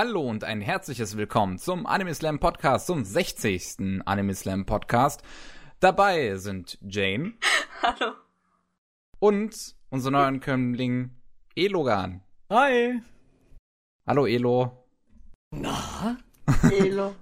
Hallo 0.00 0.22
und 0.22 0.44
ein 0.44 0.60
herzliches 0.60 1.16
Willkommen 1.16 1.58
zum 1.58 1.84
Anime 1.84 2.14
Slam 2.14 2.38
Podcast, 2.38 2.86
zum 2.86 3.02
60. 3.02 4.00
Anime 4.06 4.32
Slam 4.32 4.64
Podcast. 4.64 5.24
Dabei 5.80 6.36
sind 6.36 6.78
Jane. 6.82 7.32
Hallo. 7.82 8.12
Und 9.18 9.74
unser 9.90 10.12
neuen 10.12 10.38
Kömmling 10.38 11.16
Elogan. 11.56 12.22
Hi. 12.48 13.00
Hallo 14.06 14.26
Elo. 14.26 14.86
Na? 15.50 16.16
Elo. 16.70 17.16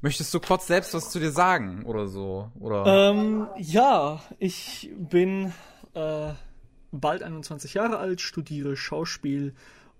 Möchtest 0.00 0.32
du 0.32 0.38
kurz 0.38 0.68
selbst 0.68 0.94
was 0.94 1.10
zu 1.10 1.18
dir 1.18 1.32
sagen 1.32 1.82
oder 1.84 2.06
so? 2.06 2.52
Oder? 2.60 3.10
Ähm, 3.10 3.48
ja, 3.56 4.22
ich 4.38 4.88
bin 4.96 5.52
äh, 5.94 6.30
bald 6.92 7.24
21 7.24 7.74
Jahre 7.74 7.98
alt, 7.98 8.20
studiere 8.20 8.76
Schauspiel 8.76 9.56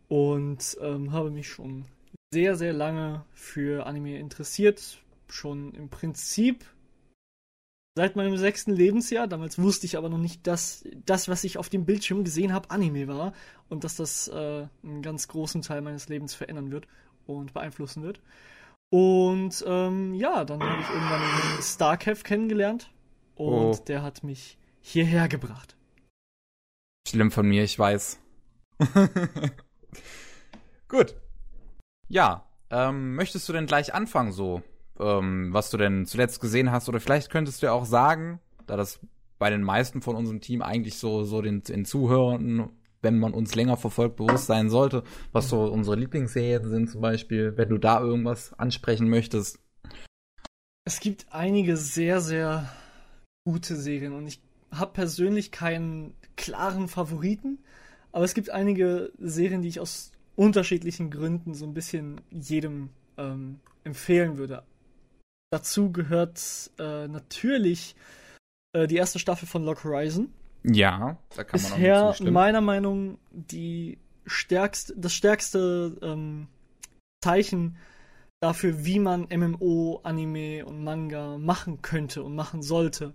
und 0.09 0.77
ähm, 0.81 1.13
habe 1.13 1.31
mich 1.31 1.49
schon 1.49 1.85
sehr, 2.33 2.57
sehr 2.57 2.73
lange 2.73 3.25
für 3.33 3.87
Anime 3.87 4.19
interessiert. 4.19 4.99
Schon 5.29 5.73
im 5.75 5.89
Prinzip 5.89 6.65
seit 7.97 8.17
meinem 8.17 8.37
sechsten 8.37 8.73
Lebensjahr. 8.73 9.27
Damals 9.27 9.59
wusste 9.59 9.87
ich 9.87 9.97
aber 9.97 10.09
noch 10.09 10.19
nicht, 10.19 10.47
dass 10.47 10.85
das, 11.05 11.29
was 11.29 11.45
ich 11.45 11.59
auf 11.59 11.69
dem 11.69 11.85
Bildschirm 11.85 12.25
gesehen 12.25 12.53
habe, 12.53 12.71
Anime 12.71 13.09
war 13.09 13.33
und 13.69 13.85
dass 13.85 13.97
das 13.97 14.29
äh, 14.29 14.67
einen 14.83 15.03
ganz 15.03 15.29
großen 15.29 15.63
Teil 15.63 15.81
meines 15.83 16.09
Lebens 16.09 16.35
verändern 16.35 16.71
wird 16.71 16.87
und 17.27 17.53
beeinflussen 17.53 18.03
wird. 18.03 18.21
Und 18.91 19.63
ähm, 19.67 20.15
ja, 20.15 20.45
dann 20.47 20.63
habe 20.63 20.81
ich 20.81 20.89
irgendwann 20.89 21.21
den 21.21 21.63
Starkev 21.63 22.23
kennengelernt 22.23 22.91
und 23.35 23.49
Oh. 23.51 23.85
der 23.87 24.03
hat 24.03 24.25
mich 24.25 24.57
hierher 24.81 25.29
gebracht. 25.29 25.77
Schlimm 27.07 27.31
von 27.31 27.47
mir, 27.47 27.65
ich 27.65 27.79
weiß. 27.79 28.19
Gut. 30.89 31.15
Ja, 32.09 32.47
ähm, 32.71 33.15
möchtest 33.15 33.49
du 33.49 33.53
denn 33.53 33.67
gleich 33.67 33.95
anfangen 33.95 34.33
so, 34.33 34.63
ähm, 34.99 35.53
was 35.53 35.71
du 35.71 35.77
denn 35.77 36.07
zuletzt 36.07 36.41
gesehen 36.41 36.71
hast? 36.71 36.89
Oder 36.89 37.01
vielleicht 37.01 37.31
könntest 37.31 37.63
du 37.63 37.67
ja 37.67 37.73
auch 37.73 37.85
sagen, 37.85 38.41
da 38.67 38.77
das 38.77 39.01
bei 39.39 39.51
den 39.51 39.63
meisten 39.63 40.03
von 40.03 40.17
unserem 40.17 40.41
Team 40.41 40.63
eigentlich 40.63 40.99
so, 40.99 41.25
so 41.25 41.43
den, 41.43 41.63
den 41.63 41.85
Zuhörenden, 41.85 42.71
wenn 43.03 43.19
man 43.19 43.33
uns 43.33 43.55
länger 43.55 43.77
verfolgt, 43.77 44.17
bewusst 44.17 44.47
sein 44.47 44.71
sollte, 44.71 45.05
was 45.33 45.49
so 45.49 45.65
unsere 45.65 45.97
Lieblingsserien 45.97 46.69
sind 46.69 46.91
zum 46.91 47.01
Beispiel, 47.01 47.57
wenn 47.57 47.69
du 47.69 47.79
da 47.79 48.01
irgendwas 48.01 48.53
ansprechen 48.55 49.09
möchtest. 49.09 49.61
Es 50.85 51.01
gibt 51.01 51.27
einige 51.31 51.77
sehr, 51.77 52.21
sehr 52.21 52.69
gute 53.45 53.77
Serien 53.77 54.15
und 54.15 54.27
ich 54.27 54.43
habe 54.73 54.93
persönlich 54.93 55.53
keinen 55.53 56.15
klaren 56.37 56.89
Favoriten, 56.89 57.59
aber 58.13 58.25
es 58.25 58.35
gibt 58.35 58.51
einige 58.51 59.13
Serien, 59.19 59.63
die 59.63 59.69
ich 59.69 59.81
aus 59.81 60.13
unterschiedlichen 60.37 61.11
Gründen 61.11 61.55
so 61.55 61.67
ein 61.67 61.75
bisschen 61.75 62.21
jedem 62.31 62.91
ähm, 63.17 63.61
empfehlen 63.85 64.39
würde. 64.39 64.63
Dazu 65.51 65.91
gehört 65.93 66.71
äh, 66.79 67.09
natürlich 67.09 67.97
äh, 68.73 68.87
die 68.87 68.97
erste 68.97 69.19
Staffel 69.19 69.49
von 69.49 69.65
Lock 69.65 69.85
Horizon. 69.85 70.33
Ja, 70.63 71.17
da 71.35 71.45
kann 71.45 71.61
man 71.61 71.73
auch 71.73 71.77
Bisher 71.77 72.03
nur 72.03 72.11
zustimmen. 72.11 72.33
meiner 72.33 72.61
Meinung 72.61 73.19
die 73.31 73.99
stärkste, 74.27 74.95
das 74.97 75.15
stärkste 75.15 75.97
ähm, 76.03 76.49
Zeichen 77.23 77.77
dafür, 78.41 78.85
wie 78.85 78.99
man 78.99 79.27
MMO, 79.35 80.01
Anime 80.03 80.65
und 80.65 80.85
Manga 80.85 81.39
machen 81.39 81.83
könnte 81.83 82.23
und 82.23 82.35
machen 82.37 82.63
sollte. 82.63 83.15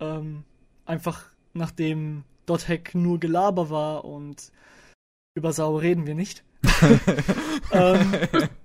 Ähm, 0.00 0.44
einfach 0.84 1.26
nachdem 1.54 2.24
Dot-Hack 2.48 2.94
nur 2.94 3.20
Gelaber 3.20 3.70
war 3.70 4.04
und 4.04 4.50
über 5.34 5.52
Sau 5.52 5.76
reden 5.76 6.06
wir 6.06 6.14
nicht. 6.14 6.42
ähm, 7.72 8.12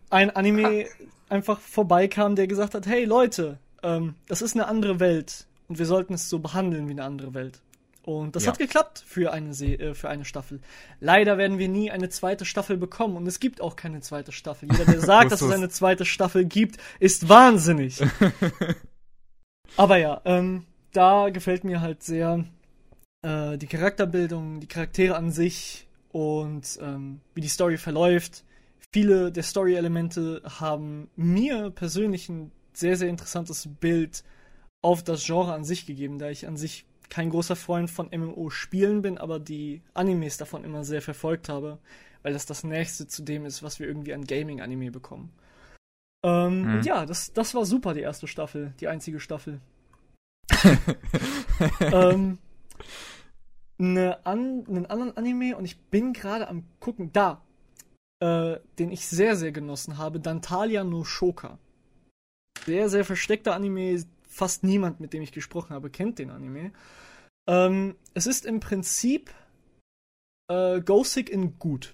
ein 0.10 0.32
Anime 0.36 0.86
einfach 1.30 1.60
vorbeikam, 1.60 2.36
der 2.36 2.48
gesagt 2.48 2.74
hat, 2.74 2.88
hey 2.88 3.06
Leute, 3.06 3.60
ähm, 3.84 4.16
das 4.28 4.42
ist 4.42 4.56
eine 4.56 4.68
andere 4.68 5.00
Welt 5.00 5.48
und 5.68 5.80
wir 5.80 5.86
sollten 5.86 6.14
es 6.14 6.30
so 6.30 6.40
behandeln 6.40 6.88
wie 6.88 6.92
eine 6.94 7.04
andere 7.04 7.34
Welt. 7.34 7.60
Und 8.06 8.36
das 8.36 8.44
Ja. 8.46 8.52
hat 8.52 8.60
geklappt 8.60 9.04
für 9.08 9.32
eine, 9.32 9.54
Se 9.54 9.68
äh, 9.80 9.94
für 9.94 10.10
eine 10.10 10.26
Staffel. 10.26 10.60
Leider 11.00 11.38
werden 11.38 11.58
wir 11.58 11.70
nie 11.70 11.90
eine 11.90 12.10
zweite 12.10 12.44
Staffel 12.44 12.76
bekommen 12.76 13.16
und 13.16 13.26
es 13.28 13.40
gibt 13.40 13.62
auch 13.62 13.76
keine 13.78 14.02
zweite 14.02 14.32
Staffel. 14.34 14.70
Jeder, 14.72 14.86
der 14.86 15.00
sagt, 15.14 15.32
dass 15.32 15.42
es 15.42 15.52
eine 15.52 15.70
zweite 15.70 16.06
Staffel 16.06 16.44
gibt, 16.46 16.78
ist 17.00 17.30
wahnsinnig. 17.30 18.02
Aber 19.78 19.98
ja, 19.98 20.22
ähm, 20.26 20.66
da 20.92 21.30
gefällt 21.30 21.64
mir 21.64 21.82
halt 21.82 22.04
sehr 22.04 22.44
äh, 23.24 23.58
die 23.58 23.68
Charakterbildung, 23.68 24.60
die 24.60 24.68
Charaktere 24.68 25.16
an 25.16 25.32
sich 25.32 25.88
und 26.12 26.78
ähm, 26.82 27.22
wie 27.34 27.42
die 27.42 27.48
Story 27.48 27.78
verläuft. 27.78 28.44
Viele 28.92 29.32
der 29.32 29.44
Story-Elemente 29.44 30.42
haben 30.60 31.10
mir 31.16 31.72
persönlich 31.72 32.30
ein 32.30 32.52
sehr, 32.74 32.96
sehr 32.96 33.10
interessantes 33.10 33.68
Bild 33.80 34.24
auf 34.82 35.04
das 35.04 35.26
Genre 35.26 35.54
an 35.54 35.64
sich 35.64 35.86
gegeben, 35.86 36.20
da 36.20 36.30
ich 36.30 36.48
an 36.48 36.58
sich 36.58 36.86
kein 37.10 37.30
großer 37.30 37.56
Freund 37.56 37.90
von 37.90 38.10
MMO-Spielen 38.16 39.02
bin, 39.02 39.18
aber 39.18 39.40
die 39.40 39.82
Animes 39.94 40.38
davon 40.38 40.64
immer 40.64 40.84
sehr 40.84 41.02
verfolgt 41.02 41.50
habe, 41.50 41.80
weil 42.22 42.34
das 42.34 42.46
das 42.46 42.64
nächste 42.64 43.08
zu 43.08 43.24
dem 43.24 43.46
ist, 43.46 43.64
was 43.64 43.80
wir 43.80 43.88
irgendwie 43.88 44.14
an 44.14 44.26
Gaming-Anime 44.26 44.92
bekommen. 44.92 45.32
Ähm, 46.24 46.62
Mhm. 46.64 46.74
Und 46.76 46.86
ja, 46.86 47.06
das, 47.06 47.34
das 47.34 47.54
war 47.54 47.66
super, 47.66 47.94
die 47.94 48.02
erste 48.02 48.28
Staffel, 48.28 48.74
die 48.80 48.88
einzige 48.88 49.20
Staffel. 49.20 49.60
ähm, 51.80 52.38
eine 53.80 54.26
an, 54.26 54.66
einen 54.68 54.86
anderen 54.86 55.18
Anime 55.18 55.58
und 55.58 55.66
ich 55.66 55.78
bin 55.80 56.14
gerade 56.14 56.48
am 56.48 56.64
gucken, 56.80 57.12
da, 57.14 57.42
äh, 58.20 58.58
den 58.80 58.92
ich 58.92 59.08
sehr, 59.08 59.36
sehr 59.36 59.52
genossen 59.52 59.98
habe, 59.98 60.20
Dantalia 60.20 60.84
no 60.84 61.04
Shoka. 61.04 61.58
Sehr, 62.66 62.90
sehr 62.90 63.04
versteckter 63.04 63.56
Anime, 63.56 64.04
fast 64.28 64.64
niemand, 64.64 65.00
mit 65.00 65.14
dem 65.14 65.22
ich 65.22 65.32
gesprochen 65.32 65.72
habe, 65.74 65.90
kennt 65.90 66.20
den 66.20 66.30
Anime. 66.30 66.72
Ähm, 67.48 67.96
es 68.14 68.26
ist 68.26 68.46
im 68.46 68.60
Prinzip 68.62 69.32
äh, 70.50 70.80
Ghostic 70.82 71.30
in 71.30 71.60
gut. 71.60 71.94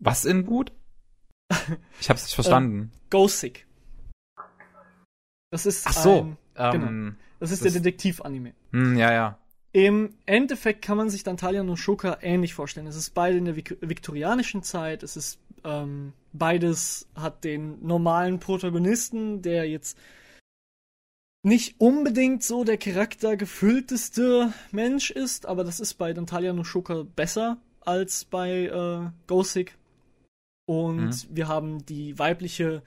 Was 0.00 0.24
in 0.24 0.44
gut? 0.46 0.72
Ich 2.00 2.10
hab's 2.10 2.24
nicht 2.24 2.34
verstanden. 2.34 2.90
Ghostic. 3.10 3.66
Das 5.50 5.66
ist 5.66 5.86
Ach 5.86 5.92
so. 5.92 6.22
ein, 6.22 6.36
ähm, 6.56 7.16
das 7.38 7.52
ist 7.52 7.64
das- 7.64 7.72
der 7.74 7.82
Detektiv-Anime. 7.82 8.54
hm, 8.72 8.96
ja, 8.96 9.12
ja. 9.12 9.38
Im 9.74 10.14
Endeffekt 10.24 10.82
kann 10.82 10.96
man 10.96 11.10
sich 11.10 11.24
Dantalia 11.24 11.64
no 11.64 11.74
Shoka 11.74 12.18
ähnlich 12.22 12.54
vorstellen. 12.54 12.86
Es 12.86 12.94
ist 12.94 13.10
beide 13.10 13.38
in 13.38 13.44
der 13.44 13.56
Vik 13.56 13.76
viktorianischen 13.80 14.62
Zeit. 14.62 15.02
Es 15.02 15.16
ist 15.16 15.40
ähm, 15.64 16.12
beides 16.32 17.08
hat 17.16 17.42
den 17.42 17.84
normalen 17.84 18.38
Protagonisten, 18.38 19.42
der 19.42 19.68
jetzt 19.68 19.98
nicht 21.42 21.80
unbedingt 21.80 22.44
so 22.44 22.62
der 22.62 22.78
charaktergefüllteste 22.78 24.52
Mensch 24.70 25.10
ist, 25.10 25.44
aber 25.44 25.64
das 25.64 25.80
ist 25.80 25.94
bei 25.94 26.12
Dantalia 26.12 26.52
no 26.52 26.62
Shoka 26.62 27.04
besser 27.16 27.58
als 27.80 28.24
bei 28.24 28.66
äh, 28.66 29.10
Ghostic. 29.26 29.76
Und 30.66 31.26
wir 31.34 31.48
haben 31.48 31.84
die 31.84 32.16
weibliche, 32.16 32.84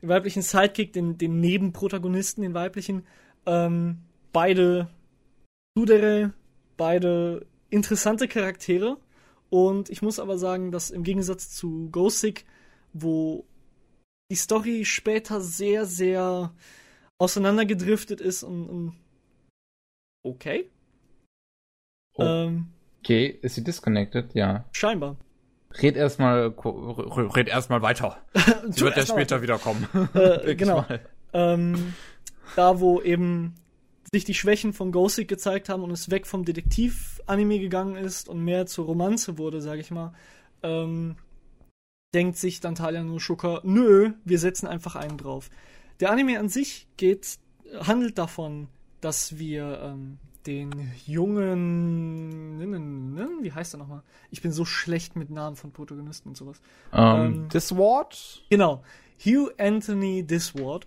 den 0.00 0.08
weiblichen 0.08 0.40
Sidekick, 0.40 0.94
den, 0.94 1.18
den 1.18 1.38
Nebenprotagonisten, 1.40 2.42
den 2.42 2.54
weiblichen, 2.54 3.04
ähm, 3.44 3.98
beide 4.32 4.88
Tsundere, 5.74 6.32
beide 6.76 7.46
interessante 7.70 8.28
Charaktere. 8.28 8.98
Und 9.48 9.90
ich 9.90 10.02
muss 10.02 10.18
aber 10.18 10.38
sagen, 10.38 10.70
dass 10.70 10.90
im 10.90 11.02
Gegensatz 11.02 11.50
zu 11.50 11.90
Ghostic, 11.90 12.44
wo 12.92 13.44
die 14.30 14.36
Story 14.36 14.84
später 14.84 15.40
sehr, 15.40 15.86
sehr 15.86 16.54
auseinandergedriftet 17.18 18.20
ist 18.20 18.42
und, 18.42 18.68
und 18.68 18.96
okay. 20.22 20.70
Oh. 22.14 22.22
Ähm, 22.22 22.72
Okay, 23.00 23.38
ist 23.42 23.54
sie 23.54 23.64
disconnected? 23.64 24.34
Ja. 24.34 24.64
scheinbar. 24.72 25.16
Red 25.82 25.96
erstmal 25.96 26.48
red 26.48 27.48
erstmal 27.48 27.80
weiter. 27.80 28.18
Sie 28.70 28.80
wird 28.82 28.96
ja 28.96 29.06
später 29.06 29.40
wiederkommen. 29.40 29.86
Äh, 30.14 30.54
genau. 30.56 30.84
ähm, 31.32 31.94
da 32.56 32.80
wo 32.80 33.00
eben 33.00 33.54
sich 34.12 34.24
die 34.24 34.34
Schwächen 34.34 34.72
von 34.72 34.92
Ghostic 34.92 35.28
gezeigt 35.28 35.68
haben 35.68 35.82
und 35.82 35.90
es 35.90 36.10
weg 36.10 36.26
vom 36.26 36.44
Detektiv-Anime 36.44 37.58
gegangen 37.58 37.96
ist 37.96 38.28
und 38.28 38.44
mehr 38.44 38.66
zur 38.66 38.86
Romanze 38.86 39.38
wurde, 39.38 39.60
sag 39.60 39.78
ich 39.78 39.90
mal, 39.90 40.12
ähm, 40.62 41.16
denkt 42.14 42.36
sich 42.36 42.60
Dantalia 42.60 43.02
no 43.02 43.18
Shoka, 43.18 43.60
nö, 43.62 44.12
wir 44.24 44.38
setzen 44.38 44.66
einfach 44.66 44.96
einen 44.96 45.16
drauf. 45.16 45.50
Der 46.00 46.10
Anime 46.10 46.38
an 46.38 46.48
sich 46.48 46.88
geht, 46.96 47.38
handelt 47.80 48.18
davon, 48.18 48.68
dass 49.00 49.38
wir 49.38 49.80
ähm, 49.82 50.18
den 50.46 50.90
jungen, 51.06 52.58
wie 53.42 53.52
heißt 53.52 53.74
er 53.74 53.78
nochmal? 53.78 54.02
Ich 54.30 54.42
bin 54.42 54.52
so 54.52 54.64
schlecht 54.64 55.14
mit 55.14 55.30
Namen 55.30 55.56
von 55.56 55.72
Protagonisten 55.72 56.30
und 56.30 56.36
sowas. 56.36 56.60
Ähm, 56.92 57.44
Ähm, 57.44 57.48
this 57.50 57.76
Ward? 57.76 58.42
Genau. 58.50 58.82
Hugh 59.24 59.52
Anthony 59.58 60.22
Disward. 60.26 60.86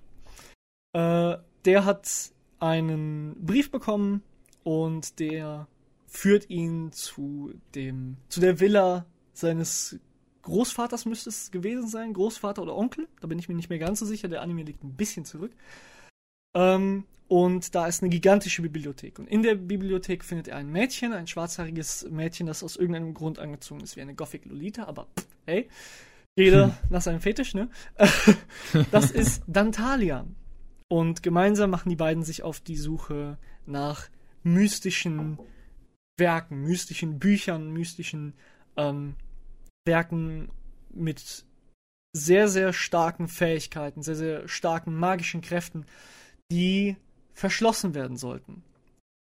Äh, 0.93 1.37
der 1.65 1.85
hat 1.85 2.31
einen 2.63 3.35
Brief 3.45 3.71
bekommen 3.71 4.23
und 4.63 5.19
der 5.19 5.67
führt 6.07 6.49
ihn 6.49 6.93
zu 6.93 7.53
dem, 7.75 8.15
zu 8.29 8.39
der 8.39 8.61
Villa 8.61 9.05
seines 9.33 9.99
Großvaters 10.43 11.05
müsste 11.05 11.29
es 11.29 11.51
gewesen 11.51 11.87
sein, 11.87 12.13
Großvater 12.13 12.61
oder 12.61 12.75
Onkel, 12.75 13.07
da 13.19 13.27
bin 13.27 13.39
ich 13.39 13.49
mir 13.49 13.55
nicht 13.55 13.69
mehr 13.69 13.79
ganz 13.79 13.99
so 13.99 14.05
sicher, 14.05 14.29
der 14.29 14.41
Anime 14.41 14.63
liegt 14.63 14.83
ein 14.83 14.93
bisschen 14.93 15.25
zurück. 15.25 15.51
Ähm, 16.53 17.05
und 17.27 17.75
da 17.75 17.87
ist 17.87 18.01
eine 18.01 18.09
gigantische 18.09 18.61
Bibliothek. 18.61 19.19
Und 19.19 19.27
in 19.27 19.43
der 19.43 19.55
Bibliothek 19.55 20.23
findet 20.23 20.49
er 20.49 20.57
ein 20.57 20.69
Mädchen, 20.69 21.13
ein 21.13 21.27
schwarzhaariges 21.27 22.07
Mädchen, 22.11 22.47
das 22.47 22.63
aus 22.63 22.75
irgendeinem 22.75 23.13
Grund 23.13 23.39
angezogen 23.39 23.81
ist 23.81 23.95
wie 23.95 24.01
eine 24.01 24.15
Gothic 24.15 24.45
Lolita, 24.45 24.83
aber 24.85 25.07
pff, 25.17 25.27
hey, 25.45 25.69
jeder 26.35 26.67
hm. 26.67 26.73
nach 26.89 27.01
seinem 27.01 27.21
Fetisch, 27.21 27.53
ne? 27.55 27.69
das 28.91 29.11
ist 29.11 29.43
Dantalia. 29.47 30.25
Und 30.93 31.23
gemeinsam 31.23 31.71
machen 31.71 31.89
die 31.89 31.95
beiden 31.95 32.21
sich 32.21 32.43
auf 32.43 32.59
die 32.59 32.77
Suche 32.77 33.39
nach 33.65 34.11
mystischen 34.43 35.39
Werken, 36.19 36.61
mystischen 36.61 37.17
Büchern, 37.17 37.71
mystischen 37.71 38.35
ähm, 38.77 39.15
Werken 39.85 40.51
mit 40.93 41.45
sehr, 42.15 42.47
sehr 42.47 42.73
starken 42.73 43.27
Fähigkeiten, 43.27 44.03
sehr, 44.03 44.13
sehr 44.13 44.47
starken 44.47 44.93
magischen 44.93 45.41
Kräften, 45.41 45.87
die 46.51 46.95
verschlossen 47.31 47.95
werden 47.95 48.15
sollten. 48.15 48.61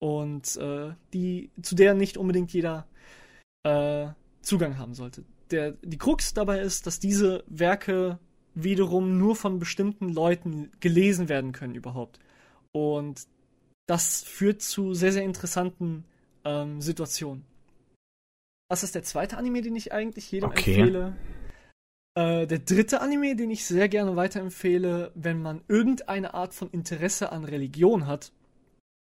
Und 0.02 0.56
äh, 0.56 0.94
die, 1.12 1.52
zu 1.62 1.76
der 1.76 1.94
nicht 1.94 2.16
unbedingt 2.16 2.54
jeder 2.54 2.88
äh, 3.64 4.08
Zugang 4.42 4.78
haben 4.78 4.94
sollte. 4.94 5.26
Der, 5.52 5.74
die 5.74 5.98
Krux 5.98 6.34
dabei 6.34 6.62
ist, 6.62 6.88
dass 6.88 7.02
diese 7.02 7.44
Werke 7.48 8.18
wiederum 8.56 9.18
nur 9.18 9.36
von 9.36 9.60
bestimmten 9.60 10.10
Leuten 10.10 10.72
gelesen 10.80 11.30
werden 11.30 11.52
können 11.52 11.76
überhaupt. 11.76 12.20
Und 12.72 13.28
das 13.88 14.22
führt 14.24 14.62
zu 14.62 14.94
sehr, 14.94 15.12
sehr 15.12 15.24
interessanten 15.24 16.06
ähm, 16.46 16.82
Situationen. 16.82 17.44
Das 18.70 18.84
ist 18.84 18.94
der 18.94 19.04
zweite 19.04 19.38
Anime, 19.38 19.62
den 19.62 19.76
ich 19.76 19.92
eigentlich 19.92 20.32
jedem 20.32 20.50
okay. 20.50 20.76
empfehle. 20.76 21.16
Äh, 22.16 22.46
der 22.46 22.60
dritte 22.60 23.02
Anime, 23.02 23.36
den 23.36 23.50
ich 23.50 23.66
sehr 23.66 23.90
gerne 23.90 24.16
weiterempfehle, 24.16 25.12
wenn 25.16 25.42
man 25.42 25.62
irgendeine 25.68 26.34
Art 26.34 26.54
von 26.54 26.70
Interesse 26.70 27.32
an 27.32 27.46
Religion 27.46 28.06
hat, 28.06 28.32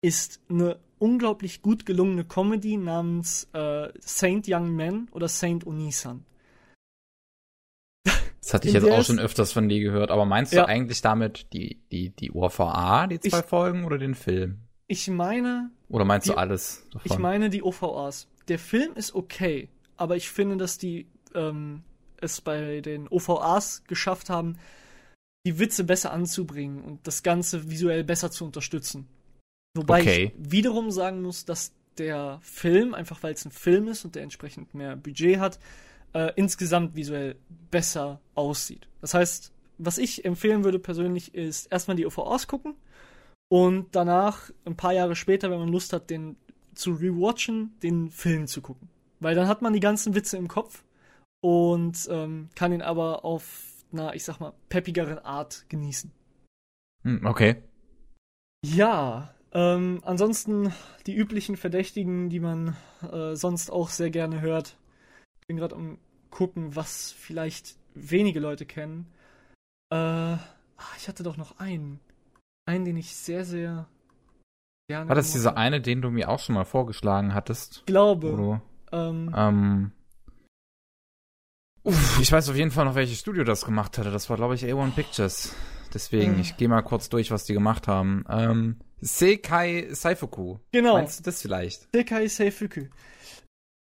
ist 0.03 0.41
eine 0.49 0.79
unglaublich 0.99 1.63
gut 1.63 1.85
gelungene 1.85 2.25
Comedy 2.25 2.77
namens 2.77 3.49
äh, 3.53 3.89
Saint 4.01 4.47
Young 4.49 4.75
Men 4.75 5.09
oder 5.13 5.29
Saint 5.29 5.67
Onisan. 5.67 6.25
Das 8.43 8.55
hatte 8.55 8.69
ich 8.69 8.75
jetzt 8.75 8.91
auch 8.91 9.05
schon 9.05 9.21
öfters 9.21 9.53
von 9.53 9.69
dir 9.69 9.81
gehört, 9.81 10.11
aber 10.11 10.27
meinst 10.27 10.53
ja. 10.53 10.63
du 10.63 10.69
eigentlich 10.69 11.01
damit 11.01 11.53
die, 11.53 11.81
die, 11.93 12.11
die 12.11 12.33
OVA, 12.33 13.07
die 13.07 13.21
zwei 13.21 13.39
ich, 13.39 13.45
Folgen 13.45 13.85
oder 13.85 13.99
den 13.99 14.17
Film? 14.17 14.59
Ich 14.89 15.09
meine. 15.09 15.71
Oder 15.89 16.05
meinst 16.05 16.27
die, 16.27 16.33
du 16.33 16.39
alles 16.39 16.85
davon? 16.93 17.03
Ich 17.05 17.19
meine 17.19 17.51
die 17.51 17.63
OVAs. 17.63 18.27
Der 18.49 18.59
Film 18.59 18.95
ist 18.95 19.15
okay, 19.15 19.69
aber 19.97 20.17
ich 20.17 20.29
finde, 20.29 20.57
dass 20.57 20.77
die 20.77 21.07
ähm, 21.35 21.83
es 22.21 22.41
bei 22.41 22.81
den 22.81 23.07
OVAs 23.09 23.85
geschafft 23.87 24.29
haben, 24.29 24.59
die 25.47 25.59
Witze 25.59 25.85
besser 25.85 26.13
anzubringen 26.13 26.83
und 26.83 27.07
das 27.07 27.23
Ganze 27.23 27.71
visuell 27.71 28.03
besser 28.03 28.31
zu 28.31 28.45
unterstützen. 28.45 29.07
Wobei 29.75 30.01
okay. 30.01 30.33
ich 30.37 30.53
wiederum 30.53 30.91
sagen 30.91 31.23
muss, 31.23 31.45
dass 31.45 31.73
der 31.99 32.41
Film, 32.43 32.95
einfach 32.95 33.23
weil 33.23 33.35
es 33.35 33.45
ein 33.45 33.53
Film 33.53 33.89
ist 33.89 34.05
und 34.05 34.15
der 34.15 34.23
entsprechend 34.23 34.75
mehr 34.75 34.97
Budget 34.97 35.39
hat, 35.39 35.59
äh, 36.13 36.33
insgesamt 36.37 36.97
visuell 36.97 37.37
besser 37.71 38.21
aussieht. 38.35 38.89
Das 39.01 39.15
heißt, 39.15 39.53
was 39.79 39.99
ich 39.99 40.25
empfehlen 40.25 40.65
würde 40.65 40.79
persönlich 40.79 41.35
ist 41.35 41.67
erstmal 41.67 41.97
die 41.97 42.07
OVAs 42.07 42.47
gucken 42.47 42.75
und 43.49 43.89
danach, 43.93 44.51
ein 44.65 44.77
paar 44.77 44.93
Jahre 44.93 45.17
später, 45.17 45.51
wenn 45.51 45.59
man 45.59 45.69
Lust 45.69 45.93
hat, 45.93 46.11
den 46.11 46.37
zu 46.75 46.93
rewatchen, 46.93 47.75
den 47.83 48.11
Film 48.11 48.47
zu 48.47 48.63
gucken. 48.63 48.89
Weil 49.21 49.35
dann 49.35 49.49
hat 49.49 49.63
man 49.63 49.73
die 49.73 49.81
ganzen 49.81 50.15
Witze 50.15 50.37
im 50.37 50.49
Kopf 50.49 50.85
und 51.43 52.09
ähm, 52.11 52.49
kann 52.55 52.73
ihn 52.73 52.83
aber 52.83 53.25
auf 53.25 53.85
einer, 53.93 54.15
ich 54.15 54.25
sag 54.25 54.41
mal, 54.41 54.55
peppigeren 54.69 55.19
Art 55.19 55.67
genießen. 55.69 56.11
Hm, 57.05 57.27
okay. 57.27 57.63
Ja, 58.65 59.35
ähm, 59.53 60.01
ansonsten 60.05 60.73
die 61.07 61.15
üblichen 61.15 61.57
Verdächtigen, 61.57 62.31
die 62.31 62.41
man 62.41 62.77
äh, 63.13 63.35
sonst 63.35 63.71
auch 63.71 63.91
sehr 63.91 64.11
gerne 64.11 64.41
hört. 64.41 64.77
Bin 65.53 65.59
gerade 65.59 65.75
am 65.75 65.99
gucken, 66.31 66.77
was 66.77 67.13
vielleicht 67.13 67.77
wenige 67.93 68.41
Leute 68.41 68.65
kennen. 68.65 69.13
Äh, 69.91 70.39
ach, 70.39 70.97
ich 70.97 71.09
hatte 71.09 71.23
doch 71.23 71.37
noch 71.37 71.59
einen. 71.59 72.01
Einen, 72.65 72.87
den 72.87 72.97
ich 72.97 73.15
sehr, 73.15 73.45
sehr 73.45 73.87
gerne. 74.89 75.11
War 75.11 75.15
das 75.15 75.33
dieser 75.33 75.59
eine, 75.59 75.83
den 75.83 76.01
du 76.01 76.09
mir 76.09 76.31
auch 76.31 76.39
schon 76.39 76.55
mal 76.55 76.65
vorgeschlagen 76.65 77.35
hattest? 77.35 77.81
Ich 77.81 77.85
glaube. 77.85 78.63
Ähm, 78.93 79.35
ähm, 79.37 79.93
Uff, 81.83 82.19
ich 82.19 82.33
weiß 82.33 82.49
auf 82.49 82.57
jeden 82.57 82.71
Fall 82.71 82.87
noch, 82.87 82.95
welches 82.95 83.21
Studio 83.21 83.45
das 83.45 83.67
gemacht 83.67 83.99
hatte. 83.99 84.11
Das 84.11 84.31
war, 84.31 84.39
glaube 84.39 84.55
ich, 84.55 84.65
A1 84.65 84.93
Pictures. 84.93 85.55
Deswegen, 85.93 86.39
äh. 86.39 86.41
ich 86.41 86.57
gehe 86.57 86.69
mal 86.69 86.81
kurz 86.81 87.11
durch, 87.11 87.31
was 87.31 87.45
die 87.45 87.53
gemacht 87.53 87.89
haben. 87.89 88.25
Ähm, 88.31 88.77
Sekai 89.03 89.89
Saifuku. 89.91 90.61
Genau. 90.71 90.95
Meinst 90.95 91.21
du 91.21 91.25
das 91.25 91.43
vielleicht? 91.43 91.95
Sekai 91.95 92.29
Saifuku. 92.29 92.87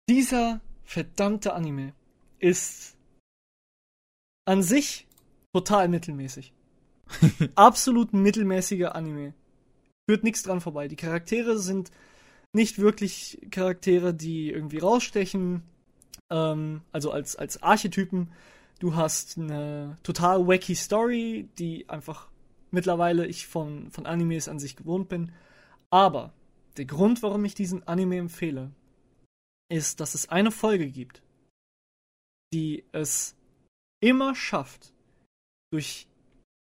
Dieser 0.09 0.59
verdammte 0.91 1.53
Anime 1.53 1.93
ist 2.39 2.97
an 4.45 4.61
sich 4.61 5.07
total 5.53 5.87
mittelmäßig. 5.87 6.53
Absolut 7.55 8.13
mittelmäßiger 8.13 8.93
Anime. 8.93 9.33
Führt 10.09 10.23
nichts 10.23 10.43
dran 10.43 10.59
vorbei. 10.59 10.89
Die 10.89 10.97
Charaktere 10.97 11.59
sind 11.59 11.91
nicht 12.53 12.79
wirklich 12.79 13.39
Charaktere, 13.51 14.13
die 14.13 14.51
irgendwie 14.51 14.79
rausstechen 14.79 15.63
ähm, 16.29 16.81
also 16.91 17.11
als, 17.11 17.37
als 17.37 17.63
Archetypen. 17.63 18.29
Du 18.79 18.95
hast 18.95 19.37
eine 19.37 19.97
total 20.03 20.45
wacky 20.45 20.75
Story, 20.75 21.47
die 21.57 21.87
einfach 21.87 22.27
mittlerweile 22.71 23.27
ich 23.27 23.47
von, 23.47 23.91
von 23.91 24.05
Animes 24.05 24.49
an 24.49 24.59
sich 24.59 24.75
gewohnt 24.75 25.07
bin. 25.07 25.31
Aber 25.89 26.33
der 26.75 26.85
Grund, 26.85 27.23
warum 27.23 27.45
ich 27.45 27.55
diesen 27.55 27.87
Anime 27.87 28.17
empfehle, 28.17 28.71
ist, 29.71 29.99
dass 29.99 30.13
es 30.13 30.29
eine 30.29 30.51
Folge 30.51 30.89
gibt, 30.89 31.23
die 32.53 32.83
es 32.91 33.35
immer 34.01 34.35
schafft, 34.35 34.93
durch. 35.71 36.07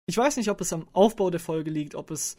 Ich 0.09 0.17
weiß 0.17 0.37
nicht, 0.37 0.49
ob 0.49 0.61
es 0.61 0.73
am 0.73 0.87
Aufbau 0.93 1.29
der 1.29 1.39
Folge 1.39 1.69
liegt, 1.69 1.93
ob 1.93 2.11
es 2.11 2.37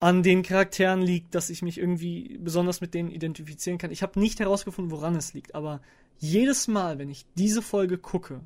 an 0.00 0.22
den 0.22 0.42
Charakteren 0.42 1.02
liegt, 1.02 1.34
dass 1.34 1.50
ich 1.50 1.62
mich 1.62 1.78
irgendwie 1.78 2.38
besonders 2.38 2.80
mit 2.80 2.94
denen 2.94 3.10
identifizieren 3.10 3.78
kann. 3.78 3.90
Ich 3.90 4.02
habe 4.02 4.20
nicht 4.20 4.38
herausgefunden, 4.38 4.92
woran 4.92 5.16
es 5.16 5.34
liegt, 5.34 5.56
aber 5.56 5.82
jedes 6.18 6.68
Mal, 6.68 6.98
wenn 6.98 7.10
ich 7.10 7.26
diese 7.34 7.62
Folge 7.62 7.98
gucke, 7.98 8.40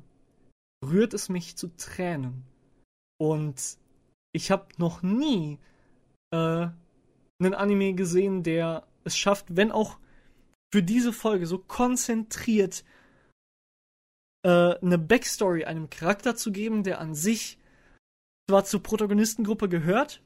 rührt 0.83 1.13
es 1.13 1.29
mich 1.29 1.55
zu 1.55 1.67
Tränen. 1.77 2.43
Und 3.19 3.77
ich 4.33 4.49
habe 4.49 4.67
noch 4.77 5.03
nie 5.03 5.59
äh, 6.31 6.67
einen 7.39 7.53
Anime 7.53 7.93
gesehen, 7.93 8.41
der 8.41 8.87
es 9.03 9.15
schafft, 9.15 9.55
wenn 9.55 9.71
auch 9.71 9.99
für 10.73 10.81
diese 10.81 11.13
Folge 11.13 11.45
so 11.45 11.59
konzentriert 11.59 12.83
äh, 14.43 14.73
eine 14.79 14.97
Backstory 14.97 15.65
einem 15.65 15.91
Charakter 15.91 16.35
zu 16.35 16.51
geben, 16.51 16.81
der 16.81 16.99
an 16.99 17.13
sich 17.13 17.59
zwar 18.49 18.65
zur 18.65 18.81
Protagonistengruppe 18.81 19.69
gehört, 19.69 20.23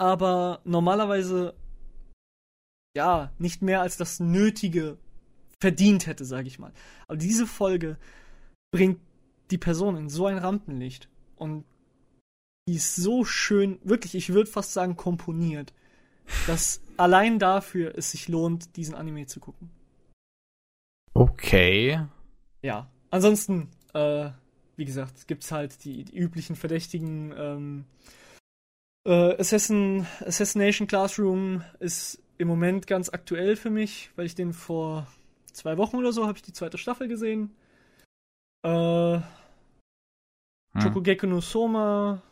aber 0.00 0.60
normalerweise 0.62 1.56
ja 2.96 3.32
nicht 3.38 3.60
mehr 3.60 3.80
als 3.80 3.96
das 3.96 4.20
Nötige 4.20 4.96
verdient 5.60 6.06
hätte, 6.06 6.24
sage 6.24 6.46
ich 6.46 6.60
mal. 6.60 6.72
Aber 7.08 7.16
diese 7.16 7.48
Folge 7.48 7.96
bringt 8.72 9.00
die 9.50 9.58
Person 9.58 9.96
in 9.96 10.08
so 10.08 10.26
ein 10.26 10.38
Rampenlicht 10.38 11.08
und 11.34 11.64
die 12.68 12.76
ist 12.76 12.94
so 12.94 13.24
schön, 13.24 13.80
wirklich, 13.82 14.14
ich 14.14 14.28
würde 14.28 14.48
fast 14.48 14.72
sagen 14.72 14.94
komponiert, 14.94 15.74
dass 16.46 16.80
allein 16.98 17.38
dafür 17.38 17.96
es 17.96 18.10
sich 18.10 18.28
lohnt, 18.28 18.76
diesen 18.76 18.94
Anime 18.94 19.26
zu 19.26 19.40
gucken. 19.40 19.70
Okay. 21.14 22.00
Ja, 22.62 22.90
ansonsten, 23.10 23.68
äh, 23.94 24.30
wie 24.76 24.84
gesagt, 24.84 25.26
gibt's 25.26 25.50
halt 25.50 25.84
die, 25.84 26.04
die 26.04 26.16
üblichen 26.16 26.56
Verdächtigen. 26.56 27.32
Ähm, 27.36 27.84
äh, 29.06 29.40
Assassin, 29.40 30.06
Assassination 30.20 30.86
Classroom 30.86 31.64
ist 31.80 32.22
im 32.36 32.48
Moment 32.48 32.86
ganz 32.86 33.08
aktuell 33.08 33.56
für 33.56 33.70
mich, 33.70 34.10
weil 34.16 34.26
ich 34.26 34.34
den 34.34 34.52
vor 34.52 35.06
zwei 35.52 35.76
Wochen 35.76 35.96
oder 35.96 36.12
so 36.12 36.26
habe 36.26 36.38
ich 36.38 36.42
die 36.42 36.52
zweite 36.52 36.78
Staffel 36.78 37.08
gesehen. 37.08 37.56
Äh, 38.62 39.18
hm. 39.18 40.82
Chokugeki 40.82 41.26
no 41.26 41.40
Soma, 41.40 42.22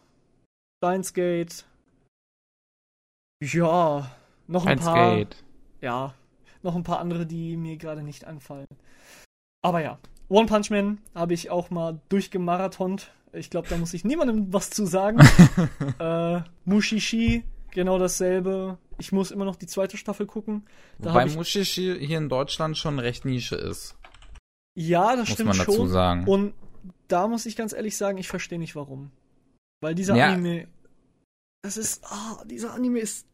Steins 0.78 1.12
Gate. 1.12 1.64
Ja, 3.42 4.10
noch 4.46 4.66
ein 4.66 4.78
paar. 4.78 5.16
Gate. 5.16 5.44
Ja, 5.80 6.14
noch 6.62 6.74
ein 6.74 6.82
paar 6.82 7.00
andere, 7.00 7.26
die 7.26 7.56
mir 7.56 7.76
gerade 7.76 8.02
nicht 8.02 8.24
anfallen. 8.24 8.66
Aber 9.62 9.80
ja, 9.80 9.98
One 10.28 10.46
Punch 10.46 10.70
Man 10.70 10.98
habe 11.14 11.34
ich 11.34 11.50
auch 11.50 11.70
mal 11.70 12.00
durchgemarathont. 12.08 13.12
Ich 13.32 13.50
glaube, 13.50 13.68
da 13.68 13.76
muss 13.76 13.94
ich 13.94 14.04
niemandem 14.04 14.52
was 14.52 14.70
zu 14.70 14.86
sagen. 14.86 15.18
äh, 15.98 16.40
Mushishi, 16.64 17.44
genau 17.70 17.98
dasselbe 17.98 18.78
ich 18.98 19.12
muss 19.12 19.30
immer 19.30 19.44
noch 19.44 19.56
die 19.56 19.66
zweite 19.66 19.96
Staffel 19.96 20.26
gucken. 20.26 20.64
Da 20.98 21.10
Wobei 21.10 21.26
Mushishi 21.26 21.96
hier 22.00 22.18
in 22.18 22.28
Deutschland 22.28 22.76
schon 22.76 22.98
recht 22.98 23.24
Nische 23.24 23.56
ist. 23.56 23.96
Ja, 24.74 25.16
das 25.16 25.28
muss 25.28 25.30
stimmt 25.30 25.48
man 25.48 25.58
dazu 25.58 25.72
schon. 25.72 25.88
sagen. 25.88 26.24
Und 26.26 26.54
da 27.08 27.28
muss 27.28 27.46
ich 27.46 27.56
ganz 27.56 27.72
ehrlich 27.72 27.96
sagen, 27.96 28.18
ich 28.18 28.28
verstehe 28.28 28.58
nicht 28.58 28.76
warum. 28.76 29.10
Weil 29.80 29.94
dieser 29.94 30.16
Ja. 30.16 30.32
Anime, 30.32 30.68
das 31.62 31.76
ist, 31.76 32.04
ah, 32.04 32.42
dieser 32.46 32.74
Anime 32.74 33.00
ist 33.00 33.26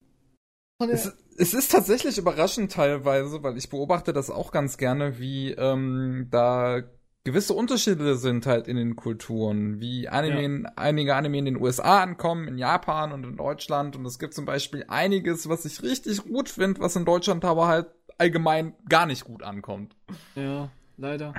Es, 0.90 1.12
es 1.36 1.54
ist 1.54 1.70
tatsächlich 1.72 2.18
überraschend 2.18 2.72
teilweise, 2.72 3.42
weil 3.42 3.56
ich 3.56 3.68
beobachte 3.70 4.12
das 4.12 4.30
auch 4.30 4.50
ganz 4.52 4.76
gerne, 4.76 5.18
wie 5.18 5.52
ähm, 5.52 6.28
da 6.30 6.82
gewisse 7.24 7.54
Unterschiede 7.54 8.16
sind 8.16 8.46
halt 8.46 8.66
in 8.66 8.76
den 8.76 8.96
Kulturen, 8.96 9.80
wie 9.80 10.08
Anime, 10.08 10.42
in- 10.42 10.66
einige 10.76 11.14
Anime 11.14 11.38
in 11.38 11.44
den 11.44 11.60
USA 11.60 12.02
ankommen, 12.02 12.48
in 12.48 12.58
Japan 12.58 13.12
und 13.12 13.24
in 13.24 13.36
Deutschland 13.36 13.94
und 13.96 14.04
es 14.06 14.18
gibt 14.18 14.34
zum 14.34 14.44
Beispiel 14.44 14.84
einiges, 14.88 15.48
was 15.48 15.64
ich 15.64 15.82
richtig 15.82 16.24
gut 16.24 16.48
finde, 16.48 16.80
was 16.80 16.96
in 16.96 17.04
Deutschland 17.04 17.44
aber 17.44 17.68
halt 17.68 17.86
allgemein 18.18 18.74
gar 18.88 19.06
nicht 19.06 19.24
gut 19.24 19.42
ankommt. 19.42 19.94
Ja, 20.34 20.68
leider. 20.96 21.32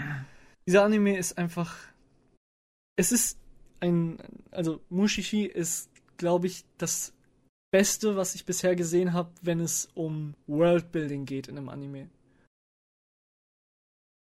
Dieser 0.66 0.84
Anime 0.86 1.18
ist 1.18 1.38
einfach. 1.38 1.76
Es 2.96 3.12
ist 3.12 3.38
ein. 3.80 4.18
Also, 4.52 4.80
Mushishi 4.90 5.46
ist, 5.46 5.90
glaube 6.18 6.48
ich, 6.48 6.64
das 6.78 7.14
Beste, 7.74 8.16
was 8.16 8.36
ich 8.36 8.46
bisher 8.46 8.76
gesehen 8.76 9.14
habe, 9.14 9.32
wenn 9.42 9.60
es 9.60 9.90
um 9.96 10.36
Worldbuilding 10.46 11.26
geht 11.26 11.48
in 11.48 11.58
einem 11.58 11.70
Anime. 11.70 12.08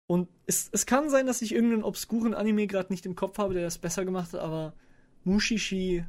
Und 0.07 0.29
es, 0.45 0.69
es 0.71 0.85
kann 0.85 1.09
sein, 1.09 1.25
dass 1.25 1.41
ich 1.41 1.51
irgendeinen 1.51 1.83
obskuren 1.83 2.33
Anime 2.33 2.65
gerade 2.65 2.93
nicht 2.93 3.05
im 3.05 3.17
Kopf 3.17 3.37
habe, 3.37 3.53
der 3.53 3.63
das 3.63 3.77
besser 3.77 4.05
gemacht 4.05 4.31
hat, 4.31 4.39
aber 4.39 4.73
Mushishi, 5.25 6.05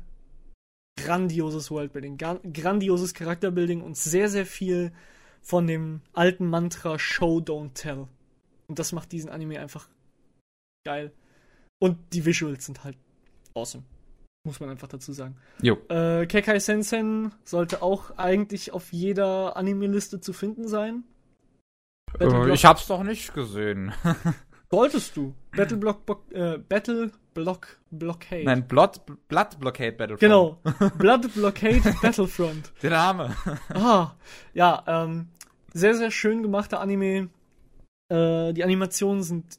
grandioses 0.96 1.68
Worldbuilding, 1.68 2.16
grandioses 2.16 3.12
Charakterbuilding 3.12 3.82
und 3.82 3.96
sehr, 3.96 4.28
sehr 4.28 4.46
viel 4.46 4.92
von 5.42 5.66
dem 5.66 6.02
alten 6.12 6.48
Mantra 6.48 6.96
Show, 6.96 7.38
Don't 7.38 7.74
Tell. 7.74 8.06
Und 8.68 8.78
das 8.78 8.92
macht 8.92 9.10
diesen 9.10 9.30
Anime 9.30 9.58
einfach 9.58 9.88
geil. 10.84 11.12
Und 11.80 11.98
die 12.12 12.24
Visuals 12.24 12.66
sind 12.66 12.84
halt 12.84 12.96
awesome. 13.54 13.82
Muss 14.46 14.60
man 14.60 14.70
einfach 14.70 14.86
dazu 14.86 15.12
sagen. 15.12 15.34
Jo. 15.60 15.76
Äh, 15.88 16.24
Kekai 16.26 16.60
Sensen 16.60 17.32
sollte 17.42 17.82
auch 17.82 18.16
eigentlich 18.16 18.72
auf 18.72 18.92
jeder 18.92 19.56
Anime-Liste 19.56 20.20
zu 20.20 20.32
finden 20.32 20.68
sein. 20.68 21.02
Äh, 22.20 22.52
ich 22.52 22.64
hab's 22.64 22.86
doch 22.86 23.02
nicht 23.02 23.34
gesehen. 23.34 23.92
Solltest 24.70 25.16
du. 25.16 25.34
Battle 25.50 25.78
Block, 25.78 26.06
Block 26.06 26.32
äh, 26.32 26.58
Battle 26.58 27.10
Block 27.34 27.80
Blockade. 27.90 28.44
Nein, 28.44 28.68
Blood, 28.68 29.00
Blood 29.26 29.58
Blockade 29.58 29.92
Battlefront. 29.92 30.20
Genau. 30.20 30.60
Blood 30.98 31.34
Blockade 31.34 31.94
Battlefront. 32.00 32.72
Der 32.84 32.90
Name. 32.90 33.36
Ah, 33.74 34.14
ja, 34.54 34.84
ähm, 34.86 35.26
sehr, 35.74 35.96
sehr 35.96 36.12
schön 36.12 36.44
gemachter 36.44 36.80
Anime. 36.80 37.30
Äh, 38.12 38.52
die 38.52 38.62
Animationen 38.62 39.24
sind 39.24 39.58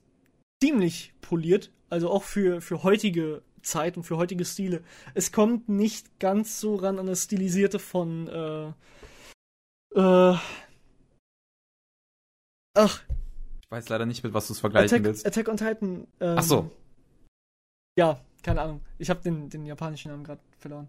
ziemlich 0.64 1.14
poliert, 1.20 1.74
also 1.90 2.10
auch 2.10 2.24
für, 2.24 2.62
für 2.62 2.84
heutige 2.84 3.42
Zeit 3.62 3.98
und 3.98 4.04
für 4.04 4.18
heutige 4.18 4.46
Stile. 4.46 4.84
Es 5.14 5.32
kommt 5.32 5.70
nicht 5.70 6.20
ganz 6.20 6.60
so 6.60 6.76
ran 6.76 7.00
an 7.00 7.08
das 7.08 7.24
Stilisierte 7.24 7.80
von, 7.80 8.28
äh, 8.28 8.68
äh, 10.00 10.38
ach, 12.76 13.04
Ich 13.64 13.72
weiß 13.72 13.90
leider 13.90 14.06
nicht, 14.06 14.24
mit 14.24 14.34
was 14.34 14.48
du 14.48 14.54
es 14.54 14.60
vergleichen 14.60 14.96
Attack, 14.96 15.04
willst. 15.06 15.26
Attack 15.26 15.48
on 15.50 15.58
Titan. 15.58 16.08
Ähm, 16.20 16.36
Ach 16.38 16.44
so. 16.44 16.72
Ja, 17.98 18.22
keine 18.44 18.62
Ahnung. 18.62 18.82
Ich 18.98 19.10
habe 19.10 19.22
den, 19.22 19.50
den 19.50 19.66
japanischen 19.66 20.12
Namen 20.12 20.24
gerade 20.24 20.42
verloren. 20.60 20.88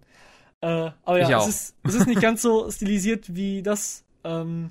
Äh, 0.60 0.90
aber 1.04 1.20
Ich 1.20 1.28
ja, 1.28 1.38
auch. 1.38 1.48
es 1.48 1.70
ist, 1.70 1.76
es 1.84 1.94
ist 1.94 2.06
nicht 2.06 2.20
ganz 2.22 2.42
so 2.42 2.70
stilisiert 2.70 3.34
wie 3.34 3.62
das. 3.62 4.04
Ähm, 4.24 4.70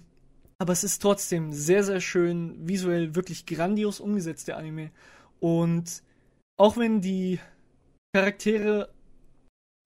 aber 0.59 0.73
es 0.73 0.83
ist 0.83 1.01
trotzdem 1.01 1.53
sehr, 1.53 1.83
sehr 1.83 2.01
schön, 2.01 2.67
visuell 2.67 3.15
wirklich 3.15 3.45
grandios 3.45 3.99
umgesetzt, 3.99 4.47
der 4.47 4.57
Anime. 4.57 4.91
Und 5.39 6.01
auch 6.57 6.77
wenn 6.77 7.01
die 7.01 7.39
Charaktere 8.17 8.89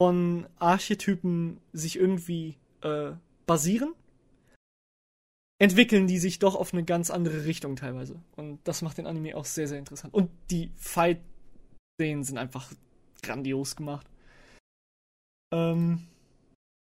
von 0.02 0.48
Archetypen 0.58 1.60
sich 1.74 1.98
irgendwie 1.98 2.56
äh, 2.82 3.12
basieren, 3.46 3.94
entwickeln 5.60 6.08
die 6.08 6.18
sich 6.18 6.40
doch 6.40 6.56
auf 6.56 6.72
eine 6.74 6.86
ganz 6.86 7.12
andere 7.12 7.44
Richtung 7.44 7.76
teilweise. 7.76 8.22
Und 8.38 8.66
das 8.66 8.82
macht 8.84 8.98
den 9.00 9.06
Anime 9.06 9.36
auch 9.36 9.44
sehr, 9.44 9.68
sehr 9.68 9.80
interessant. 9.80 10.14
Und 10.14 10.32
die 10.50 10.72
Fight-Szenen 10.78 12.24
sind 12.24 12.38
einfach 12.38 12.72
grandios 13.22 13.76
gemacht. 13.76 14.08
Ähm, 15.54 16.08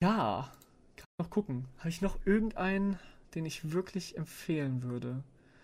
ja, 0.01 0.53
kann 0.95 1.05
ich 1.05 1.25
noch 1.25 1.29
gucken. 1.29 1.65
Habe 1.79 1.89
ich 1.89 2.01
noch 2.01 2.17
irgendeinen, 2.25 2.97
den 3.35 3.45
ich 3.45 3.73
wirklich 3.73 4.17
empfehlen 4.17 4.83
würde? 4.83 5.21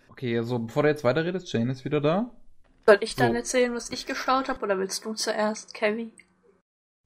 Okay, 0.10 0.38
also 0.38 0.60
bevor 0.60 0.84
du 0.84 0.90
jetzt 0.90 1.06
weiterredest, 1.06 1.52
Jane 1.54 1.72
ist 1.72 1.86
wieder 1.86 2.02
da. 2.02 2.30
Soll 2.92 3.04
ich 3.04 3.16
dann 3.16 3.32
So. 3.32 3.38
erzählen, 3.38 3.74
was 3.74 3.90
ich 3.90 4.06
geschaut 4.06 4.50
habe, 4.50 4.62
oder 4.64 4.78
willst 4.78 5.06
du 5.06 5.14
zuerst, 5.14 5.74
Kevin? 5.74 6.12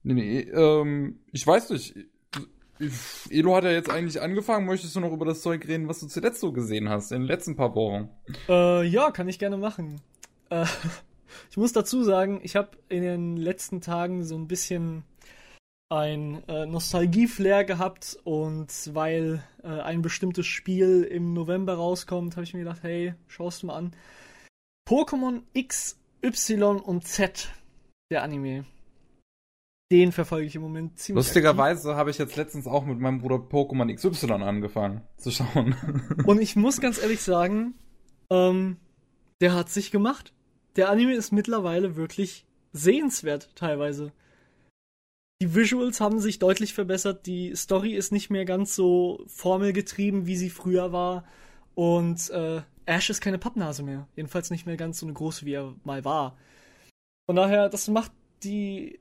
Nee, 0.02 0.14
nee, 0.14 0.40
ähm, 0.40 1.20
ich 1.30 1.46
weiß 1.46 1.70
nicht. 1.70 1.94
Ich- 2.80 3.30
Elo 3.30 3.54
hat 3.54 3.62
ja 3.64 3.70
jetzt 3.70 3.88
eigentlich 3.88 4.20
angefangen. 4.20 4.66
Möchtest 4.66 4.96
du 4.96 5.00
noch 5.00 5.12
über 5.12 5.24
das 5.24 5.42
Zeug 5.42 5.66
reden, 5.68 5.86
was 5.88 6.00
du 6.00 6.08
zuletzt 6.08 6.40
so 6.40 6.50
gesehen 6.52 6.88
hast, 6.88 7.12
in 7.12 7.20
den 7.20 7.28
letzten 7.28 7.54
paar 7.54 7.74
Wochen? 7.76 8.10
Äh, 8.48 8.84
ja, 8.84 9.12
kann 9.12 9.28
ich 9.28 9.38
gerne 9.38 9.56
machen. 9.58 10.00
Äh, 10.50 10.64
ich 11.50 11.56
muss 11.56 11.72
dazu 11.72 12.02
sagen, 12.02 12.40
ich 12.42 12.56
habe 12.56 12.70
in 12.88 13.02
den 13.02 13.36
letzten 13.36 13.80
Tagen 13.80 14.24
so 14.24 14.36
ein 14.36 14.48
bisschen 14.48 15.04
ein 15.88 16.42
äh, 16.48 16.66
Nostalgie-Flair 16.66 17.62
gehabt 17.64 18.18
und 18.24 18.72
weil 18.92 19.40
äh, 19.62 19.68
ein 19.68 20.02
bestimmtes 20.02 20.46
Spiel 20.46 21.04
im 21.04 21.32
November 21.32 21.74
rauskommt, 21.74 22.34
habe 22.34 22.42
ich 22.42 22.54
mir 22.54 22.60
gedacht, 22.64 22.82
hey, 22.82 23.14
schaust 23.28 23.62
du 23.62 23.68
mal 23.68 23.76
an. 23.76 23.92
Pokémon 24.86 25.42
X, 25.52 25.98
Y 26.22 26.80
und 26.80 27.06
Z, 27.06 27.50
der 28.10 28.22
Anime. 28.22 28.64
Den 29.90 30.12
verfolge 30.12 30.46
ich 30.46 30.54
im 30.54 30.62
Moment 30.62 30.98
ziemlich. 30.98 31.24
Lustigerweise 31.24 31.96
habe 31.96 32.10
ich 32.10 32.18
jetzt 32.18 32.36
letztens 32.36 32.66
auch 32.66 32.84
mit 32.84 32.98
meinem 32.98 33.20
Bruder 33.20 33.36
Pokémon 33.36 33.92
XY 33.92 34.32
angefangen 34.44 35.02
zu 35.16 35.30
schauen. 35.30 35.76
Und 36.24 36.40
ich 36.40 36.56
muss 36.56 36.80
ganz 36.80 37.00
ehrlich 37.00 37.20
sagen, 37.20 37.74
ähm, 38.30 38.78
der 39.40 39.54
hat 39.54 39.70
sich 39.70 39.90
gemacht. 39.90 40.32
Der 40.76 40.88
Anime 40.88 41.14
ist 41.14 41.32
mittlerweile 41.32 41.96
wirklich 41.96 42.46
sehenswert 42.72 43.50
teilweise. 43.54 44.12
Die 45.40 45.54
Visuals 45.54 46.00
haben 46.00 46.18
sich 46.18 46.38
deutlich 46.38 46.74
verbessert, 46.74 47.26
die 47.26 47.54
Story 47.54 47.92
ist 47.92 48.10
nicht 48.10 48.30
mehr 48.30 48.44
ganz 48.44 48.74
so 48.74 49.22
formelgetrieben, 49.26 50.26
wie 50.26 50.36
sie 50.36 50.50
früher 50.50 50.92
war. 50.92 51.24
Und 51.76 52.30
äh, 52.30 52.62
Ash 52.86 53.10
ist 53.10 53.20
keine 53.20 53.38
Pappnase 53.38 53.82
mehr. 53.82 54.08
Jedenfalls 54.16 54.50
nicht 54.50 54.66
mehr 54.66 54.76
ganz 54.76 54.98
so 54.98 55.06
eine 55.06 55.12
große, 55.12 55.44
wie 55.44 55.54
er 55.54 55.74
mal 55.84 56.04
war. 56.04 56.36
Von 57.28 57.36
daher, 57.36 57.68
das 57.68 57.88
macht 57.88 58.12
die 58.42 58.98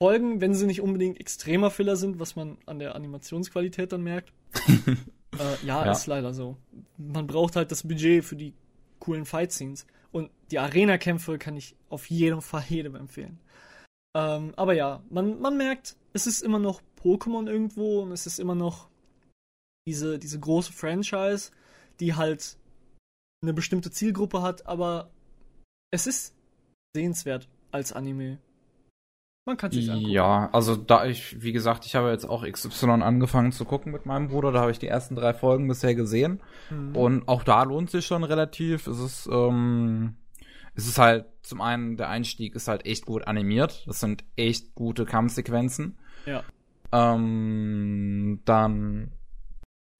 Folgen, 0.00 0.40
wenn 0.40 0.54
sie 0.54 0.66
nicht 0.66 0.82
unbedingt 0.82 1.18
extremer 1.18 1.70
Filler 1.70 1.96
sind, 1.96 2.20
was 2.20 2.36
man 2.36 2.58
an 2.66 2.78
der 2.78 2.94
Animationsqualität 2.94 3.92
dann 3.92 4.02
merkt. 4.02 4.32
äh, 4.86 5.66
ja, 5.66 5.84
Ja. 5.86 5.92
ist 5.92 6.06
leider 6.06 6.34
so. 6.34 6.56
Man 6.98 7.26
braucht 7.26 7.56
halt 7.56 7.70
das 7.72 7.82
Budget 7.82 8.24
für 8.24 8.36
die 8.36 8.52
coolen 9.00 9.24
Fight-Scenes. 9.24 9.86
Und 10.12 10.30
die 10.50 10.58
Arena-Kämpfe 10.58 11.38
kann 11.38 11.56
ich 11.56 11.74
auf 11.88 12.08
jeden 12.08 12.40
Fall 12.42 12.64
jedem 12.68 12.94
empfehlen. 12.94 13.40
Ähm, 14.14 14.52
aber 14.56 14.74
ja, 14.74 15.02
man, 15.10 15.40
man 15.40 15.56
merkt, 15.56 15.96
es 16.12 16.26
ist 16.26 16.42
immer 16.42 16.58
noch 16.58 16.80
Pokémon 17.02 17.48
irgendwo 17.50 18.02
und 18.02 18.12
es 18.12 18.26
ist 18.26 18.38
immer 18.38 18.54
noch 18.54 18.88
diese, 19.86 20.18
diese 20.18 20.40
große 20.40 20.72
Franchise, 20.72 21.50
die 22.00 22.14
halt 22.14 22.56
eine 23.42 23.52
bestimmte 23.52 23.90
Zielgruppe 23.90 24.42
hat, 24.42 24.66
aber 24.66 25.10
es 25.90 26.06
ist 26.06 26.34
sehenswert 26.94 27.48
als 27.70 27.92
Anime. 27.92 28.38
Man 29.46 29.56
kann 29.56 29.70
sich 29.70 29.88
angucken. 29.88 30.10
Ja, 30.10 30.50
also 30.52 30.74
da 30.74 31.06
ich, 31.06 31.40
wie 31.40 31.52
gesagt, 31.52 31.86
ich 31.86 31.94
habe 31.94 32.10
jetzt 32.10 32.24
auch 32.24 32.44
XY 32.44 33.02
angefangen 33.02 33.52
zu 33.52 33.64
gucken 33.64 33.92
mit 33.92 34.04
meinem 34.04 34.26
Bruder. 34.26 34.50
Da 34.50 34.60
habe 34.60 34.72
ich 34.72 34.80
die 34.80 34.88
ersten 34.88 35.14
drei 35.14 35.34
Folgen 35.34 35.68
bisher 35.68 35.94
gesehen. 35.94 36.40
Mhm. 36.68 36.96
Und 36.96 37.28
auch 37.28 37.44
da 37.44 37.62
lohnt 37.62 37.88
sich 37.88 38.04
schon 38.04 38.24
relativ. 38.24 38.88
Es 38.88 38.98
ist, 38.98 39.28
ähm, 39.30 40.16
es 40.74 40.88
ist 40.88 40.98
halt, 40.98 41.26
zum 41.42 41.60
einen, 41.60 41.96
der 41.96 42.08
Einstieg 42.08 42.56
ist 42.56 42.66
halt 42.66 42.86
echt 42.86 43.06
gut 43.06 43.28
animiert. 43.28 43.84
Das 43.86 44.00
sind 44.00 44.24
echt 44.34 44.74
gute 44.74 45.04
Kampfsequenzen. 45.04 45.96
Ja. 46.26 46.42
Ähm, 46.90 48.40
dann 48.46 49.12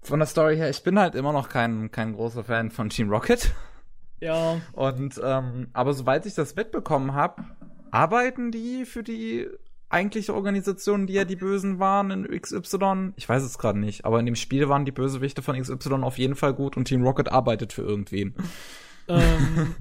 von 0.07 0.21
der 0.21 0.27
Story 0.27 0.57
her, 0.57 0.71
ich 0.71 0.83
bin 0.83 0.99
halt 0.99 1.15
immer 1.15 1.33
noch 1.33 1.49
kein, 1.49 1.91
kein 1.91 2.15
großer 2.15 2.45
Fan 2.45 2.71
von 2.71 2.89
Team 2.89 3.11
Rocket. 3.11 3.53
Ja, 4.21 4.61
Und 4.73 5.21
ähm, 5.23 5.69
aber 5.73 5.93
soweit 5.93 6.25
ich 6.25 6.35
das 6.35 6.57
mitbekommen 6.57 7.13
habe, 7.13 7.45
arbeiten 7.91 8.51
die 8.51 8.87
für 8.87 9.03
die 9.03 9.47
eigentliche 9.89 10.35
Organisation, 10.35 11.07
die 11.07 11.13
ja 11.15 11.25
die 11.25 11.37
Bösen 11.37 11.79
waren 11.79 12.11
in 12.11 12.41
XY. 12.41 13.13
Ich 13.17 13.29
weiß 13.29 13.43
es 13.43 13.59
gerade 13.59 13.79
nicht, 13.79 14.05
aber 14.05 14.19
in 14.19 14.27
dem 14.27 14.35
Spiel 14.35 14.69
waren 14.69 14.85
die 14.85 14.93
Bösewichte 14.93 15.43
von 15.43 15.61
XY 15.61 16.03
auf 16.03 16.19
jeden 16.19 16.35
Fall 16.35 16.55
gut 16.55 16.77
und 16.77 16.87
Team 16.87 17.03
Rocket 17.03 17.29
arbeitet 17.29 17.73
für 17.73 17.83
irgendwen. 17.83 18.35
ähm, 19.09 19.75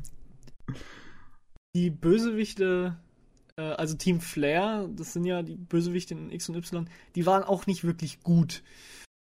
die 1.75 1.89
Bösewichte, 1.89 2.98
äh, 3.58 3.62
also 3.62 3.96
Team 3.96 4.20
Flair, 4.20 4.88
das 4.96 5.13
sind 5.13 5.25
ja 5.25 5.41
die 5.41 5.55
Bösewichte 5.55 6.13
in 6.13 6.29
X 6.32 6.50
und 6.50 6.55
Y, 6.55 6.88
die 7.15 7.25
waren 7.25 7.44
auch 7.44 7.65
nicht 7.67 7.84
wirklich 7.84 8.22
gut. 8.22 8.63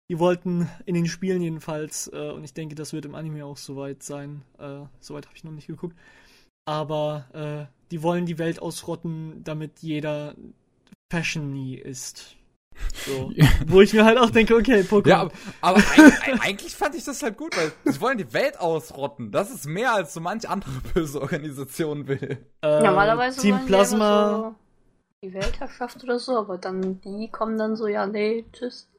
Die 0.09 0.19
wollten 0.19 0.69
in 0.85 0.95
den 0.95 1.05
Spielen 1.07 1.41
jedenfalls, 1.41 2.07
äh, 2.13 2.31
und 2.31 2.43
ich 2.43 2.53
denke, 2.53 2.75
das 2.75 2.93
wird 2.93 3.05
im 3.05 3.15
Anime 3.15 3.45
auch 3.45 3.57
soweit 3.57 4.03
sein. 4.03 4.43
Äh, 4.59 4.81
soweit 4.99 5.25
habe 5.27 5.35
ich 5.35 5.43
noch 5.43 5.51
nicht 5.51 5.67
geguckt. 5.67 5.95
Aber 6.65 7.69
äh, 7.69 7.73
die 7.91 8.03
wollen 8.03 8.25
die 8.25 8.37
Welt 8.37 8.61
ausrotten, 8.61 9.43
damit 9.43 9.79
jeder 9.79 10.35
Fashion-Nie 11.11 11.75
ist. 11.75 12.35
So. 13.05 13.31
Wo 13.67 13.81
ich 13.81 13.93
mir 13.93 14.03
halt 14.03 14.17
auch 14.17 14.29
denke, 14.29 14.55
okay, 14.55 14.81
Pokémon. 14.81 15.07
Ja, 15.09 15.19
aber, 15.21 15.31
aber 15.61 15.83
eigentlich, 15.91 16.41
eigentlich 16.41 16.75
fand 16.75 16.95
ich 16.95 17.03
das 17.03 17.21
halt 17.21 17.37
gut, 17.37 17.55
weil 17.55 17.71
sie 17.85 18.01
wollen 18.01 18.17
die 18.17 18.33
Welt 18.33 18.59
ausrotten. 18.59 19.31
Das 19.31 19.51
ist 19.51 19.65
mehr 19.67 19.93
als 19.93 20.13
so 20.13 20.21
manche 20.21 20.49
andere 20.49 20.71
böse 20.93 21.21
Organisation 21.21 22.07
will. 22.07 22.45
äh, 22.63 22.81
Normalerweise 22.81 23.41
Team 23.41 23.55
wollen 23.55 23.67
die 23.67 23.67
Plasma. 23.67 23.95
immer 23.95 24.37
so 24.49 24.55
die 25.23 25.33
Weltherrschaft 25.33 26.03
oder 26.03 26.19
so, 26.19 26.37
aber 26.37 26.57
dann 26.57 26.99
die 27.01 27.29
kommen 27.29 27.57
dann 27.57 27.75
so, 27.75 27.87
ja, 27.87 28.05
nee, 28.07 28.45
tschüss. 28.51 28.89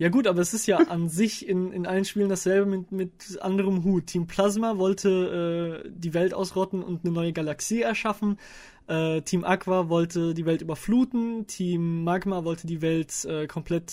Ja 0.00 0.08
gut, 0.08 0.26
aber 0.26 0.40
es 0.40 0.54
ist 0.54 0.66
ja 0.66 0.78
an 0.78 1.08
sich 1.10 1.46
in, 1.46 1.72
in 1.72 1.86
allen 1.86 2.06
Spielen 2.06 2.30
dasselbe 2.30 2.64
mit, 2.64 2.90
mit 2.90 3.38
anderem 3.42 3.84
Hut. 3.84 4.06
Team 4.06 4.26
Plasma 4.26 4.78
wollte 4.78 5.82
äh, 5.84 5.90
die 5.94 6.14
Welt 6.14 6.32
ausrotten 6.32 6.82
und 6.82 7.04
eine 7.04 7.12
neue 7.12 7.34
Galaxie 7.34 7.82
erschaffen. 7.82 8.38
Äh, 8.86 9.20
Team 9.20 9.44
Aqua 9.44 9.90
wollte 9.90 10.32
die 10.32 10.46
Welt 10.46 10.62
überfluten. 10.62 11.46
Team 11.46 12.02
Magma 12.02 12.44
wollte 12.44 12.66
die 12.66 12.80
Welt 12.80 13.26
äh, 13.26 13.46
komplett 13.46 13.92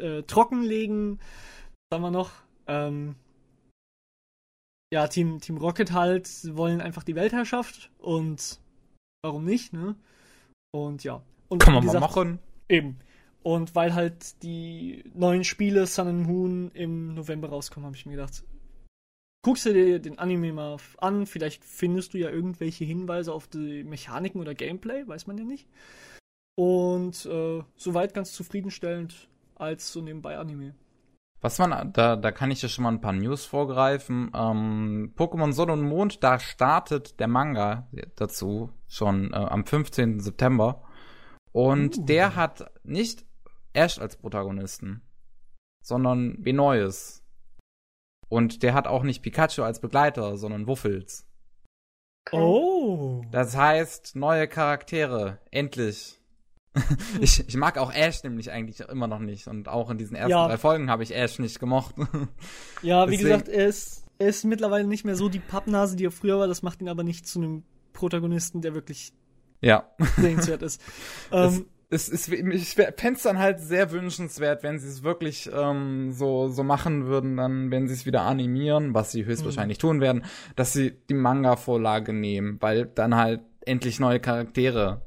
äh, 0.00 0.24
trockenlegen. 0.24 1.20
Was 1.88 1.98
haben 1.98 2.02
wir 2.02 2.10
noch? 2.10 2.32
Ähm, 2.66 3.14
ja, 4.92 5.06
Team, 5.06 5.40
Team 5.40 5.56
Rocket 5.56 5.92
halt 5.92 6.28
wollen 6.56 6.80
einfach 6.80 7.04
die 7.04 7.14
Weltherrschaft 7.14 7.92
und 7.98 8.58
warum 9.22 9.44
nicht, 9.44 9.72
ne? 9.72 9.94
Und 10.72 11.04
ja. 11.04 11.22
Und 11.48 11.62
Kann 11.62 11.74
man 11.74 11.86
mal 11.86 12.00
machen. 12.00 12.40
Eben. 12.68 12.98
Und 13.42 13.74
weil 13.74 13.94
halt 13.94 14.42
die 14.42 15.04
neuen 15.14 15.44
Spiele 15.44 15.86
Sun 15.86 16.08
and 16.08 16.26
Moon 16.26 16.70
im 16.74 17.14
November 17.14 17.48
rauskommen, 17.48 17.86
habe 17.86 17.96
ich 17.96 18.06
mir 18.06 18.12
gedacht, 18.12 18.44
guckst 19.42 19.66
du 19.66 19.72
dir 19.72 19.98
den 19.98 20.18
Anime 20.18 20.52
mal 20.52 20.76
an, 20.98 21.26
vielleicht 21.26 21.64
findest 21.64 22.14
du 22.14 22.18
ja 22.18 22.30
irgendwelche 22.30 22.84
Hinweise 22.84 23.32
auf 23.32 23.48
die 23.48 23.82
Mechaniken 23.82 24.40
oder 24.40 24.54
Gameplay, 24.54 25.06
weiß 25.06 25.26
man 25.26 25.38
ja 25.38 25.44
nicht. 25.44 25.66
Und 26.54 27.26
äh, 27.26 27.62
soweit 27.76 28.14
ganz 28.14 28.32
zufriedenstellend 28.32 29.28
als 29.56 29.92
so 29.92 30.00
nebenbei 30.00 30.38
Anime. 30.38 30.74
Was 31.40 31.58
man, 31.58 31.92
da, 31.92 32.14
da 32.14 32.30
kann 32.30 32.52
ich 32.52 32.62
ja 32.62 32.68
schon 32.68 32.84
mal 32.84 32.92
ein 32.92 33.00
paar 33.00 33.12
News 33.12 33.44
vorgreifen. 33.44 34.30
Ähm, 34.32 35.12
Pokémon 35.16 35.52
Sonne 35.52 35.72
und 35.72 35.82
Mond, 35.82 36.22
da 36.22 36.38
startet 36.38 37.18
der 37.18 37.26
Manga 37.26 37.88
dazu 38.14 38.70
schon 38.86 39.32
äh, 39.32 39.36
am 39.36 39.66
15. 39.66 40.20
September. 40.20 40.84
Und 41.50 41.98
Uh. 41.98 42.04
der 42.04 42.36
hat 42.36 42.70
nicht 42.84 43.24
Ash 43.72 43.98
als 43.98 44.16
Protagonisten, 44.16 45.02
sondern 45.82 46.36
wie 46.40 46.52
Neues. 46.52 47.22
Und 48.28 48.62
der 48.62 48.74
hat 48.74 48.86
auch 48.86 49.02
nicht 49.02 49.22
Pikachu 49.22 49.62
als 49.62 49.80
Begleiter, 49.80 50.36
sondern 50.36 50.66
Wuffels. 50.66 51.26
Oh! 52.30 53.24
Das 53.30 53.56
heißt, 53.56 54.16
neue 54.16 54.46
Charaktere. 54.46 55.38
Endlich. 55.50 56.18
ich, 57.20 57.46
ich 57.46 57.56
mag 57.56 57.76
auch 57.76 57.92
Ash 57.92 58.22
nämlich 58.22 58.50
eigentlich 58.50 58.80
immer 58.80 59.06
noch 59.06 59.18
nicht. 59.18 59.48
Und 59.48 59.68
auch 59.68 59.90
in 59.90 59.98
diesen 59.98 60.16
ersten 60.16 60.30
Ja. 60.30 60.46
drei 60.46 60.56
Folgen 60.56 60.88
habe 60.88 61.02
ich 61.02 61.14
Ash 61.14 61.38
nicht 61.38 61.58
gemocht. 61.58 61.94
Ja, 62.82 63.06
wie 63.06 63.12
Deswegen- 63.12 63.28
gesagt, 63.28 63.48
er 63.48 63.66
ist, 63.66 64.04
er 64.18 64.28
ist 64.28 64.44
mittlerweile 64.44 64.86
nicht 64.88 65.04
mehr 65.04 65.14
so 65.14 65.28
die 65.28 65.38
Pappnase, 65.38 65.94
die 65.96 66.06
er 66.06 66.10
früher 66.10 66.38
war. 66.38 66.48
Das 66.48 66.62
macht 66.62 66.80
ihn 66.80 66.88
aber 66.88 67.04
nicht 67.04 67.26
zu 67.28 67.38
einem 67.38 67.64
Protagonisten, 67.92 68.60
der 68.60 68.74
wirklich 68.74 69.12
ja. 69.60 69.88
sehenswert 70.16 70.62
ist. 70.62 70.80
Ähm, 71.32 71.66
es, 71.92 72.08
es, 72.08 72.28
ich 72.28 72.74
fände 72.74 73.12
es 73.12 73.22
dann 73.22 73.38
halt 73.38 73.60
sehr 73.60 73.90
wünschenswert, 73.90 74.62
wenn 74.62 74.78
sie 74.78 74.88
es 74.88 75.02
wirklich 75.02 75.50
ähm, 75.52 76.10
so, 76.12 76.48
so 76.48 76.64
machen 76.64 77.06
würden, 77.06 77.36
dann, 77.36 77.70
wenn 77.70 77.86
sie 77.86 77.94
es 77.94 78.06
wieder 78.06 78.22
animieren, 78.22 78.94
was 78.94 79.12
sie 79.12 79.26
höchstwahrscheinlich 79.26 79.76
tun 79.76 80.00
werden, 80.00 80.24
dass 80.56 80.72
sie 80.72 80.92
die 81.10 81.14
Manga-Vorlage 81.14 82.14
nehmen, 82.14 82.56
weil 82.60 82.86
dann 82.86 83.14
halt 83.14 83.42
endlich 83.66 84.00
neue 84.00 84.20
Charaktere 84.20 85.02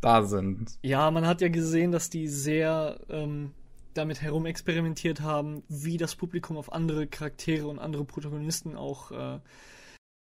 da 0.00 0.22
sind. 0.22 0.78
Ja, 0.82 1.10
man 1.10 1.26
hat 1.26 1.42
ja 1.42 1.48
gesehen, 1.48 1.92
dass 1.92 2.08
die 2.08 2.26
sehr 2.26 3.00
ähm, 3.10 3.52
damit 3.92 4.22
herumexperimentiert 4.22 5.20
haben, 5.20 5.62
wie 5.68 5.98
das 5.98 6.14
Publikum 6.14 6.56
auf 6.56 6.72
andere 6.72 7.06
Charaktere 7.06 7.66
und 7.66 7.78
andere 7.78 8.04
Protagonisten 8.04 8.76
auch 8.76 9.10
äh, 9.10 9.40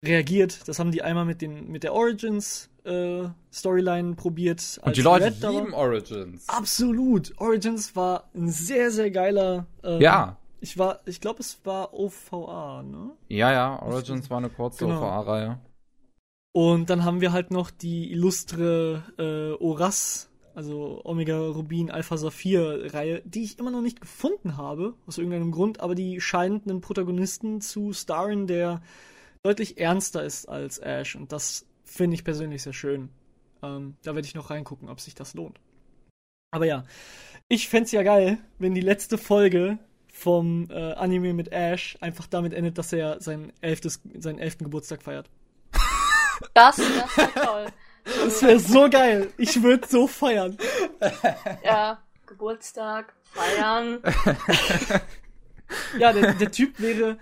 reagiert. 0.04 0.67
Das 0.67 0.80
haben 0.80 0.91
die 0.91 1.02
einmal 1.02 1.26
mit, 1.26 1.41
den, 1.41 1.69
mit 1.72 1.84
der 1.84 1.93
Origins 1.93 2.71
äh, 2.84 3.28
Storyline 3.52 4.15
probiert. 4.15 4.80
Und 4.84 4.96
die 4.98 5.02
Leute 5.02 5.26
Red, 5.26 5.41
lieben 5.41 5.74
Origins. 5.74 6.48
Absolut. 6.50 7.34
Origins 7.38 7.96
war 7.96 8.30
ein 8.36 8.50
sehr, 8.50 8.91
sehr 8.91 9.12
geiler. 9.12 9.65
Ähm, 9.84 10.02
Ja. 10.02 10.38
Ich 10.63 10.78
war, 10.78 11.00
ich 11.06 11.20
glaube, 11.20 11.39
es 11.39 11.60
war 11.63 11.91
OVA, 11.94 12.84
ne? 12.84 13.12
Ja, 13.30 13.52
ja, 13.52 13.82
Origins 13.82 14.30
war 14.30 14.38
eine 14.38 14.50
kurze 14.50 14.86
Genau. 14.86 15.00
OVA-Reihe. 15.00 15.60
Und 16.54 16.89
dann 16.89 17.04
haben 17.04 17.22
wir 17.22 17.32
halt 17.32 17.50
noch 17.50 17.72
die 17.72 18.12
illustre 18.12 19.02
äh, 19.17 19.63
Oras, 19.63 20.30
also 20.54 21.02
Omega 21.06 21.39
Rubin 21.39 21.89
Alpha 21.89 22.17
Saphir 22.17 22.94
Reihe, 22.94 23.22
die 23.26 23.44
ich 23.44 23.58
immer 23.58 23.72
noch 23.72 23.82
nicht 23.82 24.02
gefunden 24.02 24.58
habe, 24.58 24.94
aus 25.08 25.17
irgendeinem 25.17 25.52
Grund, 25.52 25.80
aber 25.80 25.96
die 25.96 26.20
scheint 26.22 26.70
einen 26.70 26.82
Protagonisten 26.82 27.62
zu 27.62 27.94
starren, 27.94 28.46
der 28.48 28.82
deutlich 29.44 29.80
ernster 29.80 30.24
ist 30.24 30.48
als 30.48 30.78
Ash. 30.78 31.15
Und 31.15 31.32
das 31.32 31.65
finde 31.91 32.15
ich 32.15 32.23
persönlich 32.23 32.63
sehr 32.63 32.73
schön. 32.73 33.10
Ähm, 33.62 33.95
da 34.04 34.15
werde 34.15 34.25
ich 34.27 34.36
noch 34.36 34.49
reingucken, 34.49 34.89
ob 34.89 34.99
sich 34.99 35.13
das 35.13 35.34
lohnt. 35.34 35.60
Aber 36.51 36.65
ja, 36.65 36.86
ich 37.47 37.69
fände 37.69 37.89
ja 37.91 38.04
geil, 38.04 38.38
wenn 38.60 38.73
die 38.73 38.82
letzte 38.82 39.17
Folge 39.17 39.77
vom 40.12 40.69
äh, 40.69 40.93
Anime 40.93 41.34
mit 41.34 41.51
Ash 41.51 41.97
einfach 42.01 42.27
damit 42.27 42.54
endet, 42.54 42.77
dass 42.77 42.91
er 42.91 43.21
sein 43.21 43.54
elftes, 43.62 44.01
seinen 44.17 44.39
elften 44.39 44.65
Geburtstag 44.65 45.04
feiert. 45.04 45.30
Das, 46.54 46.77
das 46.77 47.17
wäre 47.17 47.45
toll. 47.45 47.65
Das 48.04 48.41
wäre 48.41 48.60
so 48.60 48.89
geil. 48.89 49.32
Ich 49.38 49.62
würde 49.62 49.88
so 49.88 50.08
feiern. 50.08 50.58
Ja, 51.63 52.01
Geburtstag, 52.25 53.13
feiern. 53.23 54.01
Ja, 55.97 56.12
der, 56.12 56.34
der 56.34 56.51
Typ 56.51 56.80
wäre. 56.80 57.17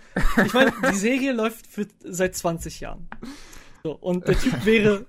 Ich 0.45 0.53
meine, 0.53 0.73
die 0.89 0.95
Serie 0.95 1.34
läuft 1.34 1.67
für, 1.67 1.88
seit 1.99 2.36
20 2.36 2.79
Jahren. 2.79 3.08
So, 3.84 3.96
und 3.96 4.28
der 4.28 4.38
Typ 4.38 4.65
wäre 4.65 5.06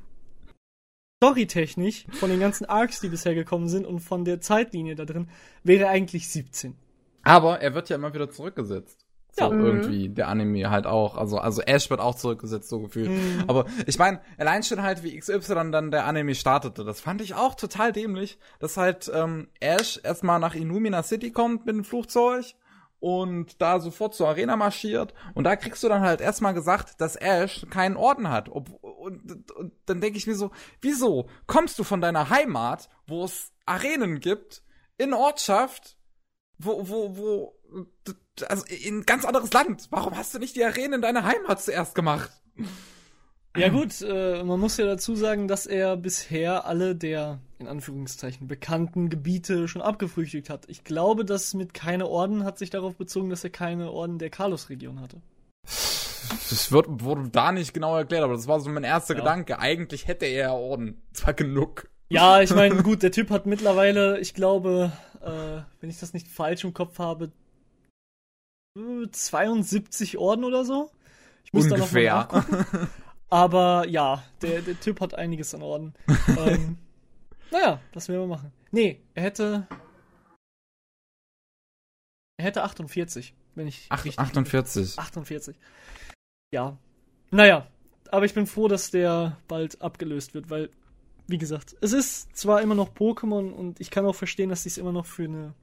storytechnisch 1.22 2.06
von 2.12 2.30
den 2.30 2.40
ganzen 2.40 2.64
Arcs, 2.64 3.00
die 3.00 3.08
bisher 3.08 3.34
gekommen 3.34 3.68
sind 3.68 3.86
und 3.86 4.00
von 4.00 4.24
der 4.24 4.40
Zeitlinie 4.40 4.94
da 4.94 5.04
drin, 5.04 5.28
wäre 5.62 5.84
er 5.84 5.90
eigentlich 5.90 6.28
17. 6.30 6.76
Aber 7.22 7.60
er 7.60 7.74
wird 7.74 7.90
ja 7.90 7.96
immer 7.96 8.14
wieder 8.14 8.30
zurückgesetzt. 8.30 9.06
So 9.32 9.44
Ja. 9.44 9.50
Mhm. 9.50 9.64
irgendwie, 9.64 10.08
der 10.08 10.28
Anime 10.28 10.70
halt 10.70 10.86
auch. 10.86 11.16
Also, 11.16 11.38
also 11.38 11.62
Ash 11.62 11.90
wird 11.90 12.00
auch 12.00 12.14
zurückgesetzt, 12.14 12.68
so 12.68 12.80
gefühlt. 12.80 13.10
Mhm. 13.10 13.44
Aber 13.46 13.66
ich 13.86 13.98
meine, 13.98 14.20
allein 14.38 14.62
schon 14.62 14.82
halt, 14.82 15.02
wie 15.04 15.16
XY 15.16 15.70
dann 15.70 15.90
der 15.90 16.06
Anime 16.06 16.34
startete, 16.34 16.84
das 16.84 17.00
fand 17.00 17.20
ich 17.20 17.34
auch 17.34 17.54
total 17.54 17.92
dämlich, 17.92 18.38
dass 18.58 18.76
halt 18.76 19.10
ähm, 19.14 19.48
Ash 19.60 20.00
erstmal 20.02 20.40
nach 20.40 20.54
Illumina 20.54 21.02
City 21.02 21.30
kommt 21.30 21.66
mit 21.66 21.76
dem 21.76 21.84
Flugzeug 21.84 22.54
und 23.00 23.60
da 23.60 23.80
sofort 23.80 24.14
zur 24.14 24.28
Arena 24.28 24.56
marschiert. 24.56 25.14
Und 25.34 25.44
da 25.44 25.56
kriegst 25.56 25.82
du 25.82 25.88
dann 25.88 26.02
halt 26.02 26.20
erstmal 26.20 26.54
gesagt, 26.54 27.00
dass 27.00 27.16
Ash 27.16 27.66
keinen 27.70 27.96
Orden 27.96 28.28
hat. 28.28 28.48
Ob, 28.50 28.70
und, 28.82 29.50
und 29.50 29.72
dann 29.86 30.00
denke 30.00 30.18
ich 30.18 30.26
mir 30.26 30.34
so, 30.34 30.50
wieso 30.80 31.28
kommst 31.46 31.78
du 31.78 31.84
von 31.84 32.00
deiner 32.00 32.30
Heimat, 32.30 32.88
wo 33.06 33.24
es 33.24 33.52
Arenen 33.66 34.20
gibt, 34.20 34.62
in 34.98 35.14
Ortschaft, 35.14 35.96
wo, 36.58 36.88
wo, 36.88 37.16
wo, 37.16 37.58
also 38.46 38.64
in 38.66 39.06
ganz 39.06 39.24
anderes 39.24 39.52
Land. 39.52 39.88
Warum 39.90 40.16
hast 40.16 40.34
du 40.34 40.38
nicht 40.38 40.56
die 40.56 40.64
Arenen 40.64 40.94
in 40.94 41.02
deiner 41.02 41.24
Heimat 41.24 41.62
zuerst 41.62 41.94
gemacht? 41.94 42.30
Ja 43.56 43.68
gut, 43.68 44.00
äh, 44.02 44.44
man 44.44 44.60
muss 44.60 44.76
ja 44.76 44.86
dazu 44.86 45.16
sagen, 45.16 45.48
dass 45.48 45.66
er 45.66 45.96
bisher 45.96 46.66
alle 46.66 46.94
der, 46.94 47.40
in 47.58 47.66
Anführungszeichen, 47.66 48.46
bekannten 48.46 49.08
Gebiete 49.10 49.66
schon 49.66 49.82
abgefrühstückt 49.82 50.48
hat. 50.50 50.66
Ich 50.68 50.84
glaube, 50.84 51.24
dass 51.24 51.52
mit 51.54 51.74
keine 51.74 52.06
Orden 52.06 52.44
hat 52.44 52.58
sich 52.58 52.70
darauf 52.70 52.94
bezogen, 52.94 53.28
dass 53.28 53.42
er 53.42 53.50
keine 53.50 53.90
Orden 53.90 54.18
der 54.18 54.30
Kalos-Region 54.30 55.00
hatte. 55.00 55.20
Das 56.28 56.70
wird, 56.70 56.86
wurde 57.04 57.28
da 57.28 57.50
nicht 57.50 57.74
genau 57.74 57.96
erklärt, 57.96 58.22
aber 58.22 58.34
das 58.34 58.46
war 58.46 58.60
so 58.60 58.70
mein 58.70 58.84
erster 58.84 59.14
Ja. 59.14 59.20
Gedanke. 59.20 59.58
Eigentlich 59.58 60.06
hätte 60.06 60.26
er 60.26 60.32
ja 60.42 60.52
Orden. 60.52 61.02
Zwar 61.12 61.34
genug. 61.34 61.88
Ja, 62.08 62.40
ich 62.42 62.54
meine, 62.54 62.82
gut, 62.84 63.02
der 63.02 63.10
Typ 63.12 63.30
hat 63.30 63.46
mittlerweile, 63.46 64.20
ich 64.20 64.34
glaube, 64.34 64.92
äh, 65.22 65.62
wenn 65.80 65.90
ich 65.90 65.98
das 65.98 66.12
nicht 66.12 66.28
falsch 66.28 66.62
im 66.64 66.72
Kopf 66.74 66.98
habe, 67.00 67.32
äh, 68.78 69.08
72 69.10 70.18
Orden 70.18 70.44
oder 70.44 70.64
so. 70.64 70.90
Ich 71.44 71.52
muss 71.52 71.64
da 71.68 71.76
noch 71.76 71.90
mal 71.92 71.98
Ungefähr. 72.00 72.14
nachgucken. 72.14 72.88
Aber 73.30 73.86
ja, 73.88 74.22
der, 74.42 74.60
der 74.62 74.78
Typ 74.80 75.00
hat 75.00 75.14
einiges 75.14 75.54
an 75.54 75.62
Orden. 75.62 75.94
ähm, 76.38 76.76
naja, 77.50 77.80
das 77.92 78.08
werden 78.08 78.22
wir 78.22 78.26
machen. 78.36 78.52
Nee, 78.72 79.00
er 79.14 79.22
hätte. 79.22 79.66
Er 82.38 82.44
hätte 82.44 82.62
48, 82.64 83.34
wenn 83.54 83.66
ich. 83.68 83.86
Ach, 83.88 84.04
richtig- 84.04 84.18
48. 84.18 84.98
48. 84.98 85.56
Ja. 86.52 86.76
Naja, 87.30 87.68
aber 88.10 88.24
ich 88.24 88.34
bin 88.34 88.46
froh, 88.46 88.66
dass 88.66 88.90
der 88.90 89.38
bald 89.46 89.80
abgelöst 89.82 90.34
wird, 90.34 90.50
weil, 90.50 90.70
wie 91.28 91.38
gesagt, 91.38 91.76
es 91.80 91.92
ist 91.92 92.36
zwar 92.36 92.60
immer 92.62 92.74
noch 92.74 92.92
Pokémon 92.92 93.52
und 93.52 93.80
ich 93.80 93.90
kann 93.90 94.04
auch 94.06 94.16
verstehen, 94.16 94.48
dass 94.48 94.64
sie 94.64 94.70
es 94.70 94.78
immer 94.78 94.90
noch 94.92 95.06
für 95.06 95.24
eine 95.24 95.54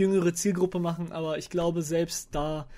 jüngere 0.00 0.32
Zielgruppe 0.32 0.78
machen, 0.78 1.10
aber 1.10 1.38
ich 1.38 1.50
glaube, 1.50 1.82
selbst 1.82 2.34
da 2.34 2.68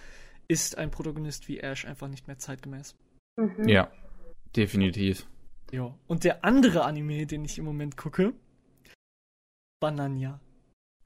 ist 0.48 0.78
ein 0.78 0.90
Protagonist 0.90 1.48
wie 1.48 1.60
Ash 1.60 1.84
einfach 1.84 2.08
nicht 2.08 2.26
mehr 2.26 2.38
zeitgemäß. 2.38 2.94
Mhm. 3.36 3.68
Ja, 3.68 3.90
definitiv. 4.56 5.26
Ja. 5.72 5.94
Und 6.06 6.24
der 6.24 6.44
andere 6.44 6.84
Anime, 6.84 7.26
den 7.26 7.44
ich 7.44 7.58
im 7.58 7.64
Moment 7.64 7.96
gucke, 7.96 8.32
Banania. 9.80 10.40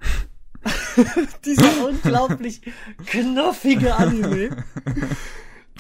Dieser 1.45 1.87
unglaublich 1.87 2.61
knuffige 3.07 3.95
Anime, 3.97 4.65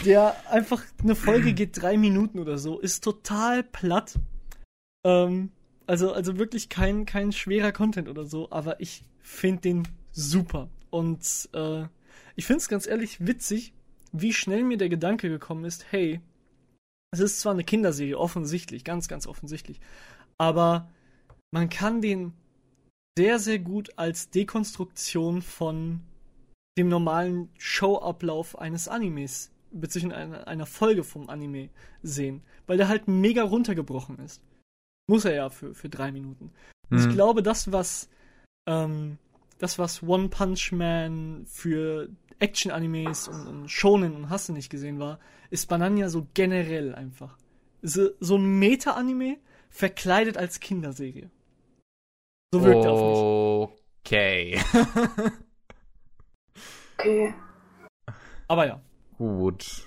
der 0.05 0.37
einfach 0.51 0.83
eine 1.03 1.15
Folge 1.15 1.53
geht 1.53 1.81
drei 1.81 1.97
Minuten 1.97 2.39
oder 2.39 2.59
so, 2.59 2.79
ist 2.79 3.05
total 3.05 3.63
platt. 3.63 4.19
Ähm, 5.05 5.51
also, 5.87 6.13
also 6.13 6.39
wirklich 6.39 6.69
kein, 6.69 7.05
kein 7.05 7.33
schwerer 7.33 7.73
Content 7.73 8.09
oder 8.09 8.25
so, 8.25 8.51
aber 8.51 8.81
ich 8.81 9.05
finde 9.21 9.61
den 9.63 9.89
super. 10.13 10.71
Und 10.91 11.49
äh, 11.53 11.85
ich 12.37 12.47
finde 12.47 12.59
es 12.59 12.69
ganz 12.69 12.87
ehrlich 12.87 13.27
witzig, 13.27 13.73
wie 14.13 14.33
schnell 14.33 14.65
mir 14.65 14.79
der 14.79 14.89
Gedanke 14.89 15.29
gekommen 15.29 15.65
ist, 15.65 15.87
hey, 15.91 16.21
es 17.11 17.21
ist 17.21 17.41
zwar 17.41 17.53
eine 17.53 17.65
Kinderserie, 17.65 18.19
offensichtlich, 18.19 18.85
ganz, 18.85 19.09
ganz 19.09 19.27
offensichtlich, 19.27 19.81
aber 20.37 20.91
man 21.51 21.69
kann 21.69 22.01
den 22.01 22.33
sehr, 23.19 23.39
sehr 23.39 23.59
gut 23.59 23.91
als 23.97 24.31
Dekonstruktion 24.31 25.43
von 25.43 26.01
dem 26.79 26.89
normalen 26.89 27.51
Showablauf 27.59 28.59
eines 28.59 28.87
Animes, 28.87 29.51
beziehungsweise 29.73 30.47
einer, 30.47 30.67
Folge 30.67 31.03
vom 31.03 31.29
Anime 31.29 31.71
sehen, 32.03 32.43
weil 32.67 32.77
der 32.77 32.89
halt 32.89 33.09
mega 33.09 33.43
runtergebrochen 33.43 34.19
ist. 34.21 34.41
Muss 35.09 35.25
er 35.25 35.35
ja 35.35 35.51
für, 35.51 35.75
für 35.75 35.89
drei 35.89 36.13
Minuten. 36.13 36.53
Und 36.91 37.01
ich 37.01 37.09
glaube, 37.09 37.43
das, 37.43 37.73
was 37.73 38.09
ähm, 38.69 39.19
das, 39.59 39.79
was 39.79 40.03
One 40.03 40.29
Punch 40.29 40.73
Man 40.73 41.45
für 41.47 42.09
Action-Animes 42.39 43.29
und, 43.29 43.47
und 43.47 43.69
Shonen 43.69 44.15
und 44.15 44.31
hast 44.31 44.49
du 44.49 44.53
nicht 44.53 44.71
gesehen 44.71 44.99
war, 44.99 45.19
ist 45.51 45.67
Banania 45.67 46.09
so 46.09 46.27
generell 46.35 46.95
einfach. 46.95 47.37
So, 47.83 48.11
so 48.21 48.37
ein 48.37 48.59
Meta-Anime 48.59 49.39
verkleidet 49.71 50.37
als 50.37 50.61
Kinderserie. 50.61 51.31
So 52.53 52.63
wirkt 52.65 52.85
er 52.85 52.93
auf 52.93 53.71
mich. 53.71 53.79
Okay. 54.05 54.61
Okay. 56.99 57.35
Aber 58.49 58.67
ja. 58.67 58.81
Gut. 59.19 59.85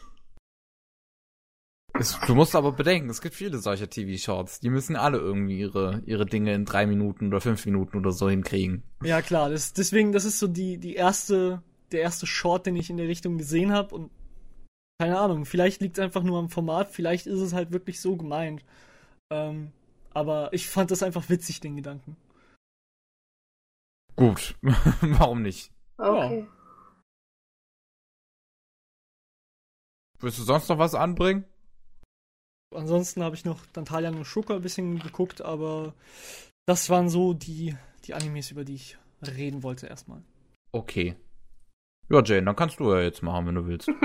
Es, 1.93 2.17
du 2.25 2.35
musst 2.35 2.55
aber 2.55 2.71
bedenken, 2.71 3.09
es 3.09 3.21
gibt 3.21 3.35
viele 3.35 3.57
solcher 3.57 3.89
TV-Shorts. 3.89 4.59
Die 4.61 4.69
müssen 4.69 4.95
alle 4.95 5.17
irgendwie 5.17 5.59
ihre, 5.59 6.01
ihre 6.05 6.25
Dinge 6.25 6.53
in 6.53 6.63
drei 6.63 6.85
Minuten 6.85 7.27
oder 7.27 7.41
fünf 7.41 7.65
Minuten 7.65 7.97
oder 7.97 8.11
so 8.11 8.29
hinkriegen. 8.29 8.83
Ja, 9.03 9.21
klar. 9.21 9.49
Das, 9.49 9.73
deswegen, 9.73 10.11
das 10.13 10.23
ist 10.23 10.39
so 10.39 10.47
die, 10.47 10.77
die 10.77 10.95
erste, 10.95 11.61
der 11.91 12.01
erste 12.01 12.25
Short, 12.25 12.65
den 12.65 12.75
ich 12.75 12.89
in 12.89 12.97
der 12.97 13.07
Richtung 13.07 13.37
gesehen 13.37 13.71
habe. 13.71 13.95
Und 13.95 14.11
keine 14.99 15.19
Ahnung, 15.19 15.45
vielleicht 15.45 15.81
liegt 15.81 15.97
es 15.97 16.03
einfach 16.03 16.23
nur 16.23 16.39
am 16.39 16.49
Format, 16.49 16.91
vielleicht 16.91 17.27
ist 17.27 17.39
es 17.39 17.53
halt 17.53 17.71
wirklich 17.71 17.99
so 17.99 18.15
gemeint. 18.15 18.63
Ähm, 19.31 19.71
aber 20.13 20.51
ich 20.53 20.67
fand 20.67 20.91
das 20.91 21.03
einfach 21.03 21.29
witzig, 21.29 21.59
den 21.59 21.75
Gedanken. 21.75 22.17
Gut. 24.15 24.55
Warum 24.61 25.41
nicht? 25.41 25.71
Okay. 25.97 26.47
Willst 30.19 30.37
du 30.37 30.43
sonst 30.43 30.69
noch 30.69 30.77
was 30.77 30.93
anbringen? 30.93 31.45
Ansonsten 32.73 33.23
habe 33.23 33.35
ich 33.35 33.43
noch 33.43 33.65
Dantalia 33.73 34.11
no 34.11 34.23
Shuka 34.23 34.55
ein 34.55 34.61
bisschen 34.61 34.99
geguckt, 34.99 35.41
aber 35.41 35.93
das 36.67 36.89
waren 36.89 37.09
so 37.09 37.33
die, 37.33 37.75
die 38.05 38.13
Animes, 38.13 38.51
über 38.51 38.63
die 38.63 38.75
ich 38.75 38.97
reden 39.21 39.63
wollte 39.63 39.87
erstmal. 39.87 40.23
Okay. 40.71 41.15
Ja, 42.11 42.21
Jane, 42.21 42.43
dann 42.43 42.55
kannst 42.57 42.79
du 42.79 42.93
ja 42.93 42.99
jetzt 42.99 43.23
machen, 43.23 43.47
wenn 43.47 43.55
du 43.55 43.65
willst. 43.67 43.89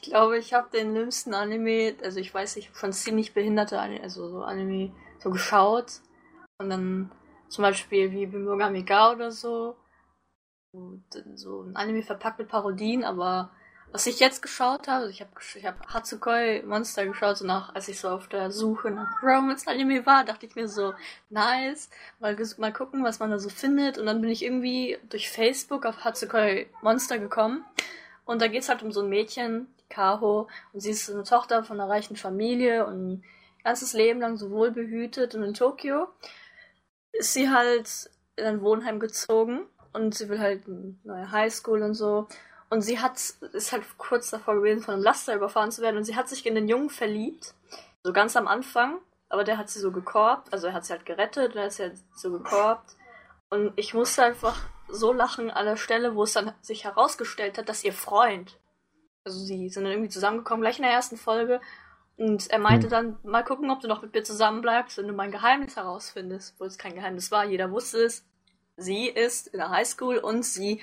Ich 0.00 0.12
glaube, 0.12 0.38
ich 0.38 0.54
habe 0.54 0.70
den 0.70 0.94
dümmsten 0.94 1.34
Anime, 1.34 1.94
also 2.02 2.18
ich 2.18 2.32
weiß, 2.32 2.56
ich 2.56 2.68
habe 2.68 2.78
schon 2.78 2.92
ziemlich 2.94 3.34
behinderte 3.34 3.78
Anime, 3.78 4.00
also 4.02 4.26
so 4.30 4.42
Anime 4.42 4.92
so 5.18 5.28
geschaut. 5.28 6.00
Und 6.58 6.70
dann 6.70 7.12
zum 7.48 7.62
Beispiel 7.62 8.10
wie 8.12 8.24
Bimogami 8.24 8.84
Ga 8.84 9.12
oder. 9.12 9.30
So 9.30 9.76
so 11.34 11.62
ein 11.62 11.76
Anime 11.76 12.02
verpackt 12.02 12.38
mit 12.38 12.48
Parodien, 12.48 13.04
aber 13.04 13.50
was 13.92 14.06
ich 14.06 14.20
jetzt 14.20 14.42
geschaut 14.42 14.86
habe, 14.86 15.04
also 15.04 15.10
ich 15.10 15.20
habe 15.20 15.30
ich 15.54 15.64
hab 15.64 15.86
Hatsukoi 15.92 16.62
Monster 16.66 17.06
geschaut, 17.06 17.38
so 17.38 17.46
nach, 17.46 17.74
als 17.74 17.88
ich 17.88 17.98
so 18.00 18.10
auf 18.10 18.28
der 18.28 18.50
Suche 18.50 18.90
nach 18.90 19.22
Romance-Anime 19.22 20.04
war, 20.04 20.24
dachte 20.24 20.46
ich 20.46 20.54
mir 20.54 20.68
so, 20.68 20.94
nice, 21.30 21.88
mal, 22.20 22.36
mal 22.58 22.72
gucken, 22.72 23.02
was 23.02 23.18
man 23.18 23.30
da 23.30 23.38
so 23.38 23.48
findet. 23.48 23.96
Und 23.96 24.06
dann 24.06 24.20
bin 24.20 24.30
ich 24.30 24.44
irgendwie 24.44 24.98
durch 25.08 25.30
Facebook 25.30 25.86
auf 25.86 26.04
Hatsukoi 26.04 26.68
Monster 26.82 27.18
gekommen. 27.18 27.64
Und 28.24 28.42
da 28.42 28.48
geht's 28.48 28.68
halt 28.68 28.82
um 28.82 28.92
so 28.92 29.00
ein 29.00 29.08
Mädchen, 29.08 29.68
die 29.80 29.88
Kaho, 29.88 30.48
und 30.72 30.80
sie 30.80 30.90
ist 30.90 31.10
eine 31.10 31.22
Tochter 31.22 31.64
von 31.64 31.80
einer 31.80 31.88
reichen 31.88 32.16
Familie 32.16 32.86
und 32.86 33.22
ihr 33.58 33.64
ganzes 33.64 33.94
Leben 33.94 34.20
lang 34.20 34.36
so 34.36 34.50
wohlbehütet. 34.50 35.34
Und 35.34 35.44
in 35.44 35.54
Tokio 35.54 36.08
ist 37.12 37.32
sie 37.32 37.48
halt 37.48 38.10
in 38.36 38.44
ein 38.44 38.60
Wohnheim 38.60 39.00
gezogen 39.00 39.66
und 39.94 40.14
sie 40.14 40.28
will 40.28 40.40
halt 40.40 40.66
eine 40.66 40.94
neue 41.04 41.30
Highschool 41.30 41.82
und 41.82 41.94
so. 41.94 42.28
Und 42.70 42.82
sie 42.82 42.98
hat, 42.98 43.16
ist 43.52 43.72
halt 43.72 43.84
kurz 43.96 44.30
davor 44.30 44.56
gewesen, 44.56 44.82
von 44.82 44.94
einem 44.94 45.02
Laster 45.02 45.34
überfahren 45.34 45.70
zu 45.70 45.80
werden. 45.80 45.96
Und 45.96 46.04
sie 46.04 46.16
hat 46.16 46.28
sich 46.28 46.44
in 46.46 46.54
den 46.54 46.68
Jungen 46.68 46.90
verliebt. 46.90 47.54
So 48.02 48.12
ganz 48.12 48.36
am 48.36 48.46
Anfang. 48.46 48.98
Aber 49.30 49.44
der 49.44 49.58
hat 49.58 49.68
sie 49.70 49.80
so 49.80 49.90
gekorbt. 49.90 50.52
Also 50.52 50.68
er 50.68 50.72
hat 50.74 50.84
sie 50.84 50.92
halt 50.92 51.06
gerettet 51.06 51.52
und 51.52 51.58
er 51.58 51.64
hat 51.64 51.72
sie 51.72 51.84
halt 51.84 51.98
so 52.14 52.30
gekorbt. 52.30 52.96
Und 53.50 53.72
ich 53.76 53.94
musste 53.94 54.22
einfach 54.22 54.60
so 54.88 55.12
lachen 55.12 55.50
an 55.50 55.66
der 55.66 55.76
Stelle, 55.76 56.14
wo 56.14 56.22
es 56.24 56.32
dann 56.32 56.52
sich 56.60 56.84
herausgestellt 56.84 57.58
hat, 57.58 57.68
dass 57.68 57.84
ihr 57.84 57.92
Freund, 57.92 58.58
also 59.24 59.38
sie 59.38 59.68
sind 59.68 59.84
dann 59.84 59.92
irgendwie 59.92 60.10
zusammengekommen, 60.10 60.62
gleich 60.62 60.78
in 60.78 60.84
der 60.84 60.92
ersten 60.92 61.16
Folge. 61.16 61.60
Und 62.16 62.50
er 62.50 62.58
meinte 62.58 62.86
Hm. 62.86 62.90
dann, 62.90 63.18
mal 63.22 63.44
gucken, 63.44 63.70
ob 63.70 63.80
du 63.80 63.88
noch 63.88 64.02
mit 64.02 64.12
mir 64.12 64.24
zusammenbleibst, 64.24 64.98
wenn 64.98 65.08
du 65.08 65.14
mein 65.14 65.30
Geheimnis 65.30 65.76
herausfindest. 65.76 66.54
Obwohl 66.54 66.66
es 66.66 66.78
kein 66.78 66.94
Geheimnis 66.94 67.30
war, 67.30 67.44
jeder 67.44 67.70
wusste 67.70 68.04
es. 68.04 68.24
Sie 68.76 69.08
ist 69.08 69.48
in 69.48 69.58
der 69.58 69.70
Highschool 69.70 70.18
und 70.18 70.44
sie 70.44 70.80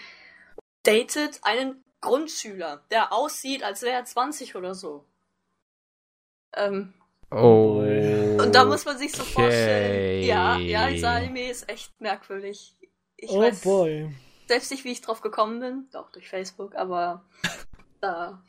datet 0.86 1.40
einen 1.44 1.84
Grundschüler, 2.02 2.84
der 2.92 3.12
aussieht, 3.14 3.64
als 3.64 3.82
wäre 3.82 3.96
er 3.96 4.06
20 4.06 4.56
oder 4.56 4.74
so. 4.76 5.06
Ähm, 6.54 6.94
Oh. 7.32 7.80
und 7.80 8.54
da 8.54 8.66
muss 8.66 8.86
man 8.86 8.98
sich 8.98 9.12
so 9.12 9.24
Okay. 9.24 9.32
vorstellen. 9.34 10.24
Ja, 10.26 10.58
ja, 10.58 10.88
dieser 10.90 11.10
Anime 11.12 11.50
ist 11.50 11.68
echt 11.68 12.00
merkwürdig. 12.00 12.76
Ich 13.18 13.32
oh 13.32 13.40
weiß 13.42 13.62
boy. 13.62 14.16
selbst 14.48 14.72
nicht, 14.72 14.84
wie 14.84 14.92
ich 14.92 15.02
drauf 15.02 15.22
gekommen 15.22 15.60
bin. 15.60 15.90
Doch, 15.92 16.12
durch 16.12 16.30
Facebook, 16.30 16.76
aber 16.76 17.26
da 18.00 18.44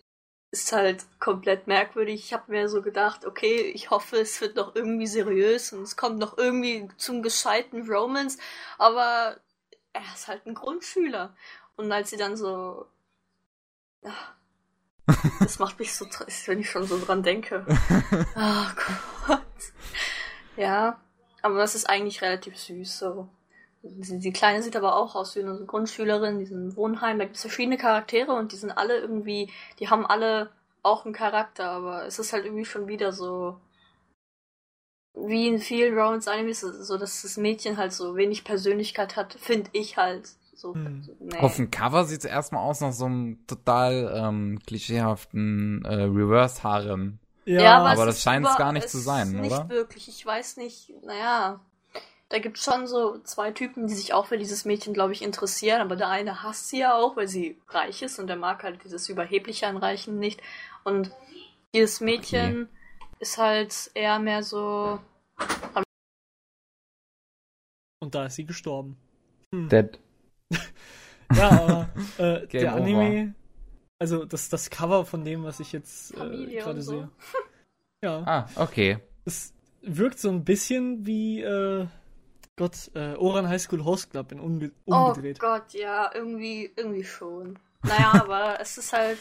ist 0.50 0.72
halt 0.72 1.04
komplett 1.20 1.66
merkwürdig. 1.66 2.24
Ich 2.24 2.32
habe 2.32 2.50
mir 2.50 2.68
so 2.68 2.80
gedacht, 2.82 3.26
okay, 3.26 3.60
ich 3.74 3.90
hoffe, 3.90 4.16
es 4.18 4.40
wird 4.40 4.56
noch 4.56 4.74
irgendwie 4.74 5.06
seriös 5.06 5.72
und 5.72 5.82
es 5.82 5.96
kommt 5.96 6.18
noch 6.18 6.38
irgendwie 6.38 6.88
zum 6.96 7.22
gescheiten 7.22 7.88
Romance, 7.88 8.38
aber 8.78 9.36
er 9.92 10.02
ist 10.14 10.26
halt 10.26 10.46
ein 10.46 10.54
Grundschüler. 10.54 11.36
Und 11.82 11.90
als 11.90 12.10
sie 12.10 12.16
dann 12.16 12.36
so. 12.36 12.86
Ja, 14.04 14.14
das 15.40 15.58
macht 15.58 15.80
mich 15.80 15.92
so 15.92 16.04
trist, 16.04 16.46
wenn 16.46 16.60
ich 16.60 16.70
schon 16.70 16.86
so 16.86 16.96
dran 17.04 17.24
denke. 17.24 17.66
Oh 18.36 18.66
Gott. 19.26 19.42
Ja, 20.56 21.00
aber 21.42 21.58
das 21.58 21.74
ist 21.74 21.88
eigentlich 21.88 22.22
relativ 22.22 22.56
süß 22.56 23.00
so. 23.00 23.28
Die, 23.82 24.20
die 24.20 24.32
Kleine 24.32 24.62
sieht 24.62 24.76
aber 24.76 24.94
auch 24.94 25.16
aus 25.16 25.34
wie 25.34 25.40
eine 25.40 25.64
Grundschülerin, 25.66 26.38
die 26.38 26.44
ist 26.44 26.52
in 26.52 26.58
einem 26.58 26.76
Wohnheim. 26.76 27.18
Da 27.18 27.24
gibt 27.24 27.34
es 27.34 27.42
verschiedene 27.42 27.78
Charaktere 27.78 28.32
und 28.32 28.52
die 28.52 28.56
sind 28.56 28.70
alle 28.70 28.98
irgendwie, 28.98 29.50
die 29.80 29.90
haben 29.90 30.06
alle 30.06 30.52
auch 30.82 31.04
einen 31.04 31.14
Charakter, 31.14 31.68
aber 31.68 32.06
es 32.06 32.20
ist 32.20 32.32
halt 32.32 32.44
irgendwie 32.44 32.64
schon 32.64 32.86
wieder 32.86 33.12
so, 33.12 33.60
wie 35.14 35.48
in 35.48 35.58
vielen 35.58 35.98
Romance-Animes, 35.98 36.60
so 36.60 36.96
dass 36.96 37.22
das 37.22 37.36
Mädchen 37.36 37.76
halt 37.76 37.92
so 37.92 38.14
wenig 38.14 38.44
Persönlichkeit 38.44 39.16
hat, 39.16 39.34
finde 39.34 39.70
ich 39.72 39.96
halt. 39.96 40.36
So, 40.62 40.74
Hm. 40.76 41.02
so 41.02 41.16
nee. 41.18 41.38
Auf 41.38 41.56
dem 41.56 41.72
Cover 41.72 42.04
sieht 42.04 42.20
es 42.20 42.24
erstmal 42.24 42.62
aus 42.62 42.80
nach 42.80 42.92
so 42.92 43.06
einem 43.06 43.44
total 43.48 44.12
ähm, 44.14 44.60
klischeehaften 44.64 45.84
äh, 45.84 46.04
Reverse-Harem. 46.04 47.18
Ja, 47.46 47.78
aber 47.78 48.02
es 48.02 48.14
das 48.14 48.22
scheint 48.22 48.46
es 48.46 48.56
gar 48.56 48.70
nicht 48.72 48.88
zu 48.88 48.98
sein, 48.98 49.32
nicht 49.32 49.50
oder? 49.50 49.68
wirklich. 49.68 50.06
Ich 50.06 50.24
weiß 50.24 50.58
nicht, 50.58 50.92
naja. 51.04 51.58
Da 52.28 52.38
gibt 52.38 52.58
es 52.58 52.64
schon 52.64 52.86
so 52.86 53.18
zwei 53.24 53.50
Typen, 53.50 53.88
die 53.88 53.94
sich 53.94 54.14
auch 54.14 54.26
für 54.26 54.38
dieses 54.38 54.64
Mädchen, 54.64 54.94
glaube 54.94 55.12
ich, 55.12 55.22
interessieren. 55.22 55.80
Aber 55.80 55.96
der 55.96 56.08
eine 56.08 56.44
hasst 56.44 56.68
sie 56.68 56.78
ja 56.78 56.94
auch, 56.94 57.16
weil 57.16 57.26
sie 57.26 57.60
reich 57.68 58.00
ist 58.02 58.20
und 58.20 58.28
der 58.28 58.36
mag 58.36 58.62
halt 58.62 58.84
dieses 58.84 59.08
Überhebliche 59.08 59.66
an 59.66 59.76
Reichen 59.76 60.20
nicht. 60.20 60.40
Und 60.84 61.10
dieses 61.74 62.00
Mädchen 62.00 62.68
ist 63.18 63.36
halt 63.36 63.90
eher 63.94 64.20
mehr 64.20 64.44
so. 64.44 65.00
Und 68.00 68.14
da 68.14 68.26
ist 68.26 68.36
sie 68.36 68.46
gestorben. 68.46 68.96
Hm. 69.52 69.68
Dead. 69.68 69.98
Ja, 71.34 71.50
aber 71.50 71.88
äh, 72.18 72.46
der 72.60 72.72
over. 72.74 72.82
Anime, 72.82 73.34
also 73.98 74.24
das, 74.24 74.48
das 74.50 74.68
Cover 74.68 75.04
von 75.06 75.24
dem, 75.24 75.44
was 75.44 75.60
ich 75.60 75.72
jetzt 75.72 76.12
äh, 76.14 76.46
gerade 76.58 76.82
so. 76.82 76.92
sehe. 76.92 77.08
Ja, 78.04 78.18
Ah, 78.26 78.48
okay. 78.56 78.98
es 79.24 79.54
wirkt 79.80 80.18
so 80.18 80.28
ein 80.28 80.44
bisschen 80.44 81.06
wie, 81.06 81.40
äh, 81.40 81.86
Gott, 82.56 82.90
äh, 82.94 83.14
Oran 83.14 83.48
High 83.48 83.62
School 83.62 83.84
Host 83.84 84.10
Club 84.10 84.32
in 84.32 84.40
umge 84.40 84.72
Oh 84.86 84.94
umgedreht. 84.94 85.38
Gott, 85.38 85.72
ja, 85.72 86.10
irgendwie, 86.12 86.70
irgendwie 86.76 87.04
schon. 87.04 87.58
Naja, 87.84 88.12
aber 88.20 88.60
es 88.60 88.76
ist 88.76 88.92
halt, 88.92 89.18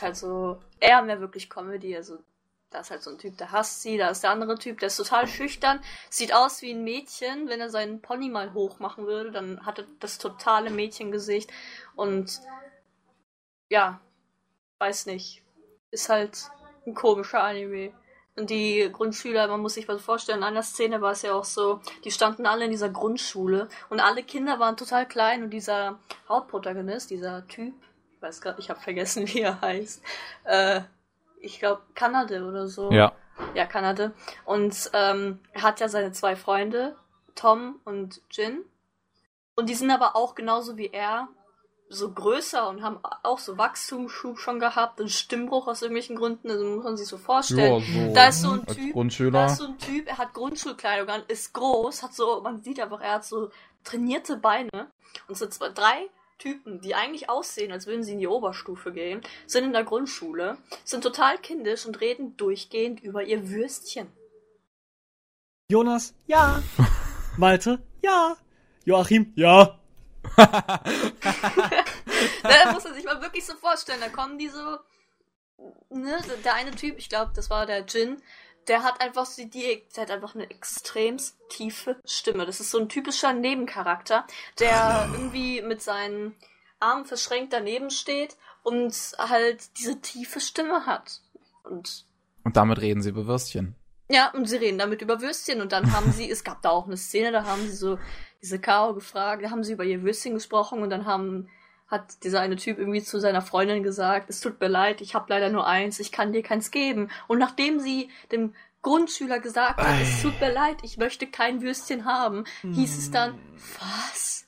halt 0.00 0.16
so 0.16 0.58
eher 0.80 1.02
mehr 1.02 1.20
wirklich 1.20 1.48
Comedy. 1.48 1.94
Also, 1.94 2.18
da 2.70 2.80
ist 2.80 2.90
halt 2.90 3.02
so 3.02 3.10
ein 3.10 3.18
Typ, 3.18 3.38
der 3.38 3.52
hasst 3.52 3.82
sie, 3.82 3.96
da 3.96 4.08
ist 4.10 4.22
der 4.22 4.30
andere 4.30 4.58
Typ, 4.58 4.78
der 4.80 4.88
ist 4.88 4.96
total 4.96 5.26
schüchtern, 5.26 5.80
sieht 6.10 6.34
aus 6.34 6.60
wie 6.62 6.72
ein 6.72 6.84
Mädchen. 6.84 7.48
Wenn 7.48 7.60
er 7.60 7.70
seinen 7.70 8.02
Pony 8.02 8.28
mal 8.28 8.52
hoch 8.52 8.78
machen 8.78 9.06
würde, 9.06 9.30
dann 9.30 9.64
hat 9.64 9.78
er 9.78 9.86
das 10.00 10.18
totale 10.18 10.70
Mädchengesicht. 10.70 11.50
Und 11.96 12.40
ja, 13.70 14.00
weiß 14.78 15.06
nicht. 15.06 15.42
Ist 15.90 16.10
halt 16.10 16.50
ein 16.86 16.94
komischer 16.94 17.42
Anime. 17.42 17.92
Und 18.36 18.50
die 18.50 18.88
Grundschüler, 18.92 19.48
man 19.48 19.60
muss 19.60 19.74
sich 19.74 19.88
was 19.88 20.00
vorstellen, 20.00 20.38
in 20.38 20.44
einer 20.44 20.62
Szene 20.62 21.00
war 21.00 21.12
es 21.12 21.22
ja 21.22 21.34
auch 21.34 21.44
so, 21.44 21.80
die 22.04 22.12
standen 22.12 22.46
alle 22.46 22.66
in 22.66 22.70
dieser 22.70 22.88
Grundschule 22.88 23.68
und 23.90 23.98
alle 23.98 24.22
Kinder 24.22 24.60
waren 24.60 24.76
total 24.76 25.08
klein 25.08 25.42
und 25.42 25.50
dieser 25.50 25.98
Hauptprotagonist, 26.28 27.10
dieser 27.10 27.48
Typ, 27.48 27.74
ich 28.14 28.22
weiß 28.22 28.40
gerade, 28.40 28.60
ich 28.60 28.70
habe 28.70 28.78
vergessen, 28.78 29.26
wie 29.34 29.40
er 29.40 29.60
heißt, 29.60 30.02
äh, 30.44 30.82
ich 31.40 31.58
glaube 31.58 31.82
Kanade 31.94 32.44
oder 32.44 32.68
so. 32.68 32.90
Ja. 32.90 33.12
Ja, 33.54 33.66
Kanade. 33.66 34.12
Und 34.44 34.90
ähm, 34.92 35.40
er 35.52 35.62
hat 35.62 35.80
ja 35.80 35.88
seine 35.88 36.12
zwei 36.12 36.34
Freunde, 36.36 36.96
Tom 37.34 37.80
und 37.84 38.20
Jin. 38.30 38.64
Und 39.54 39.68
die 39.68 39.74
sind 39.74 39.90
aber 39.90 40.16
auch 40.16 40.34
genauso 40.34 40.76
wie 40.76 40.90
er 40.92 41.28
so 41.88 42.12
größer 42.12 42.68
und 42.68 42.82
haben 42.82 42.98
auch 43.22 43.38
so 43.38 43.56
Wachstumsschub 43.56 44.38
schon 44.38 44.60
gehabt 44.60 45.00
und 45.00 45.10
Stimmbruch 45.10 45.68
aus 45.68 45.80
irgendwelchen 45.80 46.16
Gründen, 46.16 46.50
also 46.50 46.64
muss 46.64 46.84
man 46.84 46.96
sich 46.96 47.08
so 47.08 47.16
vorstellen. 47.16 47.82
so 47.82 48.12
Da 48.12 48.28
ist 48.28 48.42
so 48.42 48.52
ein 48.52 48.66
Typ, 48.66 48.92
Grundschüler. 48.92 49.30
Da 49.30 49.46
ist 49.46 49.56
so 49.56 49.64
ein 49.64 49.78
Typ, 49.78 50.06
er 50.06 50.18
hat 50.18 50.34
Grundschulkleidung 50.34 51.08
an, 51.08 51.22
ist 51.28 51.54
groß, 51.54 52.02
hat 52.02 52.12
so, 52.12 52.42
man 52.42 52.62
sieht 52.62 52.78
einfach, 52.78 53.00
er 53.00 53.14
hat 53.14 53.24
so 53.24 53.50
trainierte 53.84 54.36
Beine. 54.36 54.90
Und 55.26 55.38
so 55.38 55.46
zwei, 55.46 55.70
drei 55.70 56.08
Typen, 56.38 56.80
die 56.80 56.94
eigentlich 56.94 57.28
aussehen, 57.28 57.72
als 57.72 57.86
würden 57.86 58.02
sie 58.04 58.12
in 58.12 58.20
die 58.20 58.28
Oberstufe 58.28 58.92
gehen, 58.92 59.20
sind 59.46 59.64
in 59.64 59.72
der 59.72 59.84
Grundschule, 59.84 60.58
sind 60.84 61.02
total 61.02 61.38
kindisch 61.38 61.84
und 61.84 62.00
reden 62.00 62.36
durchgehend 62.36 63.00
über 63.00 63.24
ihr 63.24 63.50
Würstchen. 63.50 64.06
Jonas, 65.68 66.14
ja. 66.26 66.62
Malte, 67.36 67.82
ja. 68.02 68.36
Joachim, 68.84 69.32
ja. 69.36 69.78
da 70.36 70.52
muss 72.72 72.84
man 72.84 72.94
sich 72.94 73.04
mal 73.04 73.20
wirklich 73.20 73.44
so 73.44 73.54
vorstellen. 73.54 74.00
Da 74.00 74.08
kommen 74.08 74.38
die 74.38 74.48
so. 74.48 74.78
Ne, 75.90 76.16
der 76.44 76.54
eine 76.54 76.70
Typ, 76.70 76.96
ich 76.98 77.08
glaube, 77.08 77.32
das 77.34 77.50
war 77.50 77.66
der 77.66 77.84
Jin, 77.84 78.22
der 78.68 78.82
hat 78.82 79.00
einfach 79.00 79.26
die, 79.36 79.82
der 79.96 80.02
hat 80.02 80.10
einfach 80.10 80.34
eine 80.34 80.50
extrem 80.50 81.16
tiefe 81.48 81.96
Stimme. 82.04 82.46
Das 82.46 82.60
ist 82.60 82.70
so 82.70 82.78
ein 82.78 82.88
typischer 82.88 83.32
Nebencharakter, 83.32 84.26
der 84.58 85.08
irgendwie 85.12 85.62
mit 85.62 85.82
seinen 85.82 86.34
Armen 86.80 87.04
verschränkt 87.04 87.52
daneben 87.52 87.90
steht 87.90 88.36
und 88.62 88.94
halt 89.18 89.76
diese 89.78 90.00
tiefe 90.00 90.40
Stimme 90.40 90.86
hat. 90.86 91.20
Und 91.64 92.06
Und 92.44 92.56
damit 92.56 92.80
reden 92.80 93.02
sie 93.02 93.10
über 93.10 93.26
Würstchen. 93.26 93.74
ja, 94.10 94.30
und 94.32 94.46
sie 94.46 94.56
reden 94.56 94.78
damit 94.78 95.02
über 95.02 95.20
Würstchen 95.20 95.60
und 95.60 95.72
dann 95.72 95.92
haben 95.92 96.12
sie, 96.12 96.30
es 96.30 96.44
gab 96.44 96.62
da 96.62 96.70
auch 96.70 96.86
eine 96.86 96.96
Szene, 96.96 97.32
da 97.32 97.44
haben 97.44 97.62
sie 97.62 97.76
so 97.76 97.98
diese 98.42 98.60
Kao 98.60 98.94
gefragt, 98.94 99.44
da 99.44 99.50
haben 99.50 99.64
sie 99.64 99.72
über 99.72 99.84
ihr 99.84 100.02
Würstchen 100.02 100.34
gesprochen 100.34 100.82
und 100.82 100.90
dann 100.90 101.06
haben 101.06 101.48
hat 101.88 102.22
dieser 102.22 102.40
eine 102.40 102.56
Typ 102.56 102.78
irgendwie 102.78 103.02
zu 103.02 103.18
seiner 103.18 103.42
Freundin 103.42 103.82
gesagt, 103.82 104.28
es 104.30 104.40
tut 104.40 104.60
mir 104.60 104.68
leid, 104.68 105.00
ich 105.00 105.14
habe 105.14 105.26
leider 105.28 105.48
nur 105.48 105.66
eins, 105.66 105.98
ich 106.00 106.12
kann 106.12 106.32
dir 106.32 106.42
keins 106.42 106.70
geben. 106.70 107.10
Und 107.28 107.38
nachdem 107.38 107.80
sie 107.80 108.10
dem 108.30 108.54
Grundschüler 108.82 109.40
gesagt 109.40 109.80
hat, 109.80 110.00
es 110.02 110.22
tut 110.22 110.38
mir 110.40 110.52
leid, 110.52 110.76
ich 110.82 110.98
möchte 110.98 111.26
kein 111.26 111.62
Würstchen 111.62 112.04
haben, 112.04 112.44
hieß 112.62 112.98
es 112.98 113.10
dann, 113.10 113.34
was? 113.80 114.46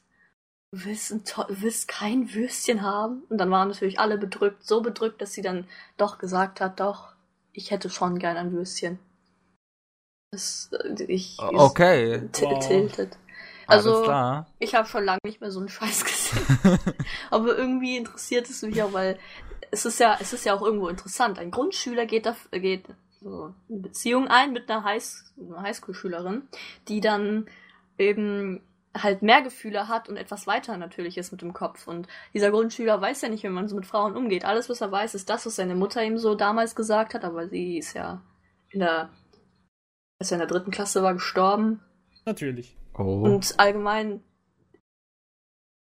Du 0.72 0.84
willst, 0.84 1.10
ein 1.10 1.24
to- 1.24 1.46
willst 1.48 1.88
kein 1.88 2.32
Würstchen 2.32 2.82
haben? 2.82 3.24
Und 3.28 3.38
dann 3.38 3.50
waren 3.50 3.68
natürlich 3.68 3.98
alle 3.98 4.18
bedrückt, 4.18 4.64
so 4.64 4.82
bedrückt, 4.82 5.20
dass 5.20 5.32
sie 5.32 5.42
dann 5.42 5.66
doch 5.96 6.18
gesagt 6.18 6.60
hat, 6.60 6.78
doch, 6.78 7.12
ich 7.52 7.72
hätte 7.72 7.90
schon 7.90 8.18
gern 8.20 8.36
ein 8.36 8.52
Würstchen. 8.52 9.00
Das, 10.30 10.70
äh, 10.72 11.02
ich, 11.04 11.38
Okay. 11.40 12.22
Wow. 12.22 12.58
tilted. 12.60 13.18
Alles 13.70 13.86
Also, 13.86 14.02
klar. 14.02 14.46
ich 14.58 14.74
habe 14.74 14.88
schon 14.88 15.04
lange 15.04 15.20
nicht 15.24 15.40
mehr 15.40 15.50
so 15.50 15.60
einen 15.60 15.68
Scheiß 15.68 16.04
gesehen. 16.04 16.78
Aber 17.30 17.56
irgendwie 17.56 17.96
interessiert 17.96 18.48
es 18.50 18.62
mich 18.62 18.82
auch, 18.82 18.92
weil 18.92 19.18
es 19.70 19.84
ist 19.84 20.00
ja, 20.00 20.16
es 20.20 20.32
ist 20.32 20.44
ja 20.44 20.54
auch 20.54 20.62
irgendwo 20.62 20.88
interessant. 20.88 21.38
Ein 21.38 21.50
Grundschüler 21.50 22.06
geht 22.06 22.26
da, 22.26 22.34
geht 22.52 22.84
so 23.20 23.54
eine 23.68 23.78
Beziehung 23.80 24.28
ein 24.28 24.52
mit 24.52 24.70
einer, 24.70 24.84
Highs 24.84 25.32
einer 25.38 25.62
Highschool-Schülerin, 25.62 26.48
die 26.88 27.00
dann 27.00 27.46
eben 27.98 28.62
halt 28.96 29.22
mehr 29.22 29.40
Gefühle 29.42 29.86
hat 29.86 30.08
und 30.08 30.16
etwas 30.16 30.48
weiter 30.48 30.76
natürlich 30.76 31.16
ist 31.16 31.30
mit 31.30 31.42
dem 31.42 31.52
Kopf. 31.52 31.86
Und 31.86 32.08
dieser 32.34 32.50
Grundschüler 32.50 33.00
weiß 33.00 33.20
ja 33.22 33.28
nicht, 33.28 33.44
wie 33.44 33.48
man 33.48 33.68
so 33.68 33.76
mit 33.76 33.86
Frauen 33.86 34.16
umgeht. 34.16 34.44
Alles, 34.44 34.68
was 34.68 34.80
er 34.80 34.90
weiß, 34.90 35.14
ist 35.14 35.30
das, 35.30 35.46
was 35.46 35.56
seine 35.56 35.76
Mutter 35.76 36.02
ihm 36.02 36.18
so 36.18 36.34
damals 36.34 36.74
gesagt 36.74 37.14
hat, 37.14 37.24
aber 37.24 37.48
sie 37.48 37.78
ist 37.78 37.94
ja 37.94 38.20
in 38.70 38.80
der, 38.80 39.10
als 40.18 40.32
er 40.32 40.36
in 40.36 40.40
der 40.40 40.48
dritten 40.48 40.72
Klasse 40.72 41.02
war, 41.04 41.14
gestorben. 41.14 41.80
Natürlich. 42.24 42.76
Oh. 43.00 43.22
Und 43.22 43.58
allgemein, 43.58 44.22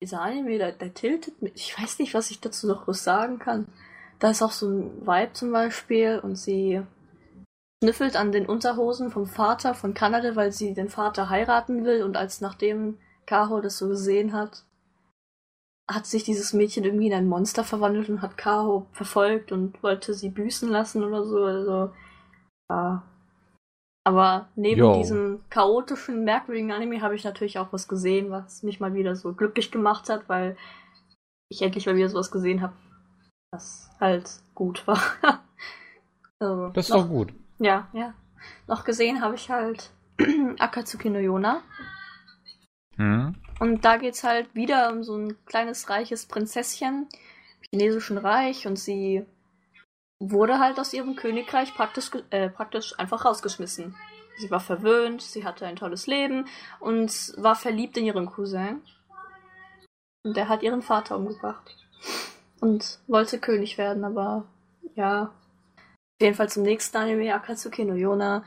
dieser 0.02 0.22
Anime, 0.22 0.58
der, 0.58 0.72
der 0.72 0.94
tiltet 0.94 1.42
mich. 1.42 1.54
Ich 1.56 1.80
weiß 1.80 2.00
nicht, 2.00 2.14
was 2.14 2.30
ich 2.32 2.40
dazu 2.40 2.68
noch 2.68 2.86
groß 2.86 3.04
sagen 3.04 3.40
kann. 3.40 3.68
Da 4.20 4.30
ist 4.30 4.42
auch 4.42 4.52
so 4.52 4.68
ein 4.68 5.08
Vibe 5.08 5.34
zum 5.34 5.52
Beispiel 5.52 6.20
und 6.20 6.36
sie 6.36 6.82
schnüffelt 7.82 8.16
an 8.16 8.32
den 8.32 8.48
Unterhosen 8.48 9.12
vom 9.12 9.28
Vater 9.28 9.74
von 9.74 9.94
Kanada, 9.94 10.36
weil 10.36 10.52
sie 10.52 10.74
den 10.74 10.90
Vater 10.90 11.30
heiraten 11.30 11.86
will 11.86 12.04
und 12.04 12.18
als 12.18 12.42
nachdem 12.42 12.98
Kaho 13.26 13.62
das 13.62 13.78
so 13.78 13.88
gesehen 13.90 14.34
hat, 14.34 14.64
hat 15.90 16.06
sich 16.06 16.24
dieses 16.24 16.54
Mädchen 16.54 16.84
irgendwie 16.84 17.08
in 17.08 17.14
ein 17.14 17.28
Monster 17.28 17.64
verwandelt 17.64 18.10
und 18.10 18.22
hat 18.22 18.38
Kaho 18.38 18.88
verfolgt 18.92 19.52
und 19.52 19.82
wollte 19.84 20.14
sie 20.14 20.30
büßen 20.30 20.70
lassen 20.70 21.04
oder 21.04 21.24
so. 21.24 21.44
Also, 21.44 21.94
ja. 22.70 23.04
Aber 24.08 24.48
neben 24.56 24.80
Jo. 24.80 24.94
diesem 24.96 25.42
chaotischen, 25.50 26.24
merkwürdigen 26.24 26.72
Anime 26.72 27.02
habe 27.02 27.16
ich 27.16 27.26
natürlich 27.26 27.60
auch 27.60 27.74
was 27.74 27.90
gesehen, 27.90 28.32
was 28.32 28.64
mich 28.64 28.80
mal 28.80 28.94
wieder 28.94 29.18
so 29.18 29.34
glücklich 29.34 29.70
gemacht 29.70 30.08
hat, 30.08 30.30
weil 30.30 30.56
ich 31.50 31.62
endlich 31.62 31.88
mal 31.88 31.98
wieder 31.98 32.08
sowas 32.08 32.32
gesehen 32.32 32.62
habe, 32.62 32.72
was 33.52 33.90
halt 34.00 34.30
gut 34.56 34.88
war. 34.88 35.02
also, 36.40 36.70
das 36.70 36.86
ist 36.86 36.96
noch, 36.96 37.02
doch 37.02 37.10
gut. 37.10 37.34
Ja, 37.60 37.90
ja. 37.92 38.14
Noch 38.68 38.86
gesehen 38.86 39.20
habe 39.20 39.36
ich 39.36 39.50
halt 39.50 39.92
Akatsuki 40.58 41.10
no 41.10 41.20
Yona. 41.20 41.62
Hm? 42.96 43.36
Und 43.60 43.84
da 43.84 43.98
geht's 43.98 44.24
halt 44.24 44.56
wieder 44.56 44.90
um 44.94 45.04
so 45.04 45.18
ein 45.18 45.36
kleines, 45.46 45.90
reiches 45.90 46.28
Prinzesschen 46.28 47.10
im 47.60 47.70
chinesischen 47.72 48.18
Reich 48.18 48.68
und 48.68 48.80
sie 48.80 49.26
wurde 50.20 50.60
halt 50.60 50.80
aus 50.80 50.94
ihrem 50.94 51.16
Königreich 51.16 51.74
praktisch, 51.74 52.12
äh, 52.30 52.50
praktisch 52.50 52.98
einfach 53.00 53.26
rausgeschmissen. 53.26 53.96
Sie 54.38 54.52
war 54.52 54.60
verwöhnt, 54.60 55.22
sie 55.22 55.46
hatte 55.46 55.66
ein 55.66 55.76
tolles 55.76 56.08
Leben 56.08 56.48
und 56.80 57.34
war 57.38 57.56
verliebt 57.56 57.98
in 57.98 58.06
ihren 58.06 58.28
Cousin. 58.28 58.82
Und 60.24 60.38
der 60.38 60.50
hat 60.50 60.64
ihren 60.64 60.82
Vater 60.82 61.18
umgebracht. 61.18 61.76
Und 62.60 63.00
wollte 63.08 63.40
König 63.40 63.78
werden, 63.78 64.04
aber 64.04 64.46
ja. 64.96 65.24
Auf 65.24 66.22
jeden 66.22 66.36
Fall 66.36 66.50
zum 66.50 66.64
nächsten 66.64 66.98
Anime, 66.98 67.34
Akatsuki 67.34 67.86
no 67.86 67.94
Yona. 67.94 68.44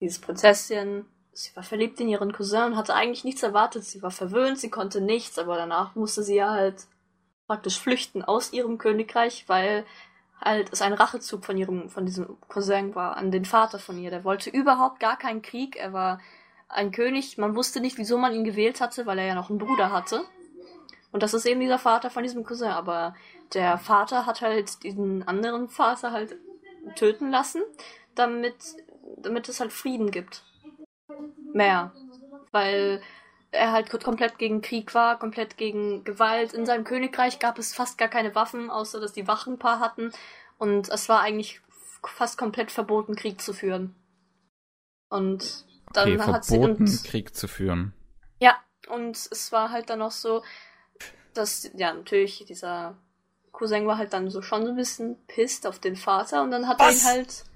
Dieses 0.00 0.20
Prinzesschen, 0.20 1.06
sie 1.32 1.54
war 1.56 1.62
verliebt 1.62 2.00
in 2.00 2.08
ihren 2.08 2.32
Cousin 2.32 2.64
und 2.64 2.76
hatte 2.76 2.94
eigentlich 2.94 3.24
nichts 3.24 3.42
erwartet. 3.42 3.84
Sie 3.84 4.02
war 4.02 4.10
verwöhnt, 4.10 4.58
sie 4.58 4.70
konnte 4.70 5.00
nichts, 5.00 5.38
aber 5.38 5.56
danach 5.56 5.94
musste 5.94 6.22
sie 6.22 6.36
ja 6.36 6.50
halt 6.50 6.86
praktisch 7.46 7.78
flüchten 7.78 8.22
aus 8.22 8.52
ihrem 8.52 8.78
Königreich, 8.78 9.44
weil 9.48 9.84
halt 10.44 10.72
es 10.72 10.82
ein 10.82 10.92
Rachezug 10.92 11.44
von 11.44 11.56
ihrem, 11.56 11.88
von 11.88 12.06
diesem 12.06 12.36
Cousin 12.48 12.94
war 12.94 13.16
an 13.16 13.30
den 13.30 13.44
Vater 13.44 13.78
von 13.78 13.98
ihr. 13.98 14.10
Der 14.10 14.24
wollte 14.24 14.50
überhaupt 14.50 15.00
gar 15.00 15.18
keinen 15.18 15.42
Krieg. 15.42 15.76
Er 15.76 15.92
war 15.92 16.20
ein 16.68 16.92
König. 16.92 17.38
Man 17.38 17.56
wusste 17.56 17.80
nicht, 17.80 17.98
wieso 17.98 18.18
man 18.18 18.34
ihn 18.34 18.44
gewählt 18.44 18.80
hatte, 18.80 19.06
weil 19.06 19.18
er 19.18 19.26
ja 19.26 19.34
noch 19.34 19.50
einen 19.50 19.58
Bruder 19.58 19.90
hatte. 19.90 20.22
Und 21.12 21.22
das 21.22 21.34
ist 21.34 21.46
eben 21.46 21.60
dieser 21.60 21.78
Vater 21.78 22.10
von 22.10 22.22
diesem 22.22 22.44
Cousin. 22.44 22.68
Aber 22.68 23.14
der 23.54 23.78
Vater 23.78 24.26
hat 24.26 24.42
halt 24.42 24.82
diesen 24.82 25.26
anderen 25.26 25.68
Vater 25.68 26.12
halt 26.12 26.36
töten 26.96 27.30
lassen, 27.30 27.62
damit, 28.14 28.56
damit 29.16 29.48
es 29.48 29.60
halt 29.60 29.72
Frieden 29.72 30.10
gibt. 30.10 30.44
Mehr. 31.52 31.92
Weil 32.50 33.00
er 33.54 33.72
halt 33.72 33.90
komplett 33.90 34.38
gegen 34.38 34.60
Krieg 34.62 34.94
war, 34.94 35.18
komplett 35.18 35.56
gegen 35.56 36.04
Gewalt. 36.04 36.52
In 36.52 36.66
seinem 36.66 36.84
Königreich 36.84 37.38
gab 37.38 37.58
es 37.58 37.74
fast 37.74 37.98
gar 37.98 38.08
keine 38.08 38.34
Waffen, 38.34 38.70
außer 38.70 39.00
dass 39.00 39.12
die 39.12 39.26
Wachen 39.26 39.54
ein 39.54 39.58
paar 39.58 39.80
hatten. 39.80 40.12
Und 40.58 40.88
es 40.90 41.08
war 41.08 41.20
eigentlich 41.20 41.60
fast 42.04 42.38
komplett 42.38 42.70
verboten, 42.70 43.16
Krieg 43.16 43.40
zu 43.40 43.52
führen. 43.54 43.94
Und 45.08 45.64
dann 45.92 46.08
Okay, 46.12 46.18
hat 46.32 46.44
sie. 46.44 46.58
verboten, 46.58 46.84
Und, 46.86 47.04
Krieg 47.04 47.34
zu 47.34 47.48
führen. 47.48 47.92
ja, 48.40 48.56
und 48.88 49.16
es 49.16 49.52
war 49.52 49.70
halt 49.70 49.90
dann 49.90 50.02
auch 50.02 50.10
so, 50.10 50.42
dass, 51.34 51.70
ja, 51.74 51.92
natürlich, 51.94 52.44
dieser 52.46 52.96
Cousin 53.52 53.86
war 53.86 53.98
halt 53.98 54.12
dann 54.12 54.30
so 54.30 54.42
schon 54.42 54.64
so 54.64 54.70
ein 54.70 54.76
bisschen 54.76 55.16
pisst 55.26 55.66
auf 55.66 55.78
den 55.78 55.96
Vater 55.96 56.42
und 56.42 56.50
dann 56.50 56.68
hat 56.68 56.80
Was? 56.80 56.86
er 56.86 56.90
ihn 56.90 57.04
halt. 57.04 57.44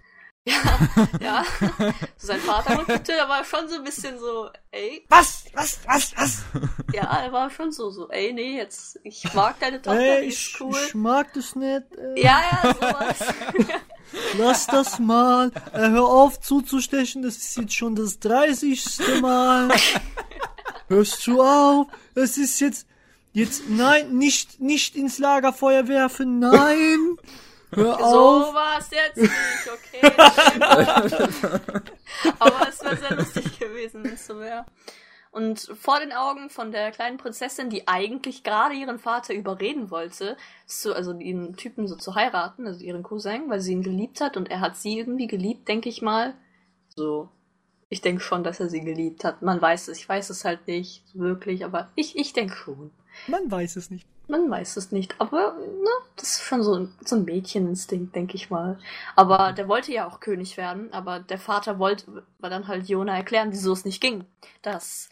Ja, 0.49 0.81
ja. 1.21 1.45
sein 2.27 2.41
Vater 2.41 2.77
getötet, 2.79 3.15
da 3.17 3.29
war 3.29 3.45
schon 3.45 3.69
so 3.69 3.77
ein 3.77 3.85
bisschen 3.85 4.19
so, 4.19 4.51
ey. 4.73 5.05
Was? 5.09 5.45
Was? 5.55 5.79
Was? 5.87 6.17
Was? 6.17 6.39
Ja, 6.93 7.23
er 7.23 7.33
war 7.33 7.49
schon 7.51 7.71
so, 7.71 7.91
so, 7.91 8.09
ey, 8.09 8.33
nee, 8.33 8.57
jetzt, 8.57 8.99
ich 9.05 9.33
mag 9.35 9.59
deine 9.61 9.81
Tochter, 9.81 10.01
Ey, 10.01 10.23
die 10.23 10.29
ich, 10.29 10.53
ist 10.55 10.61
cool. 10.61 10.77
ich 10.87 10.95
mag 10.95 11.33
das 11.35 11.55
nicht. 11.55 11.85
Ey. 11.97 12.23
Ja, 12.23 12.41
ja, 12.51 12.75
sowas. 12.75 13.19
Lass 14.39 14.67
das 14.67 14.99
mal. 14.99 15.53
Äh, 15.73 15.91
hör 15.91 16.07
auf 16.07 16.41
zuzustechen, 16.41 17.23
das 17.23 17.37
ist 17.37 17.57
jetzt 17.57 17.75
schon 17.75 17.95
das 17.95 18.19
30. 18.19 19.21
Mal. 19.21 19.69
Hörst 20.89 21.27
du 21.27 21.43
auf? 21.43 21.87
Es 22.15 22.39
ist 22.39 22.59
jetzt, 22.61 22.87
jetzt, 23.33 23.69
nein, 23.69 24.17
nicht, 24.17 24.61
nicht 24.61 24.97
ins 24.97 25.19
Lagerfeuer 25.19 25.87
werfen, 25.89 26.39
nein. 26.39 27.17
Hör 27.71 27.99
so 27.99 28.05
auf. 28.05 28.55
war 28.55 28.79
es 28.79 28.91
jetzt 28.91 29.17
nicht, 29.17 29.33
okay. 29.73 30.01
Aber 32.39 32.69
es 32.69 32.83
wäre 32.83 32.97
sehr 32.97 33.17
lustig 33.17 33.59
gewesen, 33.59 34.05
wenn 34.05 34.15
es 34.15 34.27
so 34.27 34.39
wäre. 34.41 34.65
Und 35.31 35.61
vor 35.79 36.01
den 36.01 36.13
Augen 36.13 36.49
von 36.49 36.73
der 36.73 36.91
kleinen 36.91 37.19
Prinzessin, 37.19 37.69
die 37.69 37.87
eigentlich 37.87 38.43
gerade 38.43 38.75
ihren 38.75 38.99
Vater 38.99 39.35
überreden 39.35 39.91
wollte, 39.91 40.37
zu, 40.67 40.95
also 40.95 41.13
den 41.13 41.55
Typen 41.57 41.87
so 41.87 41.97
zu 41.97 42.15
heiraten, 42.15 42.67
also 42.67 42.83
ihren 42.83 43.03
Cousin, 43.03 43.51
weil 43.51 43.61
sie 43.61 43.73
ihn 43.73 43.83
geliebt 43.83 44.21
hat 44.21 44.37
und 44.37 44.51
er 44.51 44.61
hat 44.61 44.77
sie 44.77 44.99
irgendwie 44.99 45.27
geliebt, 45.27 45.69
denke 45.69 45.89
ich 45.89 46.01
mal. 46.01 46.35
So. 46.89 47.29
Ich 47.91 48.01
denke 48.01 48.21
schon, 48.21 48.45
dass 48.45 48.61
er 48.61 48.69
sie 48.69 48.81
geliebt 48.81 49.25
hat. 49.25 49.43
Man 49.43 49.61
weiß 49.61 49.89
es, 49.89 49.99
ich 49.99 50.09
weiß 50.09 50.31
es 50.31 50.45
halt 50.45 50.67
nicht 50.67 51.03
wirklich, 51.15 51.65
aber 51.65 51.91
ich, 51.95 52.17
ich 52.17 52.33
denke 52.33 52.55
schon. 52.55 52.91
Man 53.27 53.51
weiß 53.51 53.77
es 53.77 53.91
nicht. 53.91 54.07
Man 54.29 54.51
weiß 54.51 54.77
es 54.77 54.93
nicht, 54.93 55.19
aber 55.19 55.55
ne, 55.55 55.91
das 56.17 56.33
ist 56.33 56.43
schon 56.43 56.63
so 56.63 56.75
ein, 56.75 56.93
so 57.03 57.17
ein 57.17 57.25
Mädcheninstinkt, 57.25 58.15
denke 58.15 58.37
ich 58.37 58.51
mal. 58.51 58.79
Aber 59.17 59.53
der 59.53 59.69
wollte 59.69 59.91
ja 59.93 60.07
auch 60.07 60.21
König 60.21 60.59
werden, 60.59 60.93
aber 60.93 61.19
der 61.21 61.39
Vater 61.39 61.79
wollte, 61.79 62.25
war 62.39 62.51
dann 62.51 62.69
halt 62.69 62.89
Jona 62.89 63.17
erklären, 63.17 63.53
wieso 63.53 63.73
es 63.73 63.87
nicht 63.87 64.03
ging, 64.03 64.27
dass 64.61 65.09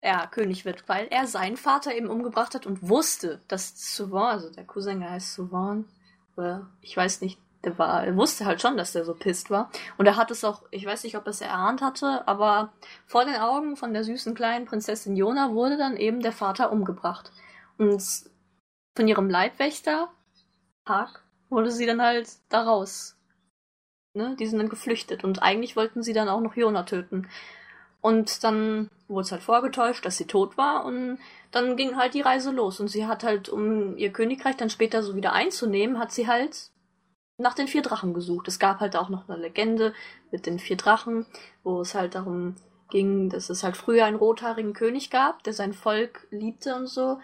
er 0.00 0.26
König 0.28 0.64
wird, 0.64 0.88
weil 0.88 1.08
er 1.10 1.26
seinen 1.26 1.58
Vater 1.58 1.94
eben 1.94 2.08
umgebracht 2.08 2.54
hat 2.54 2.66
und 2.66 2.88
wusste, 2.88 3.40
dass 3.48 3.74
Souvent, 3.96 4.32
also 4.32 4.50
der 4.50 4.64
Cousin 4.64 5.08
heißt 5.08 5.38
oder 6.36 6.66
ich 6.80 6.96
weiß 6.96 7.20
nicht, 7.20 7.38
der 7.64 7.78
war, 7.78 8.04
er 8.04 8.16
wusste 8.16 8.44
halt 8.44 8.60
schon, 8.60 8.76
dass 8.76 8.92
der 8.92 9.04
so 9.04 9.14
pisst 9.14 9.50
war. 9.50 9.70
Und 9.96 10.06
er 10.06 10.16
hat 10.16 10.30
es 10.30 10.44
auch, 10.44 10.62
ich 10.70 10.84
weiß 10.84 11.04
nicht, 11.04 11.16
ob 11.16 11.26
er 11.26 11.30
es 11.30 11.40
erahnt 11.40 11.80
hatte, 11.82 12.26
aber 12.28 12.72
vor 13.06 13.24
den 13.24 13.36
Augen 13.36 13.76
von 13.76 13.92
der 13.92 14.04
süßen 14.04 14.34
kleinen 14.34 14.66
Prinzessin 14.66 15.16
Jona 15.16 15.52
wurde 15.52 15.76
dann 15.76 15.96
eben 15.96 16.20
der 16.20 16.32
Vater 16.32 16.70
umgebracht. 16.72 17.32
Und 17.78 18.02
von 18.96 19.08
ihrem 19.08 19.28
Leibwächter, 19.28 20.10
Park, 20.84 21.24
wurde 21.50 21.70
sie 21.70 21.86
dann 21.86 22.02
halt 22.02 22.28
da 22.48 22.62
raus. 22.62 23.16
Ne? 24.14 24.36
Die 24.38 24.46
sind 24.46 24.58
dann 24.58 24.68
geflüchtet 24.68 25.24
und 25.24 25.42
eigentlich 25.42 25.76
wollten 25.76 26.02
sie 26.02 26.12
dann 26.12 26.28
auch 26.28 26.40
noch 26.40 26.56
Jona 26.56 26.84
töten. 26.84 27.28
Und 28.00 28.44
dann 28.44 28.90
wurde 29.08 29.22
es 29.22 29.32
halt 29.32 29.42
vorgetäuscht, 29.42 30.04
dass 30.04 30.18
sie 30.18 30.26
tot 30.26 30.58
war 30.58 30.84
und 30.84 31.18
dann 31.50 31.76
ging 31.76 31.96
halt 31.96 32.14
die 32.14 32.20
Reise 32.20 32.50
los. 32.50 32.78
Und 32.78 32.88
sie 32.88 33.06
hat 33.06 33.24
halt, 33.24 33.48
um 33.48 33.96
ihr 33.96 34.12
Königreich 34.12 34.56
dann 34.56 34.70
später 34.70 35.02
so 35.02 35.16
wieder 35.16 35.32
einzunehmen, 35.32 35.98
hat 35.98 36.12
sie 36.12 36.28
halt 36.28 36.70
nach 37.38 37.54
den 37.54 37.66
vier 37.66 37.82
Drachen 37.82 38.14
gesucht. 38.14 38.46
Es 38.46 38.58
gab 38.58 38.80
halt 38.80 38.94
auch 38.94 39.08
noch 39.08 39.28
eine 39.28 39.40
Legende 39.40 39.94
mit 40.30 40.46
den 40.46 40.58
vier 40.58 40.76
Drachen, 40.76 41.26
wo 41.62 41.80
es 41.80 41.94
halt 41.94 42.14
darum 42.14 42.56
ging, 42.90 43.30
dass 43.30 43.50
es 43.50 43.64
halt 43.64 43.76
früher 43.76 44.04
einen 44.04 44.16
rothaarigen 44.16 44.74
König 44.74 45.10
gab, 45.10 45.42
der 45.42 45.52
sein 45.52 45.72
Volk 45.72 46.26
liebte 46.30 46.76
und 46.76 46.86
so. 46.86 47.18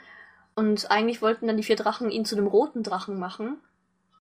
Und 0.54 0.90
eigentlich 0.90 1.22
wollten 1.22 1.46
dann 1.46 1.56
die 1.56 1.62
vier 1.62 1.76
Drachen 1.76 2.10
ihn 2.10 2.24
zu 2.24 2.36
dem 2.36 2.46
roten 2.46 2.82
Drachen 2.82 3.18
machen. 3.18 3.58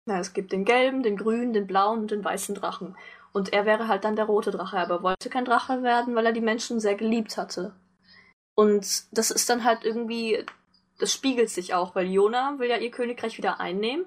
Na, 0.05 0.19
es 0.19 0.33
gibt 0.33 0.51
den 0.51 0.65
gelben, 0.65 1.03
den 1.03 1.17
grünen, 1.17 1.53
den 1.53 1.67
blauen 1.67 2.01
und 2.01 2.11
den 2.11 2.23
weißen 2.23 2.55
Drachen. 2.55 2.95
Und 3.31 3.51
er 3.51 3.65
wäre 3.65 3.87
halt 3.87 4.03
dann 4.03 4.15
der 4.15 4.25
rote 4.25 4.51
Drache, 4.51 4.77
aber 4.77 5.01
wollte 5.01 5.29
kein 5.29 5.45
Drache 5.45 5.81
werden, 5.81 6.15
weil 6.15 6.25
er 6.25 6.33
die 6.33 6.41
Menschen 6.41 6.79
sehr 6.79 6.95
geliebt 6.95 7.37
hatte. 7.37 7.73
Und 8.55 9.05
das 9.11 9.31
ist 9.31 9.49
dann 9.49 9.63
halt 9.63 9.83
irgendwie, 9.83 10.45
das 10.99 11.11
spiegelt 11.11 11.49
sich 11.49 11.73
auch, 11.73 11.95
weil 11.95 12.07
Jona 12.07 12.59
will 12.59 12.69
ja 12.69 12.77
ihr 12.77 12.91
Königreich 12.91 13.37
wieder 13.37 13.59
einnehmen, 13.59 14.05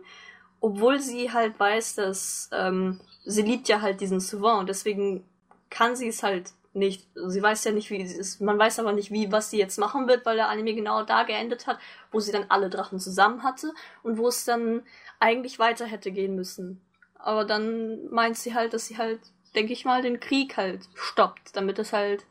obwohl 0.60 1.00
sie 1.00 1.32
halt 1.32 1.58
weiß, 1.58 1.96
dass 1.96 2.48
ähm, 2.52 3.00
sie 3.24 3.42
liebt 3.42 3.68
ja 3.68 3.80
halt 3.80 4.00
diesen 4.00 4.20
Souvent 4.20 4.60
und 4.60 4.68
deswegen 4.68 5.24
kann 5.70 5.96
sie 5.96 6.08
es 6.08 6.22
halt 6.22 6.52
nicht. 6.76 7.08
Sie 7.14 7.42
weiß 7.42 7.64
ja 7.64 7.72
nicht, 7.72 7.90
wie 7.90 8.06
sie 8.06 8.18
ist. 8.18 8.40
Man 8.40 8.58
weiß 8.58 8.78
aber 8.78 8.92
nicht, 8.92 9.10
wie, 9.10 9.32
was 9.32 9.50
sie 9.50 9.58
jetzt 9.58 9.78
machen 9.78 10.06
wird, 10.06 10.24
weil 10.26 10.36
der 10.36 10.48
Anime 10.48 10.74
genau 10.74 11.02
da 11.02 11.24
geendet 11.24 11.66
hat, 11.66 11.78
wo 12.12 12.20
sie 12.20 12.32
dann 12.32 12.46
alle 12.48 12.70
Drachen 12.70 13.00
zusammen 13.00 13.42
hatte 13.42 13.72
und 14.02 14.18
wo 14.18 14.28
es 14.28 14.44
dann 14.44 14.82
eigentlich 15.18 15.58
weiter 15.58 15.86
hätte 15.86 16.12
gehen 16.12 16.36
müssen. 16.36 16.80
Aber 17.18 17.44
dann 17.44 18.08
meint 18.10 18.36
sie 18.36 18.54
halt, 18.54 18.72
dass 18.74 18.86
sie 18.86 18.98
halt, 18.98 19.20
denke 19.54 19.72
ich 19.72 19.84
mal, 19.84 20.02
den 20.02 20.20
Krieg 20.20 20.56
halt 20.56 20.88
stoppt, 20.94 21.56
damit 21.56 21.78
es 21.78 21.92
halt 21.92 22.24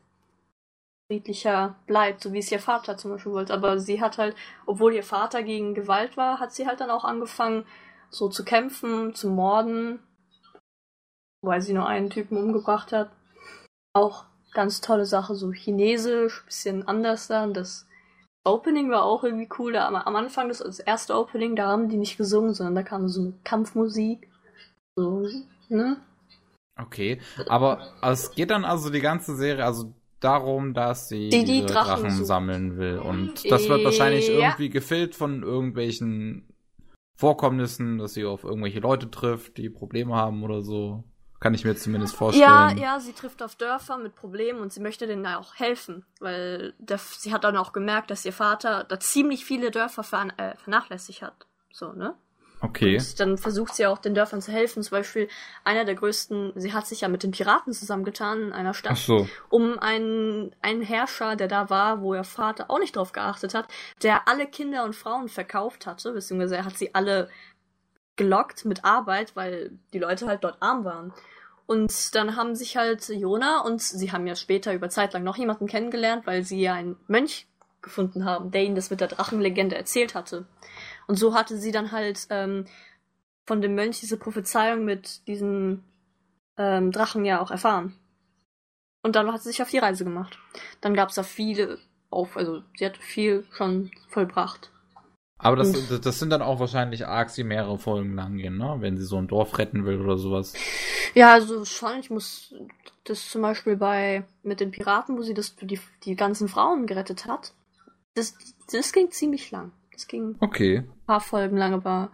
friedlicher 1.08 1.76
bleibt, 1.86 2.22
so 2.22 2.32
wie 2.32 2.38
es 2.38 2.50
ihr 2.50 2.58
Vater 2.58 2.96
zum 2.96 3.12
Beispiel 3.12 3.32
wollte. 3.32 3.54
Aber 3.54 3.78
sie 3.78 4.00
hat 4.00 4.18
halt, 4.18 4.36
obwohl 4.64 4.94
ihr 4.94 5.04
Vater 5.04 5.42
gegen 5.42 5.74
Gewalt 5.74 6.16
war, 6.16 6.40
hat 6.40 6.52
sie 6.52 6.66
halt 6.66 6.80
dann 6.80 6.90
auch 6.90 7.04
angefangen, 7.04 7.64
so 8.10 8.28
zu 8.28 8.44
kämpfen, 8.44 9.14
zu 9.14 9.28
morden, 9.28 10.00
weil 11.42 11.60
sie 11.60 11.74
nur 11.74 11.86
einen 11.86 12.10
Typen 12.10 12.38
umgebracht 12.38 12.92
hat. 12.92 13.10
Auch 13.92 14.24
ganz 14.56 14.80
tolle 14.80 15.06
Sache, 15.06 15.36
so 15.36 15.52
chinesisch, 15.52 16.44
bisschen 16.46 16.88
anders 16.88 17.28
dann. 17.28 17.54
Das 17.54 17.86
Opening 18.44 18.90
war 18.90 19.04
auch 19.04 19.22
irgendwie 19.22 19.48
cool. 19.58 19.72
Da 19.74 19.86
am, 19.86 19.94
am 19.94 20.16
Anfang, 20.16 20.48
das, 20.48 20.58
das 20.58 20.80
erste 20.80 21.14
Opening, 21.14 21.54
da 21.54 21.68
haben 21.68 21.88
die 21.88 21.96
nicht 21.96 22.16
gesungen, 22.16 22.54
sondern 22.54 22.74
da 22.74 22.82
kam 22.82 23.08
so 23.08 23.20
eine 23.20 23.34
Kampfmusik. 23.44 24.28
So, 24.96 25.28
ne? 25.68 25.98
Okay, 26.80 27.20
aber 27.48 27.92
es 28.02 28.32
geht 28.32 28.50
dann 28.50 28.64
also 28.64 28.90
die 28.90 29.00
ganze 29.00 29.34
Serie 29.36 29.64
also 29.64 29.94
darum, 30.20 30.74
dass 30.74 31.08
sie 31.08 31.28
Die- 31.30 31.44
die 31.44 31.60
Drachen 31.64 32.02
Drachen, 32.04 32.24
sammeln 32.24 32.76
will 32.78 32.98
und 32.98 33.50
das 33.50 33.68
wird 33.68 33.84
wahrscheinlich 33.84 34.28
Ja. 34.28 34.34
irgendwie 34.34 34.68
gefüllt 34.70 35.14
von 35.14 35.42
irgendwelchen 35.42 36.48
Vorkommnissen, 37.18 37.96
dass 37.98 38.12
sie 38.14 38.24
auf 38.26 38.44
irgendwelche 38.44 38.80
Leute 38.80 39.10
trifft, 39.10 39.56
die 39.56 39.70
Probleme 39.70 40.14
haben 40.14 40.42
oder 40.44 40.62
so. 40.62 41.04
Kann 41.40 41.54
ich 41.54 41.64
mir 41.64 41.76
zumindest 41.76 42.16
vorstellen. 42.16 42.48
Ja, 42.48 42.72
ja, 42.72 43.00
sie 43.00 43.12
trifft 43.12 43.42
auf 43.42 43.56
Dörfer 43.56 43.98
mit 43.98 44.14
Problemen 44.14 44.60
und 44.60 44.72
sie 44.72 44.80
möchte 44.80 45.06
denen 45.06 45.26
auch 45.26 45.54
helfen, 45.56 46.04
weil 46.18 46.74
der, 46.78 46.98
sie 46.98 47.32
hat 47.32 47.44
dann 47.44 47.56
auch 47.56 47.72
gemerkt, 47.72 48.10
dass 48.10 48.24
ihr 48.24 48.32
Vater 48.32 48.84
da 48.84 48.98
ziemlich 48.98 49.44
viele 49.44 49.70
Dörfer 49.70 50.02
vern, 50.02 50.32
äh, 50.38 50.56
vernachlässigt 50.56 51.22
hat. 51.22 51.46
So, 51.72 51.92
ne? 51.92 52.14
Okay. 52.60 52.96
Und 52.96 53.20
dann 53.20 53.38
versucht 53.38 53.74
sie 53.74 53.86
auch 53.86 53.98
den 53.98 54.14
Dörfern 54.14 54.40
zu 54.40 54.50
helfen. 54.50 54.82
Zum 54.82 54.96
Beispiel 54.96 55.28
einer 55.64 55.84
der 55.84 55.94
größten, 55.94 56.52
sie 56.56 56.72
hat 56.72 56.86
sich 56.86 57.02
ja 57.02 57.08
mit 57.08 57.22
den 57.22 57.30
Piraten 57.30 57.72
zusammengetan 57.72 58.40
in 58.40 58.52
einer 58.52 58.72
Stadt, 58.72 58.92
Ach 58.94 58.96
so. 58.96 59.28
um 59.50 59.78
einen, 59.78 60.54
einen 60.62 60.82
Herrscher, 60.82 61.36
der 61.36 61.48
da 61.48 61.68
war, 61.68 62.00
wo 62.00 62.14
ihr 62.14 62.24
Vater 62.24 62.70
auch 62.70 62.78
nicht 62.78 62.96
drauf 62.96 63.12
geachtet 63.12 63.54
hat, 63.54 63.68
der 64.02 64.26
alle 64.26 64.46
Kinder 64.46 64.84
und 64.84 64.96
Frauen 64.96 65.28
verkauft 65.28 65.86
hatte, 65.86 66.12
beziehungsweise 66.12 66.56
er 66.56 66.64
hat 66.64 66.78
sie 66.78 66.94
alle 66.94 67.28
gelockt 68.16 68.64
mit 68.64 68.84
Arbeit, 68.84 69.36
weil 69.36 69.78
die 69.92 69.98
Leute 69.98 70.26
halt 70.26 70.44
dort 70.44 70.56
arm 70.60 70.84
waren. 70.84 71.12
Und 71.66 72.14
dann 72.14 72.36
haben 72.36 72.54
sich 72.54 72.76
halt 72.76 73.08
Jona 73.08 73.60
und 73.60 73.82
sie 73.82 74.12
haben 74.12 74.26
ja 74.26 74.36
später 74.36 74.72
über 74.72 74.88
Zeit 74.88 75.12
lang 75.12 75.24
noch 75.24 75.36
jemanden 75.36 75.66
kennengelernt, 75.66 76.26
weil 76.26 76.44
sie 76.44 76.60
ja 76.60 76.74
einen 76.74 76.96
Mönch 77.08 77.46
gefunden 77.82 78.24
haben, 78.24 78.50
der 78.50 78.64
ihnen 78.64 78.76
das 78.76 78.90
mit 78.90 79.00
der 79.00 79.08
Drachenlegende 79.08 79.76
erzählt 79.76 80.14
hatte. 80.14 80.46
Und 81.06 81.16
so 81.16 81.34
hatte 81.34 81.56
sie 81.56 81.72
dann 81.72 81.92
halt 81.92 82.26
ähm, 82.30 82.66
von 83.46 83.60
dem 83.60 83.74
Mönch 83.74 84.00
diese 84.00 84.16
Prophezeiung 84.16 84.84
mit 84.84 85.26
diesen 85.26 85.84
ähm, 86.56 86.92
Drachen 86.92 87.24
ja 87.24 87.40
auch 87.40 87.50
erfahren. 87.50 87.96
Und 89.02 89.14
dann 89.14 89.32
hat 89.32 89.42
sie 89.42 89.50
sich 89.50 89.62
auf 89.62 89.70
die 89.70 89.78
Reise 89.78 90.04
gemacht. 90.04 90.38
Dann 90.80 90.94
gab 90.94 91.10
es 91.10 91.14
da 91.14 91.22
viele 91.22 91.78
auf, 92.10 92.36
also 92.36 92.62
sie 92.76 92.86
hat 92.86 92.96
viel 92.96 93.44
schon 93.52 93.90
vollbracht. 94.08 94.72
Aber 95.38 95.56
das, 95.56 95.68
Und- 95.76 95.90
das- 95.90 96.00
das 96.00 96.18
sind 96.18 96.30
dann 96.30 96.42
auch 96.42 96.60
wahrscheinlich 96.60 97.06
Arcs, 97.06 97.34
die 97.34 97.44
mehrere 97.44 97.78
Folgen 97.78 98.14
lang 98.14 98.36
gehen, 98.36 98.56
ne? 98.56 98.76
Wenn 98.80 98.96
sie 98.96 99.04
so 99.04 99.18
ein 99.18 99.28
Dorf 99.28 99.58
retten 99.58 99.84
will 99.84 100.00
oder 100.00 100.16
sowas. 100.16 100.54
Ja, 101.14 101.32
also 101.32 101.64
schon, 101.64 101.98
ich 102.00 102.10
muss 102.10 102.54
das 103.04 103.28
zum 103.30 103.42
Beispiel 103.42 103.76
bei 103.76 104.24
mit 104.42 104.60
den 104.60 104.70
Piraten, 104.70 105.16
wo 105.16 105.22
sie 105.22 105.34
das 105.34 105.54
die, 105.56 105.78
die 106.04 106.16
ganzen 106.16 106.48
Frauen 106.48 106.86
gerettet 106.86 107.26
hat. 107.26 107.52
Das, 108.14 108.34
das 108.72 108.92
ging 108.92 109.10
ziemlich 109.10 109.50
lang. 109.50 109.72
Das 109.92 110.06
ging 110.06 110.30
ein 110.30 110.36
Okay. 110.40 110.84
paar 111.06 111.20
Folgen 111.20 111.56
lang, 111.56 111.74
aber 111.74 112.10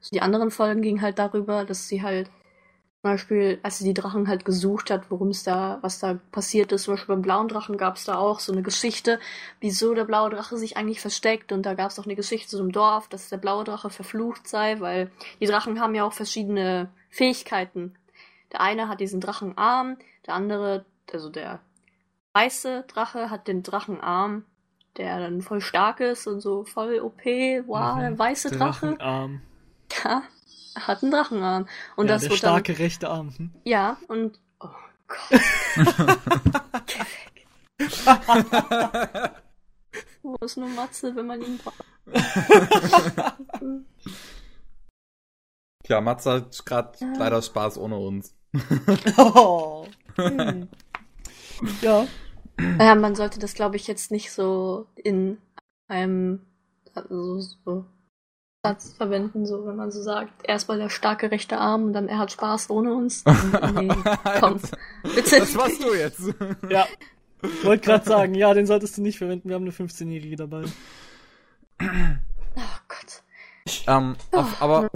so 0.00 0.10
die 0.12 0.20
anderen 0.22 0.50
Folgen 0.50 0.82
gingen 0.82 1.00
halt 1.00 1.18
darüber, 1.18 1.64
dass 1.64 1.88
sie 1.88 2.02
halt 2.02 2.30
Beispiel, 3.06 3.58
als 3.62 3.78
sie 3.78 3.84
die 3.84 3.94
Drachen 3.94 4.28
halt 4.28 4.44
gesucht 4.44 4.90
hat, 4.90 5.10
worum 5.10 5.28
es 5.28 5.42
da, 5.42 5.78
was 5.80 5.98
da 5.98 6.18
passiert 6.32 6.72
ist, 6.72 6.84
zum 6.84 6.94
Beispiel 6.94 7.14
beim 7.14 7.22
blauen 7.22 7.48
Drachen 7.48 7.76
gab 7.78 7.96
es 7.96 8.04
da 8.04 8.16
auch 8.16 8.40
so 8.40 8.52
eine 8.52 8.62
Geschichte, 8.62 9.18
wieso 9.60 9.94
der 9.94 10.04
blaue 10.04 10.30
Drache 10.30 10.56
sich 10.56 10.76
eigentlich 10.76 11.00
versteckt 11.00 11.52
und 11.52 11.64
da 11.64 11.74
gab 11.74 11.90
es 11.90 11.98
auch 11.98 12.04
eine 12.04 12.16
Geschichte 12.16 12.48
zu 12.48 12.58
einem 12.58 12.72
Dorf, 12.72 13.08
dass 13.08 13.28
der 13.28 13.38
blaue 13.38 13.64
Drache 13.64 13.90
verflucht 13.90 14.46
sei, 14.48 14.80
weil 14.80 15.10
die 15.40 15.46
Drachen 15.46 15.80
haben 15.80 15.94
ja 15.94 16.04
auch 16.04 16.12
verschiedene 16.12 16.88
Fähigkeiten. 17.10 17.94
Der 18.52 18.60
eine 18.60 18.88
hat 18.88 19.00
diesen 19.00 19.20
Drachenarm, 19.20 19.96
der 20.26 20.34
andere, 20.34 20.84
also 21.12 21.30
der 21.30 21.60
weiße 22.34 22.84
Drache 22.88 23.30
hat 23.30 23.48
den 23.48 23.62
Drachenarm, 23.62 24.44
der 24.96 25.20
dann 25.20 25.42
voll 25.42 25.60
stark 25.60 26.00
ist 26.00 26.26
und 26.26 26.40
so 26.40 26.64
voll 26.64 27.00
OP. 27.00 27.24
Wow, 27.66 27.96
Mhm. 27.96 28.00
der 28.00 28.18
weiße 28.18 28.50
Drache. 28.50 28.86
Drachenarm. 28.96 29.40
Ja, 30.04 30.22
hat 30.76 31.02
einen 31.02 31.12
Drachenarm. 31.12 31.68
Und 31.96 32.06
ja, 32.06 32.14
das 32.14 32.22
der 32.22 32.30
wird 32.30 32.38
starke 32.38 32.78
rechte 32.78 33.08
Arm. 33.08 33.28
Hm? 33.36 33.50
dann. 33.52 33.62
Ja, 33.64 33.96
und 34.08 34.38
oh, 34.60 34.68
Gott. 35.08 35.40
Geh 36.86 36.98
weg. 36.98 37.46
Wo 40.22 40.36
ist 40.44 40.56
nur 40.56 40.68
Matze, 40.68 41.14
wenn 41.14 41.26
man 41.26 41.40
ihn 41.40 41.58
braucht? 41.58 41.84
Tja, 45.84 46.00
Matze 46.00 46.32
hat 46.32 46.66
gerade 46.66 46.98
leider 47.18 47.42
Spaß 47.42 47.78
ohne 47.78 47.96
uns. 47.96 48.34
Oh. 49.18 49.86
Hm. 50.16 50.68
Ja. 51.82 52.06
Ja, 52.78 52.94
man 52.94 53.14
sollte 53.14 53.38
das, 53.38 53.54
glaube 53.54 53.76
ich, 53.76 53.86
jetzt 53.86 54.10
nicht 54.10 54.32
so 54.32 54.86
in 54.96 55.38
einem 55.88 56.40
also 56.96 57.40
so 57.40 57.84
Satz 58.68 58.92
verwenden, 58.94 59.46
so 59.46 59.66
wenn 59.66 59.76
man 59.76 59.90
so 59.90 60.02
sagt, 60.02 60.32
erstmal 60.48 60.78
der 60.78 60.88
starke 60.88 61.30
rechte 61.30 61.58
Arm 61.58 61.84
und 61.84 61.92
dann 61.92 62.08
er 62.08 62.18
hat 62.18 62.32
Spaß 62.32 62.70
ohne 62.70 62.94
uns. 62.94 63.24
Nee, 63.74 63.88
komm, 64.40 64.60
bitte. 65.02 65.40
Das 65.40 65.56
warst 65.56 65.82
du 65.82 65.94
jetzt. 65.94 66.34
Ja. 66.70 66.86
Wollte 67.62 67.84
gerade 67.84 68.04
sagen, 68.04 68.34
ja, 68.34 68.52
den 68.54 68.66
solltest 68.66 68.96
du 68.96 69.02
nicht 69.02 69.18
verwenden. 69.18 69.48
Wir 69.48 69.56
haben 69.56 69.62
eine 69.62 69.72
15-Jährige 69.72 70.36
dabei. 70.36 70.64
Oh 71.80 72.78
Gott. 72.88 73.22
ähm, 73.86 74.16
auf, 74.32 74.62
aber 74.62 74.88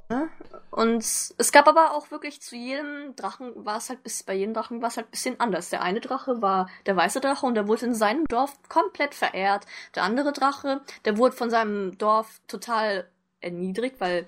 Und 0.70 1.02
es 1.02 1.52
gab 1.52 1.68
aber 1.68 1.94
auch 1.94 2.10
wirklich 2.10 2.40
zu 2.40 2.56
jedem 2.56 3.14
Drachen 3.16 3.52
war 3.54 3.76
es 3.76 3.90
halt 3.90 4.02
bis 4.02 4.22
bei 4.22 4.34
jedem 4.34 4.54
Drachen 4.54 4.80
war 4.80 4.88
es 4.88 4.96
halt 4.96 5.08
ein 5.08 5.10
bisschen 5.10 5.40
anders. 5.40 5.68
Der 5.70 5.82
eine 5.82 6.00
Drache 6.00 6.40
war 6.40 6.68
der 6.86 6.96
weiße 6.96 7.20
Drache 7.20 7.44
und 7.44 7.54
der 7.54 7.68
wurde 7.68 7.86
in 7.86 7.94
seinem 7.94 8.26
Dorf 8.26 8.56
komplett 8.68 9.14
verehrt. 9.14 9.66
Der 9.94 10.04
andere 10.04 10.32
Drache, 10.32 10.80
der 11.04 11.18
wurde 11.18 11.36
von 11.36 11.50
seinem 11.50 11.98
Dorf 11.98 12.40
total 12.48 13.08
erniedrigt, 13.40 14.00
weil 14.00 14.26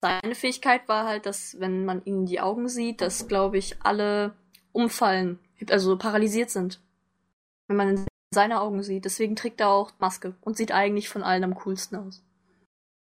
seine 0.00 0.34
Fähigkeit 0.34 0.88
war 0.88 1.06
halt, 1.06 1.26
dass 1.26 1.58
wenn 1.60 1.84
man 1.84 2.02
ihm 2.04 2.20
in 2.20 2.26
die 2.26 2.40
Augen 2.40 2.68
sieht, 2.68 3.00
dass 3.00 3.28
glaube 3.28 3.58
ich 3.58 3.76
alle 3.82 4.34
umfallen, 4.72 5.38
also 5.70 5.96
paralysiert 5.98 6.50
sind. 6.50 6.80
Wenn 7.66 7.76
man 7.76 7.88
in 7.90 8.06
seine 8.32 8.60
Augen 8.60 8.82
sieht. 8.82 9.04
Deswegen 9.04 9.36
trägt 9.36 9.60
er 9.60 9.68
auch 9.70 9.92
Maske 9.98 10.34
und 10.40 10.56
sieht 10.56 10.72
eigentlich 10.72 11.08
von 11.08 11.22
allen 11.22 11.44
am 11.44 11.54
coolsten 11.54 11.96
aus. 11.96 12.22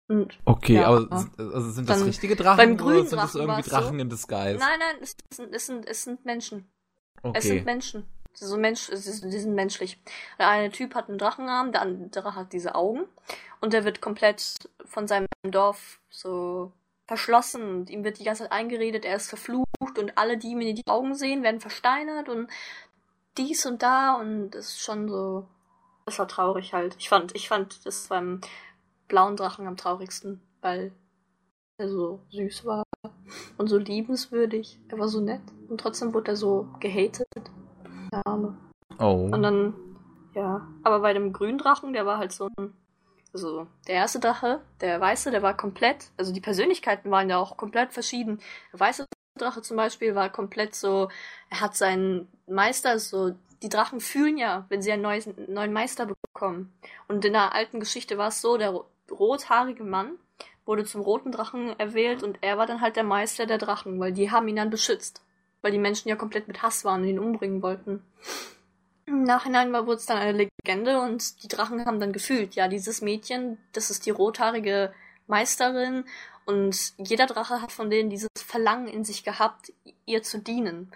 Und 0.07 0.39
okay, 0.45 0.75
Ja. 0.75 0.87
aber 0.87 1.27
also 1.37 1.71
sind 1.71 1.89
das 1.89 2.05
richtige 2.05 2.37
Drachen 2.37 2.77
beim 2.77 2.85
oder 2.85 3.05
sind 3.05 3.21
das 3.21 3.33
Drachen 3.33 3.41
irgendwie 3.41 3.57
war's 3.57 3.65
so. 3.65 3.71
Drachen 3.71 3.99
in 3.99 4.09
Disguise? 4.09 4.57
Nein, 4.57 4.79
nein, 4.79 4.95
es 5.01 5.17
sind, 5.33 5.53
es 5.53 5.65
sind, 5.65 5.85
es 5.85 6.03
sind 6.03 6.25
Menschen. 6.25 6.69
Es 7.23 7.29
okay. 7.29 7.41
sind 7.41 7.65
Menschen. 7.65 8.05
So 8.39 8.55
Mensch, 8.55 8.87
die 8.89 8.97
sind 8.97 9.55
menschlich. 9.55 9.99
Der 10.37 10.49
eine 10.49 10.69
Typ 10.69 10.93
hat 10.93 11.09
einen 11.09 11.17
Drachenarm, 11.17 11.71
der 11.71 11.81
andere 11.81 12.35
hat 12.35 12.53
diese 12.53 12.75
Augen. 12.75 13.05
Und 13.61 13.73
der 13.73 13.83
wird 13.83 13.99
komplett 13.99 14.53
von 14.85 15.07
seinem 15.07 15.27
Dorf 15.41 15.99
so 16.09 16.71
verschlossen. 17.07 17.63
Und 17.63 17.89
ihm 17.89 18.03
wird 18.03 18.19
die 18.19 18.23
ganze 18.23 18.43
Zeit 18.43 18.51
eingeredet, 18.51 19.05
er 19.05 19.15
ist 19.15 19.29
verflucht. 19.29 19.97
Und 19.97 20.17
alle, 20.19 20.37
die 20.37 20.49
ihm 20.49 20.61
in 20.61 20.75
die 20.75 20.87
Augen 20.87 21.15
sehen, 21.15 21.41
werden 21.41 21.59
versteinert. 21.59 22.29
Und 22.29 22.49
dies 23.37 23.65
und 23.65 23.81
da. 23.81 24.13
Und 24.13 24.51
das 24.51 24.67
ist 24.67 24.81
schon 24.81 25.09
so. 25.09 25.47
Das 26.05 26.19
war 26.19 26.27
traurig 26.27 26.73
halt. 26.73 26.95
Ich 26.99 27.09
fand, 27.09 27.35
ich 27.35 27.47
fand 27.49 27.85
das 27.87 28.07
beim 28.07 28.41
blauen 29.07 29.35
Drachen 29.35 29.65
am 29.67 29.77
traurigsten, 29.77 30.41
weil 30.61 30.91
er 31.79 31.89
so 31.89 32.21
süß 32.29 32.65
war 32.65 32.83
und 33.57 33.67
so 33.67 33.77
liebenswürdig. 33.77 34.79
Er 34.89 34.99
war 34.99 35.07
so 35.07 35.21
nett 35.21 35.41
und 35.69 35.81
trotzdem 35.81 36.13
wurde 36.13 36.31
er 36.31 36.35
so 36.37 36.67
gehatet. 36.79 37.27
Arme. 38.25 38.57
Oh. 38.99 39.29
Und 39.31 39.43
dann, 39.43 39.73
ja. 40.33 40.67
Aber 40.83 40.99
bei 41.01 41.13
dem 41.13 41.33
grünen 41.33 41.57
Drachen, 41.57 41.93
der 41.93 42.05
war 42.05 42.17
halt 42.17 42.31
so 42.31 42.49
ein. 42.57 42.73
Also, 43.33 43.67
der 43.87 43.95
erste 43.95 44.19
Drache, 44.19 44.61
der 44.81 44.99
weiße, 44.99 45.31
der 45.31 45.41
war 45.43 45.55
komplett. 45.55 46.09
Also, 46.17 46.33
die 46.33 46.41
Persönlichkeiten 46.41 47.11
waren 47.11 47.29
ja 47.29 47.37
auch 47.37 47.57
komplett 47.57 47.93
verschieden. 47.93 48.39
Der 48.73 48.79
weiße 48.79 49.05
Drache 49.37 49.61
zum 49.61 49.77
Beispiel 49.77 50.15
war 50.15 50.29
komplett 50.29 50.73
so. 50.75 51.09
Er 51.49 51.61
hat 51.61 51.75
seinen 51.75 52.27
Meister 52.47 52.97
so. 52.99 53.35
Die 53.61 53.69
Drachen 53.69 53.99
fühlen 53.99 54.37
ja, 54.37 54.65
wenn 54.69 54.81
sie 54.81 54.91
einen 54.91 55.01
neues, 55.01 55.27
neuen 55.47 55.73
Meister 55.73 56.07
bekommen. 56.33 56.71
Und 57.07 57.25
in 57.25 57.33
der 57.33 57.53
alten 57.55 57.79
Geschichte 57.79 58.17
war 58.17 58.27
es 58.27 58.39
so, 58.41 58.57
der 58.57 58.69
ro- 58.69 58.85
rothaarige 59.11 59.83
Mann 59.83 60.11
wurde 60.65 60.85
zum 60.85 61.01
roten 61.01 61.31
Drachen 61.31 61.77
erwählt 61.79 62.21
und 62.23 62.37
er 62.41 62.57
war 62.57 62.67
dann 62.67 62.81
halt 62.81 62.97
der 62.97 63.03
Meister 63.03 63.45
der 63.47 63.57
Drachen, 63.57 63.99
weil 63.99 64.11
die 64.11 64.29
haben 64.29 64.47
ihn 64.47 64.57
dann 64.57 64.69
beschützt. 64.69 65.23
Weil 65.61 65.71
die 65.71 65.77
Menschen 65.77 66.09
ja 66.09 66.15
komplett 66.15 66.47
mit 66.47 66.61
Hass 66.61 66.85
waren 66.85 67.01
und 67.01 67.07
ihn 67.07 67.19
umbringen 67.19 67.61
wollten. 67.61 68.03
Im 69.05 69.23
Nachhinein 69.23 69.71
wurde 69.71 69.93
es 69.93 70.05
dann 70.05 70.17
eine 70.17 70.49
Legende 70.65 70.99
und 70.99 71.41
die 71.41 71.47
Drachen 71.47 71.85
haben 71.85 71.99
dann 71.99 72.11
gefühlt, 72.11 72.55
ja, 72.55 72.67
dieses 72.67 73.01
Mädchen, 73.01 73.57
das 73.71 73.89
ist 73.89 74.05
die 74.05 74.11
rothaarige 74.11 74.93
Meisterin 75.27 76.03
und 76.45 76.93
jeder 76.97 77.25
Drache 77.25 77.61
hat 77.61 77.71
von 77.71 77.89
denen 77.89 78.09
dieses 78.09 78.29
Verlangen 78.37 78.87
in 78.87 79.05
sich 79.05 79.23
gehabt, 79.23 79.71
ihr 80.05 80.23
zu 80.23 80.39
dienen. 80.39 80.91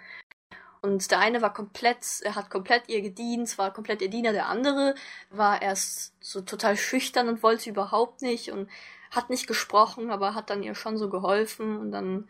Und 0.82 1.10
der 1.10 1.20
eine 1.20 1.42
war 1.42 1.54
komplett, 1.54 2.20
er 2.22 2.34
hat 2.34 2.50
komplett 2.50 2.88
ihr 2.88 3.02
gedient, 3.02 3.56
war 3.56 3.72
komplett 3.72 4.02
ihr 4.02 4.10
Diener, 4.10 4.32
der 4.32 4.48
andere 4.48 4.94
war 5.30 5.62
erst 5.62 6.14
so 6.20 6.40
total 6.40 6.76
schüchtern 6.76 7.28
und 7.28 7.42
wollte 7.42 7.70
überhaupt 7.70 8.20
nicht 8.20 8.50
und 8.50 8.68
hat 9.10 9.30
nicht 9.30 9.46
gesprochen, 9.46 10.10
aber 10.10 10.34
hat 10.34 10.50
dann 10.50 10.62
ihr 10.62 10.74
schon 10.74 10.96
so 10.98 11.08
geholfen 11.08 11.78
und 11.78 11.92
dann 11.92 12.28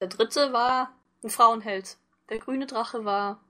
der 0.00 0.08
dritte 0.08 0.52
war 0.52 0.94
ein 1.22 1.30
Frauenheld. 1.30 1.96
Der 2.30 2.38
grüne 2.38 2.66
Drache 2.66 3.04
war 3.04 3.40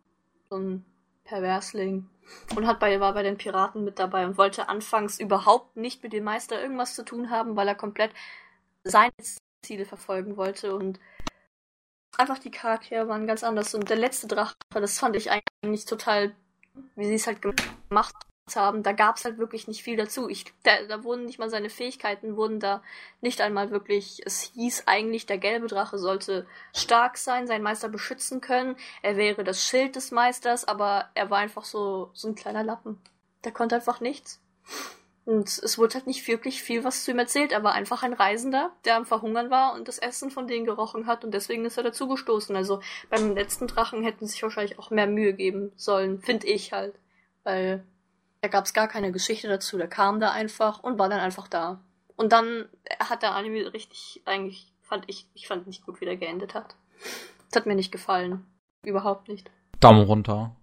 so 0.48 0.56
ein 0.56 0.84
Perversling 1.24 2.08
und 2.56 2.66
hat 2.66 2.80
bei, 2.80 3.00
war 3.00 3.12
bei 3.12 3.22
den 3.22 3.36
Piraten 3.36 3.84
mit 3.84 3.98
dabei 3.98 4.26
und 4.26 4.38
wollte 4.38 4.68
anfangs 4.68 5.20
überhaupt 5.20 5.76
nicht 5.76 6.02
mit 6.02 6.12
dem 6.12 6.24
Meister 6.24 6.60
irgendwas 6.60 6.94
zu 6.94 7.04
tun 7.04 7.30
haben, 7.30 7.56
weil 7.56 7.68
er 7.68 7.74
komplett 7.74 8.12
seine 8.84 9.12
Ziele 9.62 9.84
verfolgen 9.84 10.36
wollte 10.36 10.74
und 10.74 10.98
einfach 12.16 12.38
die 12.38 12.50
Charaktere 12.50 13.08
waren 13.08 13.26
ganz 13.26 13.44
anders. 13.44 13.74
Und 13.74 13.90
der 13.90 13.96
letzte 13.96 14.26
Drache, 14.26 14.54
das 14.70 14.98
fand 14.98 15.16
ich 15.16 15.30
eigentlich 15.30 15.84
total, 15.84 16.34
wie 16.94 17.04
sie 17.04 17.14
es 17.14 17.26
halt 17.26 17.42
gemacht 17.42 18.14
haben, 18.56 18.82
da 18.82 18.92
gab 18.92 19.16
es 19.16 19.24
halt 19.24 19.38
wirklich 19.38 19.68
nicht 19.68 19.82
viel 19.82 19.96
dazu. 19.96 20.28
Ich, 20.28 20.44
da, 20.62 20.82
da 20.88 21.04
wurden 21.04 21.24
nicht 21.26 21.38
mal 21.38 21.50
seine 21.50 21.70
Fähigkeiten, 21.70 22.36
wurden 22.36 22.60
da 22.60 22.82
nicht 23.20 23.40
einmal 23.40 23.70
wirklich, 23.70 24.22
es 24.24 24.42
hieß 24.54 24.84
eigentlich, 24.86 25.26
der 25.26 25.38
gelbe 25.38 25.66
Drache 25.66 25.98
sollte 25.98 26.46
stark 26.74 27.18
sein, 27.18 27.46
seinen 27.46 27.62
Meister 27.62 27.88
beschützen 27.88 28.40
können, 28.40 28.76
er 29.02 29.16
wäre 29.16 29.44
das 29.44 29.64
Schild 29.64 29.96
des 29.96 30.10
Meisters, 30.10 30.66
aber 30.66 31.08
er 31.14 31.30
war 31.30 31.38
einfach 31.38 31.64
so, 31.64 32.10
so 32.12 32.28
ein 32.28 32.34
kleiner 32.34 32.64
Lappen. 32.64 33.00
Der 33.44 33.52
konnte 33.52 33.76
einfach 33.76 34.00
nichts. 34.00 34.40
Und 35.28 35.46
es 35.46 35.76
wurde 35.76 35.92
halt 35.92 36.06
nicht 36.06 36.26
wirklich 36.26 36.62
viel 36.62 36.84
was 36.84 37.04
zu 37.04 37.10
ihm 37.10 37.18
erzählt. 37.18 37.52
Er 37.52 37.62
war 37.62 37.74
einfach 37.74 38.02
ein 38.02 38.14
Reisender, 38.14 38.72
der 38.86 38.96
am 38.96 39.04
Verhungern 39.04 39.50
war 39.50 39.74
und 39.74 39.86
das 39.86 39.98
Essen 39.98 40.30
von 40.30 40.48
denen 40.48 40.64
gerochen 40.64 41.06
hat 41.06 41.22
und 41.22 41.34
deswegen 41.34 41.66
ist 41.66 41.76
er 41.76 41.82
dazugestoßen. 41.82 42.56
Also 42.56 42.80
beim 43.10 43.34
letzten 43.34 43.66
Drachen 43.66 44.02
hätten 44.02 44.24
sie 44.24 44.32
sich 44.32 44.42
wahrscheinlich 44.42 44.78
auch 44.78 44.88
mehr 44.88 45.06
Mühe 45.06 45.34
geben 45.34 45.70
sollen, 45.76 46.22
finde 46.22 46.46
ich 46.46 46.72
halt. 46.72 46.94
Weil 47.44 47.84
da 48.40 48.48
gab 48.48 48.64
es 48.64 48.74
gar 48.74 48.88
keine 48.88 49.12
Geschichte 49.12 49.48
dazu. 49.48 49.76
Der 49.78 49.88
kam 49.88 50.20
da 50.20 50.30
einfach 50.32 50.82
und 50.82 50.98
war 50.98 51.08
dann 51.08 51.20
einfach 51.20 51.48
da. 51.48 51.80
Und 52.16 52.32
dann 52.32 52.68
hat 53.00 53.22
der 53.22 53.34
Anime 53.34 53.72
richtig, 53.72 54.22
eigentlich, 54.24 54.72
fand 54.80 55.04
ich, 55.08 55.28
ich 55.34 55.46
fand 55.46 55.66
nicht 55.66 55.84
gut, 55.86 56.00
wie 56.00 56.04
der 56.04 56.16
geendet 56.16 56.54
hat. 56.54 56.76
Das 57.50 57.60
hat 57.60 57.66
mir 57.66 57.74
nicht 57.74 57.92
gefallen. 57.92 58.44
Überhaupt 58.84 59.28
nicht. 59.28 59.50
Daumen 59.80 60.02
runter. 60.02 60.56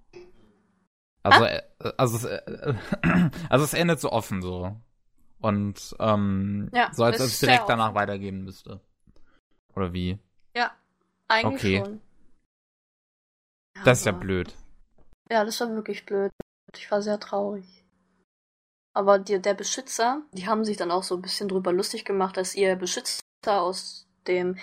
Also, 1.23 1.43
äh, 1.45 1.61
also, 1.97 2.17
es, 2.17 2.23
äh, 2.25 2.73
also 3.49 3.65
es 3.65 3.73
endet 3.73 3.99
so 3.99 4.11
offen 4.11 4.41
so. 4.41 4.75
Und 5.39 5.95
ähm, 5.99 6.69
Ja, 6.73 6.91
so 6.93 7.03
als 7.03 7.19
ob 7.19 7.27
es 7.27 7.39
direkt 7.39 7.67
danach 7.69 7.87
offen. 7.87 7.95
weitergehen 7.95 8.43
müsste. 8.43 8.79
Oder 9.75 9.93
wie? 9.93 10.19
Ja, 10.55 10.71
eigentlich 11.27 11.61
Okay. 11.61 11.83
schon. 11.85 12.01
Das 13.83 13.99
ist 13.99 14.05
ja 14.05 14.11
blöd. 14.11 14.55
Ja, 15.29 15.43
das 15.43 15.59
war 15.59 15.69
wirklich 15.69 16.05
blöd. 16.05 16.31
Ich 16.73 16.89
war 16.91 17.01
sehr 17.01 17.19
traurig. 17.19 17.83
Aber 18.93 19.19
die, 19.19 19.41
der 19.41 19.53
Beschützer, 19.53 20.21
die 20.31 20.47
haben 20.47 20.63
sich 20.63 20.77
dann 20.77 20.91
auch 20.91 21.03
so 21.03 21.15
ein 21.15 21.21
bisschen 21.21 21.49
drüber 21.49 21.73
lustig 21.73 22.05
gemacht, 22.05 22.37
dass 22.37 22.55
ihr 22.55 22.75
Beschützer 22.75 23.21
aus 23.47 24.07
dem, 24.27 24.57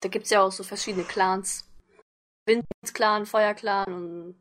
da 0.00 0.08
gibt's 0.08 0.30
ja 0.30 0.42
auch 0.42 0.52
so 0.52 0.62
verschiedene 0.62 1.04
Clans. 1.04 1.68
Windclan, 2.46 3.26
Feuerclan 3.26 3.92
und, 3.92 4.36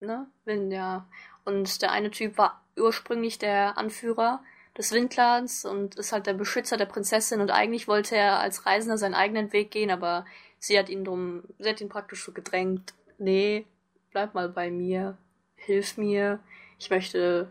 ne, 0.00 0.30
Wind, 0.44 0.72
ja. 0.72 1.08
Und 1.44 1.82
der 1.82 1.92
eine 1.92 2.10
Typ 2.10 2.38
war 2.38 2.64
ursprünglich 2.76 3.38
der 3.38 3.78
Anführer 3.78 4.42
des 4.76 4.92
Windclans 4.92 5.64
und 5.64 5.96
ist 5.96 6.12
halt 6.12 6.26
der 6.26 6.34
Beschützer 6.34 6.76
der 6.76 6.86
Prinzessin 6.86 7.40
und 7.40 7.50
eigentlich 7.50 7.88
wollte 7.88 8.16
er 8.16 8.38
als 8.38 8.64
Reisender 8.64 8.96
seinen 8.96 9.14
eigenen 9.14 9.52
Weg 9.52 9.72
gehen, 9.72 9.90
aber 9.90 10.24
sie 10.60 10.78
hat 10.78 10.88
ihn 10.88 11.04
drum, 11.04 11.42
sie 11.58 11.68
hat 11.68 11.80
ihn 11.80 11.88
praktisch 11.88 12.24
so 12.24 12.32
gedrängt, 12.32 12.94
nee, 13.18 13.66
bleib 14.12 14.34
mal 14.34 14.48
bei 14.48 14.70
mir, 14.70 15.18
hilf 15.58 15.96
mir, 15.98 16.40
ich 16.78 16.90
möchte 16.90 17.48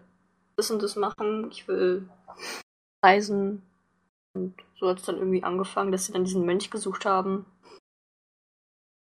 das 0.56 0.72
und 0.72 0.82
das 0.82 0.96
machen, 0.96 1.52
ich 1.52 1.68
will 1.68 2.10
reisen. 3.04 3.62
Und 4.34 4.56
so 4.80 4.90
hat 4.90 5.00
es 5.00 5.06
dann 5.06 5.18
irgendwie 5.18 5.44
angefangen, 5.44 5.92
dass 5.92 6.06
sie 6.06 6.14
dann 6.14 6.24
diesen 6.26 6.46
Mönch 6.46 6.70
gesucht 6.70 7.06
haben. 7.06 7.46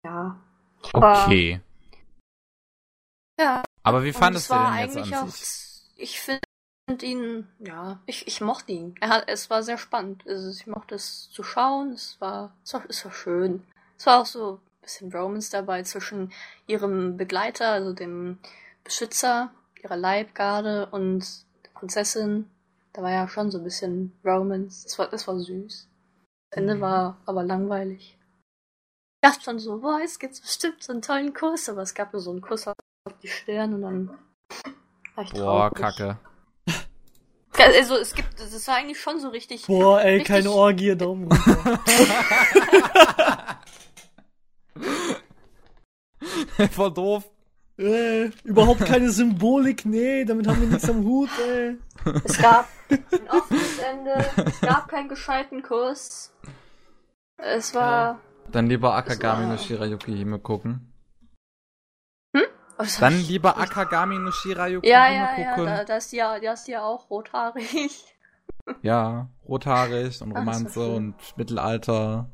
Ja. 0.04 0.40
Aber- 0.92 1.24
Okay. 1.26 1.60
Ja. 3.38 3.62
Aber 3.82 4.02
wie 4.04 4.12
fandest 4.12 4.50
es 4.50 4.56
du 4.56 4.62
den 4.64 4.78
jetzt 4.78 4.96
an 4.96 5.14
auch, 5.14 5.28
sich? 5.30 5.82
ich 5.96 6.20
finde 6.20 7.06
ihn, 7.06 7.48
ja, 7.58 8.00
ich, 8.06 8.26
ich 8.26 8.40
mochte 8.40 8.72
ihn. 8.72 8.94
Er 9.00 9.08
hat, 9.08 9.24
es 9.28 9.48
war 9.48 9.62
sehr 9.62 9.78
spannend. 9.78 10.26
Also 10.26 10.50
ich 10.50 10.66
mochte 10.66 10.94
es 10.94 11.30
zu 11.30 11.42
schauen, 11.42 11.92
es 11.92 12.20
war, 12.20 12.54
es 12.62 12.74
war, 12.74 12.84
es 12.88 13.04
war 13.04 13.12
schön. 13.12 13.66
Es 13.96 14.06
war 14.06 14.20
auch 14.20 14.26
so 14.26 14.54
ein 14.56 14.80
bisschen 14.82 15.12
Romance 15.12 15.50
dabei 15.50 15.82
zwischen 15.84 16.32
ihrem 16.66 17.16
Begleiter, 17.16 17.68
also 17.70 17.92
dem 17.94 18.38
Beschützer 18.94 19.52
ihrer 19.84 19.96
Leibgarde 19.96 20.86
und 20.90 21.24
der 21.64 21.70
Prinzessin. 21.78 22.50
Da 22.92 23.02
war 23.02 23.12
ja 23.12 23.28
schon 23.28 23.48
so 23.52 23.58
ein 23.58 23.64
bisschen 23.64 24.12
Romance. 24.24 24.82
Das 24.82 24.98
war, 24.98 25.06
das 25.08 25.28
war 25.28 25.38
süß. 25.38 25.86
Das 26.50 26.58
Ende 26.58 26.74
Mhm. 26.74 26.80
war 26.80 27.16
aber 27.24 27.44
langweilig. 27.44 28.18
Ich 29.22 29.28
dachte 29.30 29.42
schon 29.44 29.60
so, 29.60 29.78
boah, 29.78 30.00
jetzt 30.00 30.18
gibt's 30.18 30.40
bestimmt 30.40 30.82
so 30.82 30.92
einen 30.92 31.02
tollen 31.02 31.32
Kuss, 31.34 31.68
aber 31.68 31.82
es 31.82 31.94
gab 31.94 32.12
nur 32.12 32.20
so 32.20 32.32
einen 32.32 32.40
Kuss 32.40 32.66
auf 32.66 32.74
die 33.22 33.28
Stirn 33.28 33.74
und 33.74 33.82
dann 33.82 34.08
war 35.14 35.22
ich 35.24 35.30
Boah, 35.30 35.70
traurig. 35.70 35.74
Kacke. 35.78 36.18
Also 37.58 37.94
es 37.96 38.12
gibt, 38.14 38.40
das 38.40 38.66
war 38.66 38.74
eigentlich 38.74 39.00
schon 39.00 39.20
so 39.20 39.28
richtig. 39.28 39.66
Boah, 39.68 40.00
ey, 40.00 40.16
Richtig- 40.16 40.26
keine 40.34 40.50
Orgie, 40.50 40.96
Daumen 40.96 41.30
runter. 41.30 41.78
Voll 46.72 46.92
doof. 46.92 47.30
Äh, 47.80 48.30
überhaupt 48.44 48.84
keine 48.84 49.10
Symbolik, 49.10 49.84
nee, 49.86 50.24
damit 50.24 50.46
haben 50.46 50.60
wir 50.60 50.68
nichts 50.68 50.88
am 50.90 51.04
Hut, 51.04 51.30
ey. 51.48 51.76
Es 52.24 52.38
gab 52.38 52.68
ein 52.90 53.04
offenes 53.30 53.78
Ende, 53.78 54.24
es 54.46 54.60
gab 54.60 54.88
keinen 54.88 55.08
gescheiten 55.08 55.62
Kuss. 55.62 56.32
Es 57.36 57.74
war. 57.74 58.20
Dann 58.52 58.66
lieber 58.66 58.94
Akagami 58.94 59.44
war- 59.44 59.52
no 59.52 59.56
Shirayuki 59.58 60.16
Hime 60.16 60.38
gucken. 60.38 60.92
Oh, 62.34 62.38
das 62.82 62.98
Dann 62.98 63.14
ich- 63.20 63.28
lieber 63.28 63.56
Akagami 63.58 64.18
no 64.18 64.30
Shirayuki 64.30 64.88
Ja, 64.88 65.04
Hime 65.04 65.16
ja, 65.16 65.38
ja, 65.40 65.50
gucken. 65.54 65.66
da, 65.66 65.84
da 65.84 65.96
ist 65.96 66.12
die 66.12 66.16
ja, 66.16 66.38
da 66.38 66.52
ist 66.52 66.64
die 66.66 66.72
ja 66.72 66.82
auch 66.82 67.08
rothaarig. 67.10 68.04
Ja, 68.82 69.28
rothaarig 69.48 70.20
und 70.22 70.30
so 70.32 70.36
Romanze 70.38 70.72
schön. 70.74 70.94
und 70.96 71.36
Mittelalter. 71.36 72.30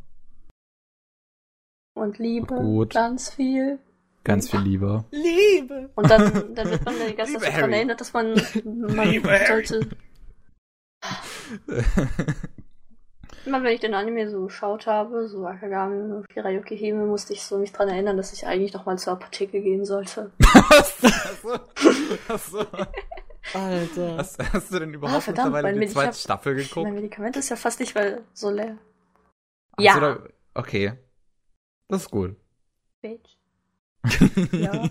Und 1.94 2.18
Liebe. 2.18 2.54
Gut. 2.56 2.92
Ganz 2.94 3.30
viel. 3.30 3.78
Ganz 4.26 4.50
viel 4.50 4.60
Liebe. 4.60 5.04
Liebe. 5.12 5.90
Und 5.94 6.10
dann, 6.10 6.54
dann 6.54 6.70
wird 6.70 6.84
man 6.84 6.94
die 7.08 7.14
ganze 7.14 7.32
Liebe 7.32 7.44
Zeit 7.44 7.52
daran 7.52 7.62
Harry. 7.70 7.74
erinnert, 7.74 8.00
dass 8.00 8.12
man, 8.12 8.34
man 8.64 9.08
Liebe 9.08 9.40
sollte. 9.46 9.88
Immer 13.44 13.62
wenn 13.62 13.74
ich 13.74 13.80
den 13.80 13.94
Anime 13.94 14.28
so 14.28 14.44
geschaut 14.46 14.88
habe, 14.88 15.28
so 15.28 15.46
Akagami 15.46 16.12
und 16.12 16.26
Hirayuki 16.32 16.76
Hime, 16.76 17.06
musste 17.06 17.32
ich 17.32 17.42
so 17.42 17.58
mich 17.58 17.70
dran 17.72 17.88
erinnern, 17.88 18.16
dass 18.16 18.32
ich 18.32 18.44
eigentlich 18.46 18.72
noch 18.72 18.86
mal 18.86 18.98
zur 18.98 19.12
Apotheke 19.12 19.60
gehen 19.62 19.84
sollte. 19.84 20.32
Achso. 20.42 21.54
Achso. 22.28 22.66
Alter. 23.54 24.16
Hast, 24.16 24.52
hast 24.52 24.72
du 24.74 24.80
denn 24.80 24.92
überhaupt 24.92 25.18
Ah, 25.18 25.20
verdammt, 25.20 25.52
mittlerweile 25.52 25.78
mein 25.78 25.86
die 25.86 25.92
zweite 25.94 26.18
Staffel 26.18 26.54
Mein 26.56 26.64
geguckt? 26.64 26.90
Medikament 26.92 27.36
ist 27.36 27.48
ja 27.48 27.54
fast 27.54 27.78
nicht 27.78 27.94
mehr 27.94 28.22
so 28.32 28.50
leer. 28.50 28.76
Hast 29.76 29.84
Ja. 29.84 30.00
da- 30.00 30.18
okay. 30.54 30.94
Das 31.86 32.02
ist 32.02 32.10
gut. 32.10 32.34
Bitch. 33.00 33.35
Ja. 34.52 34.88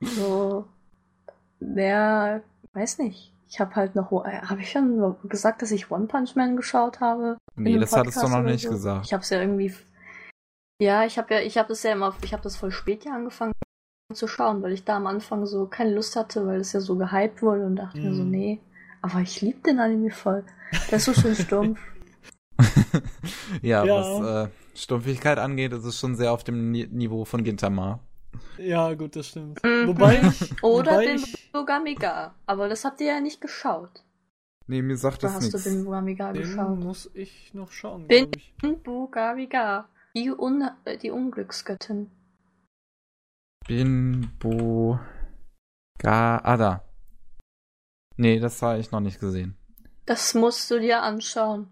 So. 0.00 0.66
Wer, 1.60 2.42
weiß 2.74 2.98
nicht. 2.98 3.32
Ich 3.48 3.60
habe 3.60 3.74
halt 3.76 3.94
noch, 3.94 4.10
habe 4.10 4.60
ich 4.60 4.70
schon 4.70 5.16
gesagt, 5.28 5.62
dass 5.62 5.70
ich 5.70 5.90
One 5.90 6.06
Punch 6.06 6.34
Man 6.36 6.56
geschaut 6.56 7.00
habe? 7.00 7.38
nee, 7.54 7.78
das 7.78 7.92
hattest 7.92 8.16
du 8.16 8.20
Podcast 8.22 8.36
noch 8.38 8.50
nicht 8.50 8.62
so? 8.64 8.70
gesagt. 8.70 9.06
Ich 9.06 9.12
habe 9.12 9.22
es 9.22 9.30
ja 9.30 9.40
irgendwie, 9.40 9.72
ja, 10.82 11.04
ich 11.06 11.16
habe 11.16 11.32
ja, 11.34 11.40
ich 11.40 11.56
habe 11.56 11.68
das 11.68 11.82
ja 11.82 11.92
immer, 11.92 12.14
ich 12.22 12.32
habe 12.32 12.42
das 12.42 12.56
voll 12.56 12.72
spät 12.72 13.04
ja 13.04 13.12
angefangen 13.14 13.52
zu 14.12 14.26
schauen, 14.28 14.62
weil 14.62 14.72
ich 14.72 14.84
da 14.84 14.96
am 14.96 15.06
Anfang 15.06 15.46
so 15.46 15.66
keine 15.66 15.94
Lust 15.94 16.16
hatte, 16.16 16.46
weil 16.46 16.60
es 16.60 16.72
ja 16.72 16.80
so 16.80 16.96
gehypt 16.96 17.40
wurde 17.42 17.64
und 17.64 17.76
dachte 17.76 17.98
mir 17.98 18.14
so, 18.14 18.22
Mhm. 18.24 18.30
nee. 18.30 18.60
Aber 19.02 19.20
ich 19.20 19.40
liebe 19.40 19.60
den 19.60 19.78
Anime 19.78 20.10
voll. 20.10 20.44
Der 20.90 20.98
ist 20.98 21.04
so 21.04 21.14
schön 21.14 21.34
stumpf. 21.36 21.80
ja, 23.62 23.84
Ja. 23.84 23.94
was 23.94 24.48
äh, 24.48 24.50
Stumpfigkeit 24.76 25.38
angeht, 25.38 25.72
ist 25.72 25.84
es 25.84 25.98
schon 25.98 26.14
sehr 26.16 26.32
auf 26.32 26.44
dem 26.44 26.70
Ni 26.70 26.86
Niveau 26.86 27.24
von 27.24 27.42
Gintama. 27.44 28.00
Ja, 28.58 28.92
gut, 28.94 29.16
das 29.16 29.28
stimmt. 29.28 29.62
Mhm. 29.64 29.88
Wobei 29.88 30.20
ich, 30.20 30.52
Oder 30.62 30.92
wobei 30.92 31.06
den 31.06 31.16
ich, 31.16 31.50
Bogamiga. 31.52 32.34
Aber 32.46 32.68
das 32.68 32.84
habt 32.84 33.00
ihr 33.00 33.06
ja 33.08 33.20
nicht 33.20 33.40
geschaut. 33.40 34.02
Nee, 34.66 34.82
mir 34.82 34.96
sagt 34.96 35.22
Oder 35.24 35.32
das 35.32 35.34
hast 35.36 35.52
du 35.52 35.56
nichts. 35.58 35.64
den 35.64 35.84
Bogamiga 35.84 36.32
den 36.32 36.42
geschaut? 36.42 36.78
muss 36.78 37.10
ich 37.14 37.54
noch 37.54 37.70
schauen, 37.72 38.06
ich. 38.08 38.54
Bogamiga. 38.84 39.88
Die, 40.14 40.30
Un 40.30 40.68
äh, 40.84 40.98
die 40.98 41.10
Unglücksgöttin. 41.10 42.10
Binbo. 43.66 44.98
Ga. 45.98 46.38
Ah, 46.38 46.56
da. 46.56 46.84
Nee, 48.16 48.38
das 48.40 48.60
habe 48.62 48.78
ich 48.78 48.90
noch 48.90 49.00
nicht 49.00 49.20
gesehen. 49.20 49.56
Das 50.06 50.34
musst 50.34 50.70
du 50.70 50.78
dir 50.80 51.02
anschauen. 51.02 51.68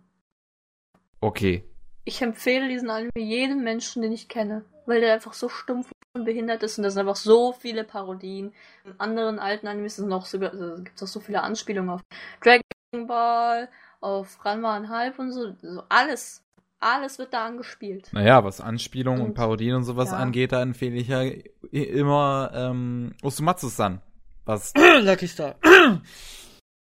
Okay. 1.21 1.65
Ich 2.05 2.21
empfehle 2.21 2.69
diesen 2.69 2.91
Anime 2.91 3.11
jedem 3.17 3.63
Menschen, 3.65 4.03
den 4.03 4.13
ich 4.13 4.29
kenne, 4.29 4.65
weil 4.87 5.01
der 5.01 5.15
einfach 5.15 5.33
so 5.33 5.49
stumpf 5.49 5.91
und 6.15 6.25
behindert 6.25 6.63
ist 6.63 6.77
und 6.79 6.85
da 6.85 6.91
sind 6.91 7.01
einfach 7.01 7.17
so 7.17 7.53
viele 7.53 7.83
Parodien. 7.85 8.53
In 8.85 8.95
anderen 8.99 9.39
alten 9.39 9.67
Animes 9.67 9.97
sind 9.97 10.09
noch 10.09 10.27
sogar, 10.27 10.53
also 10.53 10.83
gibt 10.83 10.97
es 10.97 11.03
auch 11.03 11.07
so 11.09 11.21
viele 11.21 11.43
Anspielungen 11.43 11.91
auf 11.91 12.03
Dragon 12.43 13.07
Ball, 13.07 13.69
auf 14.01 14.45
Ranma 14.45 14.77
und 14.77 14.89
Halb 14.91 15.19
und 15.19 15.33
so. 15.33 15.55
so 15.63 15.83
alles. 15.89 16.43
Alles 16.79 17.19
wird 17.19 17.33
da 17.33 17.47
angespielt. 17.47 18.11
Naja, 18.13 18.45
was 18.45 18.61
Anspielungen 18.61 19.23
und 19.23 19.29
Und- 19.29 19.35
Parodien 19.35 19.75
und 19.75 19.85
sowas 19.85 20.11
ja. 20.11 20.19
angeht, 20.19 20.53
da 20.53 20.61
empfehle 20.61 20.97
ich 20.97 21.09
ja 21.09 21.23
immer 21.71 22.51
ähm, 22.55 23.15
Osumatsu-san. 23.23 24.03
Was. 24.45 24.75
Lucky 25.01 25.27
Star. 25.27 25.55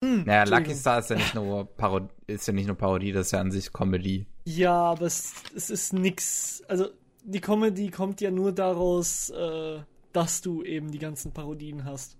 Naja, 0.03 0.44
Lucky. 0.44 0.74
Star 0.74 1.01
ist 1.01 1.11
ja 1.11 1.16
nicht 1.16 1.34
nur 1.34 1.66
Parodie, 1.76 2.09
ist 2.26 2.46
ja 2.46 2.55
nicht 2.55 2.66
nur 2.66 2.76
Parodie, 2.76 3.12
das 3.12 3.26
ist 3.26 3.32
ja 3.32 3.40
an 3.40 3.51
sich 3.51 3.70
Comedy. 3.72 4.26
Ja, 4.46 4.72
aber 4.72 5.03
es, 5.07 5.34
es 5.55 5.68
ist 5.68 5.92
nix. 5.92 6.62
Also, 6.68 6.88
die 7.22 7.40
Comedy 7.40 7.90
kommt 7.90 8.20
ja 8.22 8.30
nur 8.30 8.53
daraus, 8.53 9.28
äh, 9.30 9.80
dass 10.14 10.40
du 10.40 10.62
eben 10.62 10.90
die 10.90 10.98
ganzen 10.98 11.32
Parodien 11.32 11.84
hast. 11.84 12.16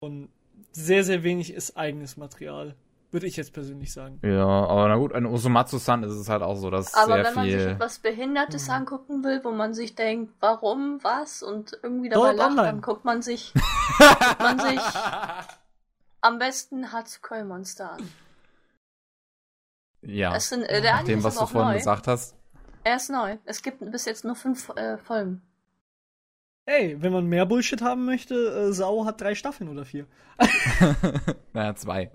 Und 0.00 0.30
sehr, 0.72 1.04
sehr 1.04 1.22
wenig 1.22 1.52
ist 1.54 1.76
eigenes 1.76 2.16
Material. 2.16 2.74
Würde 3.12 3.26
ich 3.26 3.36
jetzt 3.36 3.52
persönlich 3.52 3.92
sagen. 3.92 4.18
Ja, 4.24 4.44
aber 4.46 4.88
na 4.88 4.96
gut, 4.96 5.12
an 5.12 5.26
Osumatsu-san 5.26 6.02
ist 6.02 6.14
es 6.14 6.28
halt 6.30 6.42
auch 6.42 6.56
so, 6.56 6.70
dass 6.70 6.92
Aber 6.94 7.14
sehr 7.14 7.24
wenn 7.26 7.34
man 7.34 7.44
sich 7.44 7.54
viel. 7.54 7.66
etwas 7.68 7.98
Behindertes 7.98 8.66
Mhm. 8.66 8.72
angucken 8.74 9.22
will, 9.22 9.40
wo 9.44 9.50
man 9.52 9.74
sich 9.74 9.94
denkt, 9.94 10.32
warum, 10.40 10.98
was 11.02 11.42
und 11.42 11.78
irgendwie 11.82 12.08
dabei 12.08 12.28
Dort 12.28 12.36
lacht, 12.38 12.50
online. 12.52 12.66
dann 12.68 12.80
guckt 12.80 13.04
man 13.04 13.20
sich 13.22 13.52
guckt 13.98 14.40
man 14.40 14.58
sich 14.58 14.80
am 16.22 16.38
besten 16.38 16.92
Hatsukoi 16.92 17.44
Monster 17.44 17.92
an. 17.92 18.08
ja, 20.02 20.34
Es 20.34 20.48
sind, 20.48 20.62
äh, 20.64 20.80
der 20.80 20.94
nach 20.94 21.04
dem, 21.04 21.18
ist 21.18 21.24
was 21.24 21.36
du 21.36 21.46
vorhin 21.46 21.72
neu. 21.72 21.78
gesagt 21.78 22.06
hast. 22.08 22.34
Er 22.84 22.96
ist 22.96 23.10
neu. 23.10 23.36
Es 23.44 23.62
gibt 23.62 23.78
bis 23.92 24.04
jetzt 24.06 24.24
nur 24.24 24.34
fünf 24.34 24.68
äh, 24.70 24.98
Folgen. 24.98 25.42
Ey, 26.66 27.00
wenn 27.02 27.12
man 27.12 27.26
mehr 27.26 27.44
Bullshit 27.46 27.82
haben 27.82 28.04
möchte, 28.04 28.34
äh, 28.34 28.72
Sau 28.72 29.04
hat 29.04 29.20
drei 29.20 29.34
Staffeln 29.34 29.68
oder 29.68 29.84
vier. 29.84 30.06
naja, 31.52 31.74
zwei. 31.74 32.10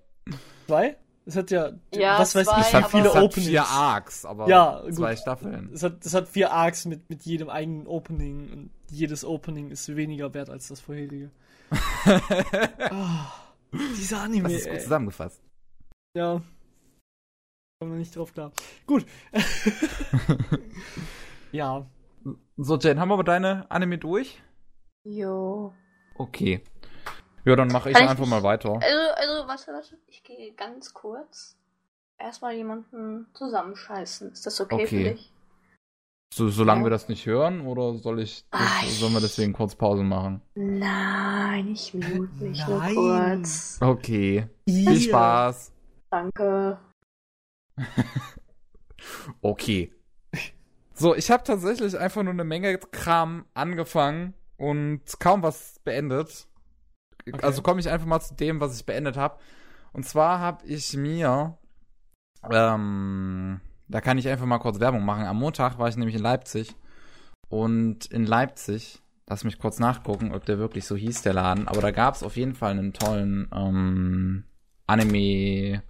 Zwei? 0.67 0.97
Es 1.25 1.35
hat 1.35 1.51
ja, 1.51 1.71
Ja, 1.93 2.19
was 2.19 2.33
weiß 2.35 2.47
zwei, 2.47 2.59
ich, 2.61 2.67
Es 2.67 2.73
hat, 2.73 2.89
viele 2.91 3.07
es 3.09 3.15
hat 3.15 3.23
Openings. 3.23 3.49
vier 3.49 3.65
Arcs, 3.65 4.25
aber 4.25 4.47
Ja, 4.47 4.81
zwei 4.91 5.11
gut. 5.13 5.19
Staffeln. 5.21 5.69
Es 5.73 5.83
hat, 5.83 6.05
es 6.05 6.13
hat 6.13 6.29
vier 6.29 6.51
Arcs 6.51 6.85
mit, 6.85 7.09
mit 7.09 7.23
jedem 7.23 7.49
eigenen 7.49 7.85
Opening 7.87 8.51
und 8.53 8.69
jedes 8.89 9.25
Opening 9.25 9.69
ist 9.69 9.93
weniger 9.93 10.33
wert 10.33 10.49
als 10.49 10.69
das 10.69 10.79
vorherige. 10.79 11.29
Ah, 12.79 13.25
dieser 13.71 14.21
Anime. 14.21 14.43
Das 14.49 14.53
ist 14.59 14.65
gut 14.65 14.73
ey. 14.73 14.79
zusammengefasst. 14.79 15.41
Ja. 16.15 16.41
Kommen 17.79 17.91
wir 17.93 17.99
nicht 17.99 18.15
drauf 18.15 18.33
klar. 18.33 18.51
Gut. 18.85 19.05
ja. 21.51 21.85
So, 22.57 22.77
Jane, 22.77 22.99
haben 22.99 23.09
wir 23.09 23.13
aber 23.13 23.23
deine 23.23 23.69
Anime 23.69 23.97
durch? 23.97 24.41
Jo. 25.03 25.73
Okay. 26.15 26.63
Ja, 27.45 27.55
dann 27.55 27.69
mache 27.69 27.91
ich 27.91 27.95
ich 27.97 28.01
einfach 28.01 28.19
nicht- 28.19 28.29
mal 28.29 28.43
weiter. 28.43 28.73
Also, 28.81 29.13
also, 29.15 29.47
warte, 29.47 29.73
warte. 29.73 29.97
Ich 30.07 30.23
gehe 30.23 30.53
ganz 30.53 30.93
kurz 30.93 31.57
erstmal 32.17 32.53
jemanden 32.53 33.27
zusammenscheißen. 33.33 34.31
Ist 34.31 34.45
das 34.45 34.59
okay, 34.59 34.75
Okay. 34.75 34.87
für 34.87 35.03
dich? 35.11 35.33
So, 36.33 36.49
solange 36.49 36.81
Ja. 36.81 36.85
wir 36.87 36.89
das 36.91 37.07
nicht 37.09 37.25
hören, 37.25 37.61
oder 37.61 37.95
soll 37.97 38.19
ich, 38.19 38.45
Ah, 38.51 38.83
sollen 38.85 39.13
wir 39.13 39.21
deswegen 39.21 39.53
kurz 39.53 39.75
Pause 39.75 40.03
machen? 40.03 40.41
Nein, 40.55 41.69
ich 41.69 41.93
mute 41.93 42.29
mich 42.43 42.59
Nein. 42.67 42.93
nur 42.93 43.39
kurz. 43.39 43.77
Okay. 43.81 44.47
Ihr. 44.65 44.91
Viel 44.91 45.01
Spaß. 45.01 45.71
Danke. 46.11 46.79
Okay. 49.41 49.93
So, 50.93 51.15
ich 51.15 51.29
habe 51.31 51.43
tatsächlich 51.43 51.97
einfach 51.97 52.23
nur 52.23 52.33
eine 52.33 52.43
Menge 52.43 52.77
Kram 52.77 53.45
angefangen 53.53 54.33
und 54.57 55.01
kaum 55.19 55.43
was 55.43 55.79
beendet. 55.83 56.47
Okay. 57.27 57.39
Also 57.43 57.61
komme 57.61 57.79
ich 57.79 57.89
einfach 57.89 58.07
mal 58.07 58.19
zu 58.19 58.33
dem, 58.35 58.59
was 58.59 58.75
ich 58.77 58.85
beendet 58.85 59.15
habe. 59.15 59.37
Und 59.93 60.03
zwar 60.05 60.39
habe 60.39 60.65
ich 60.65 60.93
mir, 60.97 61.57
ähm, 62.49 63.61
da 63.87 64.01
kann 64.01 64.17
ich 64.17 64.27
einfach 64.27 64.45
mal 64.45 64.59
kurz 64.59 64.79
Werbung 64.79 65.05
machen. 65.05 65.25
Am 65.25 65.37
Montag 65.37 65.79
war 65.79 65.87
ich 65.87 65.97
nämlich 65.97 66.15
in 66.15 66.21
Leipzig 66.21 66.75
und 67.49 68.05
in 68.07 68.25
Leipzig, 68.25 69.01
lass 69.27 69.43
mich 69.43 69.59
kurz 69.59 69.79
nachgucken, 69.79 70.33
ob 70.33 70.45
der 70.45 70.57
wirklich 70.57 70.85
so 70.85 70.95
hieß, 70.95 71.21
der 71.21 71.33
Laden. 71.33 71.67
Aber 71.67 71.81
da 71.81 71.91
gab 71.91 72.15
es 72.15 72.23
auf 72.23 72.35
jeden 72.35 72.55
Fall 72.55 72.71
einen 72.71 72.93
tollen 72.93 73.47
ähm, 73.53 74.43
Anime 74.85 75.83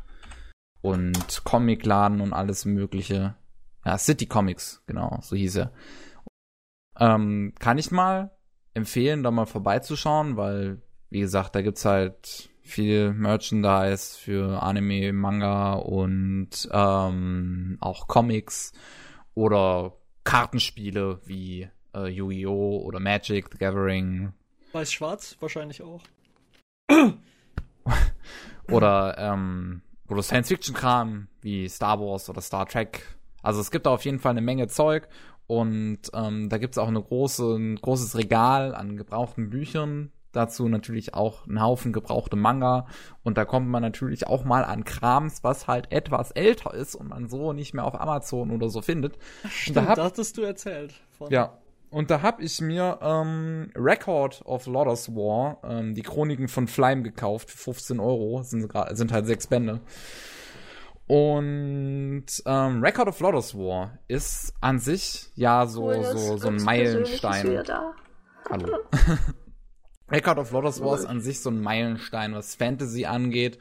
und 0.82 1.44
Comicladen 1.44 2.22
und 2.22 2.34
alles 2.34 2.66
Mögliche. 2.66 3.36
Ja, 3.86 3.98
City 3.98 4.26
Comics, 4.26 4.84
genau, 4.86 5.20
so 5.22 5.36
hieß 5.36 5.58
er. 5.58 5.72
Ähm, 7.00 7.54
kann 7.60 7.78
ich 7.78 7.92
mal 7.92 8.32
empfehlen, 8.74 9.24
da 9.24 9.32
mal 9.32 9.46
vorbeizuschauen, 9.46 10.38
weil, 10.38 10.82
wie 11.10 11.20
gesagt, 11.20 11.56
da 11.56 11.62
gibt's 11.62 11.86
halt 11.86 12.50
viel 12.68 13.14
Merchandise 13.14 14.18
für 14.18 14.62
Anime, 14.62 15.14
Manga 15.14 15.74
und 15.74 16.70
ähm, 16.72 17.78
auch 17.82 18.08
Comics 18.08 18.74
oder 19.34 19.94
Kartenspiele 20.24 21.22
wie 21.26 21.70
äh, 21.96 22.08
Yu-Gi-Oh! 22.08 22.82
oder 22.84 23.00
Magic, 23.00 23.50
The 23.52 23.58
Gathering. 23.58 24.34
Weiß-Schwarz 24.74 25.38
wahrscheinlich 25.40 25.82
auch. 25.82 26.04
oder 28.70 29.16
ähm, 29.18 29.82
oder 30.10 30.24
Science-Fiction-Kram 30.24 31.28
wie 31.42 31.68
Star 31.68 32.00
Wars 32.00 32.30
oder 32.30 32.42
Star 32.42 32.66
Trek. 32.66 33.04
Also 33.42 33.62
es 33.62 33.72
gibt 33.72 33.86
da 33.86 33.92
auf 33.92 34.06
jeden 34.06 34.20
Fall 34.20 34.32
eine 34.32 34.42
Menge 34.42 34.68
Zeug 34.68 35.08
und 35.48 36.00
ähm, 36.14 36.50
da 36.50 36.58
gibt's 36.58 36.78
auch 36.78 36.88
eine 36.88 37.02
große, 37.02 37.56
ein 37.56 37.76
großes 37.78 38.18
Regal 38.18 38.76
an 38.76 38.98
gebrauchten 38.98 39.50
Büchern. 39.50 40.12
Dazu 40.32 40.68
natürlich 40.68 41.14
auch 41.14 41.48
einen 41.48 41.62
Haufen 41.62 41.94
gebrauchte 41.94 42.36
Manga. 42.36 42.88
Und 43.24 43.38
da 43.38 43.46
kommt 43.46 43.68
man 43.68 43.82
natürlich 43.82 44.28
auch 44.28 44.44
mal 44.44 44.64
an 44.64 44.84
Krams, 44.84 45.44
was 45.44 45.68
halt 45.68 45.92
etwas 45.92 46.32
älter 46.32 46.74
ist 46.74 46.96
und 46.96 47.10
man 47.10 47.28
so 47.28 47.54
nicht 47.54 47.74
mehr 47.74 47.86
auf 47.86 48.00
Amazon 48.00 48.52
oder 48.52 48.70
so 48.70 48.82
findet. 48.82 49.18
Stimmt, 49.50 49.78
da 49.78 49.86
hab, 49.86 49.98
hattest 49.98 50.38
du 50.38 50.42
erzählt. 50.44 50.94
Von. 51.18 51.32
Ja, 51.32 51.58
und 51.90 52.12
da 52.12 52.22
hab 52.22 52.42
ich 52.42 52.60
mir 52.60 53.00
ähm, 53.02 53.72
Record 53.76 54.42
of 54.46 54.66
Lotus 54.66 55.16
War, 55.16 55.60
ähm, 55.64 55.96
die 55.96 56.02
Chroniken 56.02 56.48
von 56.50 56.68
Flame 56.68 57.02
gekauft 57.02 57.50
für 57.50 57.58
15 57.58 58.00
Euro. 58.00 58.44
Sind, 58.44 58.72
sind 58.92 59.12
halt 59.12 59.26
sechs 59.26 59.48
Bände. 59.48 59.80
Und 61.08 62.26
ähm, 62.46 62.84
Record 62.84 63.08
of 63.08 63.20
Lotus 63.22 63.56
War 63.56 63.98
ist 64.10 64.54
an 64.60 64.80
sich 64.80 65.32
ja 65.36 65.66
so, 65.66 65.86
cool, 65.86 66.04
so, 66.04 66.38
so 66.38 66.50
ein 66.50 66.58
Meilenstein. 66.58 67.64
Hallo. 68.50 68.78
Record 70.10 70.40
of 70.40 70.52
Lotus 70.52 70.82
War 70.82 70.96
ist 70.96 71.06
an 71.06 71.22
sich 71.22 71.42
so 71.42 71.50
ein 71.50 71.62
Meilenstein, 71.62 72.34
was 72.34 72.56
Fantasy 72.56 73.06
angeht, 73.06 73.60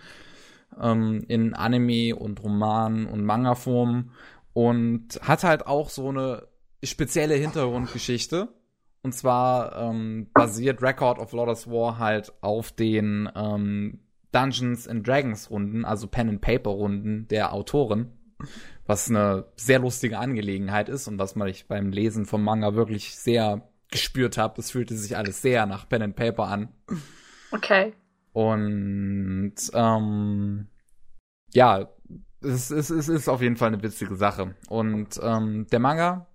ähm, 0.80 1.24
in 1.28 1.54
Anime 1.54 2.14
und 2.14 2.42
Roman 2.42 3.06
und 3.06 3.24
Manga-Form. 3.24 4.12
Und 4.52 5.20
hat 5.22 5.44
halt 5.44 5.66
auch 5.66 5.90
so 5.90 6.08
eine 6.08 6.48
spezielle 6.82 7.34
Hintergrundgeschichte. 7.34 8.48
Und 9.02 9.12
zwar 9.12 9.76
ähm, 9.76 10.28
basiert 10.32 10.82
Record 10.82 11.18
of 11.18 11.32
Lotus 11.32 11.70
War 11.70 11.98
halt 11.98 12.32
auf 12.40 12.72
den 12.72 13.28
ähm, 13.36 14.00
Dungeons 14.32 14.88
and 14.88 15.06
Dragons 15.06 15.50
Runden, 15.50 15.84
also 15.84 16.08
Pen 16.08 16.28
and 16.28 16.40
Paper 16.40 16.70
Runden 16.70 17.28
der 17.28 17.52
Autoren, 17.52 18.10
was 18.84 19.08
eine 19.08 19.46
sehr 19.56 19.78
lustige 19.78 20.18
Angelegenheit 20.18 20.88
ist 20.88 21.08
und 21.08 21.18
was 21.18 21.36
man 21.36 21.48
ich 21.48 21.68
beim 21.68 21.90
Lesen 21.90 22.26
vom 22.26 22.42
Manga 22.42 22.74
wirklich 22.74 23.16
sehr 23.16 23.68
gespürt 23.90 24.38
habe. 24.38 24.60
Es 24.60 24.70
fühlte 24.70 24.96
sich 24.96 25.16
alles 25.16 25.42
sehr 25.42 25.66
nach 25.66 25.88
Pen 25.88 26.02
and 26.02 26.16
Paper 26.16 26.44
an. 26.44 26.68
Okay. 27.52 27.92
Und 28.32 29.54
ähm, 29.72 30.66
ja, 31.54 31.88
es, 32.42 32.70
es, 32.70 32.90
es 32.90 33.08
ist 33.08 33.28
auf 33.28 33.40
jeden 33.40 33.56
Fall 33.56 33.68
eine 33.68 33.82
witzige 33.82 34.16
Sache. 34.16 34.54
Und 34.68 35.20
ähm, 35.22 35.66
der 35.70 35.78
Manga 35.78 36.26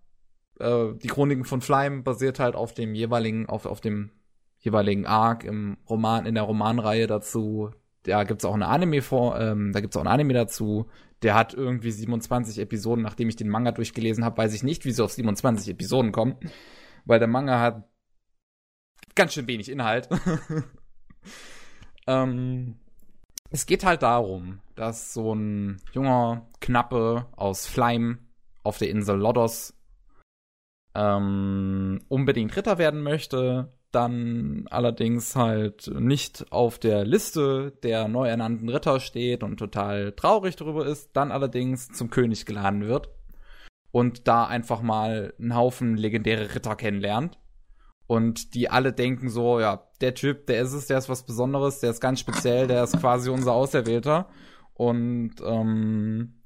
äh, 0.62 0.94
die 1.02 1.08
Chroniken 1.08 1.44
von 1.44 1.62
Flame 1.62 2.04
basiert 2.04 2.40
halt 2.40 2.56
auf 2.56 2.74
dem 2.74 2.94
jeweiligen, 2.94 3.48
auf, 3.48 3.66
auf 3.66 3.82
dem 3.82 4.12
jeweiligen 4.60 5.06
Arc 5.06 5.44
im 5.44 5.78
Roman, 5.90 6.26
in 6.26 6.36
der 6.36 6.44
Romanreihe 6.44 7.08
dazu. 7.08 7.72
Da 8.04 8.24
gibt's 8.24 8.46
auch 8.46 8.54
eine 8.54 8.68
Anime 8.68 9.02
vor, 9.02 9.40
ähm, 9.40 9.72
da 9.74 9.80
gibt's 9.80 9.98
auch 9.98 10.02
ein 10.02 10.08
Anime 10.08 10.34
dazu. 10.34 10.88
Der 11.24 11.36
hat 11.36 11.54
irgendwie 11.54 11.92
27 11.92 12.60
Episoden. 12.60 13.04
Nachdem 13.04 13.30
ich 13.30 13.36
den 13.36 13.50
Manga 13.50 13.72
durchgelesen 13.72 14.26
habe, 14.26 14.38
weiß 14.38 14.54
ich 14.54 14.64
nicht, 14.64 14.86
wie 14.86 14.92
sie 14.92 15.04
auf 15.04 15.12
27 15.12 15.70
Episoden 15.70 16.12
kommen. 16.12 16.36
Weil 17.06 17.20
der 17.20 17.28
Manga 17.28 17.60
hat 17.60 17.84
ganz 19.16 19.34
schön 19.34 19.48
wenig 19.48 19.70
Inhalt. 19.70 20.10
ähm, 22.08 22.76
es 23.50 23.66
geht 23.66 23.84
halt 23.84 24.02
darum, 24.02 24.60
dass 24.76 25.14
so 25.14 25.34
ein 25.34 25.82
junger 25.92 26.48
Knappe 26.62 27.28
aus 27.36 27.68
Flame 27.68 28.20
auf 28.64 28.78
der 28.78 28.90
Insel 28.90 29.18
Lodos 29.18 29.74
ähm, 30.96 32.02
unbedingt 32.08 32.56
Ritter 32.56 32.78
werden 32.78 33.02
möchte, 33.02 33.74
dann 33.92 34.68
allerdings 34.70 35.36
halt 35.36 35.88
nicht 35.94 36.52
auf 36.52 36.80
der 36.80 37.06
Liste 37.06 37.72
der 37.84 38.08
neu 38.08 38.28
ernannten 38.28 38.70
Ritter 38.70 39.00
steht 39.00 39.44
und 39.44 39.58
total 39.58 40.14
traurig 40.14 40.56
darüber 40.56 40.86
ist, 40.86 41.12
dann 41.14 41.32
allerdings 41.32 41.90
zum 41.90 42.10
König 42.10 42.46
geladen 42.46 42.88
wird 42.88 43.10
und 43.92 44.28
da 44.28 44.46
einfach 44.46 44.82
mal 44.82 45.34
einen 45.40 45.56
Haufen 45.56 45.98
legendäre 45.98 46.56
Ritter 46.56 46.76
kennenlernt. 46.76 47.38
Und 48.08 48.56
die 48.56 48.70
alle 48.70 48.92
denken 48.92 49.30
so, 49.30 49.60
ja, 49.60 49.88
der 50.02 50.14
Typ, 50.16 50.48
der 50.48 50.62
ist 50.62 50.74
es, 50.74 50.88
der 50.88 50.98
ist 50.98 51.08
was 51.08 51.26
Besonderes, 51.26 51.80
der 51.80 51.92
ist 51.92 52.02
ganz 52.02 52.20
speziell, 52.20 52.68
der 52.68 52.84
ist 52.84 53.00
quasi 53.00 53.30
unser 53.30 53.54
Auserwählter. 53.54 54.28
Und 54.74 55.36
ähm, 55.46 56.42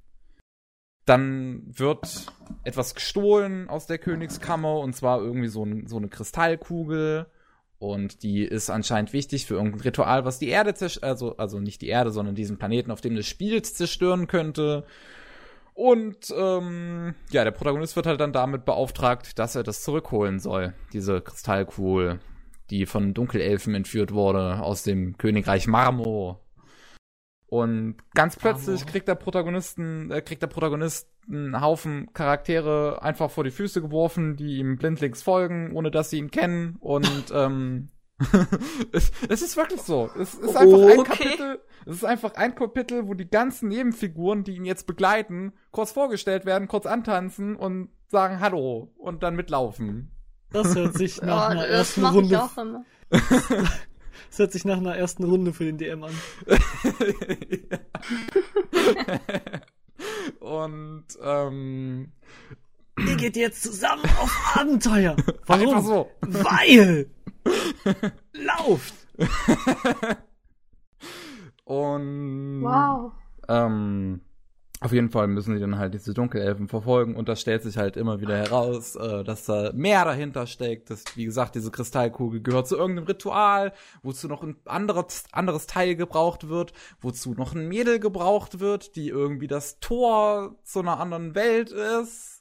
dann 1.06 1.64
wird 1.68 2.26
etwas 2.64 2.96
gestohlen 2.96 3.70
aus 3.70 3.86
der 3.86 4.00
Königskammer 4.00 4.80
und 4.80 4.96
zwar 4.96 5.22
irgendwie 5.22 5.48
so, 5.48 5.66
so 5.86 5.98
eine 5.98 6.10
Kristallkugel. 6.10 7.28
Und 7.78 8.24
die 8.24 8.44
ist 8.44 8.70
anscheinend 8.70 9.14
wichtig 9.14 9.46
für 9.46 9.56
irgendein 9.56 9.82
Ritual, 9.82 10.26
was 10.26 10.40
die 10.40 10.50
Erde 10.50 10.74
also, 11.02 11.38
also 11.38 11.60
nicht 11.60 11.82
die 11.82 11.90
Erde, 11.90 12.12
sondern 12.12 12.36
diesen 12.36 12.58
Planeten, 12.58 12.92
auf 12.92 13.02
dem 13.02 13.16
das 13.16 13.28
spielt, 13.28 13.66
zerstören 13.66 14.28
könnte. 14.28 14.86
Und 15.76 16.34
ähm, 16.36 17.16
ja, 17.32 17.44
der 17.44 17.52
Protagonist 17.52 17.98
wird 17.98 18.08
halt 18.08 18.22
dann 18.22 18.32
damit 18.32 18.64
beauftragt, 18.64 19.38
dass 19.38 19.56
er 19.56 19.64
das 19.64 19.84
zurückholen 19.84 20.40
soll, 20.40 20.74
diese 20.94 21.20
Kristallkugel, 21.20 22.20
die 22.70 22.86
von 22.86 23.14
Dunkelelfen 23.14 23.76
entführt 23.76 24.14
wurde 24.14 24.62
aus 24.62 24.84
dem 24.84 25.18
Königreich 25.18 25.68
Marmo. 25.68 26.40
Und 27.48 27.98
ganz 28.14 28.38
plötzlich 28.38 28.86
kriegt 28.86 29.10
der 29.10 29.16
Protagonisten, 29.16 30.12
äh, 30.12 30.22
kriegt 30.22 30.42
der 30.42 30.48
Protagonist 30.48 31.10
einen 31.28 31.60
Haufen 31.60 32.12
Charaktere 32.14 33.02
einfach 33.02 33.30
vor 33.30 33.44
die 33.44 33.52
Füße 33.52 33.82
geworfen, 33.82 34.38
die 34.38 34.58
ihm 34.58 34.78
blindlings 34.78 35.24
folgen, 35.24 35.74
ohne 35.74 35.92
dass 35.92 36.10
sie 36.10 36.20
ihn 36.20 36.32
kennen. 36.32 36.78
Und 36.80 37.34
ähm, 37.34 37.90
es, 38.94 39.12
es, 39.28 39.42
ist 39.42 39.58
wirklich 39.58 39.82
so. 39.82 40.10
Es 40.18 40.36
ist 40.36 40.56
einfach 40.56 40.78
oh, 40.78 40.88
ein 40.88 41.04
Kapitel. 41.04 41.60
Es 41.86 41.98
ist 41.98 42.06
einfach 42.06 42.36
ein 42.36 42.56
Kapitel, 42.56 43.08
wo 43.08 43.14
die 43.14 43.30
ganzen 43.30 43.68
Nebenfiguren, 43.68 44.44
die 44.44 44.56
ihn 44.56 44.66
jetzt 44.66 44.88
begleiten, 44.88 45.52
kurz 45.72 45.92
vorgestellt 45.92 46.46
werden, 46.46 46.68
kurz 46.68 46.86
antanzen 46.86 47.56
und 47.56 47.90
sagen 48.08 48.40
Hallo 48.40 48.94
und 48.98 49.22
dann 49.24 49.36
mitlaufen. 49.36 50.12
Das 50.52 50.76
hört 50.76 50.98
sich 50.98 51.22
nach 51.22 51.50
einer 51.50 51.68
ersten 51.68 52.06
Runde. 52.06 52.36
Ich 52.36 52.38
auch 52.38 52.58
immer. 52.58 52.86
Das 54.30 54.40
hört 54.40 54.52
sich 54.54 54.66
nach 54.66 54.78
einer 54.78 54.96
ersten 54.98 55.24
Runde 55.24 55.54
für 55.54 55.66
den 55.66 55.78
DM 55.78 56.04
an. 56.04 56.14
Und 60.40 61.06
ähm, 61.22 62.12
ihr 62.98 63.16
geht 63.16 63.36
jetzt 63.36 63.64
zusammen 63.64 64.04
auf 64.22 64.56
Abenteuer. 64.56 65.16
Warum? 65.46 65.68
Einfach 65.68 65.84
so. 65.84 66.12
Weil 66.22 67.10
lauft. 68.34 68.94
Und 71.64 72.62
wow. 72.62 73.12
Ähm, 73.48 74.22
auf 74.82 74.92
jeden 74.92 75.10
Fall 75.10 75.28
müssen 75.28 75.56
sie 75.56 75.62
dann 75.62 75.80
halt 75.80 75.94
diese 75.94 76.14
Dunkelelfen 76.14 76.68
verfolgen 76.68 77.16
und 77.16 77.30
das 77.30 77.42
stellt 77.42 77.64
sich 77.64 77.78
halt 77.78 77.98
immer 77.98 78.20
wieder 78.20 78.38
heraus, 78.38 78.96
äh, 78.96 79.24
dass 79.24 79.46
da 79.46 79.72
mehr 79.74 80.06
dahinter 80.06 80.46
steckt. 80.48 80.90
Dass, 80.90 81.04
wie 81.16 81.26
gesagt, 81.26 81.56
diese 81.56 81.72
Kristallkugel 81.72 82.42
gehört 82.42 82.68
zu 82.68 82.76
irgendeinem 82.76 83.08
Ritual, 83.08 83.74
wozu 84.04 84.28
noch 84.28 84.44
ein 84.44 84.58
anderes, 84.66 85.24
anderes 85.32 85.66
Teil 85.66 85.96
gebraucht 85.96 86.50
wird, 86.50 86.74
wozu 87.00 87.34
noch 87.34 87.56
ein 87.56 87.68
Mädel 87.68 88.00
gebraucht 88.00 88.60
wird, 88.60 88.96
die 88.96 89.08
irgendwie 89.08 89.48
das 89.48 89.80
Tor 89.80 90.56
zu 90.64 90.82
einer 90.82 91.00
anderen 91.00 91.36
Welt 91.36 91.72
ist. 91.72 92.35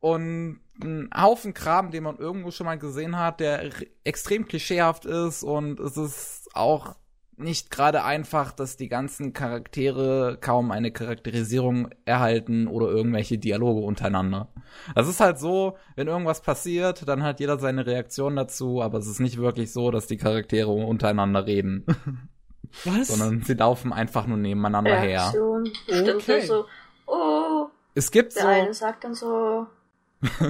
Und 0.00 0.60
ein 0.82 1.10
Haufen 1.16 1.54
Kram, 1.54 1.90
den 1.90 2.04
man 2.04 2.18
irgendwo 2.18 2.50
schon 2.50 2.66
mal 2.66 2.78
gesehen 2.78 3.18
hat, 3.18 3.40
der 3.40 3.70
extrem 4.04 4.46
klischeehaft 4.46 5.06
ist 5.06 5.42
und 5.42 5.80
es 5.80 5.96
ist 5.96 6.48
auch 6.54 6.96
nicht 7.38 7.70
gerade 7.70 8.02
einfach, 8.02 8.52
dass 8.52 8.76
die 8.76 8.88
ganzen 8.88 9.32
Charaktere 9.32 10.38
kaum 10.40 10.70
eine 10.70 10.90
Charakterisierung 10.90 11.90
erhalten 12.06 12.66
oder 12.66 12.88
irgendwelche 12.88 13.38
Dialoge 13.38 13.80
untereinander. 13.80 14.48
Das 14.94 15.06
ist 15.06 15.20
halt 15.20 15.38
so, 15.38 15.76
wenn 15.96 16.08
irgendwas 16.08 16.40
passiert, 16.40 17.06
dann 17.06 17.22
hat 17.22 17.40
jeder 17.40 17.58
seine 17.58 17.86
Reaktion 17.86 18.36
dazu, 18.36 18.82
aber 18.82 18.98
es 18.98 19.06
ist 19.06 19.20
nicht 19.20 19.36
wirklich 19.36 19.72
so, 19.72 19.90
dass 19.90 20.06
die 20.06 20.16
Charaktere 20.16 20.70
untereinander 20.70 21.46
reden. 21.46 21.84
Was? 22.84 23.08
Sondern 23.08 23.42
sie 23.42 23.54
laufen 23.54 23.92
einfach 23.92 24.26
nur 24.26 24.38
nebeneinander 24.38 25.02
Reaktion. 25.02 25.64
her. 25.64 26.00
Stimmt 26.00 26.22
okay. 26.22 26.40
so, 26.46 26.64
oh. 27.06 27.66
Es 27.94 28.10
gibt 28.10 28.34
der 28.34 28.42
so. 28.42 28.48
Der 28.48 28.62
eine 28.62 28.74
sagt 28.74 29.04
dann 29.04 29.14
so, 29.14 29.66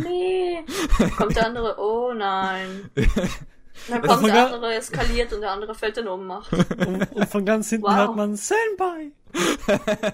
nee. 0.03 0.65
Kommt 1.17 1.37
der 1.37 1.47
andere, 1.47 1.77
oh 1.79 2.13
nein. 2.15 2.91
Dann 3.89 4.01
kommt 4.01 4.11
also 4.11 4.27
der 4.27 4.55
andere 4.55 4.75
eskaliert 4.75 5.33
und 5.33 5.41
der 5.41 5.53
andere 5.53 5.75
fällt 5.75 5.99
in 5.99 6.09
Ohnmacht. 6.09 6.53
Und, 6.53 7.13
und 7.13 7.29
von 7.29 7.45
ganz 7.45 7.69
hinten 7.69 7.87
wow. 7.87 7.95
hört 7.95 8.17
man 8.17 8.37
Senpai. 8.37 9.13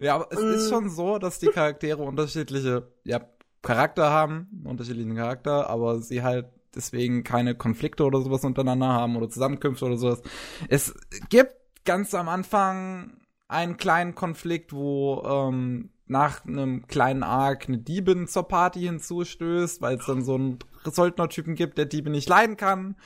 ja, 0.00 0.14
aber 0.16 0.28
es 0.30 0.40
mm. 0.40 0.54
ist 0.54 0.68
schon 0.70 0.88
so, 0.88 1.18
dass 1.18 1.38
die 1.38 1.48
Charaktere 1.48 2.02
unterschiedliche 2.02 2.88
ja, 3.04 3.20
Charakter 3.62 4.10
haben, 4.10 4.62
unterschiedlichen 4.64 5.14
Charakter, 5.14 5.68
aber 5.68 6.00
sie 6.00 6.22
halt 6.22 6.46
deswegen 6.74 7.24
keine 7.24 7.54
Konflikte 7.54 8.04
oder 8.04 8.20
sowas 8.20 8.44
untereinander 8.44 8.88
haben 8.88 9.16
oder 9.16 9.28
Zusammenkünfte 9.28 9.84
oder 9.84 9.98
sowas. 9.98 10.22
Es 10.68 10.94
gibt 11.28 11.54
ganz 11.84 12.14
am 12.14 12.28
Anfang 12.28 13.18
einen 13.48 13.76
kleinen 13.76 14.14
Konflikt, 14.14 14.72
wo 14.72 15.22
ähm, 15.24 15.90
nach 16.10 16.44
einem 16.44 16.86
kleinen 16.88 17.22
Arc 17.22 17.68
eine 17.68 17.78
Diebin 17.78 18.26
zur 18.26 18.48
Party 18.48 18.80
hinzustößt, 18.80 19.80
weil 19.80 19.96
es 19.96 20.06
dann 20.06 20.22
so 20.22 20.34
einen 20.34 20.58
Söldnertypen 20.84 21.54
gibt, 21.54 21.78
der 21.78 21.86
Diebe 21.86 22.10
nicht 22.10 22.28
leiden 22.28 22.56
kann. 22.56 22.96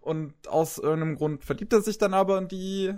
Und 0.00 0.48
aus 0.48 0.78
irgendeinem 0.78 1.16
Grund 1.16 1.44
verliebt 1.44 1.72
er 1.72 1.82
sich 1.82 1.98
dann 1.98 2.14
aber 2.14 2.38
in 2.38 2.48
die. 2.48 2.94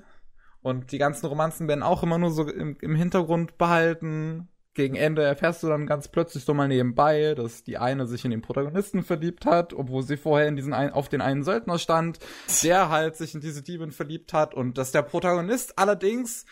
Und 0.62 0.92
die 0.92 0.98
ganzen 0.98 1.26
Romanzen 1.26 1.68
werden 1.68 1.82
auch 1.82 2.02
immer 2.02 2.18
nur 2.18 2.30
so 2.30 2.48
im, 2.48 2.76
im 2.80 2.94
Hintergrund 2.94 3.58
behalten. 3.58 4.48
Gegen 4.72 4.94
Ende 4.94 5.24
erfährst 5.24 5.62
du 5.62 5.66
dann 5.66 5.86
ganz 5.86 6.08
plötzlich 6.08 6.44
so 6.44 6.54
mal 6.54 6.68
nebenbei, 6.68 7.34
dass 7.34 7.62
die 7.62 7.76
eine 7.76 8.06
sich 8.06 8.24
in 8.24 8.30
den 8.30 8.40
Protagonisten 8.40 9.02
verliebt 9.02 9.44
hat, 9.44 9.74
obwohl 9.74 10.02
sie 10.04 10.16
vorher 10.16 10.48
in 10.48 10.56
diesen 10.56 10.72
ein, 10.72 10.92
auf 10.92 11.08
den 11.08 11.20
einen 11.20 11.42
Söldner 11.42 11.78
stand, 11.78 12.18
der 12.62 12.88
halt 12.88 13.16
sich 13.16 13.34
in 13.34 13.40
diese 13.40 13.62
Diebin 13.62 13.90
verliebt 13.90 14.32
hat 14.32 14.54
und 14.54 14.78
dass 14.78 14.92
der 14.92 15.02
Protagonist 15.02 15.78
allerdings 15.78 16.46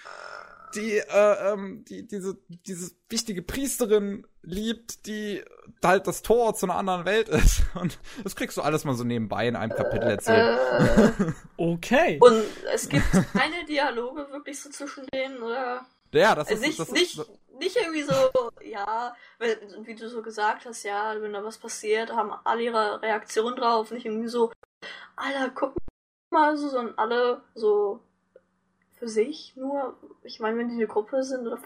die, 0.74 0.98
äh, 0.98 1.52
ähm, 1.52 1.84
die, 1.88 2.06
diese, 2.06 2.36
diese 2.48 2.90
wichtige 3.08 3.42
Priesterin 3.42 4.26
liebt, 4.42 5.06
die 5.06 5.42
halt 5.84 6.06
das 6.06 6.22
Tor 6.22 6.54
zu 6.54 6.66
einer 6.66 6.76
anderen 6.76 7.04
Welt 7.04 7.28
ist. 7.28 7.62
Und 7.74 7.98
das 8.24 8.36
kriegst 8.36 8.56
du 8.56 8.62
alles 8.62 8.84
mal 8.84 8.94
so 8.94 9.04
nebenbei 9.04 9.48
in 9.48 9.56
einem 9.56 9.74
Kapitel 9.74 10.08
erzählt. 10.08 10.58
Äh, 10.58 11.32
Okay. 11.56 12.18
und 12.20 12.44
es 12.72 12.88
gibt 12.88 13.04
keine 13.32 13.64
Dialoge 13.66 14.30
wirklich 14.30 14.60
so 14.60 14.70
zwischen 14.70 15.06
denen, 15.08 15.42
oder? 15.42 15.84
ja, 16.12 16.34
das 16.34 16.48
Also 16.48 16.62
ist, 16.62 16.66
nicht, 16.68 16.78
das 16.78 16.90
nicht, 16.92 17.18
ist, 17.18 17.30
nicht 17.58 17.76
irgendwie 17.76 18.02
so, 18.02 18.12
ja, 18.62 19.14
weil, 19.38 19.58
wie 19.82 19.94
du 19.94 20.08
so 20.08 20.22
gesagt 20.22 20.64
hast, 20.64 20.84
ja, 20.84 21.20
wenn 21.20 21.32
da 21.32 21.42
was 21.44 21.58
passiert, 21.58 22.12
haben 22.12 22.32
alle 22.44 22.62
ihre 22.62 23.02
Reaktion 23.02 23.56
drauf, 23.56 23.90
nicht 23.90 24.06
irgendwie 24.06 24.28
so, 24.28 24.52
Alter, 25.16 25.50
guck 25.54 25.74
mal, 26.30 26.56
so, 26.56 26.68
sondern 26.68 26.96
alle 26.96 27.42
so 27.54 28.00
für 28.98 29.08
sich 29.08 29.52
nur. 29.56 29.94
Ich 30.24 30.40
meine, 30.40 30.58
wenn 30.58 30.68
die 30.68 30.74
eine 30.74 30.86
Gruppe 30.86 31.22
sind, 31.22 31.46
oder 31.46 31.58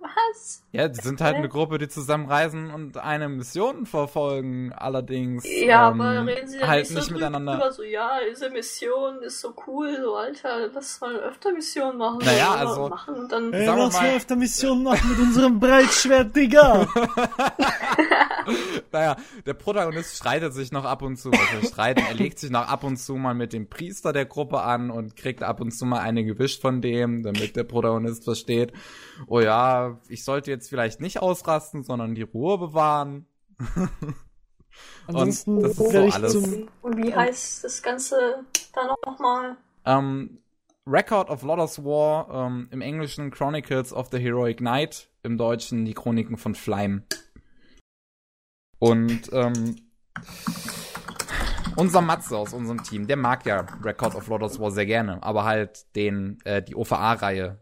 was? 0.00 0.62
ja, 0.72 0.86
die 0.88 1.00
sind 1.00 1.20
halt 1.22 1.36
eine 1.36 1.48
Gruppe, 1.48 1.78
die 1.78 1.88
zusammenreisen 1.88 2.70
und 2.70 2.98
eine 2.98 3.28
Mission 3.30 3.86
verfolgen, 3.86 4.70
allerdings 4.74 5.44
Ja, 5.46 5.90
ähm, 5.90 6.00
aber 6.00 6.26
reden 6.26 6.46
sie 6.48 6.58
dann 6.58 6.68
halt 6.68 6.80
nicht 6.82 6.88
so 6.92 6.98
nicht 6.98 7.10
miteinander. 7.12 7.72
so, 7.72 7.82
ja, 7.82 8.18
diese 8.28 8.50
Mission 8.50 9.22
ist 9.22 9.40
so 9.40 9.54
cool, 9.66 9.96
so, 10.02 10.14
Alter, 10.16 10.68
lass 10.74 11.00
mal 11.00 11.16
öfter 11.16 11.52
Missionen 11.52 11.96
machen. 11.98 12.18
Naja, 12.22 12.52
so, 12.52 12.68
also- 12.68 12.88
Machen 12.90 13.28
dann, 13.30 13.52
Ey, 13.52 13.64
lass 13.66 13.94
mal- 13.94 14.14
öfter 14.16 14.36
Mission 14.36 14.82
machen 14.82 15.08
mit 15.10 15.18
unserem 15.18 15.58
Breitschwert, 15.58 16.36
Digga. 16.36 16.86
Naja, 18.92 19.16
der 19.44 19.54
Protagonist 19.54 20.16
streitet 20.16 20.54
sich 20.54 20.70
noch 20.70 20.84
ab 20.84 21.02
und 21.02 21.16
zu, 21.16 21.30
also 21.30 21.66
streiten, 21.66 22.04
er 22.06 22.14
legt 22.14 22.38
sich 22.38 22.50
noch 22.50 22.68
ab 22.68 22.84
und 22.84 22.96
zu 22.96 23.16
mal 23.16 23.34
mit 23.34 23.52
dem 23.52 23.68
Priester 23.68 24.12
der 24.12 24.24
Gruppe 24.24 24.60
an 24.60 24.90
und 24.90 25.16
kriegt 25.16 25.42
ab 25.42 25.60
und 25.60 25.72
zu 25.72 25.84
mal 25.84 26.00
eine 26.00 26.24
gewischt 26.24 26.60
von 26.60 26.80
dem, 26.80 27.22
damit 27.22 27.56
der 27.56 27.64
Protagonist 27.64 28.24
versteht, 28.24 28.72
oh 29.26 29.40
ja, 29.40 29.98
ich 30.08 30.24
sollte 30.24 30.50
jetzt 30.50 30.68
vielleicht 30.68 31.00
nicht 31.00 31.20
ausrasten, 31.20 31.82
sondern 31.82 32.14
die 32.14 32.22
Ruhe 32.22 32.58
bewahren. 32.58 33.26
Ansonsten 35.06 35.60
das 35.60 35.72
ist 35.72 35.76
so 35.76 35.98
alles. 35.98 36.34
und 36.34 36.96
wie 36.96 37.14
heißt 37.14 37.64
das 37.64 37.82
Ganze 37.82 38.44
dann 38.74 38.88
noch 39.04 39.18
mal? 39.18 39.56
Ähm, 39.84 40.38
Record 40.86 41.30
of 41.30 41.42
Lodoss 41.42 41.84
War, 41.84 42.46
ähm, 42.46 42.68
im 42.70 42.80
Englischen 42.80 43.30
Chronicles 43.30 43.92
of 43.92 44.08
the 44.10 44.18
Heroic 44.18 44.58
Knight, 44.58 45.08
im 45.22 45.38
Deutschen 45.38 45.84
die 45.84 45.94
Chroniken 45.94 46.36
von 46.36 46.54
Flyme. 46.54 47.02
Und 48.78 49.30
ähm, 49.32 49.76
unser 51.76 52.00
Matze 52.00 52.36
aus 52.36 52.52
unserem 52.52 52.82
Team, 52.82 53.06
der 53.06 53.16
mag 53.16 53.46
ja 53.46 53.66
Record 53.82 54.14
of 54.14 54.28
Lodoss 54.28 54.60
War 54.60 54.70
sehr 54.70 54.86
gerne, 54.86 55.22
aber 55.22 55.44
halt 55.44 55.94
den 55.96 56.38
äh, 56.44 56.62
die 56.62 56.76
OVA-Reihe 56.76 57.58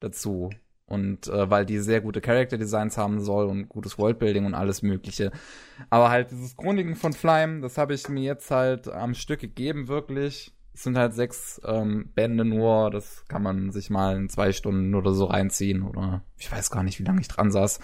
dazu. 0.00 0.50
Und 0.86 1.28
äh, 1.28 1.50
weil 1.50 1.66
die 1.66 1.78
sehr 1.78 2.00
gute 2.00 2.22
Character 2.22 2.56
Designs 2.56 2.96
haben 2.96 3.20
soll 3.20 3.46
und 3.46 3.68
gutes 3.68 3.98
Worldbuilding 3.98 4.46
und 4.46 4.54
alles 4.54 4.80
Mögliche. 4.80 5.32
Aber 5.90 6.08
halt 6.08 6.30
dieses 6.30 6.56
Chroniken 6.56 6.96
von 6.96 7.12
Flyme, 7.12 7.60
das 7.60 7.76
habe 7.76 7.92
ich 7.92 8.08
mir 8.08 8.22
jetzt 8.22 8.50
halt 8.50 8.88
am 8.88 9.12
Stück 9.12 9.40
gegeben, 9.40 9.88
wirklich. 9.88 10.54
Es 10.72 10.84
sind 10.84 10.96
halt 10.96 11.12
sechs 11.12 11.60
ähm, 11.66 12.10
Bände 12.14 12.46
nur, 12.46 12.90
das 12.90 13.24
kann 13.28 13.42
man 13.42 13.70
sich 13.70 13.90
mal 13.90 14.16
in 14.16 14.30
zwei 14.30 14.52
Stunden 14.52 14.94
oder 14.94 15.12
so 15.12 15.26
reinziehen. 15.26 15.82
Oder 15.82 16.22
ich 16.38 16.50
weiß 16.50 16.70
gar 16.70 16.84
nicht, 16.84 16.98
wie 17.00 17.04
lange 17.04 17.20
ich 17.20 17.28
dran 17.28 17.50
saß. 17.50 17.80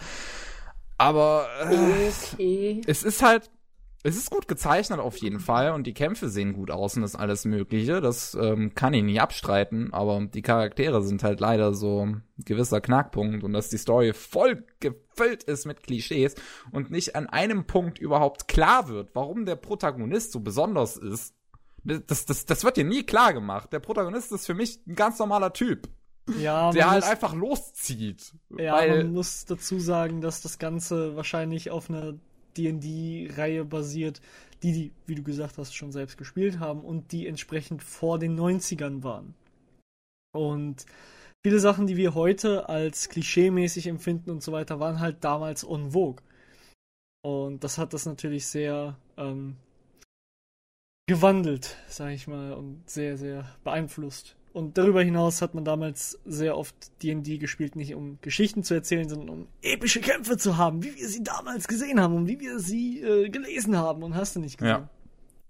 Aber 0.99 1.47
äh, 1.71 2.09
Okay. 2.33 2.81
es 2.87 3.03
ist 3.03 3.23
halt, 3.23 3.51
es 4.03 4.17
ist 4.17 4.31
gut 4.31 4.49
gezeichnet 4.49 5.01
auf 5.01 5.17
jeden 5.17 5.41
Fall 5.41 5.73
und 5.73 5.87
die 5.87 5.95
Kämpfe 5.95 6.29
sehen 6.29 6.53
gut 6.53 6.71
aus 6.71 6.95
und 6.97 7.03
das 7.03 7.17
alles 7.17 7.45
Mögliche. 7.47 8.01
Das 8.01 8.35
ähm, 8.41 8.75
kann 8.75 8.95
ich 8.95 9.03
nicht 9.03 9.21
abstreiten, 9.21 9.93
aber 9.93 10.25
die 10.27 10.43
Charaktere 10.43 11.03
sind 11.03 11.23
halt 11.25 11.41
leider 11.41 11.75
so 11.75 12.05
ein 12.07 12.23
gewisser 12.39 12.81
Knackpunkt 12.81 13.43
und 13.45 13.53
dass 13.55 13.71
die 13.71 13.79
Story 13.79 14.13
voll 14.13 14.65
gefüllt 14.81 15.43
ist 15.45 15.65
mit 15.67 15.83
Klischees 15.83 16.35
und 16.71 16.91
nicht 16.91 17.17
an 17.17 17.27
einem 17.29 17.67
Punkt 17.67 17.99
überhaupt 17.99 18.47
klar 18.47 18.89
wird, 18.89 19.11
warum 19.15 19.47
der 19.47 19.57
Protagonist 19.57 20.33
so 20.33 20.41
besonders 20.41 20.97
ist. 20.97 21.35
Das, 21.87 22.25
das, 22.25 22.47
das 22.47 22.65
wird 22.65 22.77
dir 22.79 22.85
nie 22.85 23.05
klar 23.05 23.35
gemacht. 23.35 23.73
Der 23.73 23.79
Protagonist 23.81 24.33
ist 24.33 24.47
für 24.47 24.55
mich 24.55 24.81
ein 24.87 24.95
ganz 24.95 25.19
normaler 25.19 25.53
Typ, 25.53 25.89
ja, 26.39 26.71
der 26.73 26.91
halt 26.91 27.03
muss, 27.03 27.11
einfach 27.11 27.35
loszieht. 27.35 28.33
ja, 28.57 28.87
man 28.87 29.13
muss 29.13 29.45
dazu 29.45 29.79
sagen, 29.79 30.21
dass 30.21 30.43
das 30.43 30.59
Ganze 30.59 31.17
wahrscheinlich 31.17 31.71
auf 31.71 31.91
einer 31.91 32.15
D&D-Reihe 32.57 33.65
basiert, 33.65 34.21
die 34.63 34.73
die, 34.73 34.93
wie 35.07 35.15
du 35.15 35.23
gesagt 35.23 35.59
hast, 35.59 35.75
schon 35.75 35.93
selbst 35.93 36.17
gespielt 36.17 36.59
haben 36.59 36.81
und 36.81 37.13
die 37.13 37.27
entsprechend 37.27 37.83
vor 37.83 38.19
den 38.19 38.39
90ern 38.39 39.03
waren. 39.03 39.35
Und 40.35 40.87
viele 41.45 41.61
Sachen, 41.61 41.87
die 41.87 41.97
wir 41.97 42.15
heute 42.15 42.69
als 42.69 43.09
klischeemäßig 43.09 43.87
empfinden 43.87 44.31
und 44.31 44.43
so 44.43 44.53
weiter, 44.53 44.81
waren 44.81 45.01
halt 45.01 45.23
damals 45.23 45.65
en 45.65 45.91
vogue. 45.93 46.23
Und 47.23 47.65
das 47.65 47.79
hat 47.79 47.95
das 47.95 48.07
natürlich 48.07 48.47
sehr 48.47 48.99
ähm, 49.17 49.57
gewandelt, 51.07 51.77
sag 51.89 52.13
ich 52.13 52.27
mal, 52.27 52.53
und 52.53 52.89
sehr, 52.89 53.17
sehr 53.17 53.47
beeinflusst. 53.65 54.37
Und 54.55 54.79
darüber 54.79 55.03
hinaus 55.03 55.43
hat 55.43 55.55
man 55.57 55.65
damals 55.65 56.19
sehr 56.25 56.57
oft 56.57 56.75
D&D 57.03 57.39
gespielt, 57.39 57.75
nicht 57.75 57.93
um 57.97 58.19
Geschichten 58.21 58.63
zu 58.63 58.73
erzählen, 58.73 59.09
sondern 59.09 59.29
um 59.29 59.49
epische 59.63 60.01
Kämpfe 60.01 60.37
zu 60.37 60.57
haben, 60.57 60.83
wie 60.85 60.95
wir 60.95 61.09
sie 61.09 61.25
damals 61.25 61.67
gesehen 61.67 62.01
haben 62.01 62.15
und 62.15 62.29
wie 62.29 62.39
wir 62.39 62.61
sie 62.61 63.03
äh, 63.03 63.29
gelesen 63.31 63.77
haben 63.77 64.05
und 64.05 64.15
hast 64.15 64.37
du 64.37 64.41
nicht 64.41 64.59
gesehen. 64.59 64.89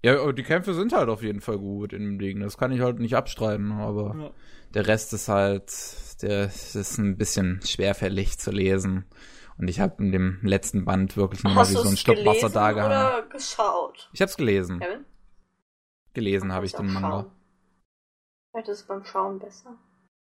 ja, 0.03 0.19
aber 0.19 0.33
die 0.33 0.41
Kämpfe 0.41 0.73
sind 0.73 0.91
halt 0.91 1.07
auf 1.09 1.21
jeden 1.21 1.39
Fall 1.41 1.59
gut 1.59 1.93
in 1.93 2.01
dem 2.01 2.17
Ding. 2.19 2.39
Das 2.39 2.57
kann 2.57 2.71
ich 2.71 2.81
halt 2.81 2.97
nicht 2.99 3.15
abstreiten, 3.15 3.71
aber 3.73 4.15
Ja. 4.19 4.31
der 4.73 4.87
Rest 4.87 5.13
ist 5.13 5.27
halt, 5.27 5.71
der 6.23 6.45
ist 6.45 6.97
ein 6.97 7.15
bisschen 7.15 7.61
schwerfällig 7.63 8.39
zu 8.39 8.49
lesen. 8.49 9.05
Und 9.59 9.67
ich 9.69 9.79
habe 9.79 10.03
in 10.03 10.11
dem 10.11 10.39
letzten 10.41 10.83
Band 10.83 11.15
wirklich 11.15 11.43
nur 11.43 11.55
wie 11.55 11.63
so 11.73 11.83
ein 11.87 11.95
Schluck 11.95 12.25
Wasser 12.25 12.49
da 12.49 12.71
gehabt. 12.71 13.35
Ich 14.13 14.21
hab's 14.21 14.35
gelesen. 14.35 14.79
Kevin? 14.79 15.05
Gelesen 16.15 16.51
habe 16.53 16.65
ich 16.65 16.73
den 16.73 16.87
Manga. 16.91 17.09
schauen. 17.09 17.25
Vielleicht 18.55 18.69
ist 18.69 18.79
es 18.81 18.87
beim 18.87 19.03
Schauen 19.03 19.37
besser. 19.37 19.75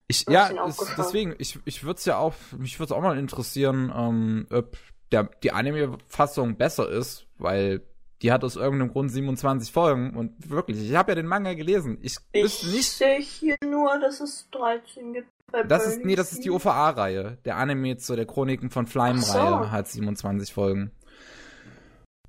Ich, 0.08 0.26
Du 0.26 0.32
ja, 0.34 0.50
geschaut. 0.50 0.94
deswegen, 1.00 1.34
ich, 1.40 1.58
ich 1.66 1.84
würde 1.84 1.98
es 1.98 2.06
ja 2.06 2.18
auch, 2.18 2.36
mich 2.58 2.78
würde 2.80 2.94
es 2.94 2.98
auch 2.98 3.02
mal 3.02 3.18
interessieren, 3.18 3.92
ähm, 3.96 4.46
ob 4.52 4.78
der, 5.12 5.24
die 5.42 5.52
Anime-Fassung 5.52 6.56
besser 6.56 6.88
ist, 6.90 7.26
weil 7.40 7.82
die 8.22 8.32
hat 8.32 8.44
aus 8.44 8.56
irgendeinem 8.56 8.92
Grund 8.92 9.12
27 9.12 9.72
Folgen 9.72 10.16
und 10.16 10.48
wirklich, 10.48 10.78
ich 10.80 10.96
habe 10.96 11.12
ja 11.12 11.16
den 11.16 11.26
Manga 11.26 11.56
gelesen. 11.56 11.98
Ich 12.04 12.18
Ich 12.34 12.64
nicht, 12.72 12.92
sehe 12.92 13.20
hier 13.20 13.56
nur, 13.66 13.98
dass 14.00 14.20
es 14.20 14.48
13 14.52 15.14
gibt. 15.14 15.28
Bei 15.52 15.64
das 15.64 15.88
ist, 15.88 16.06
nee, 16.06 16.16
das 16.16 16.32
ist 16.34 16.44
die. 16.46 16.52
OVA-Reihe. 16.52 17.40
Der 17.46 17.58
Anime 17.58 17.98
zu 17.98 18.16
der 18.16 18.28
Chroniken 18.28 18.70
von 18.70 18.86
Ach 18.86 18.92
Flyme-Reihe 18.92 19.64
so. 19.64 19.72
hat 19.72 19.88
27 19.88 20.54
Folgen. 20.54 20.92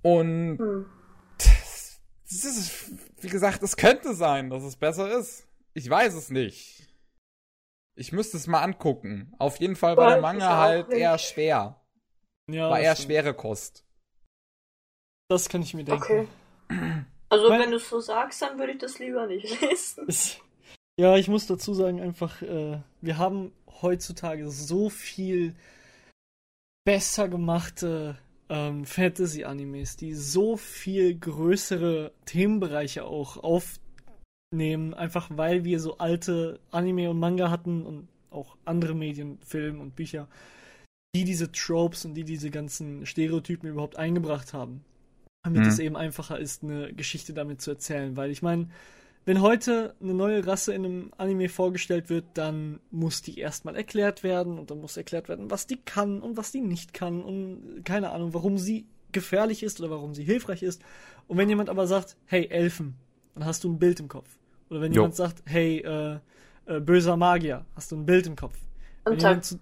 Und 0.00 0.56
Hm. 0.58 0.86
das 1.36 2.44
ist, 2.44 2.92
wie 3.20 3.28
gesagt, 3.28 3.62
es 3.62 3.76
könnte 3.76 4.14
sein, 4.14 4.48
dass 4.48 4.62
es 4.62 4.76
besser 4.76 5.18
ist. 5.18 5.46
Ich 5.74 5.88
weiß 5.88 6.14
es 6.14 6.30
nicht. 6.30 6.88
Ich 7.96 8.12
müsste 8.12 8.36
es 8.36 8.46
mal 8.46 8.62
angucken. 8.62 9.34
Auf 9.38 9.58
jeden 9.60 9.76
Fall 9.76 9.96
war 9.96 10.10
der 10.10 10.20
Manga 10.20 10.56
halt 10.56 10.88
nicht. 10.88 10.98
eher 10.98 11.18
schwer. 11.18 11.80
Ja, 12.50 12.70
War 12.70 12.80
eher 12.80 12.96
schwere 12.96 13.34
Kost. 13.34 13.84
das 15.28 15.48
kann 15.48 15.62
ich 15.62 15.74
mir 15.74 15.84
denken. 15.84 16.02
Okay. 16.02 16.28
Also, 17.28 17.48
Mein- 17.48 17.60
wenn 17.60 17.70
du 17.70 17.76
es 17.76 17.88
so 17.88 18.00
sagst, 18.00 18.42
dann 18.42 18.58
würde 18.58 18.72
ich 18.72 18.78
das 18.78 18.98
lieber 18.98 19.26
nicht 19.26 19.44
lesen. 19.60 20.04
Es- 20.08 20.38
Ja, 20.98 21.16
ich 21.16 21.28
muss 21.28 21.46
dazu 21.46 21.72
sagen, 21.74 22.00
einfach, 22.00 22.42
äh, 22.42 22.80
wir 23.00 23.18
haben 23.18 23.52
heutzutage 23.82 24.50
so 24.50 24.90
viel 24.90 25.54
besser 26.84 27.28
gemachte 27.28 28.18
ähm, 28.48 28.84
Fantasy-Animes, 28.84 29.96
die 29.96 30.14
so 30.14 30.56
viel 30.56 31.16
größere 31.18 32.12
Themenbereiche 32.26 33.04
auch 33.04 33.36
aufnehmen, 34.52 34.94
einfach 34.94 35.28
weil 35.30 35.64
wir 35.64 35.78
so 35.78 35.98
alte 35.98 36.58
Anime 36.72 37.08
und 37.10 37.18
Manga 37.20 37.50
hatten 37.50 37.86
und 37.86 38.08
auch 38.30 38.56
andere 38.64 38.94
Medien, 38.94 39.38
Film 39.44 39.80
und 39.80 39.94
Bücher, 39.94 40.26
die 41.14 41.24
diese 41.24 41.52
Tropes 41.52 42.04
und 42.04 42.14
die 42.14 42.24
diese 42.24 42.50
ganzen 42.50 43.06
Stereotypen 43.06 43.68
überhaupt 43.68 43.96
eingebracht 43.96 44.52
haben. 44.52 44.84
Damit 45.44 45.62
Mhm. 45.62 45.68
es 45.68 45.78
eben 45.78 45.96
einfacher 45.96 46.38
ist, 46.38 46.62
eine 46.62 46.92
Geschichte 46.92 47.32
damit 47.32 47.60
zu 47.62 47.70
erzählen. 47.70 48.16
Weil 48.16 48.30
ich 48.30 48.42
meine, 48.42 48.68
wenn 49.24 49.40
heute 49.40 49.94
eine 50.00 50.14
neue 50.14 50.44
Rasse 50.46 50.74
in 50.74 50.84
einem 50.84 51.12
Anime 51.16 51.48
vorgestellt 51.48 52.10
wird, 52.10 52.24
dann 52.34 52.80
muss 52.90 53.22
die 53.22 53.38
erstmal 53.38 53.76
erklärt 53.76 54.22
werden 54.24 54.58
und 54.58 54.70
dann 54.70 54.80
muss 54.80 54.96
erklärt 54.96 55.28
werden, 55.28 55.50
was 55.50 55.66
die 55.66 55.76
kann 55.76 56.20
und 56.20 56.36
was 56.36 56.50
die 56.52 56.60
nicht 56.60 56.92
kann 56.92 57.22
und 57.22 57.84
keine 57.84 58.10
Ahnung, 58.10 58.34
warum 58.34 58.58
sie 58.58 58.86
gefährlich 59.12 59.62
ist 59.62 59.80
oder 59.80 59.90
warum 59.90 60.14
sie 60.14 60.24
hilfreich 60.24 60.62
ist. 60.62 60.82
Und 61.28 61.36
wenn 61.38 61.48
jemand 61.48 61.68
aber 61.68 61.86
sagt, 61.86 62.16
hey, 62.26 62.46
Elfen, 62.48 62.96
dann 63.34 63.44
hast 63.44 63.64
du 63.64 63.70
ein 63.70 63.78
Bild 63.78 64.00
im 64.00 64.08
Kopf. 64.08 64.39
Oder 64.70 64.80
wenn 64.80 64.92
Jo. 64.92 65.02
jemand 65.02 65.16
sagt, 65.16 65.42
hey, 65.46 65.78
äh, 65.78 66.18
äh, 66.66 66.80
böser 66.80 67.16
Magier, 67.16 67.64
hast 67.74 67.90
du 67.92 67.96
ein 67.96 68.06
Bild 68.06 68.26
im 68.26 68.36
Kopf. 68.36 68.56
Wenn 69.04 69.14
Und 69.14 69.20
jemand, 69.20 69.44
zu, 69.44 69.58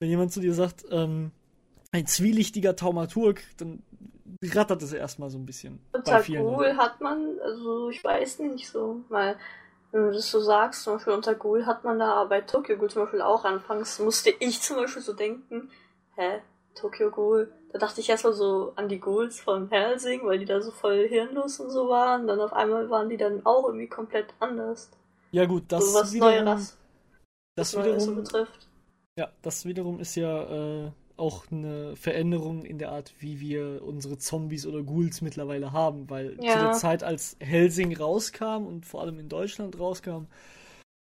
wenn 0.00 0.08
jemand 0.08 0.32
zu 0.32 0.40
dir 0.40 0.54
sagt, 0.54 0.84
ähm, 0.90 1.30
ein 1.92 2.06
zwielichtiger 2.06 2.76
Taumaturg, 2.76 3.42
dann 3.58 3.82
rattert 4.42 4.82
es 4.82 4.92
erstmal 4.92 5.30
so 5.30 5.38
ein 5.38 5.46
bisschen. 5.46 5.80
unter 5.92 6.22
Ghoul 6.22 6.66
Leuten. 6.66 6.78
hat 6.78 7.00
man, 7.00 7.38
also 7.40 7.90
ich 7.90 8.02
weiß 8.02 8.40
nicht 8.40 8.68
so, 8.68 9.04
weil 9.08 9.36
wenn 9.92 10.06
du 10.06 10.12
das 10.12 10.30
so 10.30 10.40
sagst, 10.40 10.84
zum 10.84 10.94
Beispiel 10.94 11.12
unter 11.12 11.34
Ghoul 11.34 11.66
hat 11.66 11.84
man 11.84 11.98
da 11.98 12.24
bei 12.24 12.40
Tokyo 12.40 12.76
Ghoul 12.76 12.90
zum 12.90 13.02
Beispiel 13.02 13.22
auch 13.22 13.44
anfangs, 13.44 13.98
musste 13.98 14.30
ich 14.30 14.60
zum 14.60 14.76
Beispiel 14.76 15.02
so 15.02 15.12
denken, 15.12 15.70
hä, 16.16 16.40
Tokyo 16.74 17.10
Ghoul, 17.10 17.52
da 17.72 17.78
dachte 17.78 18.00
ich 18.00 18.08
erstmal 18.10 18.32
so 18.32 18.72
an 18.76 18.88
die 18.88 19.00
Ghouls 19.00 19.40
von 19.40 19.68
Helsing, 19.70 20.24
weil 20.24 20.38
die 20.40 20.44
da 20.46 20.60
so 20.60 20.70
voll 20.72 21.06
hirnlos 21.08 21.60
und 21.60 21.70
so 21.70 21.88
waren, 21.88 22.26
dann 22.26 22.40
auf 22.40 22.52
einmal 22.52 22.90
waren 22.90 23.08
die 23.08 23.16
dann 23.16 23.46
auch 23.46 23.66
irgendwie 23.66 23.88
komplett 23.88 24.34
anders. 24.40 24.90
Ja 25.32 25.44
gut, 25.46 25.70
das 25.72 25.84
so 25.84 25.92
was 25.94 26.18
wiederum, 26.18 26.68
Neueres, 26.68 26.76
das 27.56 27.74
was 27.74 27.86
Neues 27.86 28.04
so 28.04 28.14
wiederum, 28.14 28.14
betrifft. 28.14 28.68
ja, 29.18 29.32
das 29.42 29.64
wiederum 29.66 30.00
ist 30.00 30.16
ja 30.16 30.86
äh, 30.86 30.92
auch 31.16 31.50
eine 31.52 31.96
Veränderung 31.96 32.64
in 32.64 32.78
der 32.78 32.92
Art, 32.92 33.14
wie 33.20 33.40
wir 33.40 33.82
unsere 33.84 34.18
Zombies 34.18 34.66
oder 34.66 34.82
Ghouls 34.84 35.22
mittlerweile 35.22 35.72
haben, 35.72 36.10
weil 36.10 36.44
zu 36.46 36.58
Ja. 36.58 36.60
der 36.60 36.72
Zeit, 36.72 37.02
als 37.04 37.36
Helsing 37.40 37.96
rauskam 37.96 38.66
und 38.66 38.86
vor 38.86 39.02
allem 39.02 39.18
in 39.20 39.28
Deutschland 39.30 39.78
rauskam, 39.78 40.26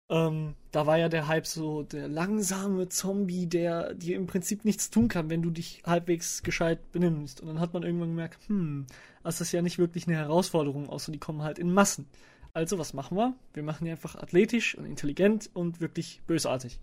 ähm, 0.09 0.55
da 0.71 0.87
war 0.87 0.99
ja 0.99 1.09
der 1.09 1.27
Hype 1.27 1.47
so 1.47 1.83
der 1.83 2.09
langsame 2.09 2.89
Zombie, 2.89 3.47
der 3.47 3.95
dir 3.95 4.17
im 4.17 4.27
Prinzip 4.27 4.65
nichts 4.65 4.91
tun 4.91 5.09
kann, 5.09 5.31
wenn 5.31 5.43
du 5.43 5.51
dich 5.51 5.83
halbwegs 5.85 6.43
gescheit 6.43 6.93
benimmst. 6.93 7.41
Und 7.41 7.49
dann 7.49 7.61
hat 7.61 7.75
man 7.75 7.83
irgendwann 7.83 8.11
gemerkt, 8.11 8.39
hm, 8.49 8.87
das 9.25 9.41
ist 9.41 9.53
ja 9.53 9.63
nicht 9.63 9.79
wirklich 9.79 10.07
eine 10.07 10.17
Herausforderung, 10.17 10.89
außer 10.89 11.11
die 11.11 11.19
kommen 11.19 11.43
halt 11.43 11.59
in 11.59 11.73
Massen. 11.73 12.07
Also, 12.53 12.79
was 12.79 12.95
machen 12.95 13.17
wir? 13.19 13.35
Wir 13.53 13.63
machen 13.63 13.85
die 13.85 13.91
einfach 13.91 14.15
athletisch 14.17 14.79
und 14.79 14.87
intelligent 14.87 15.51
und 15.53 15.81
wirklich 15.81 16.23
bösartig. 16.27 16.79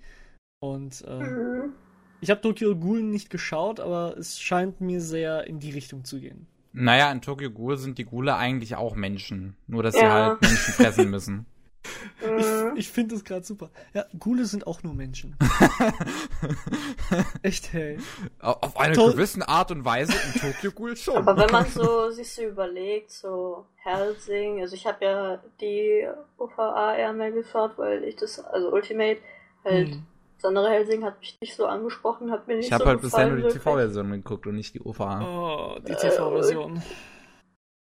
Und 0.60 1.04
äh, 1.08 1.20
Mhm. 1.20 1.74
ich 2.22 2.30
habe 2.30 2.42
Tokyo 2.42 2.76
Ghoul 2.76 3.02
nicht 3.04 3.30
geschaut, 3.30 3.80
aber 3.80 4.16
es 4.18 4.40
scheint 4.40 4.82
mir 4.82 5.02
sehr 5.02 5.48
in 5.48 5.60
die 5.60 5.72
Richtung 5.72 6.04
zu 6.04 6.20
gehen. 6.20 6.48
Naja, 6.74 7.12
in 7.12 7.22
Tokyo 7.22 7.52
Ghoul 7.52 7.78
sind 7.78 7.98
die 7.98 8.06
Ghule 8.06 8.36
eigentlich 8.36 8.76
auch 8.76 8.96
Menschen. 8.96 9.56
Nur, 9.68 9.84
dass 9.84 9.96
sie 9.96 10.02
Ja. 10.02 10.12
halt 10.12 10.42
Menschen 10.42 10.74
fressen 10.74 11.10
müssen. 11.10 11.46
Ich, 12.38 12.80
ich 12.80 12.90
finde 12.92 13.16
das 13.16 13.24
gerade 13.24 13.46
super. 13.46 13.70
Ja, 13.94 14.06
Ghule 14.18 14.46
sind 14.46 14.66
auch 14.68 14.84
nur 14.84 14.94
Menschen. 14.94 15.36
Echt, 17.42 17.74
hey. 17.74 17.98
Auf 18.40 18.80
eine 18.80 18.96
Toll. 18.96 19.12
gewisse 19.12 19.48
Art 19.48 19.72
und 19.72 19.84
Weise 19.86 20.14
in 20.14 20.42
Tokyo 20.42 20.72
Ghoul 20.72 20.96
schon. 20.96 21.18
Aber 21.18 21.36
wenn 21.38 21.52
man 21.52 21.66
so 21.68 22.10
sich 22.12 22.32
so 22.32 22.44
überlegt, 22.44 23.12
so 23.12 23.66
Helsing, 23.76 24.62
also 24.62 24.76
ich 24.76 24.86
habe 24.88 25.04
ja 25.06 25.44
die 25.60 26.08
OVA 26.38 26.96
eher 26.96 27.14
mehr 27.14 27.32
geschaut, 27.32 27.78
weil 27.78 28.04
ich 28.06 28.16
das, 28.16 28.40
also 28.40 28.72
Ultimate, 28.72 29.20
halt, 29.66 29.90
Hm. 29.90 30.04
das 30.38 30.46
andere 30.46 30.70
Helsing 30.70 31.04
hat 31.04 31.20
mich 31.20 31.38
nicht 31.42 31.56
so 31.56 31.66
angesprochen, 31.66 32.32
hat 32.32 32.48
mir 32.48 32.56
nicht 32.58 32.68
ich 32.68 32.72
habe 32.74 32.84
so 32.84 32.90
halt 32.90 33.02
bisher 33.02 33.28
nur 33.28 33.48
die. 33.50 33.54
TV-Version 33.54 34.12
geguckt 34.12 34.48
und 34.48 34.56
nicht 34.56 34.74
die 34.74 34.82
OVA. 34.82 35.22
Oh, 35.76 35.80
die 35.80 35.92
Äh, 35.92 35.98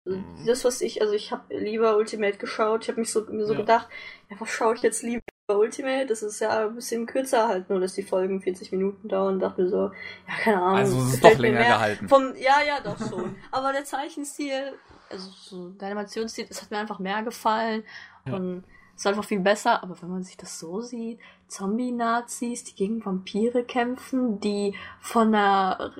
TV-Version. 0.06 0.45
Das, 0.45 0.64
was 0.66 0.82
ich, 0.82 1.01
also 1.01 1.14
ich 1.14 1.32
habe 1.32 1.53
lieber 1.56 1.97
Ultimate 1.97 2.38
geschaut, 2.38 2.84
ich 2.84 2.89
habe 2.89 2.99
mich 2.99 3.12
so, 3.12 3.26
mir 3.30 3.45
so 3.45 3.53
Ja. 3.53 3.60
gedacht, 3.60 3.88
ja, 4.30 4.38
was 4.39 4.49
schaue 4.49 4.76
ich 4.76 4.82
jetzt 4.82 5.03
lieber 5.03 5.22
Ultimate? 5.47 6.06
Das 6.08 6.24
ist 6.24 6.39
ja 6.39 6.68
ein 6.68 6.76
bisschen 6.76 7.06
kürzer 7.06 7.47
halt, 7.47 7.70
nur 7.70 7.80
dass 7.80 7.93
die 7.93 8.03
Folgen 8.03 8.41
40 8.41 8.72
Minuten 8.72 9.08
dauern, 9.08 9.39
dachte 9.39 9.64
mir 9.64 9.70
so, 9.70 9.91
ja, 10.28 10.34
keine 10.43 10.62
Ahnung. 10.62 10.78
Also 10.78 10.99
es 10.99 11.14
ist 11.16 11.24
doch 11.24 11.38
länger 11.38 11.64
gehalten. 11.64 12.10
Vom, 12.10 12.36
ja, 12.36 12.62
ja, 12.66 12.80
doch 12.84 12.97
schon. 12.97 13.36
Aber 13.51 13.72
der 13.72 13.86
Zeichenstil, 13.86 14.74
also 15.10 15.30
so 15.30 15.70
der 15.70 15.88
Animationsstil, 15.88 16.45
das 16.47 16.62
hat 16.62 16.72
mir 16.72 16.78
einfach 16.78 16.99
mehr 16.99 17.22
gefallen. 17.24 17.84
Ja. 18.28 18.36
Und 18.36 18.64
ist 18.96 19.08
einfach 19.08 19.26
viel 19.26 19.39
besser. 19.39 19.84
Aber 19.84 20.02
wenn 20.02 20.10
man 20.10 20.24
sich 20.24 20.38
das 20.38 20.60
so 20.60 20.82
sieht, 20.82 21.20
Zombie-Nazis, 21.48 22.64
die 22.64 22.76
gegen 22.76 23.06
Vampire 23.06 23.64
kämpfen, 23.64 24.39
die 24.39 24.74
von 25.00 25.28
einer 25.34 25.91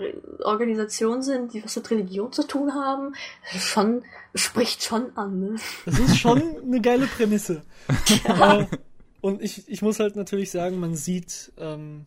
Organisation 0.43 1.22
sind, 1.22 1.54
die 1.54 1.64
was 1.64 1.76
mit 1.76 1.91
Religion 1.91 2.32
zu 2.32 2.48
tun 2.48 2.74
haben, 2.74 3.14
schon, 3.43 4.04
spricht 4.34 4.84
schon 4.84 5.16
an, 5.16 5.39
ne? 5.39 5.56
Das 5.86 6.00
ist 6.00 6.18
schon 6.18 6.41
eine 6.64 6.82
geile 6.82 7.08
Prämisse. 7.08 7.64
Äh, 8.26 8.66
und 9.22 9.41
ich, 9.41 9.68
ich 9.68 9.82
muss 9.82 10.00
halt 10.00 10.16
natürlich 10.16 10.52
sagen, 10.52 10.80
man 10.80 10.96
sieht, 10.96 11.52
ähm, 11.58 12.06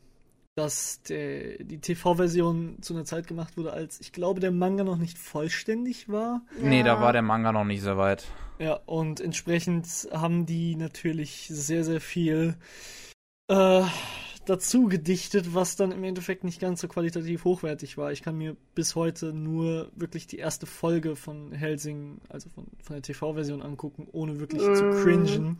dass 0.58 1.02
der, 1.02 1.58
die 1.62 1.78
TV-Version 1.78 2.78
zu 2.82 2.94
einer 2.94 3.04
Zeit 3.04 3.28
gemacht 3.28 3.56
wurde, 3.56 3.72
als 3.72 4.00
ich 4.00 4.12
glaube, 4.12 4.40
der 4.40 4.50
Manga 4.50 4.82
noch 4.82 4.98
nicht 4.98 5.16
vollständig 5.16 6.08
war. 6.08 6.42
Nee, 6.60 6.82
da 6.82 6.94
Ja. 6.94 7.00
war 7.00 7.12
der 7.12 7.22
Manga 7.22 7.52
noch 7.52 7.64
nicht 7.64 7.82
so 7.82 7.96
weit. 7.96 8.26
Ja, 8.58 8.74
und 8.86 9.20
entsprechend 9.20 9.86
haben 10.12 10.46
die 10.46 10.74
natürlich 10.74 11.46
sehr, 11.48 11.84
sehr 11.84 12.00
viel 12.00 12.56
äh, 13.48 13.82
dazu 14.46 14.86
gedichtet, 14.86 15.54
was 15.54 15.76
dann 15.76 15.92
im 15.92 16.02
Endeffekt 16.02 16.42
nicht 16.42 16.60
ganz 16.60 16.80
so 16.80 16.88
qualitativ 16.88 17.44
hochwertig 17.44 17.96
war. 17.96 18.10
Ich 18.10 18.22
kann 18.22 18.36
mir 18.36 18.56
bis 18.74 18.96
heute 18.96 19.32
nur 19.32 19.92
wirklich 19.94 20.26
die 20.26 20.38
erste 20.38 20.66
Folge 20.66 21.14
von 21.14 21.52
Helsing, 21.52 22.20
also 22.28 22.48
von, 22.50 22.66
von 22.82 22.94
der 22.96 23.02
TV-Version 23.02 23.62
angucken, 23.62 24.08
ohne 24.10 24.40
wirklich 24.40 24.72
zu 24.72 24.86
Mm. 24.86 24.90
cringen. 24.90 25.58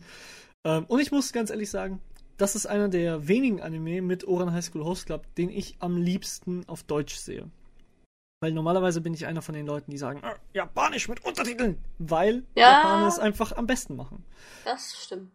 Ähm, 0.65 0.83
und 0.89 0.99
ich 0.99 1.11
muss 1.11 1.31
ganz 1.31 1.51
ehrlich 1.51 1.69
sagen, 1.69 2.01
das 2.39 2.55
ist 2.55 2.65
einer 2.65 2.89
der 2.89 3.27
wenigen 3.27 3.61
Anime 3.61 4.01
mit 4.01 4.27
Oran 4.27 4.51
High 4.51 4.63
School 4.63 4.83
Host 4.83 5.05
Club, 5.05 5.25
den 5.35 5.49
ich 5.49 5.75
am 5.79 5.97
liebsten 5.97 6.67
auf 6.67 6.83
Deutsch 6.83 7.15
sehe. 7.15 7.49
Weil 8.41 8.53
normalerweise 8.53 9.01
bin 9.01 9.13
ich 9.13 9.25
einer 9.25 9.41
von 9.41 9.53
den 9.53 9.65
Leuten, 9.65 9.91
die 9.91 9.97
sagen, 9.97 10.21
"Ah, 10.23 10.35
Japanisch 10.53 11.09
mit 11.09 11.25
Untertiteln, 11.25 11.77
weil 11.97 12.43
Ja. 12.55 12.71
Japaner 12.71 13.07
es 13.07 13.19
einfach 13.19 13.51
am 13.51 13.67
besten 13.67 13.95
machen. 13.97 14.23
Das 14.63 15.03
stimmt. 15.03 15.31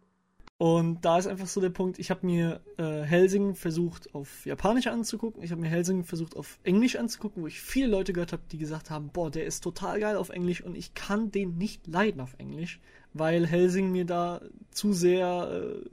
Und 0.57 1.03
da 1.03 1.19
ist 1.19 1.27
einfach 1.27 1.47
so 1.47 1.59
der 1.59 1.69
Punkt, 1.69 1.99
ich 1.99 2.09
habe 2.09 2.25
mir 2.25 2.61
äh, 2.77 3.01
Helsing 3.01 3.55
versucht 3.55 4.15
auf 4.15 4.45
Japanisch 4.45 4.87
anzugucken, 4.87 5.43
ich 5.43 5.51
habe 5.51 5.59
mir 5.59 5.67
Helsing 5.67 6.05
versucht 6.05 6.37
auf 6.37 6.59
Englisch 6.63 6.95
anzugucken, 6.95 7.43
wo 7.43 7.47
ich 7.47 7.59
viele 7.59 7.87
Leute 7.87 8.13
gehört 8.13 8.31
habe, 8.31 8.43
die 8.49 8.57
gesagt 8.57 8.89
haben, 8.89 9.09
boah, 9.09 9.29
der 9.29 9.45
ist 9.45 9.61
total 9.61 9.99
geil 9.99 10.15
auf 10.15 10.29
Englisch 10.29 10.63
und 10.63 10.75
ich 10.75 10.93
kann 10.93 11.29
den 11.29 11.57
nicht 11.57 11.87
leiden 11.87 12.21
auf 12.21 12.35
Englisch, 12.37 12.79
weil 13.11 13.45
Helsing 13.45 13.91
mir 13.91 14.05
da 14.05 14.41
zu 14.71 14.93
sehr 14.93 15.51
äh, 15.83 15.89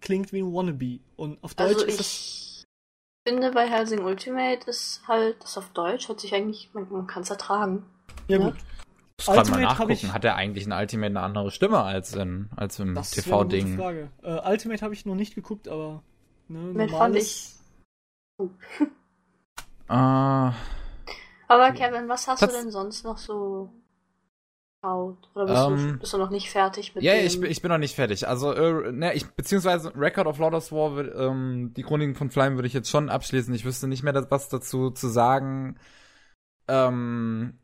klingt 0.00 0.32
wie 0.32 0.40
ein 0.40 0.52
Wannabe. 0.52 1.00
Und 1.16 1.42
auf 1.42 1.54
Deutsch 1.54 1.74
Also 1.74 1.84
ist 1.86 1.98
das 2.00 2.06
ich 2.06 2.64
finde 3.28 3.50
bei 3.50 3.68
Helsing 3.68 4.04
Ultimate 4.04 4.68
ist 4.70 5.02
halt, 5.08 5.42
das 5.42 5.58
auf 5.58 5.70
Deutsch 5.70 6.08
hört 6.08 6.20
sich 6.20 6.32
eigentlich, 6.34 6.70
man, 6.74 6.86
man 6.90 7.06
kann 7.08 7.22
es 7.22 7.30
ertragen. 7.30 7.84
ja 8.28 8.38
ja. 8.38 8.44
gut. 8.50 8.54
Das 9.18 9.26
kann 9.26 9.48
man 9.50 9.62
nachgucken. 9.62 9.92
ich- 9.92 10.12
Hat 10.12 10.24
er 10.24 10.36
eigentlich 10.36 10.66
in 10.66 10.72
Ultimate 10.72 11.06
eine 11.06 11.20
andere 11.22 11.50
Stimme 11.50 11.78
als, 11.82 12.14
in, 12.14 12.50
als 12.54 12.78
im 12.78 12.94
Das 12.94 13.16
wäre 13.16 13.36
eine 13.36 13.44
gute 13.46 13.56
TV-Ding? 13.56 13.76
Frage. 13.78 14.10
Äh, 14.22 14.50
Ultimate 14.50 14.82
habe 14.84 14.94
ich 14.94 15.06
noch 15.06 15.14
nicht 15.14 15.34
geguckt, 15.34 15.66
aber 15.68 16.02
ne, 16.48 16.58
Ultimate 16.58 16.88
fand 16.90 16.90
normales. 17.14 17.58
Ah, 19.88 20.52
Aber 21.48 21.70
Kevin, 21.72 22.08
was 22.08 22.26
hast 22.26 22.42
du 22.42 22.46
denn 22.48 22.70
sonst 22.72 23.04
noch 23.04 23.18
so 23.18 23.70
geschaut? 24.86 25.28
Oder 25.34 25.46
bist, 25.46 25.64
du, 25.64 25.72
Ähm, 25.92 25.98
bist 25.98 26.12
du 26.12 26.18
noch 26.18 26.30
nicht 26.30 26.50
fertig 26.50 26.94
mit 26.94 27.04
Ja, 27.04 27.14
ich, 27.14 27.40
bin- 27.40 27.50
ich 27.50 27.62
bin 27.62 27.70
noch 27.70 27.78
nicht 27.78 27.94
fertig. 27.94 28.26
Also, 28.28 28.52
äh, 28.52 28.92
ne, 28.92 29.14
ich, 29.14 29.26
beziehungsweise 29.26 29.92
Record 29.96 30.26
of 30.26 30.38
Lotus 30.38 30.72
War, 30.72 30.98
ähm, 31.14 31.72
die 31.76 31.82
Chroniken 31.82 32.14
von 32.14 32.30
Flame 32.30 32.56
würde 32.56 32.68
ich 32.68 32.74
jetzt 32.74 32.90
schon 32.90 33.08
abschließen. 33.08 33.52
Ich 33.54 33.64
wüsste 33.64 33.88
nicht 33.88 34.02
mehr 34.02 34.14
was 34.30 34.48
dazu 34.48 34.90
zu 34.90 35.08
sagen. 35.08 35.76
Ähm, 36.68 37.58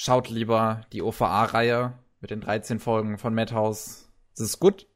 schaut 0.00 0.28
lieber 0.28 0.82
die 0.92 1.02
OVA-Reihe 1.02 1.92
mit 2.20 2.30
den 2.30 2.40
13 2.40 2.80
Folgen 2.80 3.18
von 3.18 3.34
Madhouse. 3.34 4.08
Das 4.36 4.46
ist 4.46 4.60
gut, 4.60 4.86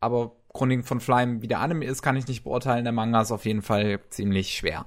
aber 0.00 0.32
Chroniken 0.52 0.84
von 0.84 1.00
Flame, 1.00 1.42
wie 1.42 1.48
der 1.48 1.60
Anime 1.60 1.84
ist, 1.84 2.02
kann 2.02 2.16
ich 2.16 2.28
nicht 2.28 2.44
beurteilen. 2.44 2.84
Der 2.84 2.92
Manga 2.92 3.20
ist 3.22 3.32
auf 3.32 3.44
jeden 3.44 3.62
Fall 3.62 4.00
ziemlich 4.10 4.54
schwer. 4.54 4.86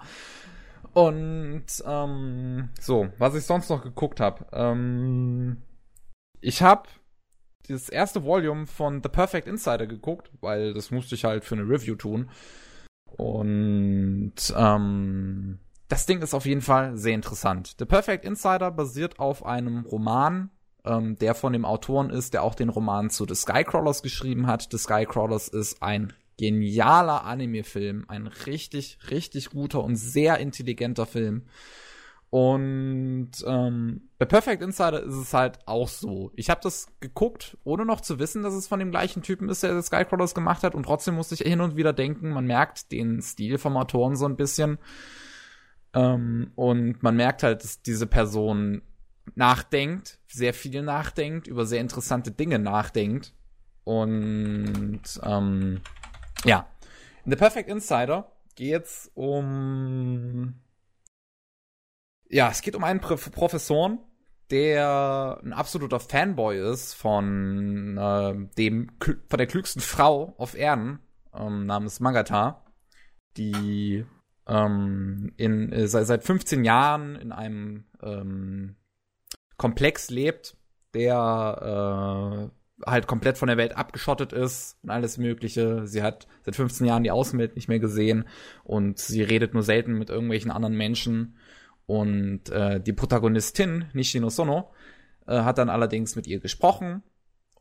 Und 0.94 1.66
ähm, 1.86 2.70
so, 2.80 3.10
was 3.18 3.36
ich 3.36 3.44
sonst 3.46 3.70
noch 3.70 3.84
geguckt 3.84 4.20
habe. 4.20 4.46
Ähm, 4.54 5.58
ich 6.42 6.62
habe 6.62 6.90
das 7.68 7.90
erste 7.90 8.24
Volume 8.24 8.66
von 8.66 9.02
The 9.04 9.10
Perfect 9.10 9.48
Insider 9.48 9.88
geguckt, 9.88 10.32
weil 10.42 10.74
das 10.74 10.92
musste 10.92 11.16
ich 11.16 11.26
halt 11.26 11.44
für 11.44 11.56
eine 11.56 11.68
Review 11.68 11.96
tun. 11.96 12.30
Und 13.18 14.36
ähm, 14.56 15.60
das 15.88 16.06
Ding 16.06 16.22
ist 16.22 16.34
auf 16.34 16.46
jeden 16.46 16.62
Fall 16.62 16.98
sehr 16.98 17.14
interessant. 17.14 17.76
The 17.80 17.86
Perfect 17.86 18.26
Insider 18.26 18.72
basiert 18.72 19.20
auf 19.20 19.46
einem 19.46 19.86
Roman, 19.86 20.50
ähm, 20.86 21.18
der 21.18 21.36
von 21.36 21.54
dem 21.54 21.66
Autoren 21.66 22.10
ist, 22.10 22.34
der 22.34 22.44
auch 22.44 22.56
den 22.56 22.70
Roman 22.70 23.10
zu 23.10 23.26
The 23.28 23.36
Skycrawlers 23.36 24.02
geschrieben 24.02 24.48
hat. 24.48 24.68
The 24.72 24.78
Skycrawlers 24.78 25.48
ist 25.48 25.82
ein 25.82 26.14
genialer 26.38 27.26
Anime-Film, 27.26 28.06
ein 28.08 28.28
richtig, 28.28 29.00
richtig 29.10 29.50
guter 29.50 29.84
und 29.84 29.96
sehr 29.96 30.38
intelligenter 30.38 31.06
Film. 31.06 31.48
Und 32.30 33.32
ähm, 33.46 34.10
bei 34.18 34.26
Perfect 34.26 34.62
Insider 34.62 35.02
ist 35.02 35.16
es 35.16 35.34
halt 35.34 35.60
auch 35.66 35.88
so. 35.88 36.32
Ich 36.36 36.50
habe 36.50 36.60
das 36.62 36.88
geguckt, 37.00 37.58
ohne 37.64 37.86
noch 37.86 38.02
zu 38.02 38.20
wissen, 38.20 38.44
dass 38.44 38.54
es 38.54 38.68
von 38.68 38.80
dem 38.80 38.92
gleichen 38.92 39.22
Typen 39.22 39.48
ist, 39.48 39.64
der 39.64 39.82
Skycrawlers 39.82 40.36
gemacht 40.36 40.64
hat. 40.64 40.76
Und 40.76 40.84
trotzdem 40.84 41.16
musste 41.16 41.36
ich 41.36 41.42
hin 41.42 41.62
und 41.62 41.78
wieder 41.78 41.94
denken, 41.94 42.30
man 42.30 42.46
merkt 42.46 42.92
den 42.92 43.22
Stil 43.22 43.58
vom 43.58 43.78
Autoren 43.78 44.18
so 44.18 44.26
ein 44.26 44.36
bisschen. 44.36 44.78
Ähm, 45.94 46.52
und 46.56 47.02
man 47.02 47.16
merkt 47.16 47.44
halt, 47.44 47.64
dass 47.64 47.82
diese 47.82 48.08
Person 48.08 48.82
nachdenkt, 49.36 50.20
sehr 50.28 50.54
viel 50.54 50.82
nachdenkt, 50.82 51.48
über 51.48 51.66
sehr 51.66 51.80
interessante 51.80 52.32
Dinge 52.32 52.60
nachdenkt. 52.60 53.34
Und 53.86 55.02
ähm, 55.24 55.82
ja, 56.44 56.68
in 57.24 57.32
The 57.32 57.38
Perfect 57.38 57.70
Insider 57.70 58.30
geht's 58.56 59.10
um 59.14 60.56
ja, 62.30 62.50
es 62.50 62.62
geht 62.62 62.76
um 62.76 62.84
einen 62.84 63.00
Professoren, 63.00 64.00
der 64.52 65.40
ein 65.44 65.54
absoluter 65.54 66.00
Fanboy 66.00 66.72
ist 66.72 66.94
von 66.94 67.98
äh, 67.98 68.36
dem 68.58 68.92
von 69.00 69.38
der 69.38 69.48
klügsten 69.48 69.82
Frau 69.82 70.36
auf 70.38 70.56
Erden 70.56 71.00
ähm, 71.34 71.66
namens 71.66 72.00
Magata, 72.00 72.66
die 73.36 74.06
ähm, 74.48 75.34
in, 75.38 75.72
äh, 75.72 75.88
seit, 75.88 76.08
seit 76.08 76.24
15 76.24 76.64
Jahren 76.64 77.16
in 77.16 77.32
einem 77.32 77.86
ähm, 78.02 78.76
Komplex 79.58 80.10
lebt, 80.10 80.56
der 80.94 82.50
äh, 82.50 82.86
halt 82.86 83.08
komplett 83.08 83.38
von 83.38 83.48
der 83.48 83.58
Welt 83.58 83.76
abgeschottet 83.76 84.34
ist 84.34 84.78
und 84.84 84.92
alles 84.92 85.18
Mögliche. 85.18 85.88
Sie 85.88 86.04
hat 86.04 86.28
seit 86.44 86.56
15 86.56 86.86
Jahren 86.86 87.04
die 87.04 87.12
Außenwelt 87.12 87.56
nicht 87.56 87.68
mehr 87.68 87.80
gesehen 87.80 88.26
und 88.64 89.00
sie 89.00 89.24
redet 89.24 89.54
nur 89.54 89.64
selten 89.64 89.98
mit 89.98 90.10
irgendwelchen 90.10 90.52
anderen 90.52 90.76
Menschen 90.76 91.38
und 91.88 92.50
äh, 92.50 92.80
die 92.80 92.94
Protagonistin, 92.94 93.86
Nishino 93.94 94.30
Sono, 94.30 94.72
äh, 95.26 95.42
hat 95.42 95.58
dann 95.58 95.70
allerdings 95.70 96.16
mit 96.16 96.28
ihr 96.28 96.40
gesprochen 96.40 97.02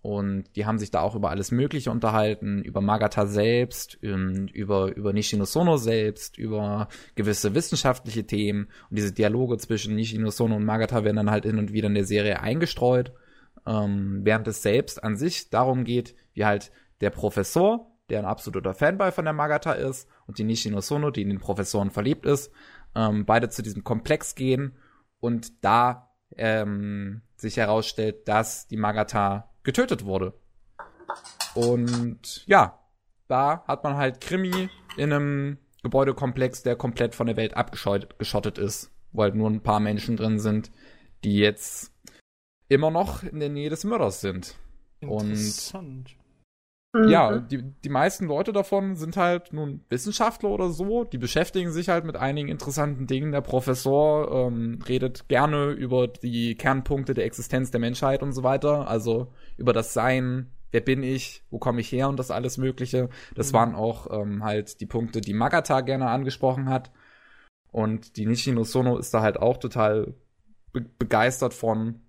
und 0.06 0.54
die 0.54 0.66
haben 0.66 0.78
sich 0.78 0.92
da 0.92 1.00
auch 1.00 1.16
über 1.16 1.30
alles 1.30 1.50
Mögliche 1.50 1.90
unterhalten, 1.90 2.62
über 2.62 2.80
Magata 2.80 3.26
selbst, 3.26 3.98
über, 4.00 4.94
über 4.94 5.12
Nishino 5.12 5.44
Sono 5.44 5.78
selbst, 5.78 6.38
über 6.38 6.86
gewisse 7.16 7.56
wissenschaftliche 7.56 8.24
Themen. 8.24 8.68
Und 8.88 8.98
diese 8.98 9.12
Dialoge 9.12 9.58
zwischen 9.58 9.96
Nishino 9.96 10.30
Sono 10.30 10.54
und 10.54 10.64
Magata 10.64 11.02
werden 11.02 11.16
dann 11.16 11.30
halt 11.32 11.44
hin 11.44 11.58
und 11.58 11.72
wieder 11.72 11.88
in 11.88 11.94
der 11.94 12.04
Serie 12.04 12.38
eingestreut, 12.40 13.14
ähm, 13.66 14.20
während 14.22 14.46
es 14.46 14.62
selbst 14.62 15.02
an 15.02 15.16
sich 15.16 15.50
darum 15.50 15.82
geht, 15.82 16.14
wie 16.34 16.44
halt 16.44 16.70
der 17.00 17.10
Professor, 17.10 17.90
der 18.08 18.20
ein 18.20 18.26
absoluter 18.26 18.74
Fanboy 18.74 19.10
von 19.10 19.24
der 19.24 19.34
Magata 19.34 19.72
ist, 19.72 20.08
und 20.28 20.38
die 20.38 20.44
Nishino 20.44 20.80
Sono, 20.80 21.10
die 21.10 21.22
in 21.22 21.30
den 21.30 21.40
Professoren 21.40 21.90
verliebt 21.90 22.26
ist, 22.26 22.52
ähm, 22.96 23.26
beide 23.26 23.48
zu 23.50 23.62
diesem 23.62 23.84
Komplex 23.84 24.34
gehen 24.34 24.76
und 25.20 25.64
da 25.64 26.10
ähm, 26.36 27.22
sich 27.36 27.58
herausstellt, 27.58 28.26
dass 28.26 28.66
die 28.66 28.78
Magata 28.78 29.52
getötet 29.62 30.04
wurde. 30.04 30.34
Und 31.54 32.44
ja, 32.46 32.80
da 33.28 33.64
hat 33.66 33.84
man 33.84 33.96
halt 33.96 34.20
Krimi 34.20 34.70
in 34.96 35.12
einem 35.12 35.58
Gebäudekomplex, 35.82 36.62
der 36.62 36.76
komplett 36.76 37.14
von 37.14 37.26
der 37.26 37.36
Welt 37.36 37.54
abgeschottet 37.54 38.58
ist, 38.58 38.90
wo 39.12 39.22
halt 39.22 39.34
nur 39.34 39.50
ein 39.50 39.62
paar 39.62 39.80
Menschen 39.80 40.16
drin 40.16 40.38
sind, 40.38 40.72
die 41.22 41.36
jetzt 41.36 41.92
immer 42.68 42.90
noch 42.90 43.22
in 43.22 43.40
der 43.40 43.50
Nähe 43.50 43.70
des 43.70 43.84
Mörders 43.84 44.20
sind. 44.20 44.56
Interessant. 45.00 46.15
Und 46.96 47.06
Mhm. 47.06 47.08
Ja, 47.08 47.38
die, 47.38 47.62
die 47.62 47.88
meisten 47.88 48.26
Leute 48.26 48.52
davon 48.52 48.96
sind 48.96 49.16
halt 49.16 49.52
nun 49.52 49.84
Wissenschaftler 49.90 50.48
oder 50.48 50.70
so, 50.70 51.04
die 51.04 51.18
beschäftigen 51.18 51.70
sich 51.70 51.88
halt 51.90 52.04
mit 52.04 52.16
einigen 52.16 52.48
interessanten 52.48 53.06
Dingen. 53.06 53.32
Der 53.32 53.42
Professor 53.42 54.48
ähm, 54.48 54.78
redet 54.88 55.28
gerne 55.28 55.72
über 55.72 56.08
die 56.08 56.54
Kernpunkte 56.54 57.12
der 57.12 57.26
Existenz 57.26 57.70
der 57.70 57.80
Menschheit 57.80 58.22
und 58.22 58.32
so 58.32 58.42
weiter, 58.42 58.88
also 58.88 59.32
über 59.58 59.74
das 59.74 59.92
Sein, 59.92 60.50
wer 60.70 60.80
bin 60.80 61.02
ich, 61.02 61.44
wo 61.50 61.58
komme 61.58 61.82
ich 61.82 61.92
her 61.92 62.08
und 62.08 62.18
das 62.18 62.30
alles 62.30 62.56
Mögliche. 62.56 63.10
Das 63.34 63.52
mhm. 63.52 63.56
waren 63.56 63.74
auch 63.74 64.10
ähm, 64.10 64.42
halt 64.42 64.80
die 64.80 64.86
Punkte, 64.86 65.20
die 65.20 65.34
Magata 65.34 65.82
gerne 65.82 66.08
angesprochen 66.08 66.70
hat. 66.70 66.90
Und 67.72 68.16
die 68.16 68.24
Nishino 68.24 68.64
Sono 68.64 68.96
ist 68.96 69.12
da 69.12 69.20
halt 69.20 69.36
auch 69.36 69.58
total 69.58 70.14
be 70.72 70.80
begeistert 70.98 71.52
von 71.52 72.00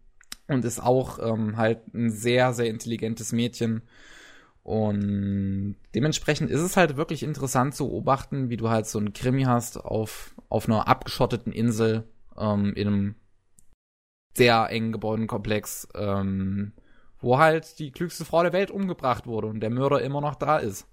und 0.47 0.63
ist 0.63 0.81
auch 0.81 1.19
ähm, 1.19 1.57
halt 1.57 1.93
ein 1.93 2.09
sehr, 2.09 2.53
sehr 2.53 2.67
intelligentes 2.67 3.33
Mädchen 3.33 3.81
und 4.67 5.77
dementsprechend 5.95 6.51
ist 6.51 6.59
es 6.59 6.75
halt 6.75 6.97
wirklich 6.97 7.23
interessant 7.23 7.73
zu 7.73 7.87
beobachten, 7.87 8.49
wie 8.49 8.57
du 8.57 8.67
halt 8.67 8.85
so 8.85 8.99
einen 8.99 9.13
Krimi 9.13 9.43
hast 9.43 9.77
auf, 9.77 10.35
auf 10.49 10.67
einer 10.67 10.89
abgeschotteten 10.89 11.53
Insel 11.53 12.03
ähm, 12.37 12.73
in 12.73 12.87
einem 12.87 13.15
sehr 14.35 14.69
engen 14.69 14.91
Gebäudenkomplex, 14.91 15.87
ähm, 15.95 16.73
wo 17.21 17.37
halt 17.37 17.79
die 17.79 17.91
klügste 17.91 18.25
Frau 18.25 18.43
der 18.43 18.51
Welt 18.51 18.69
umgebracht 18.69 19.25
wurde 19.25 19.47
und 19.47 19.61
der 19.61 19.69
Mörder 19.69 20.01
immer 20.01 20.19
noch 20.19 20.35
da 20.35 20.57
ist. 20.57 20.85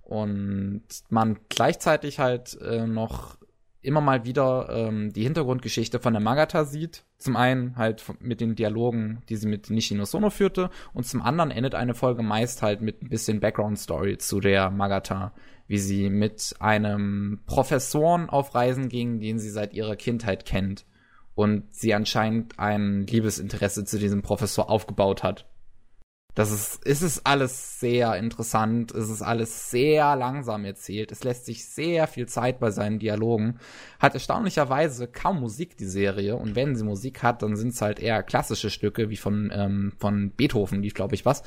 Und 0.00 0.84
man 1.10 1.38
gleichzeitig 1.50 2.18
halt 2.18 2.58
äh, 2.62 2.86
noch 2.86 3.36
immer 3.86 4.00
mal 4.00 4.24
wieder 4.24 4.68
ähm, 4.70 5.12
die 5.12 5.22
Hintergrundgeschichte 5.22 6.00
von 6.00 6.12
der 6.12 6.22
Magata 6.22 6.64
sieht. 6.64 7.04
Zum 7.18 7.36
einen 7.36 7.76
halt 7.76 8.02
mit 8.20 8.40
den 8.40 8.56
Dialogen, 8.56 9.22
die 9.28 9.36
sie 9.36 9.48
mit 9.48 9.70
Nishino 9.70 10.04
Sono 10.04 10.30
führte, 10.30 10.70
und 10.92 11.06
zum 11.06 11.22
anderen 11.22 11.50
endet 11.50 11.74
eine 11.74 11.94
Folge 11.94 12.22
meist 12.22 12.62
halt 12.62 12.80
mit 12.80 13.02
ein 13.02 13.08
bisschen 13.08 13.40
Background-Story 13.40 14.18
zu 14.18 14.40
der 14.40 14.70
Magata, 14.70 15.32
wie 15.68 15.78
sie 15.78 16.10
mit 16.10 16.54
einem 16.58 17.40
Professoren 17.46 18.28
auf 18.28 18.54
Reisen 18.54 18.88
ging, 18.88 19.20
den 19.20 19.38
sie 19.38 19.50
seit 19.50 19.72
ihrer 19.72 19.96
Kindheit 19.96 20.44
kennt. 20.44 20.84
Und 21.34 21.74
sie 21.74 21.94
anscheinend 21.94 22.58
ein 22.58 23.06
Liebesinteresse 23.06 23.84
zu 23.84 23.98
diesem 23.98 24.22
Professor 24.22 24.70
aufgebaut 24.70 25.22
hat. 25.22 25.46
Das 26.36 26.50
ist, 26.50 26.84
ist 26.84 27.00
es 27.00 27.24
alles 27.24 27.80
sehr 27.80 28.14
interessant, 28.16 28.92
es 28.92 29.08
ist 29.08 29.22
alles 29.22 29.70
sehr 29.70 30.16
langsam 30.16 30.66
erzählt, 30.66 31.10
es 31.10 31.24
lässt 31.24 31.46
sich 31.46 31.64
sehr 31.64 32.06
viel 32.06 32.26
Zeit 32.26 32.60
bei 32.60 32.70
seinen 32.70 32.98
Dialogen, 32.98 33.58
hat 33.98 34.12
erstaunlicherweise 34.12 35.08
kaum 35.08 35.40
Musik, 35.40 35.78
die 35.78 35.86
Serie, 35.86 36.36
und 36.36 36.54
wenn 36.54 36.76
sie 36.76 36.84
Musik 36.84 37.22
hat, 37.22 37.40
dann 37.40 37.56
sind 37.56 37.70
es 37.70 37.80
halt 37.80 38.00
eher 38.00 38.22
klassische 38.22 38.68
Stücke, 38.68 39.08
wie 39.08 39.16
von, 39.16 39.50
ähm, 39.50 39.94
von 39.98 40.30
Beethoven, 40.30 40.82
die 40.82 40.90
glaube 40.90 41.14
ich 41.14 41.24
was. 41.24 41.42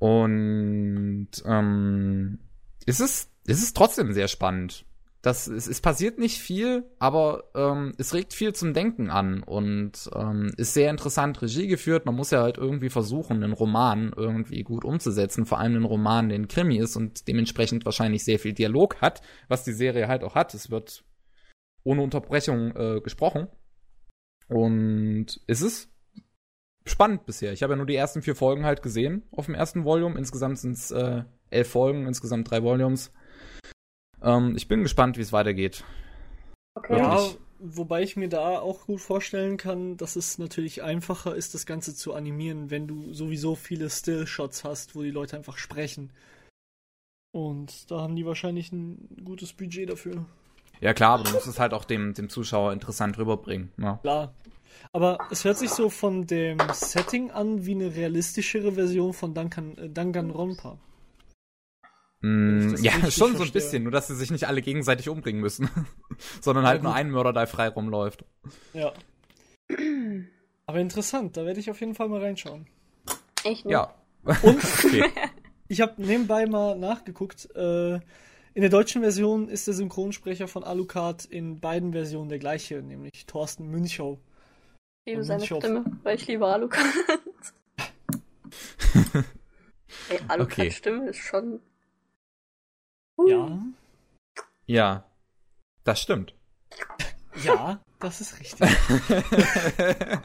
Und 0.00 1.28
ähm, 1.44 2.40
ist 2.86 2.98
es, 2.98 3.30
ist 3.46 3.62
es 3.62 3.72
trotzdem 3.72 4.12
sehr 4.12 4.26
spannend 4.26 4.84
das, 5.22 5.48
es, 5.48 5.66
es 5.66 5.80
passiert 5.82 6.18
nicht 6.18 6.38
viel, 6.38 6.84
aber 6.98 7.44
ähm, 7.54 7.92
es 7.98 8.14
regt 8.14 8.32
viel 8.32 8.54
zum 8.54 8.72
Denken 8.72 9.10
an 9.10 9.42
und 9.42 10.08
ähm, 10.14 10.50
ist 10.56 10.72
sehr 10.72 10.90
interessant 10.90 11.42
Regie 11.42 11.66
geführt. 11.66 12.06
Man 12.06 12.14
muss 12.14 12.30
ja 12.30 12.40
halt 12.40 12.56
irgendwie 12.56 12.88
versuchen, 12.88 13.42
einen 13.42 13.52
Roman 13.52 14.12
irgendwie 14.16 14.62
gut 14.62 14.84
umzusetzen, 14.84 15.44
vor 15.44 15.58
allem 15.58 15.76
einen 15.76 15.84
Roman, 15.84 16.30
der 16.30 16.38
ein 16.38 16.48
Krimi 16.48 16.78
ist 16.78 16.96
und 16.96 17.28
dementsprechend 17.28 17.84
wahrscheinlich 17.84 18.24
sehr 18.24 18.38
viel 18.38 18.54
Dialog 18.54 19.02
hat, 19.02 19.20
was 19.48 19.62
die 19.62 19.74
Serie 19.74 20.08
halt 20.08 20.24
auch 20.24 20.34
hat. 20.34 20.54
Es 20.54 20.70
wird 20.70 21.04
ohne 21.84 22.02
Unterbrechung 22.02 22.74
äh, 22.74 23.00
gesprochen. 23.02 23.48
Und 24.48 25.40
es 25.46 25.60
ist 25.60 25.90
spannend 26.86 27.26
bisher. 27.26 27.52
Ich 27.52 27.62
habe 27.62 27.74
ja 27.74 27.76
nur 27.76 27.86
die 27.86 27.94
ersten 27.94 28.22
vier 28.22 28.34
Folgen 28.34 28.64
halt 28.64 28.82
gesehen 28.82 29.22
auf 29.32 29.46
dem 29.46 29.54
ersten 29.54 29.84
Volume. 29.84 30.18
Insgesamt 30.18 30.58
sind 30.58 30.72
es 30.72 30.90
äh, 30.90 31.24
elf 31.50 31.68
Folgen, 31.68 32.06
insgesamt 32.06 32.50
drei 32.50 32.62
Volumes. 32.62 33.12
Ähm, 34.22 34.54
ich 34.56 34.68
bin 34.68 34.82
gespannt, 34.82 35.16
wie 35.16 35.22
es 35.22 35.32
weitergeht. 35.32 35.84
Okay. 36.74 36.98
Ja, 36.98 37.20
wobei 37.58 38.02
ich 38.02 38.16
mir 38.16 38.28
da 38.28 38.58
auch 38.58 38.86
gut 38.86 39.00
vorstellen 39.00 39.56
kann, 39.56 39.96
dass 39.96 40.16
es 40.16 40.38
natürlich 40.38 40.82
einfacher 40.82 41.34
ist, 41.34 41.54
das 41.54 41.66
Ganze 41.66 41.94
zu 41.94 42.14
animieren, 42.14 42.70
wenn 42.70 42.86
du 42.86 43.12
sowieso 43.12 43.54
viele 43.54 43.90
Stillshots 43.90 44.64
hast, 44.64 44.94
wo 44.94 45.02
die 45.02 45.10
Leute 45.10 45.36
einfach 45.36 45.58
sprechen. 45.58 46.10
Und 47.32 47.90
da 47.90 48.00
haben 48.00 48.16
die 48.16 48.26
wahrscheinlich 48.26 48.72
ein 48.72 49.22
gutes 49.24 49.52
Budget 49.52 49.90
dafür. 49.90 50.24
Ja 50.80 50.94
klar, 50.94 51.14
aber 51.14 51.24
du 51.24 51.32
musst 51.32 51.46
es 51.46 51.58
halt 51.58 51.74
auch 51.74 51.84
dem, 51.84 52.14
dem 52.14 52.28
Zuschauer 52.28 52.72
interessant 52.72 53.18
rüberbringen. 53.18 53.70
Ne? 53.76 53.98
Klar. 54.02 54.34
Aber 54.92 55.18
es 55.30 55.44
hört 55.44 55.58
sich 55.58 55.70
so 55.70 55.90
von 55.90 56.26
dem 56.26 56.58
Setting 56.72 57.30
an 57.30 57.66
wie 57.66 57.74
eine 57.74 57.94
realistischere 57.94 58.72
Version 58.72 59.12
von 59.12 59.34
Duncan, 59.34 59.76
äh, 59.76 59.90
Danganronpa. 59.90 60.78
Mm, 62.22 62.74
ja, 62.82 63.10
schon 63.10 63.34
so 63.36 63.44
ein 63.44 63.50
bisschen, 63.50 63.84
nur 63.84 63.92
dass 63.92 64.08
sie 64.08 64.14
sich 64.14 64.30
nicht 64.30 64.46
alle 64.46 64.60
gegenseitig 64.60 65.08
umbringen 65.08 65.40
müssen, 65.40 65.70
sondern 66.40 66.66
halt 66.66 66.78
ja, 66.78 66.82
nur 66.82 66.94
ein 66.94 67.10
Mörder, 67.10 67.32
der 67.32 67.46
frei 67.46 67.68
rumläuft. 67.68 68.24
Ja. 68.74 68.92
Aber 70.66 70.78
interessant, 70.78 71.36
da 71.36 71.46
werde 71.46 71.60
ich 71.60 71.70
auf 71.70 71.80
jeden 71.80 71.94
Fall 71.94 72.08
mal 72.08 72.20
reinschauen. 72.20 72.66
Echt? 73.44 73.64
Ne? 73.64 73.72
Ja. 73.72 73.94
Und 74.24 74.62
okay. 74.84 75.04
ich 75.68 75.80
habe 75.80 75.94
nebenbei 76.02 76.46
mal 76.46 76.78
nachgeguckt. 76.78 77.48
Äh, 77.54 77.94
in 78.52 78.62
der 78.62 78.68
deutschen 78.68 79.00
Version 79.00 79.48
ist 79.48 79.66
der 79.66 79.74
Synchronsprecher 79.74 80.46
von 80.48 80.62
Alucard 80.62 81.24
in 81.24 81.60
beiden 81.60 81.92
Versionen 81.92 82.28
der 82.28 82.38
gleiche, 82.38 82.82
nämlich 82.82 83.24
Thorsten 83.26 83.68
Münchow. 83.68 84.18
Ich 85.04 85.12
liebe 85.12 85.24
seine 85.24 85.38
Münchow. 85.38 85.62
Stimme, 85.62 85.84
weil 86.02 86.16
ich 86.16 86.26
liebe 86.26 86.46
Alucard. 86.46 86.84
Ey, 90.08 90.18
Alucards 90.28 90.58
okay. 90.58 90.70
Stimme 90.70 91.08
ist 91.08 91.18
schon 91.18 91.60
Ja. 93.28 93.58
Ja, 94.66 95.04
das 95.84 96.00
stimmt. 96.00 96.34
Ja, 97.42 97.80
das 97.98 98.20
ist 98.20 98.38
richtig. 98.40 98.60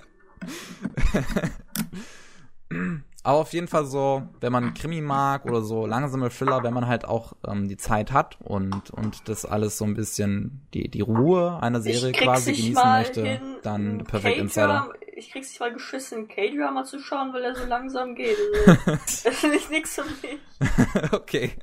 Aber 3.23 3.39
auf 3.39 3.53
jeden 3.53 3.67
Fall 3.67 3.85
so, 3.85 4.21
wenn 4.39 4.51
man 4.51 4.75
Krimi 4.75 5.01
mag 5.01 5.45
oder 5.45 5.61
so 5.61 5.87
langsame 5.87 6.29
Thriller, 6.29 6.61
wenn 6.61 6.75
man 6.75 6.87
halt 6.87 7.05
auch 7.05 7.33
ähm, 7.47 7.67
die 7.67 7.77
Zeit 7.77 8.11
hat 8.11 8.37
und, 8.43 8.91
und 8.91 9.27
das 9.27 9.45
alles 9.45 9.79
so 9.79 9.85
ein 9.85 9.95
bisschen 9.95 10.67
die, 10.75 10.89
die 10.91 11.01
Ruhe 11.01 11.57
einer 11.59 11.81
Serie 11.81 12.11
quasi 12.11 12.53
genießen 12.53 12.91
möchte, 12.91 13.23
hin, 13.23 13.57
dann 13.63 13.81
einen 13.81 14.03
Perfect 14.03 14.37
Insider. 14.37 14.93
Ich 15.15 15.31
krieg's 15.31 15.49
nicht 15.49 15.59
mal 15.59 15.73
geschissen, 15.73 16.27
K-Drama 16.27 16.83
zu 16.83 16.99
schauen, 16.99 17.33
weil 17.33 17.43
er 17.45 17.55
so 17.55 17.65
langsam 17.65 18.13
geht. 18.13 18.37
Also, 18.67 18.83
das 19.23 19.39
finde 19.39 19.57
ich 19.57 19.69
nix 19.71 19.95
für 19.95 20.03
mich. 20.03 21.11
okay. 21.11 21.53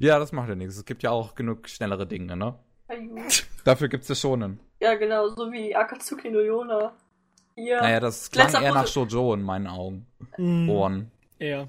Ja, 0.00 0.18
das 0.18 0.32
macht 0.32 0.48
ja 0.48 0.54
nichts. 0.54 0.76
Es 0.76 0.84
gibt 0.86 1.02
ja 1.02 1.10
auch 1.10 1.34
genug 1.34 1.68
schnellere 1.68 2.06
Dinge, 2.06 2.36
ne? 2.36 2.58
Dafür 3.64 3.88
gibt's 3.88 4.08
ja 4.08 4.14
schonen. 4.14 4.58
Ja, 4.80 4.94
genau, 4.94 5.28
so 5.28 5.52
wie 5.52 5.76
Akatsuki 5.76 6.30
no 6.30 6.40
Yona. 6.40 6.96
Hier. 7.54 7.80
Naja, 7.80 8.00
das 8.00 8.30
klang 8.30 8.46
Letzter 8.46 8.62
eher 8.62 8.72
nach. 8.74 8.86
Shoujo 8.86 9.34
in 9.34 9.42
meinen 9.42 9.66
Augen. 9.66 10.06
Mm, 10.38 10.68
Ohren. 10.70 11.10
Ja. 11.38 11.68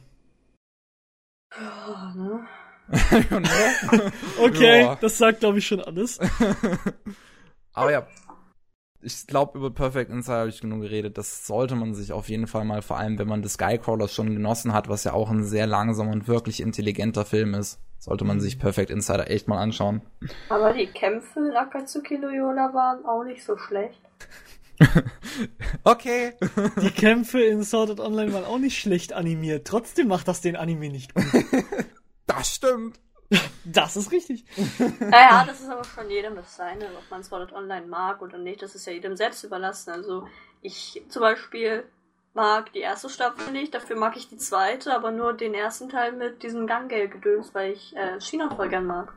Oh, 1.54 2.18
ne? 2.18 2.48
Ne? 3.30 4.12
Okay, 4.40 4.82
Ja. 4.82 4.96
das 4.96 5.18
sagt, 5.18 5.42
glaube 5.42 5.60
ich, 5.60 5.68
schon 5.68 5.82
alles. 5.82 6.20
Aber 7.74 7.92
ja, 7.92 8.08
ich 9.02 9.28
glaube, 9.28 9.58
über 9.58 9.72
Perfect 9.72 10.10
Insider 10.12 10.40
habe 10.40 10.50
ich 10.50 10.62
genug 10.62 10.82
geredet. 10.82 11.18
Das 11.18 11.46
sollte 11.48 11.76
man 11.76 11.94
sich 11.94 12.12
auf 12.14 12.30
jeden 12.30 12.48
Fall 12.48 12.66
mal, 12.66 12.82
vor 12.82 12.98
allem 12.98 13.18
wenn 13.18 13.28
man 13.28 13.44
The 13.44 13.50
Skycrawlers 13.50 14.14
schon 14.14 14.34
genossen 14.34 14.74
hat, 14.74 14.90
was 14.90 15.04
ja 15.04 15.14
auch 15.14 15.30
ein 15.30 15.44
sehr 15.44 15.68
langsamer 15.68 16.12
und 16.12 16.28
wirklich 16.28 16.62
intelligenter 16.62 17.26
Film 17.26 17.54
ist, 17.54 17.80
sollte 18.02 18.26
man 18.26 18.42
sich 18.42 18.58
Perfect 18.58 18.90
Insider 18.90 19.30
echt 19.30 19.48
mal 19.48 19.60
anschauen. 19.60 20.02
Aber 20.50 20.74
die 20.74 20.88
Kämpfe 20.88 21.40
in 21.40 21.56
Akatsuki 21.56 22.18
no 22.18 22.30
Yona 22.30 22.74
waren 22.74 23.06
auch 23.06 23.24
nicht 23.24 23.46
so 23.46 23.58
schlecht. 23.58 24.02
Okay. 25.84 26.34
Die 26.82 26.90
Kämpfe 26.90 27.40
in 27.42 27.64
Sword 27.64 27.92
Art 27.92 28.00
Online 28.00 28.34
waren 28.34 28.46
auch 28.46 28.58
nicht 28.58 28.80
schlecht 28.80 29.14
animiert. 29.14 29.68
Trotzdem 29.68 30.08
macht 30.08 30.28
das 30.28 30.42
den 30.42 30.56
Anime 30.56 30.90
nicht 30.90 31.14
gut. 31.14 31.24
Das 32.26 32.56
stimmt. 32.56 33.00
Das 33.66 33.96
ist 33.98 34.12
richtig. 34.12 34.46
Naja, 35.00 35.44
das 35.46 35.60
ist 35.60 35.70
aber 35.70 35.84
schon 35.84 36.10
jedem 36.10 36.36
das 36.36 36.56
Seine, 36.56 36.86
ob 36.86 37.12
man 37.12 37.24
Sword 37.24 37.42
Art 37.42 37.54
Online 37.54 37.86
mag 37.86 38.22
oder 38.22 38.38
nicht. 38.38 38.62
Das 38.62 38.74
ist 38.74 38.88
ja 38.88 38.94
jedem 38.94 39.16
selbst 39.16 39.44
überlassen. 39.44 39.92
Also 39.92 40.28
ich 40.62 41.04
zum 41.10 41.22
Beispiel 41.22 41.84
mag 42.34 42.72
die 42.74 42.80
erste 42.80 43.10
Staffel 43.10 43.52
nicht, 43.52 43.74
dafür 43.74 43.96
mag 43.98 44.16
ich 44.16 44.30
die 44.30 44.38
zweite, 44.38 44.94
aber 44.96 45.12
nur 45.12 45.34
den 45.34 45.54
ersten 45.54 45.90
Teil 45.90 46.14
mit 46.14 46.44
diesem 46.44 46.66
Gangale-Gedöns, 46.68 47.54
weil 47.54 47.74
ich 47.74 47.96
äh, 47.96 48.20
China 48.22 48.50
voll 48.56 48.70
gern 48.70 48.86
mag. 48.86 49.14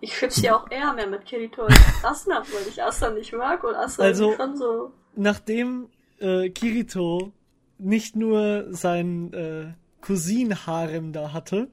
Ich 0.00 0.16
schipp's 0.16 0.40
ja 0.42 0.56
auch 0.56 0.70
eher 0.70 0.92
mehr 0.94 1.06
mit 1.06 1.24
Kirito 1.26 1.62
als 1.64 1.78
Asuna, 2.02 2.40
weil 2.40 2.66
ich 2.68 2.82
Asuna 2.82 3.10
nicht 3.12 3.32
mag 3.32 3.62
und 3.64 3.74
Asuna 3.74 4.08
Also- 4.08 4.30
ist 4.30 4.36
schon 4.36 4.56
so. 4.56 4.92
Nachdem 5.14 5.88
äh, 6.18 6.48
Kirito 6.50 7.32
nicht 7.78 8.16
nur 8.16 8.66
sein 8.72 9.32
äh, 9.32 9.72
Cousin-Harem 10.04 11.12
da 11.12 11.32
hatte, 11.32 11.68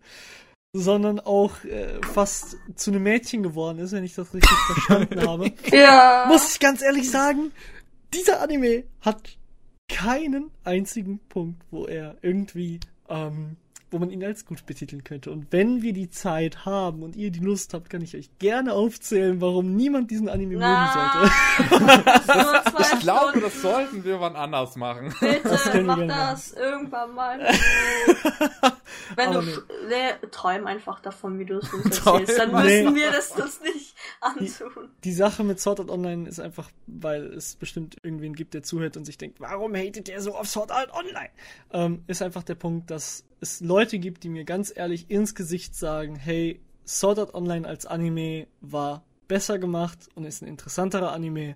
sondern 0.74 1.20
auch 1.20 1.64
äh, 1.64 2.02
fast 2.14 2.58
zu 2.76 2.92
einem 2.92 3.04
Mädchen 3.04 3.44
geworden 3.44 3.80
ist, 3.80 3.94
wenn 3.94 4.04
ich 4.04 4.16
das 4.16 4.34
richtig 4.34 4.52
verstanden 4.74 5.22
habe, 5.28 5.52
Ja. 5.72 6.26
muss 6.28 6.52
ich 6.52 6.60
ganz 6.60 6.82
ehrlich 6.82 7.10
sagen, 7.10 7.52
dieser 8.14 8.42
Anime 8.42 8.84
hat 9.02 9.37
keinen 9.88 10.52
einzigen 10.64 11.20
Punkt, 11.30 11.64
wo 11.72 11.86
er 11.86 12.18
irgendwie, 12.22 12.80
ähm, 13.10 13.58
wo 13.92 14.00
man 14.00 14.10
ihn 14.10 14.24
als 14.24 14.46
gut 14.46 14.66
betiteln 14.66 15.04
könnte. 15.04 15.32
Und 15.32 15.48
wenn 15.52 15.82
wir 15.82 15.94
die 15.94 16.10
Zeit 16.10 16.66
haben 16.66 17.04
und 17.04 17.16
ihr 17.16 17.32
die 17.32 17.40
Lust 17.40 17.74
habt, 17.74 17.90
kann 17.90 18.02
ich 18.02 18.16
euch 18.16 18.30
gerne 18.40 18.74
aufzählen, 18.74 19.40
warum 19.42 19.76
niemand 19.76 20.12
diesen 20.12 20.28
Anime 20.30 20.58
mögen 20.58 20.88
sollte. 20.94 22.04
das 22.78 22.94
Ich 22.94 23.00
glaube, 23.00 23.30
Stunden. 23.30 23.42
das 23.42 23.62
sollten 23.62 24.04
wir 24.04 24.20
wann 24.20 24.36
anders 24.36 24.76
machen. 24.76 25.14
Das 25.22 25.64
Bitte, 25.64 25.74
wir 25.74 25.84
mach 25.84 25.96
gerne 25.98 26.14
das 26.14 26.54
irgendwann 26.54 27.14
mal. 27.16 27.40
Wenn 29.16 29.30
Aber 29.30 29.42
du 29.42 29.48
nee. 29.48 29.56
nee, 29.90 30.28
träum 30.32 30.68
einfach 30.68 31.00
davon, 31.00 31.40
wie 31.40 31.46
du 31.46 31.58
es 31.60 31.74
uns 31.74 32.00
erzählst. 32.06 32.40
Dann 32.40 32.52
Nee. 32.64 32.84
müssen 32.84 32.96
wir 32.96 33.12
das 33.12 33.32
uns 33.32 33.62
nicht 33.62 33.96
antun. 34.22 34.90
Die 35.04 35.14
Sache 35.14 35.44
mit 35.44 35.60
Sword 35.60 35.80
Art 35.82 35.90
Online 35.90 36.28
ist 36.28 36.40
einfach, 36.40 36.70
weil 36.88 37.26
es 37.34 37.56
bestimmt 37.56 37.98
irgendwen 38.04 38.34
gibt, 38.36 38.54
der 38.54 38.64
zuhört 38.64 38.98
und 38.98 39.06
sich 39.06 39.18
denkt, 39.18 39.40
warum 39.40 39.76
hatet 39.76 40.08
der 40.08 40.22
so 40.22 40.36
auf 40.36 40.48
Sword 40.48 40.72
Art 40.72 40.92
Online? 40.94 41.30
Ähm, 41.72 42.04
ist 42.08 42.22
einfach 42.22 42.44
der 42.44 42.56
Punkt, 42.56 42.90
dass 42.92 43.24
es 43.40 43.62
Leute 43.62 44.00
gibt, 44.00 44.24
die 44.24 44.30
mir 44.30 44.44
ganz 44.44 44.74
ehrlich 44.76 45.10
ins 45.10 45.36
Gesicht 45.36 45.76
sagen, 45.76 46.16
hey, 46.16 46.60
Sword 46.86 47.20
Art 47.20 47.34
Online 47.34 47.68
als 47.68 47.86
Anime 47.86 48.48
war 48.62 49.04
besser 49.28 49.60
gemacht 49.60 50.10
und 50.16 50.26
ist 50.26 50.42
ein 50.42 50.48
interessanterer 50.48 51.12
Anime 51.12 51.56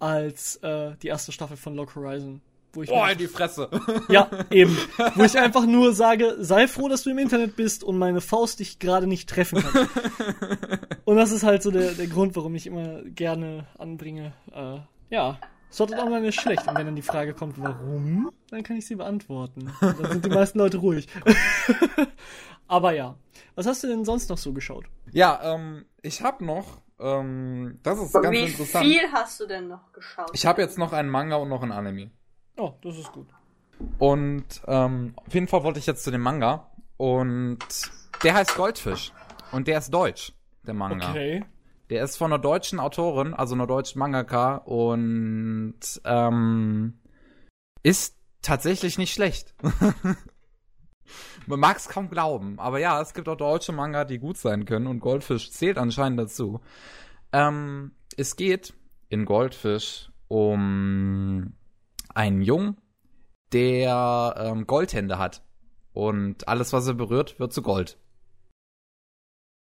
als 0.00 0.56
äh, 0.56 0.96
die 1.02 1.08
erste 1.08 1.32
Staffel 1.32 1.56
von 1.56 1.74
Lock 1.74 1.94
Horizon. 1.94 2.40
Wo 2.72 2.82
ich 2.82 2.88
Boah, 2.88 3.08
in 3.08 3.18
die 3.18 3.28
Fresse. 3.28 3.70
ja, 4.08 4.28
eben. 4.50 4.76
Wo 5.14 5.22
ich 5.22 5.38
einfach 5.38 5.64
nur 5.64 5.94
sage, 5.94 6.36
sei 6.40 6.66
froh, 6.66 6.88
dass 6.88 7.04
du 7.04 7.10
im 7.10 7.18
Internet 7.18 7.54
bist 7.54 7.84
und 7.84 7.98
meine 7.98 8.20
Faust 8.20 8.58
dich 8.58 8.80
gerade 8.80 9.06
nicht 9.06 9.28
treffen 9.28 9.62
kann. 9.62 9.88
und 11.04 11.16
das 11.16 11.30
ist 11.30 11.44
halt 11.44 11.62
so 11.62 11.70
der, 11.70 11.92
der 11.92 12.08
Grund, 12.08 12.34
warum 12.34 12.56
ich 12.56 12.66
immer 12.66 13.02
gerne 13.02 13.68
anbringe. 13.78 14.32
Äh, 14.52 14.78
ja, 15.08 15.38
Sword 15.72 15.92
Art 15.94 16.02
Online 16.02 16.28
ist 16.28 16.40
schlecht. 16.40 16.66
Und 16.68 16.76
wenn 16.76 16.86
dann 16.86 16.96
die 16.96 17.02
Frage 17.02 17.34
kommt, 17.34 17.60
warum, 17.60 18.30
dann 18.50 18.62
kann 18.62 18.76
ich 18.76 18.86
sie 18.86 18.94
beantworten. 18.94 19.72
Und 19.80 20.00
dann 20.00 20.12
sind 20.12 20.24
die 20.24 20.30
meisten 20.30 20.58
Leute 20.58 20.78
ruhig. 20.78 21.08
Aber 22.68 22.92
ja. 22.92 23.16
Was 23.56 23.66
hast 23.66 23.82
du 23.82 23.88
denn 23.88 24.04
sonst 24.04 24.30
noch 24.30 24.38
so 24.38 24.52
geschaut? 24.52 24.84
Ja, 25.12 25.40
ähm, 25.42 25.84
ich 26.02 26.22
habe 26.22 26.44
noch, 26.44 26.80
ähm, 26.98 27.78
das 27.82 27.98
ist 28.00 28.12
ganz 28.12 28.30
Wie 28.30 28.40
interessant. 28.40 28.84
viel 28.84 29.02
hast 29.12 29.40
du 29.40 29.46
denn 29.46 29.68
noch 29.68 29.92
geschaut? 29.92 30.30
Ich 30.32 30.46
habe 30.46 30.62
jetzt 30.62 30.78
noch 30.78 30.92
einen 30.92 31.08
Manga 31.08 31.36
und 31.36 31.48
noch 31.48 31.62
einen 31.62 31.72
Anime. 31.72 32.10
Oh, 32.56 32.72
das 32.82 32.96
ist 32.96 33.12
gut. 33.12 33.28
Und 33.98 34.44
ähm, 34.66 35.14
auf 35.16 35.34
jeden 35.34 35.48
Fall 35.48 35.62
wollte 35.64 35.78
ich 35.78 35.86
jetzt 35.86 36.04
zu 36.04 36.10
dem 36.10 36.20
Manga. 36.20 36.70
Und 36.96 37.58
der 38.22 38.34
heißt 38.34 38.54
Goldfisch. 38.56 39.12
Und 39.52 39.68
der 39.68 39.78
ist 39.78 39.92
deutsch, 39.92 40.32
der 40.62 40.74
Manga. 40.74 41.10
Okay. 41.10 41.44
Der 41.94 42.02
ist 42.02 42.16
von 42.16 42.32
einer 42.32 42.42
deutschen 42.42 42.80
Autorin, 42.80 43.34
also 43.34 43.54
einer 43.54 43.68
deutschen 43.68 44.00
Mangaka. 44.00 44.56
Und 44.56 45.78
ähm, 46.04 46.98
ist 47.84 48.16
tatsächlich 48.42 48.98
nicht 48.98 49.14
schlecht. 49.14 49.54
Man 51.46 51.60
mag 51.60 51.76
es 51.76 51.88
kaum 51.88 52.10
glauben. 52.10 52.58
Aber 52.58 52.80
ja, 52.80 53.00
es 53.00 53.14
gibt 53.14 53.28
auch 53.28 53.36
deutsche 53.36 53.70
Manga, 53.70 54.04
die 54.04 54.18
gut 54.18 54.38
sein 54.38 54.64
können. 54.64 54.88
Und 54.88 54.98
Goldfisch 54.98 55.52
zählt 55.52 55.78
anscheinend 55.78 56.18
dazu. 56.18 56.60
Ähm, 57.32 57.92
es 58.16 58.34
geht 58.34 58.74
in 59.08 59.24
Goldfisch 59.24 60.10
um 60.26 61.52
einen 62.12 62.42
Jungen, 62.42 62.76
der 63.52 64.34
ähm, 64.36 64.66
Goldhände 64.66 65.18
hat. 65.18 65.44
Und 65.92 66.48
alles, 66.48 66.72
was 66.72 66.88
er 66.88 66.94
berührt, 66.94 67.38
wird 67.38 67.52
zu 67.52 67.62
Gold. 67.62 67.98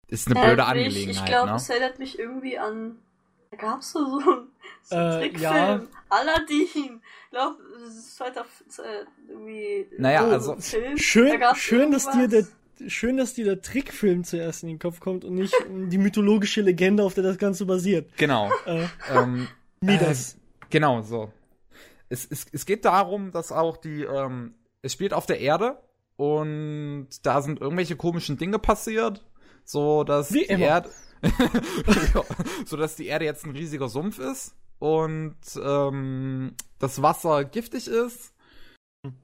Ist 0.08 0.28
eine 0.28 0.36
blöde 0.40 0.56
mich- 0.58 0.66
Angelegenheit, 0.66 1.16
Ich 1.16 1.26
glaube, 1.26 1.50
ne? 1.52 1.56
es 1.58 1.70
erinnert 1.70 2.00
mich 2.00 2.20
irgendwie 2.20 2.58
an. 2.58 2.98
Da 3.52 3.58
gab 3.58 3.80
es 3.82 3.92
so, 3.92 4.00
so 4.20 4.20
einen, 4.32 4.48
so 4.84 4.96
einen 4.96 5.12
Äh, 5.12 5.20
Trickfilm. 5.22 5.42
ja. 5.44 5.82
Aladdin. 6.10 7.02
Ich 7.26 7.32
glaube, 7.32 7.58
das 7.84 7.96
ist 7.96 8.16
2000, 8.18 8.80
äh, 8.80 9.06
irgendwie. 9.30 9.88
Naja, 9.98 10.26
so 10.40 10.54
also, 10.54 10.56
Film. 10.62 10.96
Da 10.96 11.02
Schön, 11.02 11.40
gab's 11.40 11.60
schön, 11.60 11.92
dass 11.92 12.10
dir 12.12 12.28
der, 12.28 12.48
schön, 12.90 13.18
dass 13.18 13.34
dir 13.34 13.46
der 13.46 13.62
Trickfilm 13.62 14.24
zuerst 14.24 14.64
in 14.64 14.70
den 14.70 14.80
Kopf 14.80 15.00
kommt 15.00 15.26
und 15.26 15.36
nicht 15.36 15.54
die 15.68 15.98
mythologische 15.98 16.62
Legende, 16.62 17.04
auf 17.04 17.14
der 17.14 17.24
das 17.24 17.38
Ganze 17.38 17.66
basiert. 17.66 18.16
Genau. 18.18 18.52
Äh, 18.66 18.88
ähm, 19.14 19.48
Midas. 19.82 20.38
Genau, 20.70 21.02
so. 21.02 21.32
Es, 22.10 22.26
es, 22.30 22.46
es 22.52 22.66
geht 22.66 22.86
darum, 22.86 23.32
dass 23.32 23.52
auch 23.52 23.78
die, 23.78 24.04
ähm, 24.04 24.54
es 24.82 24.94
spielt 24.94 25.14
auf 25.14 25.26
der 25.26 25.40
Erde 25.40 25.78
und 26.18 27.08
da 27.24 27.42
sind 27.42 27.60
irgendwelche 27.62 27.96
komischen 27.96 28.38
Dinge 28.38 28.60
passiert, 28.60 29.24
so 29.66 30.04
dass 30.04 30.30
die. 30.30 30.46
Erde, 30.46 30.90
so 32.66 32.78
dass 32.78 32.96
die 32.96 33.08
Erde 33.08 33.26
jetzt 33.26 33.46
ein 33.46 33.52
riesiger 33.52 33.90
Sumpf 33.90 34.20
ist 34.20 34.56
und 34.80 35.36
ähm, 35.62 36.54
das 36.80 37.02
Wasser 37.02 37.44
giftig 37.44 37.88
ist. 37.88 38.34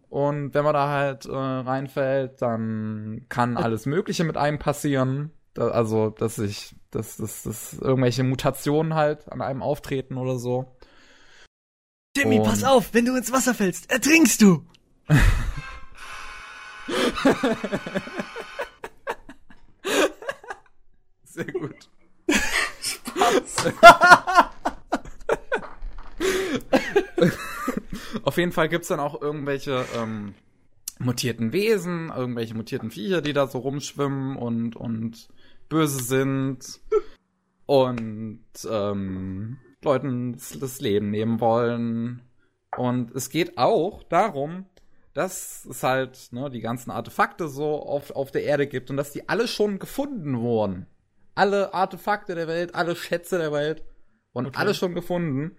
Und 0.09 0.53
wenn 0.53 0.63
man 0.63 0.73
da 0.73 0.89
halt 0.89 1.25
äh, 1.25 1.31
reinfällt, 1.31 2.41
dann 2.41 3.25
kann 3.29 3.57
alles 3.57 3.85
Mögliche 3.85 4.23
mit 4.23 4.37
einem 4.37 4.59
passieren. 4.59 5.31
Da, 5.53 5.69
also, 5.69 6.09
dass 6.09 6.35
sich, 6.35 6.75
dass, 6.91 7.17
dass, 7.17 7.43
dass 7.43 7.73
irgendwelche 7.73 8.23
Mutationen 8.23 8.93
halt 8.93 9.31
an 9.31 9.41
einem 9.41 9.61
auftreten 9.61 10.17
oder 10.17 10.37
so. 10.37 10.75
Timmy, 12.15 12.39
und- 12.39 12.45
pass 12.45 12.63
auf, 12.63 12.93
wenn 12.93 13.05
du 13.05 13.15
ins 13.15 13.31
Wasser 13.31 13.53
fällst, 13.53 13.89
ertrinkst 13.91 14.41
du. 14.41 14.65
Sehr 21.31 21.45
gut. 21.45 21.89
Auf 28.23 28.37
jeden 28.37 28.51
Fall 28.51 28.67
gibt's 28.67 28.89
dann 28.89 28.99
auch 28.99 29.21
irgendwelche 29.21 29.85
ähm, 29.95 30.33
mutierten 30.99 31.53
Wesen, 31.53 32.11
irgendwelche 32.15 32.53
mutierten 32.53 32.91
Viecher, 32.91 33.21
die 33.21 33.31
da 33.31 33.47
so 33.47 33.59
rumschwimmen 33.59 34.35
und, 34.35 34.75
und 34.75 35.29
böse 35.69 36.03
sind 36.03 36.81
und 37.65 38.43
ähm, 38.69 39.57
Leuten 39.83 40.33
das 40.33 40.81
Leben 40.81 41.11
nehmen 41.11 41.39
wollen. 41.39 42.23
Und 42.75 43.15
es 43.15 43.29
geht 43.29 43.57
auch 43.57 44.03
darum, 44.03 44.65
dass 45.13 45.65
es 45.65 45.83
halt 45.83 46.29
ne, 46.31 46.49
die 46.49 46.61
ganzen 46.61 46.91
Artefakte 46.91 47.47
so 47.47 47.81
auf, 47.81 48.11
auf 48.11 48.31
der 48.31 48.43
Erde 48.43 48.67
gibt 48.67 48.89
und 48.89 48.97
dass 48.97 49.11
die 49.11 49.29
alle 49.29 49.47
schon 49.47 49.79
gefunden 49.79 50.39
wurden. 50.39 50.87
Alle 51.41 51.73
Artefakte 51.73 52.35
der 52.35 52.47
Welt, 52.47 52.75
alle 52.75 52.95
Schätze 52.95 53.39
der 53.39 53.51
Welt 53.51 53.83
wurden 54.31 54.45
Okay. 54.47 54.59
alle 54.59 54.75
schon 54.75 54.93
gefunden. 54.93 55.57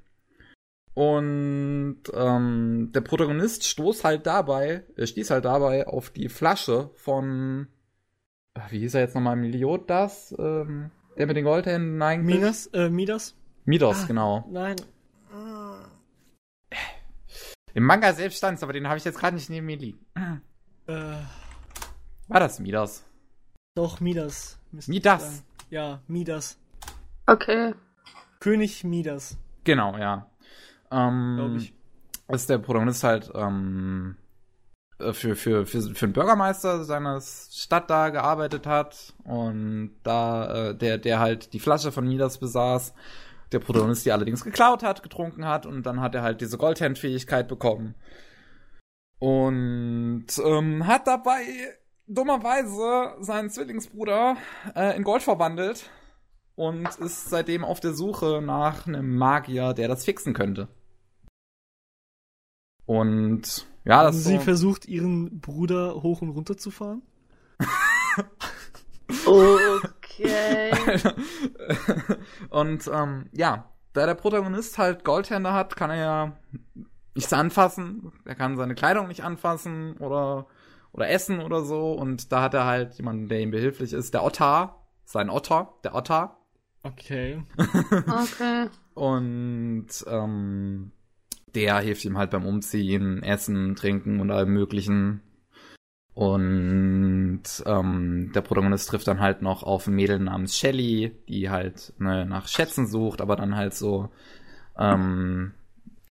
Und 0.94 2.02
ähm, 2.14 2.90
der 2.94 3.00
Protagonist 3.00 3.66
stoßt 3.66 4.04
halt 4.04 4.24
dabei, 4.26 4.84
er 4.94 5.06
stieß 5.08 5.30
halt 5.30 5.44
dabei 5.44 5.88
auf 5.88 6.10
die 6.10 6.28
Flasche 6.28 6.90
von, 6.94 7.66
ach, 8.54 8.70
wie 8.70 8.78
hieß 8.78 8.94
er 8.94 9.00
jetzt 9.00 9.14
nochmal, 9.16 9.34
Meliodas, 9.34 10.32
ähm, 10.38 10.92
der 11.18 11.26
mit 11.26 11.36
den 11.36 11.44
Goldhänden 11.44 12.00
eigentlich? 12.00 12.36
Midas? 12.36 12.66
Äh, 12.68 12.88
Midas? 12.88 13.34
Midos, 13.64 14.02
Ah. 14.02 14.06
genau. 14.06 14.48
Nein. 14.52 14.76
Im 17.74 17.84
Manga 17.84 18.12
selbst 18.12 18.36
stand's, 18.38 18.62
aber 18.62 18.72
den 18.74 18.86
habe 18.86 18.98
ich 18.98 19.04
jetzt 19.04 19.18
gerade 19.18 19.34
nicht 19.34 19.50
neben 19.50 19.66
mir 19.66 19.78
liegen. 19.78 19.98
Äh, 20.86 20.92
War 22.28 22.40
das 22.40 22.60
Midas? 22.60 23.04
doch, 23.74 23.98
Midas. 24.00 24.58
Midas. 24.86 25.42
Ja, 25.72 26.02
Midas. 26.06 26.58
Okay. 27.26 27.74
König 28.40 28.84
Midas, 28.84 29.38
Genau, 29.64 29.96
ja. 29.96 30.26
Ähm, 30.90 31.36
glaube 31.36 31.56
ich. 31.56 31.72
Ist 32.28 32.50
der 32.50 32.58
Protagonist 32.58 33.02
halt 33.04 33.30
ähm, 33.34 34.16
äh, 34.98 35.14
für, 35.14 35.34
für, 35.34 35.64
für, 35.64 35.80
für 35.80 36.04
einen 36.04 36.12
Bürgermeister 36.12 36.84
seines 36.84 37.48
Stadt 37.54 37.88
da 37.88 38.10
gearbeitet 38.10 38.66
hat 38.66 39.14
und 39.24 39.94
da 40.02 40.70
äh, 40.72 40.74
der, 40.74 40.98
der 40.98 41.20
halt 41.20 41.54
die 41.54 41.58
Flasche 41.58 41.90
von 41.90 42.06
Midas 42.06 42.36
besaß. 42.36 42.92
Der 43.52 43.58
Protagonist 43.58 44.04
die 44.04 44.12
allerdings 44.12 44.44
geklaut 44.44 44.82
hat, 44.82 45.02
getrunken 45.02 45.46
hat 45.46 45.64
und 45.64 45.84
dann 45.84 46.02
hat 46.02 46.14
er 46.14 46.20
halt 46.20 46.42
diese 46.42 46.58
Goldhand-Fähigkeit 46.58 47.48
bekommen. 47.48 47.94
Und 49.18 50.26
ähm, 50.44 50.86
hat 50.86 51.06
dabei 51.06 51.44
dummerweise 52.06 53.14
seinen 53.20 53.50
Zwillingsbruder 53.50 54.36
äh, 54.74 54.96
in 54.96 55.04
Gold 55.04 55.22
verwandelt 55.22 55.90
und 56.54 56.86
ist 56.98 57.30
seitdem 57.30 57.64
auf 57.64 57.80
der 57.80 57.94
Suche 57.94 58.40
nach 58.42 58.86
einem 58.86 59.16
Magier, 59.16 59.72
der 59.72 59.88
das 59.88 60.04
fixen 60.04 60.34
könnte. 60.34 60.68
Und 62.84 63.66
ja, 63.84 64.02
das 64.02 64.24
sie 64.24 64.36
so, 64.36 64.40
versucht, 64.40 64.86
ihren 64.86 65.40
Bruder 65.40 66.02
hoch 66.02 66.22
und 66.22 66.30
runter 66.30 66.56
zu 66.56 66.70
fahren? 66.70 67.02
Okay. 69.26 70.72
und 72.50 72.90
ähm, 72.92 73.28
ja, 73.32 73.70
da 73.92 74.06
der 74.06 74.14
Protagonist 74.14 74.78
halt 74.78 75.04
Goldhände 75.04 75.52
hat, 75.52 75.76
kann 75.76 75.90
er 75.90 75.96
ja 75.96 76.36
nichts 77.14 77.32
anfassen. 77.32 78.12
Er 78.24 78.34
kann 78.34 78.56
seine 78.56 78.74
Kleidung 78.74 79.08
nicht 79.08 79.22
anfassen 79.22 79.96
oder 79.98 80.46
oder 80.92 81.08
essen 81.08 81.40
oder 81.40 81.62
so. 81.64 81.92
Und 81.92 82.32
da 82.32 82.42
hat 82.42 82.54
er 82.54 82.64
halt 82.64 82.94
jemanden, 82.94 83.28
der 83.28 83.40
ihm 83.40 83.50
behilflich 83.50 83.92
ist, 83.92 84.14
der 84.14 84.24
Ottar, 84.24 84.86
sein 85.04 85.30
Otter, 85.30 85.74
der 85.84 85.94
Otter. 85.94 86.38
Okay. 86.82 87.42
Okay. 87.56 88.68
Und 88.94 89.88
ähm, 90.06 90.92
der 91.54 91.78
hilft 91.78 92.04
ihm 92.04 92.18
halt 92.18 92.30
beim 92.30 92.46
Umziehen, 92.46 93.22
Essen, 93.22 93.74
Trinken 93.74 94.20
und 94.20 94.30
allem 94.30 94.52
möglichen. 94.52 95.22
Und 96.14 97.42
ähm, 97.64 98.32
der 98.34 98.42
Protagonist 98.42 98.88
trifft 98.88 99.06
dann 99.06 99.20
halt 99.20 99.40
noch 99.40 99.62
auf 99.62 99.86
ein 99.86 99.94
Mädel 99.94 100.18
namens 100.18 100.58
Shelly, 100.58 101.16
die 101.28 101.48
halt 101.48 101.94
ne, 101.98 102.26
nach 102.26 102.48
Schätzen 102.48 102.86
sucht, 102.86 103.22
aber 103.22 103.36
dann 103.36 103.56
halt 103.56 103.74
so 103.74 104.10
ähm, 104.78 105.54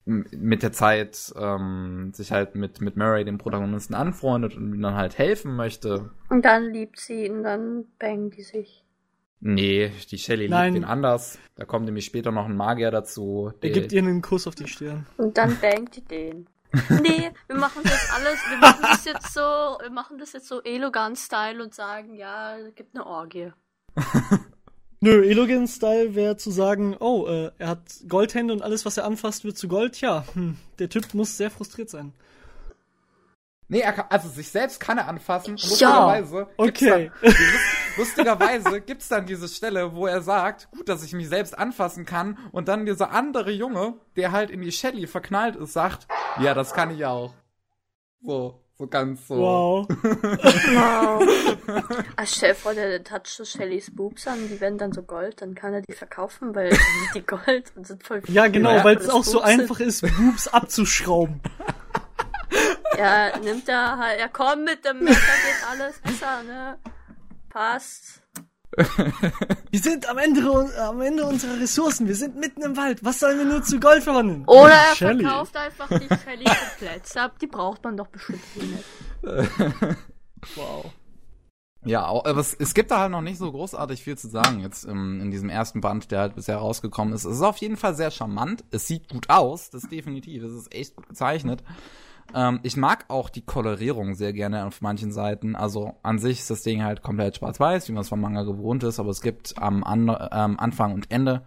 mit 0.08 0.64
der 0.64 0.72
Zeit 0.72 1.34
ähm, 1.38 2.12
sich 2.14 2.32
halt 2.32 2.56
mit, 2.56 2.82
mit 2.82 2.96
Murray, 2.98 3.26
dem 3.26 3.38
Protagonisten, 3.38 3.94
anfreundet 3.94 4.56
und 4.56 4.74
ihm 4.74 4.82
dann 4.82 4.96
halt 4.96 5.18
helfen 5.18 5.56
möchte. 5.56 6.10
Und 6.30 6.46
dann 6.46 6.72
liebt 6.72 7.00
sie 7.00 7.26
ihn, 7.26 7.44
dann 7.44 7.86
bangen 8.00 8.32
die 8.32 8.44
sich. 8.44 8.84
Nee, 9.40 9.92
die 10.10 10.18
Shelly 10.18 10.50
Nein. 10.50 10.74
liebt 10.74 10.86
ihn 10.86 10.90
anders. 10.90 11.38
Da 11.56 11.66
kommt 11.66 11.86
nämlich 11.86 12.06
später 12.06 12.32
noch 12.32 12.46
ein 12.46 12.56
Magier 12.58 12.90
dazu. 12.90 13.52
Er 13.54 13.60
der- 13.60 13.70
gibt 13.72 13.92
ihr 13.92 14.02
einen 14.02 14.22
Kuss 14.22 14.48
auf 14.48 14.56
die 14.56 14.68
Stirn. 14.68 15.06
Und 15.18 15.38
dann 15.38 15.56
bangt 15.62 15.96
die 15.96 16.02
den. 16.06 16.48
Nee, 16.90 17.32
wir 17.48 17.56
machen 17.56 17.82
das 17.84 18.12
alles, 18.14 18.40
wir 18.50 18.58
machen 18.58 18.82
das 18.82 19.06
jetzt 19.06 19.34
so, 19.34 19.40
wir 19.42 19.90
machen 19.92 20.18
das 20.18 20.34
jetzt 20.34 20.48
so 20.48 20.62
Elogan-Style 20.62 21.64
und 21.64 21.74
sagen, 21.74 22.16
ja, 22.16 22.58
es 22.58 22.76
gibt 22.76 22.96
eine 22.96 23.06
Orgie. 23.06 23.52
Nö, 25.00 25.24
Elogan-Style 25.24 26.16
wäre 26.16 26.38
zu 26.38 26.50
sagen, 26.50 26.96
oh, 27.00 27.28
äh, 27.28 27.52
er 27.60 27.68
hat 27.70 27.82
Goldhände 28.08 28.54
und 28.54 28.62
alles, 28.64 28.86
was 28.86 28.98
er 28.98 29.06
anfasst, 29.06 29.44
wird 29.44 29.58
zu 29.58 29.68
Gold. 29.68 30.02
Ja, 30.02 30.26
hm, 30.34 30.58
der 30.80 30.90
Typ 30.90 31.14
muss 31.14 31.38
sehr 31.38 31.52
frustriert 31.52 31.90
sein. 31.90 32.14
Nee, 33.70 33.82
er 33.82 33.92
kann, 33.94 34.06
also 34.10 34.30
sich 34.30 34.50
selbst 34.50 34.80
kann 34.80 34.98
er 34.98 35.08
anfassen. 35.08 35.58
Ja. 35.58 35.68
lustigerweise 36.16 36.48
gibt's 36.58 36.82
Okay. 36.82 37.12
Dann, 37.22 37.32
lust- 37.32 37.98
lustigerweise 37.98 38.82
gibt's 38.82 39.08
dann 39.10 39.26
diese 39.26 39.48
Stelle, 39.50 39.94
wo 39.94 40.08
er 40.08 40.22
sagt, 40.22 40.72
gut, 40.72 40.88
dass 40.90 41.04
ich 41.04 41.14
mich 41.14 41.28
selbst 41.28 41.58
anfassen 41.58 42.06
kann. 42.06 42.38
Und 42.52 42.68
dann 42.70 42.86
dieser 42.86 43.12
andere 43.12 43.52
Junge, 43.52 43.96
der 44.16 44.32
halt 44.32 44.50
in 44.52 44.62
die 44.62 44.72
Shelly 44.72 45.06
verknallt 45.06 45.58
ist, 45.58 45.74
sagt, 45.74 46.08
ja, 46.42 46.54
das 46.54 46.74
kann 46.74 46.92
ich 46.96 47.06
auch. 47.06 47.34
So, 48.22 48.62
so 48.78 48.88
ganz 48.88 49.28
so. 49.28 49.36
Wow. 49.38 49.88
Wow. 49.90 51.28
Ah, 52.16 52.26
stell 52.26 52.50
dir 52.50 52.56
vor, 52.56 52.74
der 52.74 53.04
toucht 53.04 53.28
so 53.28 53.44
Shellys 53.46 53.94
Boobs 53.96 54.28
an, 54.28 54.48
die 54.50 54.60
werden 54.60 54.78
dann 54.78 54.92
so 54.94 55.04
Gold, 55.04 55.42
dann 55.42 55.54
kann 55.56 55.74
er 55.74 55.82
die 55.82 55.94
verkaufen, 55.94 56.56
weil 56.56 56.72
sind 56.72 56.82
die 57.16 57.26
Gold 57.26 57.72
und 57.76 57.86
sind 57.86 58.04
voll 58.04 58.22
Ja, 58.28 58.48
genau, 58.48 58.72
Ja, 58.76 58.84
weil 58.84 58.98
es 58.98 59.10
auch 59.10 59.24
so 59.24 59.40
Boobs 59.40 59.50
sind- 59.52 59.62
einfach 59.62 59.80
ist, 59.80 60.02
Boobs 60.02 60.48
abzuschrauben. 60.48 61.42
Ja, 62.98 63.38
nimmt 63.38 63.70
er 63.70 63.98
halt, 63.98 64.20
ja 64.20 64.28
komm 64.32 64.64
mit 64.64 64.84
dem 64.84 65.00
Messer 65.04 65.20
geht 65.20 65.70
alles 65.70 66.00
besser, 66.00 66.42
ne? 66.44 66.80
Passt. 67.50 68.22
Wir 69.72 69.80
sind 69.80 70.08
am 70.08 70.18
Ende, 70.20 70.42
am 70.80 71.02
Ende 71.02 71.26
unserer 71.26 71.60
Ressourcen. 71.60 72.08
Wir 72.08 72.16
sind 72.16 72.36
mitten 72.36 72.62
im 72.62 72.78
Wald. 72.78 73.04
Was 73.04 73.20
sollen 73.20 73.38
wir 73.40 73.46
nur 73.46 73.64
zu 73.64 73.80
Gold 73.80 74.04
verwandeln? 74.04 74.44
Oder 74.46 74.74
er 74.74 74.96
Shelly. 74.96 75.24
verkauft 75.24 75.58
einfach 75.58 75.88
die 75.90 76.08
Shelly 76.24 76.44
komplett. 76.46 77.18
Ab, 77.18 77.40
Die 77.40 77.48
braucht 77.48 77.84
man 77.84 77.98
doch 77.98 78.08
bestimmt 78.08 78.42
nicht. 78.56 78.84
Wow. 80.56 80.92
Ja, 81.84 82.04
aber 82.06 82.38
es, 82.38 82.54
es 82.54 82.74
gibt 82.76 82.92
da 82.92 83.00
halt 83.00 83.12
noch 83.12 83.22
nicht 83.22 83.38
so 83.40 83.52
großartig 83.52 84.04
viel 84.04 84.18
zu 84.18 84.28
sagen 84.30 84.60
jetzt 84.60 84.84
im, 84.86 85.20
in 85.20 85.32
diesem 85.32 85.50
ersten 85.50 85.82
Band, 85.82 86.12
der 86.12 86.20
halt 86.20 86.36
bisher 86.36 86.58
rausgekommen 86.58 87.14
ist. 87.14 87.26
Es 87.26 87.38
ist 87.38 87.42
auf 87.42 87.58
jeden 87.58 87.76
Fall 87.78 87.96
sehr 87.96 88.12
charmant. 88.12 88.64
Es 88.72 88.88
sieht 88.88 89.10
gut 89.10 89.30
aus, 89.30 89.72
das 89.72 89.84
definitiv. 89.90 90.44
Es 90.44 90.52
ist 90.54 90.74
echt 90.74 90.96
gut 90.96 91.08
gezeichnet. 91.08 91.64
Ähm, 92.34 92.60
ich 92.64 92.78
mag 92.78 93.06
auch 93.08 93.30
die 93.30 93.46
Kolorierung 93.46 94.14
sehr 94.16 94.34
gerne 94.34 94.66
auf 94.66 94.82
manchen 94.82 95.12
Seiten. 95.12 95.56
Also 95.56 95.96
an 96.04 96.20
sich 96.20 96.40
ist 96.40 96.50
das 96.50 96.64
Ding 96.64 96.84
halt 96.84 97.02
komplett 97.02 97.38
schwarz-weiß, 97.38 97.88
wie 97.88 97.94
man 97.94 98.02
es 98.02 98.10
vom 98.10 98.22
Manga 98.22 98.44
gewohnt 98.44 98.84
ist, 98.84 99.00
aber 99.00 99.10
es 99.10 99.22
gibt 99.22 99.58
am 99.58 99.84
An 99.84 100.10
ähm, 100.32 100.60
Anfang 100.60 100.94
und 100.94 101.12
Ende 101.12 101.44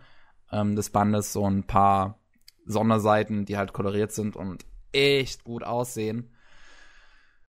ähm, 0.53 0.77
des 0.77 0.91
Bandes 0.91 1.33
so 1.33 1.49
ein 1.49 1.65
paar 1.65 2.19
Sonderseiten, 2.67 3.45
die 3.45 3.57
halt 3.57 3.73
koloriert 3.73 4.13
sind 4.13 4.37
und 4.37 4.65
echt 4.93 5.45
gut 5.45 5.63
aussehen. 5.63 6.31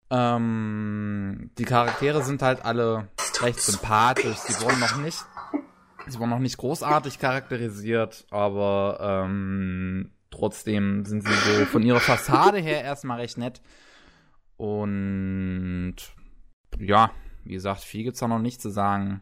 Ähm, 0.10 1.52
die 1.58 1.66
Charaktere 1.66 2.24
sind 2.24 2.42
halt 2.42 2.66
alle 2.66 3.10
recht 3.42 3.62
sympathisch. 3.62 4.38
Sie 4.38 4.64
wurden 4.64 4.80
noch 4.80 4.98
nicht, 4.98 5.24
sie 6.08 6.20
wurden 6.20 6.32
noch 6.32 6.40
nicht 6.40 6.58
großartig 6.58 7.20
charakterisiert, 7.20 8.26
aber 8.32 8.98
ähm, 9.26 10.12
trotzdem 10.32 11.06
sind 11.06 11.24
sie 11.24 11.34
so 11.34 11.66
von 11.66 11.84
ihrer 11.84 12.00
Fassade 12.00 12.60
her 12.60 12.84
erstmal 12.84 13.20
recht 13.20 13.38
nett. 13.38 13.62
Und 14.58 15.96
ja, 16.78 17.12
wie 17.44 17.54
gesagt, 17.54 17.82
viel 17.82 18.04
gibt's 18.04 18.20
da 18.20 18.28
noch 18.28 18.40
nicht 18.40 18.62
zu 18.62 18.70
sagen. 18.70 19.22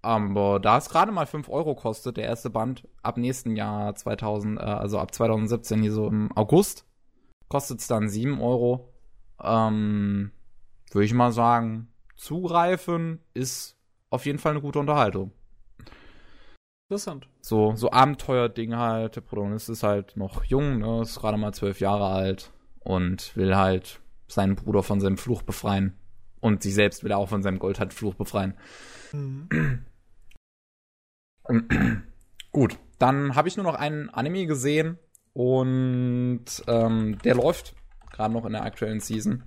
Aber 0.00 0.60
da 0.60 0.78
es 0.78 0.88
gerade 0.88 1.12
mal 1.12 1.26
5 1.26 1.48
Euro 1.48 1.74
kostet, 1.74 2.16
der 2.16 2.24
erste 2.24 2.50
Band, 2.50 2.86
ab 3.02 3.16
nächsten 3.16 3.56
Jahr 3.56 3.94
2000, 3.94 4.58
äh, 4.58 4.62
also 4.62 4.98
ab 4.98 5.12
2017 5.12 5.82
hier 5.82 5.92
so 5.92 6.06
im 6.06 6.30
August, 6.36 6.86
kostet's 7.48 7.88
dann 7.88 8.08
7 8.08 8.40
Euro. 8.40 8.92
Ähm, 9.42 10.32
würde 10.90 11.04
ich 11.04 11.14
mal 11.14 11.32
sagen, 11.32 11.88
zugreifen 12.16 13.20
ist 13.34 13.76
auf 14.10 14.24
jeden 14.24 14.38
Fall 14.38 14.52
eine 14.52 14.60
gute 14.60 14.78
Unterhaltung. 14.78 15.32
Interessant. 16.88 17.28
So, 17.42 17.74
so 17.76 17.90
Abenteuerding 17.90 18.74
halt. 18.74 19.16
Der 19.16 19.20
Protagonist 19.20 19.68
ist 19.68 19.82
halt 19.82 20.16
noch 20.16 20.44
jung, 20.44 20.78
ne, 20.78 21.02
ist 21.02 21.20
gerade 21.20 21.36
mal 21.36 21.52
zwölf 21.52 21.80
Jahre 21.80 22.06
alt 22.06 22.50
und 22.80 23.36
will 23.36 23.54
halt 23.56 24.00
seinen 24.26 24.56
Bruder 24.56 24.82
von 24.82 24.98
seinem 24.98 25.18
Fluch 25.18 25.42
befreien. 25.42 25.98
Und 26.40 26.62
sich 26.62 26.74
selbst 26.74 27.04
will 27.04 27.10
er 27.10 27.18
auch 27.18 27.28
von 27.28 27.42
seinem 27.42 27.58
Goldhandfluch 27.58 28.14
befreien. 28.14 28.56
Mhm. 29.12 29.84
Gut, 32.52 32.78
dann 32.98 33.34
habe 33.34 33.48
ich 33.48 33.58
nur 33.58 33.64
noch 33.64 33.74
einen 33.74 34.08
Anime 34.08 34.46
gesehen 34.46 34.98
und 35.34 36.46
ähm, 36.66 37.18
der 37.22 37.34
läuft 37.34 37.74
gerade 38.10 38.32
noch 38.32 38.46
in 38.46 38.52
der 38.52 38.64
aktuellen 38.64 39.00
Season. 39.00 39.44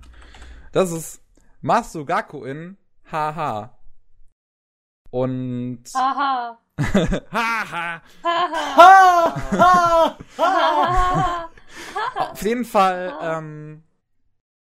Das 0.70 0.92
ist 0.92 1.24
Masugaku 1.60 2.44
in 2.44 2.76
Haha. 3.10 3.76
Und 5.10 5.84
Haha. 5.92 6.58
Auf 12.18 12.42
jeden 12.42 12.64
Fall 12.64 13.14
ähm, 13.22 13.82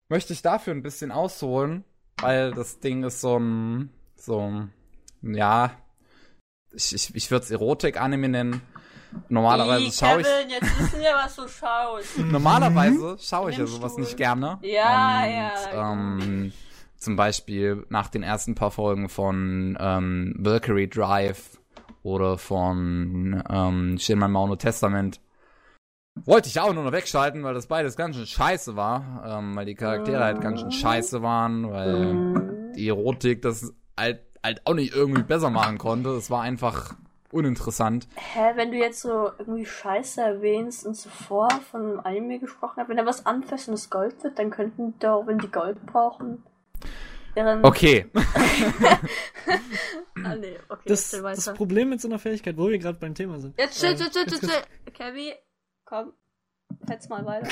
möchte 0.08 0.32
ich 0.32 0.42
dafür 0.42 0.74
ein 0.74 0.82
bisschen 0.82 1.12
ausholen, 1.12 1.84
weil 2.20 2.52
das 2.52 2.80
Ding 2.80 3.04
ist 3.04 3.20
so 3.20 3.38
ein, 3.38 3.90
so 4.16 4.40
ein, 4.40 4.72
ja, 5.22 5.72
ich, 6.72 6.94
ich, 6.94 7.14
ich 7.14 7.30
würde 7.30 7.44
es 7.44 7.50
Erotik-Anime 7.50 8.28
nennen. 8.28 8.62
Normalerweise 9.28 9.90
schaue 9.90 10.20
ich, 10.20 10.26
Kevin, 10.26 10.50
jetzt 10.50 10.80
wissen 10.80 11.00
wir, 11.00 11.14
was 11.14 11.34
du 11.36 11.48
schaust. 11.48 12.18
normalerweise 12.18 13.16
schaue 13.20 13.50
ich 13.50 13.56
ja 13.56 13.66
sowas 13.66 13.92
Stuhl. 13.92 14.04
nicht 14.04 14.16
gerne. 14.18 14.58
Ja, 14.62 15.22
Und, 15.22 15.32
ja. 15.32 15.92
Ähm, 15.92 16.52
zum 16.98 17.16
Beispiel 17.16 17.86
nach 17.88 18.08
den 18.08 18.22
ersten 18.22 18.54
paar 18.54 18.70
Folgen 18.70 19.08
von 19.08 19.78
ähm, 19.80 20.34
Valkyrie 20.36 20.88
Drive 20.88 21.57
oder 22.02 22.38
von 22.38 23.42
ähm, 23.50 23.98
Shinman 23.98 24.32
Mauno 24.32 24.56
Testament 24.56 25.20
wollte 26.24 26.48
ich 26.48 26.58
auch 26.60 26.72
nur 26.72 26.84
noch 26.84 26.92
wegschalten, 26.92 27.44
weil 27.44 27.54
das 27.54 27.66
beides 27.66 27.96
ganz 27.96 28.16
schön 28.16 28.26
scheiße 28.26 28.76
war, 28.76 29.24
ähm, 29.26 29.56
weil 29.56 29.66
die 29.66 29.74
Charaktere 29.74 30.24
halt 30.24 30.40
ganz 30.40 30.60
schön 30.60 30.72
scheiße 30.72 31.22
waren, 31.22 31.70
weil 31.70 32.72
die 32.76 32.88
Erotik 32.88 33.42
das 33.42 33.72
halt, 33.96 34.22
halt 34.42 34.62
auch 34.64 34.74
nicht 34.74 34.94
irgendwie 34.94 35.22
besser 35.22 35.50
machen 35.50 35.78
konnte. 35.78 36.10
Es 36.10 36.30
war 36.30 36.42
einfach 36.42 36.94
uninteressant. 37.30 38.08
Hä, 38.14 38.52
wenn 38.54 38.70
du 38.70 38.78
jetzt 38.78 39.02
so 39.02 39.30
irgendwie 39.38 39.66
Scheiße 39.66 40.20
erwähnst 40.20 40.86
und 40.86 40.94
zuvor 40.94 41.48
von 41.70 41.82
einem 41.82 42.00
Anime 42.00 42.38
gesprochen 42.38 42.74
hast, 42.78 42.88
wenn 42.88 42.96
da 42.96 43.06
was 43.06 43.26
anfasst 43.26 43.68
und 43.68 43.74
es 43.74 43.90
Gold 43.90 44.22
wird, 44.24 44.38
dann 44.38 44.50
könnten 44.50 44.92
die 44.92 44.98
doch, 44.98 45.26
wenn 45.26 45.38
die 45.38 45.50
Gold 45.50 45.84
brauchen, 45.86 46.42
deren... 47.38 47.64
Okay. 47.64 48.06
Ah, 50.24 50.34
nee, 50.34 50.58
okay, 50.68 50.82
Das, 50.86 51.10
das. 51.10 51.54
Problem 51.54 51.90
mit 51.90 52.00
so 52.00 52.08
einer 52.08 52.18
Fähigkeit, 52.18 52.56
wo 52.56 52.68
wir 52.68 52.78
gerade 52.78 52.98
beim 52.98 53.14
Thema 53.14 53.38
sind. 53.38 53.56
Jetzt 53.56 53.80
chill, 53.80 53.90
Ähm, 53.90 53.96
chill, 53.96 54.10
chill, 54.10 54.26
chill, 54.26 54.40
chill. 54.40 54.92
Kevin, 54.92 55.32
komm, 55.84 56.12
fetz 56.86 57.08
mal 57.08 57.24
weiter. 57.24 57.48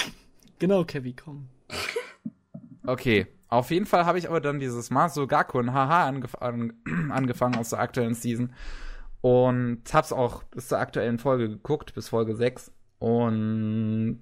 Genau, 0.58 0.84
Kevin, 0.84 1.14
komm. 1.16 1.48
Okay. 2.84 3.26
Auf 3.48 3.70
jeden 3.70 3.86
Fall 3.86 4.06
habe 4.06 4.18
ich 4.18 4.28
aber 4.28 4.40
dann 4.40 4.60
dieses 4.60 4.90
Masugaku 4.90 5.58
in 5.60 5.72
Haha 5.72 6.06
angef 6.06 6.34
an 6.36 6.72
angefangen 7.10 7.56
aus 7.56 7.70
der 7.70 7.80
aktuellen 7.80 8.14
Season. 8.14 8.52
Und 9.20 9.82
hab's 9.92 10.12
auch 10.12 10.42
bis 10.44 10.68
zur 10.68 10.78
aktuellen 10.78 11.18
Folge 11.18 11.48
geguckt, 11.48 11.94
bis 11.94 12.08
Folge 12.08 12.36
6. 12.36 12.72
Und 12.98 14.20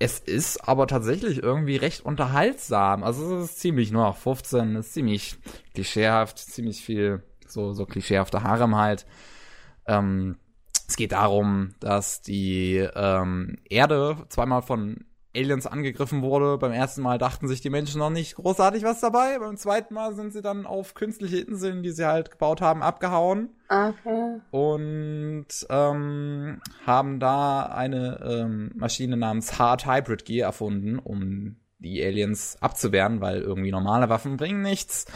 es 0.00 0.18
ist 0.18 0.66
aber 0.66 0.86
tatsächlich 0.86 1.42
irgendwie 1.42 1.76
recht 1.76 2.04
unterhaltsam. 2.04 3.04
Also 3.04 3.36
es 3.36 3.50
ist 3.50 3.60
ziemlich 3.60 3.92
nur 3.92 4.12
15, 4.12 4.76
ist 4.76 4.94
ziemlich 4.94 5.36
klischeehaft, 5.74 6.38
ziemlich 6.38 6.82
viel 6.82 7.22
so, 7.46 7.74
so 7.74 7.84
klischeehafter 7.84 8.42
Harem 8.42 8.76
halt. 8.76 9.04
Ähm, 9.86 10.38
es 10.88 10.96
geht 10.96 11.12
darum, 11.12 11.74
dass 11.80 12.22
die 12.22 12.76
ähm, 12.78 13.58
Erde 13.68 14.16
zweimal 14.30 14.62
von 14.62 15.04
Aliens 15.34 15.66
angegriffen 15.66 16.22
wurde. 16.22 16.58
Beim 16.58 16.72
ersten 16.72 17.02
Mal 17.02 17.18
dachten 17.18 17.46
sich 17.48 17.60
die 17.60 17.70
Menschen 17.70 17.98
noch 17.98 18.10
nicht 18.10 18.34
großartig 18.36 18.82
was 18.82 19.00
dabei. 19.00 19.38
Beim 19.38 19.56
zweiten 19.56 19.94
Mal 19.94 20.14
sind 20.14 20.32
sie 20.32 20.42
dann 20.42 20.66
auf 20.66 20.94
künstliche 20.94 21.38
Inseln, 21.38 21.82
die 21.82 21.90
sie 21.92 22.06
halt 22.06 22.30
gebaut 22.32 22.60
haben, 22.60 22.82
abgehauen 22.82 23.50
Okay. 23.68 24.40
und 24.50 25.46
ähm, 25.68 26.60
haben 26.86 27.20
da 27.20 27.62
eine 27.66 28.20
ähm, 28.24 28.72
Maschine 28.74 29.16
namens 29.16 29.58
Hard 29.58 29.86
Hybrid 29.86 30.24
Gear 30.24 30.46
erfunden, 30.48 30.98
um 30.98 31.56
die 31.78 32.02
Aliens 32.04 32.56
abzuwehren, 32.60 33.20
weil 33.20 33.40
irgendwie 33.40 33.70
normale 33.70 34.08
Waffen 34.08 34.36
bringen 34.36 34.62
nichts. 34.62 35.06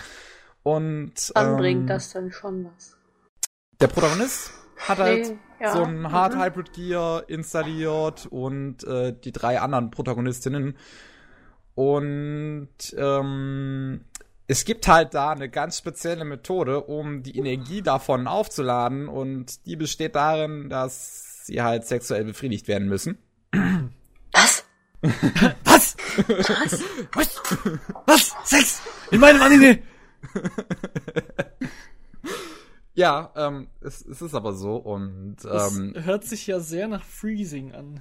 Und 0.63 1.33
Dann 1.35 1.51
ähm, 1.53 1.57
bringt 1.59 1.91
das 1.91 2.13
dann 2.13 2.31
schon 2.33 2.65
was. 2.65 2.97
der 3.81 3.89
Protagonist 3.89 4.51
hat 4.79 4.99
halt 4.99 5.29
Nee, 5.29 5.39
ja. 5.61 5.73
so 5.73 5.83
ein 5.83 6.11
Hard 6.11 6.35
Mhm. 6.35 6.43
Hybrid 6.43 6.73
Gear 6.73 7.29
installiert 7.29 8.27
und 8.27 8.85
äh, 8.85 9.13
die 9.13 9.33
drei 9.33 9.61
anderen 9.61 9.91
Protagonistinnen. 9.91 10.77
Und 11.75 12.69
ähm, 12.97 14.05
es 14.47 14.65
gibt 14.65 14.87
halt 14.89 15.15
da 15.15 15.31
eine 15.31 15.49
ganz 15.49 15.79
spezielle 15.79 16.25
Methode, 16.25 16.83
um 16.83 17.23
die 17.23 17.39
Energie 17.39 17.83
davon 17.83 18.27
aufzuladen 18.27 19.09
und 19.09 19.67
die 19.67 19.77
besteht 19.77 20.15
darin, 20.15 20.69
dass 20.69 21.47
sie 21.47 21.63
halt 21.63 21.87
sexuell 21.87 22.25
befriedigt 22.25 22.69
werden 22.69 22.89
müssen. 22.89 23.19
Was? 24.33 24.65
Was? 25.65 25.97
Was? 26.27 26.83
Was? 27.15 27.43
Was? 28.07 28.35
Sex? 28.45 28.83
In 29.11 29.21
meinem 29.21 29.43
Anime? 29.43 29.79
Ja, 32.95 33.33
ähm, 33.37 33.69
es, 33.81 34.05
es 34.05 34.23
ist 34.23 34.35
aber 34.35 34.53
so 34.53 34.77
und 34.77 35.37
ähm, 35.45 35.95
hört 35.97 36.25
sich 36.25 36.47
ja 36.47 36.61
sehr 36.61 36.87
nach 36.87 37.03
Freezing 37.03 37.73
an. 37.73 38.01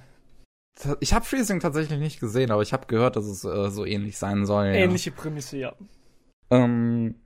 ich 1.00 1.12
habe 1.12 1.24
Freezing 1.24 1.60
tatsächlich 1.60 1.98
nicht 1.98 2.20
gesehen, 2.20 2.52
aber 2.52 2.62
ich 2.62 2.72
habe 2.72 2.86
gehört, 2.86 3.16
dass 3.16 3.24
es 3.24 3.44
äh, 3.44 3.70
so 3.70 3.84
ähnlich 3.84 4.18
sein 4.18 4.46
soll. 4.46 4.66
Ja. 4.66 4.72
Ähnliche 4.74 5.10
Prämisse, 5.10 5.58
ja. 5.58 5.74
Ähm, 6.50 7.16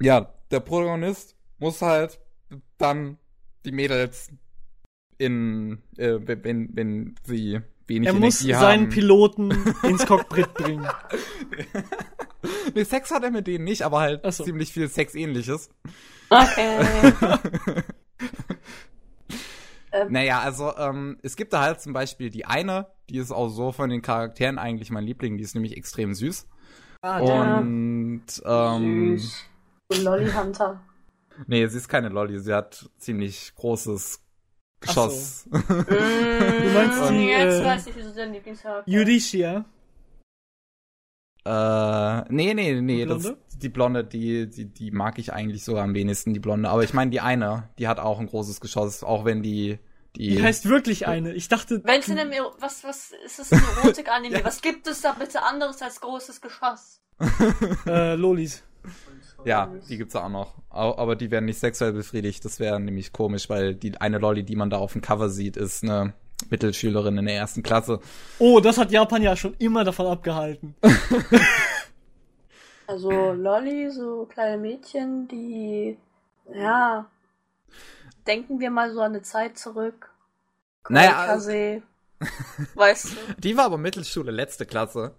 ja, 0.00 0.34
der 0.50 0.60
Protagonist 0.60 1.36
muss 1.58 1.80
halt 1.80 2.20
dann 2.76 3.18
die 3.64 3.72
Mädels 3.72 4.30
in, 5.18 5.82
äh, 5.96 6.18
wenn, 6.22 6.74
wenn 6.74 7.14
sie 7.24 7.60
wenig 7.86 8.08
Er 8.08 8.14
muss 8.14 8.42
Energie 8.42 8.60
seinen 8.60 8.82
haben. 8.84 8.90
Piloten 8.90 9.50
ins 9.82 10.06
Cockpit 10.06 10.52
bringen. 10.54 10.86
nee, 12.74 12.84
Sex 12.84 13.10
hat 13.10 13.22
er 13.22 13.30
mit 13.30 13.46
denen 13.46 13.64
nicht, 13.64 13.82
aber 13.82 14.00
halt 14.00 14.32
so. 14.32 14.44
ziemlich 14.44 14.72
viel 14.72 14.88
Sexähnliches. 14.88 15.70
Okay. 16.30 17.12
ähm, 19.92 20.12
Naja, 20.12 20.40
also 20.40 20.76
ähm, 20.76 21.18
es 21.22 21.36
gibt 21.36 21.52
da 21.52 21.62
halt 21.62 21.80
zum 21.80 21.92
Beispiel 21.92 22.30
die 22.30 22.44
eine, 22.46 22.86
die 23.08 23.18
ist 23.18 23.32
auch 23.32 23.48
so 23.48 23.72
von 23.72 23.90
den 23.90 24.02
Charakteren 24.02 24.58
eigentlich 24.58 24.90
mein 24.90 25.04
Liebling, 25.04 25.36
die 25.36 25.44
ist 25.44 25.54
nämlich 25.54 25.76
extrem 25.76 26.14
süß. 26.14 26.46
Ah, 27.02 27.20
Ja. 27.20 27.58
Und 27.58 28.26
ähm, 28.44 29.18
Süß. 29.18 29.44
So 29.92 30.02
Lolly 30.02 30.30
Hunter. 30.30 30.80
nee, 31.46 31.66
sie 31.66 31.78
ist 31.78 31.88
keine 31.88 32.10
Lolli, 32.10 32.38
sie 32.38 32.54
hat 32.54 32.88
ziemlich 32.98 33.52
großes 33.56 34.20
Geschoss. 34.80 35.48
Mm, 36.60 36.74
meinst 36.74 37.10
die, 37.10 37.26
Jetzt 37.26 37.60
äh, 37.60 37.64
weiß 37.64 37.86
ich, 37.88 37.96
wieso 37.96 38.14
dein 38.14 38.32
Lieblingscharakter 38.32 38.90
Eurydicia. 38.90 39.64
Äh, 41.44 42.20
nee, 42.32 42.54
nee, 42.54 42.80
nee, 42.80 43.04
Die 43.04 43.06
das, 43.06 43.22
Blonde? 43.22 43.38
die 43.62 43.68
Blonde, 43.68 44.04
die, 44.04 44.48
die, 44.50 44.66
die 44.66 44.90
mag 44.90 45.18
ich 45.18 45.32
eigentlich 45.32 45.64
sogar 45.64 45.84
am 45.84 45.94
wenigsten, 45.94 46.34
die 46.34 46.40
Blonde. 46.40 46.68
Aber 46.68 46.84
ich 46.84 46.92
meine, 46.94 47.10
die 47.10 47.20
eine, 47.20 47.68
die 47.78 47.88
hat 47.88 47.98
auch 47.98 48.20
ein 48.20 48.26
großes 48.26 48.60
Geschoss, 48.60 49.02
auch 49.02 49.24
wenn 49.24 49.42
die, 49.42 49.78
die, 50.16 50.36
Die 50.36 50.42
heißt 50.42 50.68
wirklich 50.68 51.06
eine. 51.06 51.32
Ich 51.34 51.48
dachte. 51.48 51.82
Wenn 51.84 52.00
es 52.00 52.08
in 52.08 52.18
einem 52.18 52.32
Ero 52.32 52.52
was 52.58 52.82
was 52.84 53.12
ist 53.24 53.38
es 53.38 53.52
ein 53.52 53.62
Erotik-Anime? 53.82 54.40
Was 54.44 54.60
gibt 54.60 54.86
es 54.88 55.00
da 55.02 55.12
bitte 55.12 55.42
anderes 55.42 55.80
als 55.82 56.00
großes 56.00 56.40
Geschoss? 56.40 57.00
Äh, 57.86 58.14
Lolis. 58.16 58.62
ja, 59.44 59.72
die 59.88 59.98
gibt's 59.98 60.16
auch 60.16 60.28
noch. 60.28 60.54
Aber 60.68 61.14
die 61.16 61.30
werden 61.30 61.44
nicht 61.44 61.58
sexuell 61.60 61.92
befriedigt, 61.92 62.44
das 62.44 62.58
wäre 62.58 62.80
nämlich 62.80 63.12
komisch, 63.12 63.48
weil 63.48 63.74
die 63.74 64.00
eine 64.00 64.18
Lolli, 64.18 64.42
die 64.42 64.56
man 64.56 64.68
da 64.70 64.78
auf 64.78 64.92
dem 64.92 65.00
Cover 65.00 65.28
sieht, 65.28 65.56
ist 65.56 65.84
eine 65.84 66.14
Mittelschülerin 66.48 67.18
in 67.18 67.26
der 67.26 67.36
ersten 67.36 67.62
Klasse. 67.62 68.00
Oh, 68.38 68.60
das 68.60 68.78
hat 68.78 68.90
Japan 68.90 69.22
ja 69.22 69.36
schon 69.36 69.54
immer 69.58 69.84
davon 69.84 70.06
abgehalten. 70.06 70.74
Also 72.86 73.08
Lolly, 73.34 73.88
so 73.92 74.26
kleine 74.26 74.58
Mädchen, 74.58 75.28
die 75.28 75.96
ja 76.52 77.06
denken 78.26 78.60
wir 78.60 78.70
mal 78.70 78.92
so 78.92 79.00
an 79.00 79.12
eine 79.12 79.22
Zeit 79.22 79.58
zurück. 79.58 80.10
Naja, 80.88 81.26
Kase. 81.26 81.82
Weißt 82.74 83.12
du? 83.12 83.16
Die 83.38 83.56
war 83.56 83.66
aber 83.66 83.78
Mittelschule, 83.78 84.30
letzte 84.30 84.66
Klasse. 84.66 85.14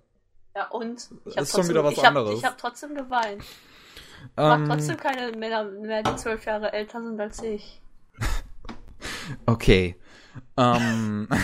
Ja, 0.55 0.67
und? 0.67 1.09
Ich 1.25 1.37
Ist 1.37 1.51
schon 1.55 1.67
wieder 1.69 1.83
was 1.83 1.93
ich 1.93 1.99
hab, 1.99 2.07
anderes. 2.07 2.37
Ich 2.37 2.45
habe 2.45 2.55
trotzdem 2.57 2.95
geweint. 2.95 3.43
Ich 3.43 4.37
mag 4.37 4.59
Ähm, 4.59 4.67
trotzdem 4.67 4.97
keine 4.97 5.35
Männer 5.37 5.63
mehr, 5.63 6.03
die 6.03 6.15
zwölf 6.15 6.45
Jahre 6.45 6.73
älter 6.73 7.01
sind 7.01 7.19
als 7.19 7.41
ich. 7.41 7.81
okay. 9.45 9.95
Ähm, 10.57 11.27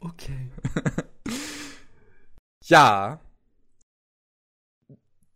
Okay. 0.00 0.48
Ja. 2.66 3.18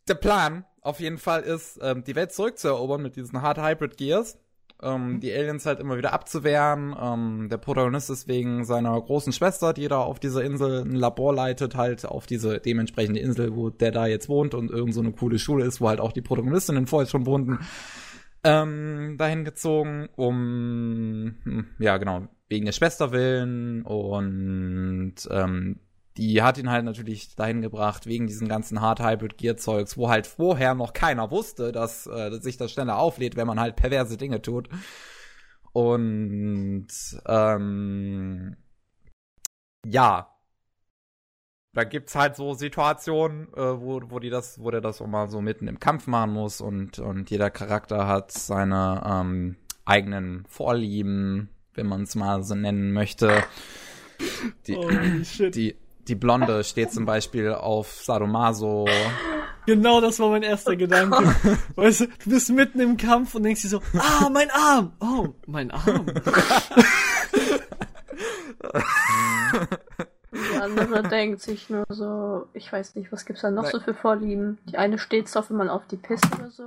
Der 0.07 0.15
Plan 0.15 0.65
auf 0.83 1.01
jeden 1.01 1.19
Fall 1.19 1.43
ist, 1.43 1.81
ähm, 1.83 2.05
die 2.05 2.15
Welt 2.15 2.33
zurückzuerobern 2.33 3.03
mit 3.03 3.17
diesen 3.17 3.43
Hard 3.43 3.59
Hybrid 3.59 3.97
Gears. 3.97 4.39
Ähm, 4.83 5.19
die 5.19 5.33
Aliens 5.33 5.67
halt 5.67 5.81
immer 5.81 5.97
wieder 5.97 6.13
abzuwehren. 6.13 6.95
Ähm, 6.97 7.49
der 7.49 7.57
Protagonist 7.57 8.11
ist 8.11 8.29
wegen 8.29 8.65
seiner 8.65 9.01
großen 9.01 9.33
Schwester, 9.33 9.73
die 9.73 9.89
da 9.89 10.01
auf 10.01 10.21
dieser 10.21 10.45
Insel 10.45 10.83
ein 10.83 10.95
Labor 10.95 11.35
leitet, 11.35 11.75
halt 11.75 12.05
auf 12.05 12.27
diese 12.27 12.61
dementsprechende 12.61 13.19
Insel, 13.19 13.57
wo 13.57 13.71
der 13.71 13.91
da 13.91 14.07
jetzt 14.07 14.29
wohnt 14.29 14.55
und 14.55 14.71
irgend 14.71 14.95
so 14.95 15.01
eine 15.01 15.11
coole 15.13 15.39
Schule 15.41 15.65
ist, 15.65 15.81
wo 15.81 15.89
halt 15.89 16.01
auch 16.01 16.13
die 16.13 16.23
Protagonistinnen 16.23 16.87
vorher 16.87 17.09
schon 17.09 17.27
wohnten, 17.27 17.59
ähm, 18.45 19.17
dahin 19.19 19.45
gezogen, 19.45 20.09
um, 20.17 21.35
hm, 21.43 21.67
ja 21.79 21.97
genau, 21.97 22.29
wegen 22.49 22.67
der 22.67 22.73
Schwester 22.73 23.11
willen 23.11 23.83
und 23.83 25.15
ähm, 25.31 25.81
die 26.17 26.43
hat 26.43 26.59
ihn 26.59 26.71
halt 26.71 26.85
natürlich 26.85 27.35
dahin 27.35 27.61
gebracht, 27.61 28.07
wegen 28.07 28.27
diesen 28.27 28.47
ganzen 28.49 28.81
Hard 28.81 29.01
Hybrid 29.01 29.37
Gear 29.37 29.57
Zeugs, 29.57 29.97
wo 29.97 30.09
halt 30.09 30.27
vorher 30.27 30.75
noch 30.75 30.93
keiner 30.93 31.31
wusste, 31.31 31.73
dass, 31.73 32.07
äh, 32.07 32.31
dass 32.31 32.45
sich 32.45 32.57
das 32.57 32.71
schneller 32.71 32.99
auflädt, 32.99 33.37
wenn 33.37 33.47
man 33.47 33.59
halt 33.59 33.77
perverse 33.77 34.17
Dinge 34.17 34.41
tut. 34.41 34.69
Und 35.73 36.87
ähm, 37.27 38.57
ja, 39.85 40.34
da 41.75 41.85
gibt's 41.85 42.15
halt 42.15 42.37
so 42.37 42.55
Situationen, 42.55 43.49
äh, 43.55 43.81
wo, 43.81 44.01
wo 44.09 44.21
die 44.21 44.31
das, 44.31 44.61
wo 44.61 44.71
der 44.71 44.81
das 44.81 45.03
auch 45.03 45.07
mal 45.07 45.29
so 45.29 45.41
mitten 45.41 45.69
im 45.69 45.81
Kampf 45.81 46.07
machen 46.07 46.33
muss 46.33 46.61
und, 46.61 46.99
und 47.01 47.31
jeder 47.31 47.51
Charakter 47.51 48.07
hat 48.07 48.31
seine 48.33 49.03
ähm, 49.05 49.57
eigenen 49.85 50.45
Vorlieben, 50.49 51.51
wenn 51.75 51.87
man 51.87 52.05
es 52.05 52.15
mal 52.15 52.45
so 52.45 52.55
nennen 52.55 52.93
möchte. 52.93 53.43
Die, 54.67 55.25
shit. 55.25 55.55
die, 55.55 55.77
die 56.07 56.15
Blonde 56.15 56.63
steht 56.63 56.93
zum 56.93 57.05
Beispiel 57.05 57.51
auf 57.51 57.93
Sadomaso. 57.93 58.87
Genau 59.67 60.01
das 60.01 60.21
war 60.21 60.31
mein 60.31 60.43
erster 60.43 60.77
Gedanke. 60.77 61.35
Weißt 61.75 62.03
du, 62.03 62.07
du 62.07 62.31
bist 62.31 62.51
mitten 62.51 62.81
im 62.81 62.97
Kampf 62.97 63.35
und 63.35 63.43
denkst 63.43 63.63
dir 63.63 63.69
so, 63.69 63.83
ah, 63.99 64.29
mein 64.31 64.51
Arm! 64.51 64.93
Oh, 65.01 65.29
mein 65.47 65.71
Arm. 65.71 66.07
Die 70.35 70.61
andere 70.61 71.03
denkt 71.09 71.41
sich 71.43 71.71
nur 71.71 71.85
so, 71.89 72.47
ich 72.53 72.73
weiß 72.73 72.95
nicht, 72.97 73.13
was 73.13 73.25
gibt's 73.25 73.43
da 73.43 73.51
noch 73.51 73.63
Nein. 73.65 73.73
so 73.73 73.81
für 73.81 73.95
Vorlieben? 73.95 74.59
Die 74.69 74.77
eine 74.77 74.99
steht 74.99 75.33
drauf, 75.35 75.51
wenn 75.51 75.57
man 75.57 75.69
auf 75.71 75.83
die 75.91 75.97
pisst 75.97 76.27
oder 76.35 76.51
so. 76.51 76.63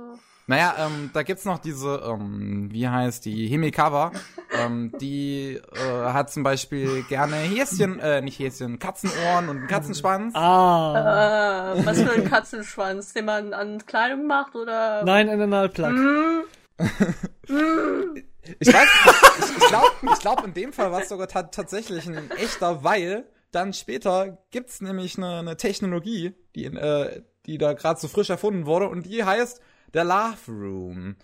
Naja, 0.50 0.74
ähm, 0.78 1.10
da 1.12 1.22
gibt's 1.24 1.44
noch 1.44 1.58
diese, 1.58 2.02
ähm, 2.06 2.68
wie 2.72 2.88
heißt 2.88 3.26
die, 3.26 3.46
Himikawa. 3.48 4.12
ähm, 4.58 4.92
die 4.98 5.60
äh, 5.74 6.04
hat 6.06 6.30
zum 6.32 6.42
Beispiel 6.42 7.02
gerne 7.02 7.36
Häschen, 7.36 8.00
äh, 8.00 8.22
nicht 8.22 8.38
Häschen, 8.38 8.78
Katzenohren 8.78 9.50
und 9.50 9.58
einen 9.58 9.66
Katzenschwanz. 9.66 10.34
Ah. 10.34 11.74
Äh, 11.76 11.84
was 11.84 12.00
für 12.00 12.10
ein 12.12 12.24
Katzenschwanz, 12.24 13.12
den 13.12 13.26
man 13.26 13.52
an 13.52 13.84
Kleidung 13.84 14.26
macht 14.26 14.54
oder? 14.54 15.04
Nein, 15.04 15.28
ein 15.28 15.38
Analplug. 15.42 15.90
Hm, 15.90 16.44
Ich 18.60 18.72
weiß, 18.72 18.88
ich, 19.40 19.56
ich 19.58 19.66
glaube, 19.68 19.86
ich 20.02 20.18
glaub, 20.20 20.44
in 20.46 20.54
dem 20.54 20.72
Fall 20.72 20.90
war 20.90 21.02
es 21.02 21.10
sogar 21.10 21.28
ta 21.28 21.42
tatsächlich 21.42 22.06
ein 22.06 22.30
echter, 22.30 22.82
weil 22.82 23.24
dann 23.50 23.72
später 23.72 24.38
gibt's 24.50 24.80
nämlich 24.80 25.16
eine, 25.16 25.38
eine 25.38 25.56
Technologie, 25.56 26.34
die, 26.54 26.64
in, 26.64 26.76
äh, 26.76 27.22
die 27.46 27.58
da 27.58 27.72
gerade 27.72 27.98
so 28.00 28.08
frisch 28.08 28.30
erfunden 28.30 28.66
wurde 28.66 28.88
und 28.88 29.06
die 29.06 29.24
heißt 29.24 29.60
der 29.94 30.04
Love 30.04 30.36
Room. 30.48 31.16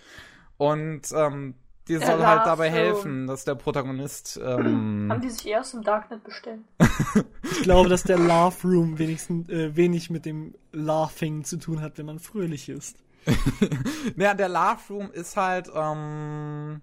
Und 0.57 1.03
ähm, 1.15 1.55
die 1.89 1.99
Der 1.99 2.07
soll 2.07 2.27
halt 2.27 2.47
dabei 2.47 2.71
helfen, 2.71 3.27
dass 3.27 3.45
der 3.45 3.57
Protagonist 3.57 4.39
ähm, 4.43 5.09
Haben 5.11 5.21
die 5.21 5.29
sich 5.29 5.47
eher 5.47 5.61
aus 5.61 5.73
dem 5.73 5.83
Darknet 5.83 6.25
bestellt? 6.25 6.61
Ich 7.51 7.63
glaube, 7.63 7.89
dass 7.89 8.03
der 8.03 8.19
Laugh 8.19 8.65
Room 8.65 8.99
wenigstens 8.99 9.49
äh, 9.49 9.77
wenig 9.77 10.11
mit 10.11 10.25
dem 10.25 10.55
Laughing 10.73 11.45
zu 11.45 11.59
tun 11.59 11.81
hat, 11.83 11.99
wenn 11.99 12.07
man 12.07 12.19
fröhlich 12.19 12.69
ist. 12.69 12.97
Ja, 14.17 14.35
der 14.35 14.49
Love 14.49 14.81
Room 14.91 15.11
ist 15.13 15.37
halt 15.37 15.71
ähm, 15.75 16.83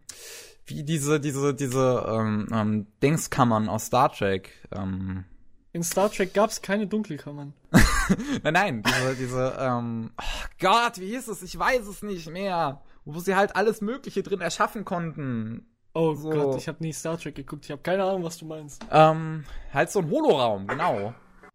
wie 0.66 0.84
diese 0.84 1.20
diese 1.20 1.54
diese 1.54 2.06
ähm, 2.08 2.48
ähm, 2.52 2.88
Dingskammern 3.04 3.70
aus 3.70 3.88
Star 3.88 4.12
Trek. 4.12 4.52
Ähm, 4.72 5.26
In 5.74 5.84
Star 5.84 6.12
Trek 6.12 6.34
gab 6.34 6.50
es 6.50 6.62
keine 6.62 6.86
Dunkelkammern. 6.88 7.54
nein, 8.44 8.54
nein, 8.54 8.84
diese 8.84 9.16
diese 9.16 9.58
ähm, 9.60 10.12
oh 10.20 10.46
Gott, 10.60 11.00
wie 11.00 11.08
hieß 11.08 11.30
es? 11.30 11.42
Ich 11.44 11.58
weiß 11.58 11.88
es 11.88 12.04
nicht 12.04 12.30
mehr. 12.30 12.82
Wo 13.06 13.20
sie 13.20 13.36
halt 13.36 13.56
alles 13.56 13.82
Mögliche 13.82 14.22
drin 14.22 14.42
erschaffen 14.42 14.86
konnten. 14.86 15.66
Oh 15.94 16.14
So. 16.14 16.30
Gott, 16.30 16.58
ich 16.58 16.68
habe 16.68 16.84
nie 16.84 16.94
Star 16.94 17.18
Trek 17.18 17.36
geguckt. 17.36 17.66
Ich 17.66 17.72
habe 17.72 17.82
keine 17.82 18.04
Ahnung, 18.04 18.24
was 18.24 18.38
du 18.38 18.46
meinst. 18.46 18.86
Ähm, 18.92 19.44
halt 19.74 19.92
so 19.92 20.00
ein 20.00 20.10
Holoraum, 20.12 20.68
genau. 20.68 21.14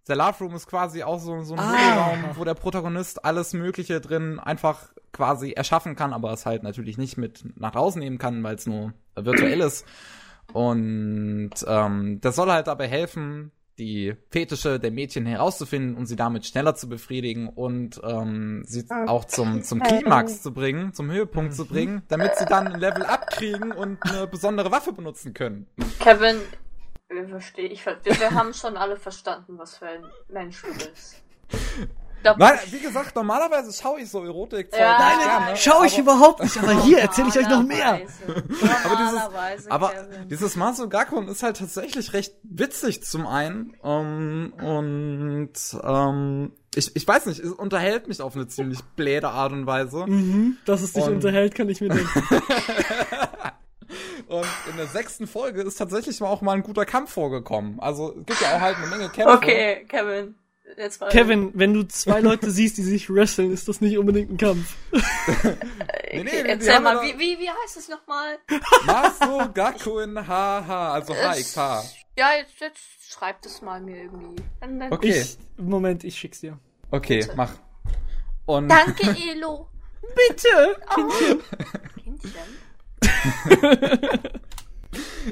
Der 0.09 0.17
Love 0.17 0.45
Room 0.45 0.55
ist 0.55 0.67
quasi 0.67 1.03
auch 1.03 1.19
so, 1.19 1.43
so 1.43 1.55
ein 1.55 1.61
Ah. 1.61 1.73
Holoraum, 1.73 2.37
wo 2.37 2.45
der 2.45 2.55
Protagonist 2.55 3.25
alles 3.25 3.53
Mögliche 3.53 4.01
drin 4.01 4.39
einfach 4.39 4.89
quasi 5.13 5.53
erschaffen 5.53 5.95
kann, 5.97 6.13
aber 6.13 6.33
es 6.33 6.47
halt 6.47 6.63
natürlich 6.63 6.97
nicht 6.99 7.17
mit 7.17 7.45
nach 7.59 7.73
draußen 7.73 7.99
nehmen 8.01 8.19
kann, 8.19 8.43
weil 8.43 8.55
es 8.57 8.67
nur 8.67 8.93
virtuell 9.15 9.61
ist. 9.61 9.85
Und 10.53 11.51
ähm, 11.67 12.19
das 12.21 12.37
soll 12.37 12.51
halt 12.51 12.67
dabei 12.67 12.89
helfen, 12.89 13.51
die 13.79 14.15
Fetische 14.31 14.79
der 14.79 14.91
Mädchen 14.91 15.27
herauszufinden 15.27 15.97
und 15.97 16.07
sie 16.07 16.17
damit 16.17 16.47
schneller 16.47 16.75
zu 16.75 16.89
befriedigen 16.89 17.49
und 17.49 18.01
ähm, 18.05 18.65
sie 18.67 18.85
auch 18.91 19.25
zum, 19.25 19.63
zum 19.63 19.81
Klimax 19.83 20.43
zu 20.43 20.53
bringen, 20.53 20.93
zum 20.93 21.11
Höhepunkt 21.11 21.55
zu 21.55 21.67
bringen, 21.67 22.03
damit 22.09 22.37
sie 22.37 22.47
dann 22.47 22.69
ein 22.69 22.81
Level 22.81 23.05
abkriegen 23.05 23.73
und 23.73 23.99
eine 24.03 24.27
besondere 24.27 24.71
Waffe 24.71 24.93
benutzen 24.93 25.35
können. 25.35 25.67
Kevin, 25.99 26.37
wir 27.09 27.29
verstehen, 27.29 27.71
ich, 27.71 27.85
wir, 27.85 27.99
wir 28.05 28.31
haben 28.31 28.55
schon 28.55 28.77
alle 28.77 28.97
verstanden, 28.97 29.59
was 29.59 29.77
für 29.77 29.87
ein 29.87 30.05
Mensch 30.29 30.63
du 30.63 30.73
bist. 30.73 31.23
Glaub, 32.35 32.39
Nein, 32.39 32.59
wie 32.71 32.81
gesagt, 32.81 33.15
normalerweise 33.15 33.73
schaue 33.73 34.01
ich 34.01 34.11
so 34.11 34.25
Erotik. 34.25 34.71
Ja. 34.77 34.99
Nein, 34.99 35.19
gerne, 35.19 35.57
Schau 35.57 35.85
ich 35.85 35.95
aber, 35.95 36.03
überhaupt 36.03 36.43
nicht, 36.43 36.57
aber 36.59 36.83
hier 36.83 36.99
erzähle 36.99 37.29
ich 37.29 37.39
euch 37.39 37.49
noch 37.49 37.63
mehr. 37.63 38.01
Normalerweise. 38.27 39.15
Normalerweise, 39.15 39.71
aber 39.71 39.89
Kevin. 39.91 40.29
dieses 40.29 40.57
Masugakon 40.57 41.29
ist 41.29 41.43
halt 41.43 41.57
tatsächlich 41.59 42.13
recht 42.13 42.35
witzig 42.43 43.03
zum 43.05 43.27
einen 43.27 43.75
ähm, 43.85 44.53
und 44.61 45.53
ähm, 45.85 46.53
ich, 46.75 46.95
ich 46.97 47.07
weiß 47.09 47.27
nicht, 47.27 47.41
es 47.41 47.53
unterhält 47.53 48.09
mich 48.09 48.21
auf 48.21 48.35
eine 48.35 48.49
ziemlich 48.49 48.83
bläde 48.97 49.29
Art 49.29 49.53
und 49.53 49.67
Weise. 49.67 50.05
Mhm, 50.07 50.59
dass 50.67 50.83
es 50.83 50.93
dich 50.93 51.05
Und- 51.05 51.15
unterhält, 51.15 51.55
kann 51.55 51.69
ich 51.69 51.81
mir 51.81 51.89
denken. 51.91 52.23
Und 54.29 54.47
in 54.69 54.77
der 54.77 54.87
sechsten 54.89 55.29
Folge 55.29 55.63
ist 55.63 55.77
tatsächlich 55.77 56.19
mal 56.21 56.27
auch 56.29 56.41
mal 56.43 56.53
ein 56.55 56.65
guter 56.65 56.85
Kampf 56.85 57.13
vorgekommen. 57.13 57.79
Also 57.79 58.11
es 58.19 58.27
gibt 58.27 58.41
ja 58.41 58.57
auch 58.57 58.61
halt 58.61 58.77
eine 58.79 58.89
Menge 58.89 59.09
Kämpfe. 59.09 59.33
Okay, 59.35 59.87
Kevin. 59.89 60.35
Jetzt 60.77 61.01
mal. 61.01 61.09
Kevin, 61.11 61.53
wenn 61.55 61.73
du 61.75 61.85
zwei 61.85 62.19
Leute 62.21 62.51
siehst, 62.51 62.77
die 62.77 62.83
sich 62.83 63.09
wresteln, 63.09 63.53
ist 63.53 63.69
das 63.69 63.81
nicht 63.81 63.97
unbedingt 63.99 64.33
ein 64.33 64.37
Kampf. 64.37 64.75
Nee, 66.13 66.21
Okay, 66.21 66.25
nee, 66.25 66.43
die 66.45 66.49
erzähl 66.49 66.81
mal, 66.81 67.03
wie, 67.03 67.19
wie, 67.19 67.39
wie 67.39 67.51
heißt 67.51 67.77
es 67.77 67.89
nochmal? 67.89 68.39
Masugakon 68.87 70.17
HH, 70.17 70.93
also 70.95 71.15
HXH. 71.15 71.59
Ja, 72.17 72.33
jetzt, 72.39 72.59
jetzt 72.61 73.13
schreibt 73.13 73.45
es 73.45 73.61
mal 73.61 73.81
mir 73.81 74.05
irgendwie. 74.05 74.37
Dann, 74.61 74.79
dann 74.81 74.93
Okay. 74.93 75.21
Ich, 75.21 75.37
Moment, 75.59 76.05
ich 76.05 76.17
schick's 76.17 76.41
dir. 76.41 76.59
Okay, 76.91 77.27
mach. 77.35 77.53
Und 78.47 78.69
Danke, 78.69 79.15
Elo. 79.31 79.69
Bitte! 80.15 80.77
Kindchen. 80.95 81.43
Kindchen. 82.03 82.57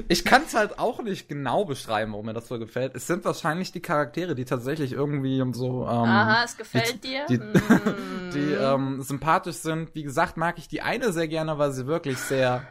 Ich 0.07 0.23
kann 0.25 0.43
es 0.43 0.53
halt 0.53 0.79
auch 0.79 1.01
nicht 1.01 1.27
genau 1.29 1.65
beschreiben, 1.65 2.11
warum 2.11 2.25
mir 2.25 2.33
das 2.33 2.47
so 2.47 2.59
gefällt. 2.59 2.95
Es 2.95 3.07
sind 3.07 3.23
wahrscheinlich 3.25 3.71
die 3.71 3.81
Charaktere, 3.81 4.35
die 4.35 4.45
tatsächlich 4.45 4.91
irgendwie 4.91 5.39
so 5.53 5.83
ähm, 5.83 5.87
Aha, 6.05 6.43
es 6.43 6.57
gefällt 6.57 7.03
die, 7.03 7.09
dir? 7.09 7.25
die, 7.29 7.37
Mm. 7.37 8.29
die 8.33 8.51
ähm, 8.53 9.01
sympathisch 9.01 9.57
sind. 9.57 9.95
Wie 9.95 10.03
gesagt, 10.03 10.37
mag 10.37 10.57
ich 10.57 10.67
die 10.67 10.81
eine 10.81 11.11
sehr 11.11 11.27
gerne, 11.27 11.57
weil 11.57 11.71
sie 11.71 11.87
wirklich 11.87 12.17
sehr 12.17 12.61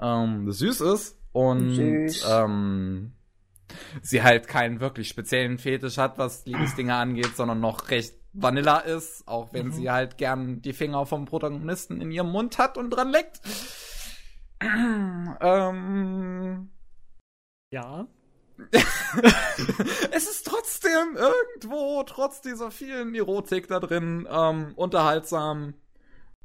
ähm, 0.00 0.50
süß 0.50 0.80
ist 0.80 1.18
und 1.32 1.74
Süß. 2.10 2.24
ähm, 2.30 3.12
sie 4.02 4.22
halt 4.22 4.48
keinen 4.48 4.80
wirklich 4.80 5.08
speziellen 5.08 5.58
Fetisch 5.58 5.96
hat, 5.98 6.18
was 6.18 6.44
Liebesdinge 6.46 6.94
angeht, 6.94 7.36
sondern 7.36 7.60
noch 7.60 7.90
recht 7.90 8.14
Vanilla 8.34 8.78
ist, 8.78 9.28
auch 9.28 9.52
wenn 9.52 9.66
Mhm. 9.66 9.72
sie 9.72 9.90
halt 9.90 10.16
gern 10.16 10.62
die 10.62 10.72
Finger 10.72 11.04
vom 11.06 11.26
Protagonisten 11.26 12.00
in 12.00 12.10
ihrem 12.10 12.30
Mund 12.30 12.56
hat 12.58 12.78
und 12.78 12.90
dran 12.90 13.10
leckt. 13.10 13.40
Ähm, 15.40 16.70
Ja. 17.70 18.06
es 20.12 20.28
ist 20.28 20.46
trotzdem 20.46 21.16
irgendwo, 21.16 22.02
trotz 22.04 22.40
dieser 22.42 22.70
vielen 22.70 23.14
Erotik 23.14 23.66
da 23.68 23.80
drin, 23.80 24.28
ähm, 24.30 24.72
unterhaltsam. 24.76 25.74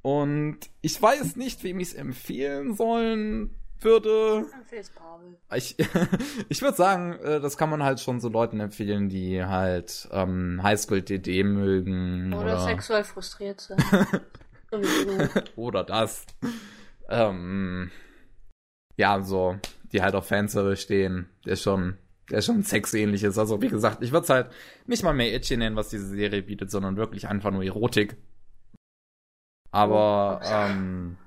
Und 0.02 0.60
ich 0.82 1.02
weiß 1.02 1.36
nicht, 1.36 1.64
wem 1.64 1.80
ich 1.80 1.90
es 1.90 1.94
empfehlen 1.94 2.76
sollen 2.76 3.54
würde. 3.82 4.46
Ich, 5.54 5.76
ich 6.50 6.62
würde 6.62 6.78
sagen, 6.78 7.14
äh, 7.14 7.40
das 7.40 7.58
kann 7.58 7.70
man 7.70 7.84
halt 7.84 8.00
schon 8.00 8.20
so 8.20 8.30
Leuten 8.30 8.60
empfehlen, 8.60 9.10
die 9.10 9.44
halt 9.44 10.08
ähm, 10.12 10.62
Highschool-DD 10.64 11.44
mögen. 11.44 12.34
Oder, 12.34 12.42
Oder, 12.42 12.60
sexuell 12.60 13.04
frustriert 13.04 13.62
sind. 13.62 13.84
oder 15.56 15.84
das. 15.84 16.26
Ähm, 17.10 17.92
ja, 18.98 19.22
so, 19.22 19.58
die 19.92 20.02
halt 20.02 20.16
auf 20.16 20.28
Fanservice 20.28 20.82
stehen, 20.82 21.30
der 21.46 21.56
schon, 21.56 21.98
der 22.30 22.42
schon 22.42 22.64
sexähnlich 22.64 23.24
ist. 23.24 23.38
Also, 23.38 23.62
wie 23.62 23.70
gesagt, 23.70 24.04
ich 24.04 24.12
würde 24.12 24.24
es 24.24 24.30
halt 24.30 24.52
nicht 24.86 25.04
mal 25.04 25.14
mehr 25.14 25.34
Itchy 25.34 25.56
nennen, 25.56 25.76
was 25.76 25.90
diese 25.90 26.08
Serie 26.08 26.42
bietet, 26.42 26.72
sondern 26.72 26.98
wirklich 26.98 27.28
einfach 27.28 27.52
nur 27.52 27.64
Erotik. 27.64 28.18
Aber, 29.72 30.42
ähm, 30.44 31.18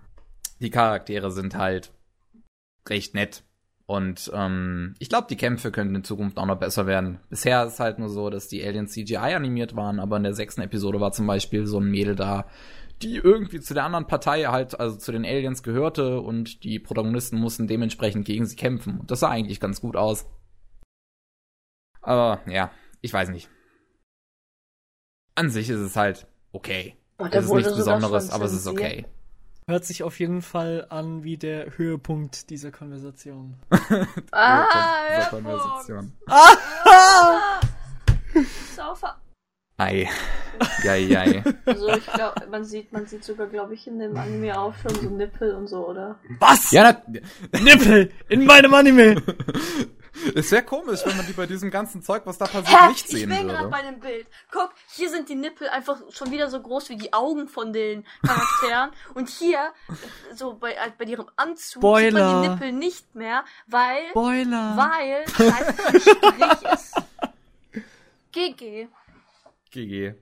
die 0.60 0.70
Charaktere 0.70 1.30
sind 1.30 1.54
halt 1.54 1.92
recht 2.88 3.14
nett. 3.14 3.44
Und 3.86 4.30
ähm, 4.34 4.94
ich 5.00 5.08
glaube, 5.08 5.26
die 5.28 5.36
Kämpfe 5.36 5.72
könnten 5.72 5.96
in 5.96 6.04
Zukunft 6.04 6.38
auch 6.38 6.46
noch 6.46 6.60
besser 6.60 6.86
werden. 6.86 7.18
Bisher 7.28 7.64
ist 7.64 7.74
es 7.74 7.80
halt 7.80 7.98
nur 7.98 8.08
so, 8.08 8.30
dass 8.30 8.46
die 8.46 8.64
Aliens 8.64 8.92
CGI 8.92 9.16
animiert 9.16 9.74
waren, 9.74 9.98
aber 9.98 10.16
in 10.16 10.22
der 10.22 10.34
sechsten 10.34 10.60
Episode 10.60 11.00
war 11.00 11.10
zum 11.10 11.26
Beispiel 11.26 11.66
so 11.66 11.80
ein 11.80 11.90
Mädel 11.90 12.14
da, 12.14 12.46
die 13.02 13.16
irgendwie 13.16 13.60
zu 13.60 13.74
der 13.74 13.84
anderen 13.84 14.06
Partei 14.06 14.44
halt, 14.44 14.78
also 14.78 14.96
zu 14.96 15.12
den 15.12 15.24
Aliens 15.24 15.62
gehörte 15.62 16.20
und 16.20 16.64
die 16.64 16.78
Protagonisten 16.78 17.38
mussten 17.38 17.66
dementsprechend 17.66 18.26
gegen 18.26 18.46
sie 18.46 18.56
kämpfen. 18.56 19.00
Und 19.00 19.10
das 19.10 19.20
sah 19.20 19.30
eigentlich 19.30 19.60
ganz 19.60 19.80
gut 19.80 19.96
aus. 19.96 20.26
Aber 22.02 22.40
ja, 22.46 22.70
ich 23.00 23.12
weiß 23.12 23.30
nicht. 23.30 23.48
an 25.34 25.50
sich 25.50 25.70
ist 25.70 25.80
es 25.80 25.96
halt 25.96 26.26
okay. 26.52 26.96
Der 27.18 27.34
Es 27.34 27.46
ist 27.46 27.52
nichts 27.52 27.76
Besonderes, 27.76 28.30
aber 28.30 28.44
es 28.44 28.52
ist 28.52 28.66
okay. 28.66 29.06
Hört 29.66 29.84
sich 29.84 30.02
auf 30.02 30.18
jeden 30.18 30.42
Fall 30.42 30.86
an 30.90 31.22
wie 31.22 31.36
der 31.36 31.78
Höhepunkt 31.78 32.50
dieser 32.50 32.72
Konversation. 32.72 33.56
Ah, 34.32 34.64
Dieser 35.08 35.20
ja, 35.20 35.28
Konversation. 35.28 36.12
Saufer. 38.76 39.20
Ei. 39.80 40.08
Jei, 40.84 40.98
jei. 40.98 41.42
Also 41.64 41.88
ich 41.88 42.06
glaube, 42.06 42.46
man 42.50 42.64
sieht, 42.66 42.92
man 42.92 43.06
sieht 43.06 43.24
sogar, 43.24 43.46
glaube 43.46 43.72
ich, 43.72 43.86
in 43.86 43.98
dem 43.98 44.14
Anime 44.14 44.60
auch 44.60 44.74
schon 44.74 44.94
so 44.94 45.08
Nippel 45.08 45.54
und 45.54 45.68
so, 45.68 45.88
oder? 45.88 46.18
Was? 46.38 46.70
Ja, 46.70 47.02
na, 47.52 47.60
Nippel 47.60 48.12
in 48.28 48.44
meinem 48.44 48.74
Anime! 48.74 49.22
es 50.34 50.52
wäre 50.52 50.62
komisch, 50.62 51.00
wenn 51.06 51.16
man 51.16 51.26
die 51.26 51.32
bei 51.32 51.46
diesem 51.46 51.70
ganzen 51.70 52.02
Zeug, 52.02 52.26
was 52.26 52.36
da 52.36 52.44
passiert, 52.44 52.78
Hä? 52.78 52.88
nicht 52.88 53.06
Ich 53.06 53.10
sehen 53.10 53.30
bin 53.30 53.48
gerade 53.48 53.64
würde. 53.64 53.68
bei 53.70 53.80
dem 53.80 54.00
Bild. 54.00 54.26
Guck, 54.52 54.74
hier 54.94 55.08
sind 55.08 55.30
die 55.30 55.34
Nippel 55.34 55.66
einfach 55.70 55.96
schon 56.10 56.30
wieder 56.30 56.50
so 56.50 56.60
groß 56.60 56.90
wie 56.90 56.96
die 56.98 57.14
Augen 57.14 57.48
von 57.48 57.72
den 57.72 58.04
Charakteren. 58.22 58.90
und 59.14 59.30
hier, 59.30 59.72
so 60.34 60.52
bei, 60.60 60.72
äh, 60.72 60.90
bei 60.98 61.06
ihrem 61.06 61.30
Anzug, 61.36 61.82
sieht 61.82 61.82
man 61.82 62.10
Spoiler. 62.10 62.42
die 62.42 62.48
Nippel 62.50 62.72
nicht 62.72 63.14
mehr, 63.14 63.44
weil, 63.66 64.08
Spoiler! 64.10 64.76
weil 64.76 65.26
Strich 66.00 66.72
ist. 66.74 66.94
GG. 68.32 68.88
GG. 69.70 70.14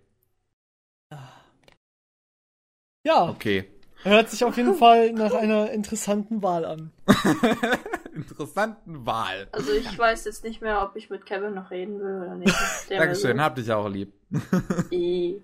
Ja, 3.04 3.28
Okay. 3.30 3.70
hört 4.02 4.28
sich 4.30 4.44
auf 4.44 4.56
jeden 4.56 4.74
Fall 4.74 5.12
nach 5.12 5.32
einer 5.32 5.70
interessanten 5.70 6.42
Wahl 6.42 6.64
an. 6.64 6.92
Interessanten 8.14 9.06
Wahl. 9.06 9.48
Also 9.52 9.72
ich 9.72 9.96
weiß 9.96 10.24
jetzt 10.24 10.44
nicht 10.44 10.60
mehr, 10.60 10.82
ob 10.82 10.96
ich 10.96 11.08
mit 11.08 11.24
Kevin 11.24 11.54
noch 11.54 11.70
reden 11.70 11.98
will 12.00 12.22
oder 12.22 12.34
nicht. 12.34 12.54
Der 12.90 12.98
Dankeschön, 12.98 13.36
will 13.36 13.42
hab 13.42 13.54
dich 13.54 13.70
auch 13.72 13.88
lieb. 13.88 14.12
so, 14.30 14.90
I, 14.92 15.42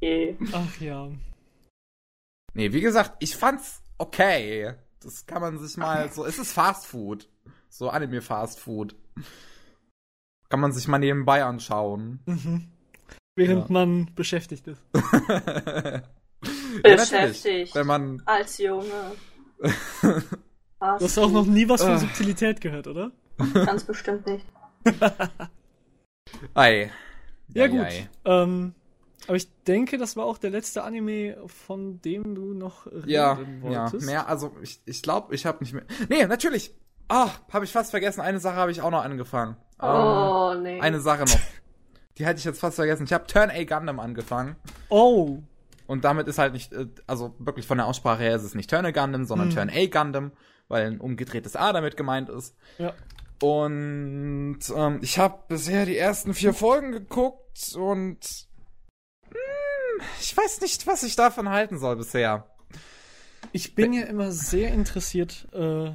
E. 0.00 0.36
Ach 0.52 0.80
ja. 0.80 1.08
nee, 2.52 2.72
wie 2.72 2.80
gesagt, 2.80 3.14
ich 3.20 3.36
fand's 3.36 3.82
okay. 3.98 4.74
Das 5.00 5.24
kann 5.26 5.40
man 5.40 5.58
sich 5.58 5.76
mal 5.76 6.10
so. 6.12 6.24
Es 6.26 6.38
ist 6.38 6.52
Fast 6.52 6.86
Food. 6.86 7.28
So 7.68 7.88
Anime 7.88 8.20
Fast 8.20 8.60
Food. 8.60 8.96
Kann 10.50 10.60
man 10.60 10.72
sich 10.72 10.88
mal 10.88 10.98
nebenbei 10.98 11.44
anschauen. 11.44 12.20
Mhm. 12.26 12.70
Während 13.36 13.68
Ja. 13.68 13.72
man 13.72 14.10
beschäftigt 14.14 14.66
ist. 14.68 14.80
ja. 14.94 16.02
Beschäftigt. 16.82 17.74
Wenn 17.74 17.86
man. 17.86 18.22
Als 18.26 18.58
Junge. 18.58 19.12
Was? 20.78 20.98
Du 20.98 21.04
hast 21.06 21.18
auch 21.18 21.30
noch 21.30 21.46
nie 21.46 21.68
was 21.68 21.82
von 21.82 21.92
Ah. 21.92 21.98
Subtilität 21.98 22.60
gehört, 22.60 22.86
oder? 22.86 23.10
Ganz 23.54 23.84
bestimmt 23.84 24.26
nicht. 24.26 24.44
Ei. 26.54 26.90
Ja, 27.48 27.64
Ei, 27.64 27.68
gut. 27.68 27.80
ei. 27.80 28.08
Ähm, 28.24 28.74
aber 29.26 29.36
ich 29.36 29.48
denke, 29.64 29.96
das 29.96 30.16
war 30.16 30.26
auch 30.26 30.36
der 30.36 30.50
letzte 30.50 30.82
Anime, 30.84 31.36
von 31.46 32.00
dem 32.02 32.34
du 32.34 32.52
noch 32.52 32.86
reden 32.86 33.08
Ja, 33.08 33.38
ja, 33.38 33.62
wolltest. 33.62 34.06
mehr, 34.06 34.28
also 34.28 34.52
ich, 34.60 34.80
ich 34.84 35.02
glaube, 35.02 35.34
ich 35.34 35.46
habe 35.46 35.58
nicht 35.64 35.72
mehr. 35.72 35.84
Nee, 36.10 36.26
natürlich. 36.26 36.74
Ah, 37.08 37.30
habe 37.50 37.64
ich 37.64 37.72
fast 37.72 37.90
vergessen. 37.90 38.20
Eine 38.20 38.40
Sache 38.40 38.56
habe 38.56 38.70
ich 38.70 38.82
auch 38.82 38.90
noch 38.90 39.02
angefangen. 39.04 39.56
Ähm, 39.80 39.88
Oh, 39.88 40.54
nee. 40.60 40.80
Eine 40.80 41.00
Sache 41.00 41.24
noch. 41.24 41.40
Die 42.18 42.26
hatte 42.26 42.38
ich 42.38 42.44
jetzt 42.44 42.60
fast 42.60 42.76
vergessen. 42.76 43.04
Ich 43.04 43.12
habe 43.12 43.26
Turn 43.26 43.50
A 43.50 43.64
Gundam 43.64 43.98
angefangen. 44.00 44.56
Oh, 44.88 45.38
Und 45.86 46.04
damit 46.04 46.28
ist 46.28 46.38
halt 46.38 46.52
nicht, 46.52 46.72
äh, 46.72 46.86
also 47.06 47.34
wirklich 47.38 47.66
von 47.66 47.78
der 47.78 47.86
Aussprache 47.86 48.22
her 48.22 48.36
ist 48.36 48.42
es 48.44 48.54
nicht 48.54 48.70
Turn 48.70 48.86
A 48.86 48.90
Gundam, 48.92 49.24
sondern 49.24 49.48
Hm. 49.48 49.54
Turn 49.54 49.70
A 49.70 49.86
Gundam, 49.86 50.32
weil 50.68 50.86
ein 50.86 51.00
umgedrehtes 51.00 51.56
A 51.56 51.72
damit 51.72 51.96
gemeint 51.96 52.28
ist. 52.28 52.54
ja. 52.78 52.94
Und 53.42 54.60
ähm, 54.74 55.00
ich 55.02 55.18
habe 55.18 55.40
bisher 55.48 55.84
die 55.86 55.98
ersten 55.98 56.32
vier 56.34 56.54
Folgen 56.54 56.92
geguckt 56.92 57.74
und 57.76 58.18
mh, 59.30 60.04
ich 60.20 60.34
weiß 60.36 60.60
nicht, 60.60 60.86
was 60.86 61.02
ich 61.02 61.16
davon 61.16 61.48
halten 61.50 61.78
soll 61.78 61.96
bisher. 61.96 62.46
Ich 63.52 63.74
bin 63.74 63.92
ja 63.92 64.04
immer 64.04 64.30
sehr 64.32 64.72
interessiert, 64.72 65.46
äh, 65.52 65.90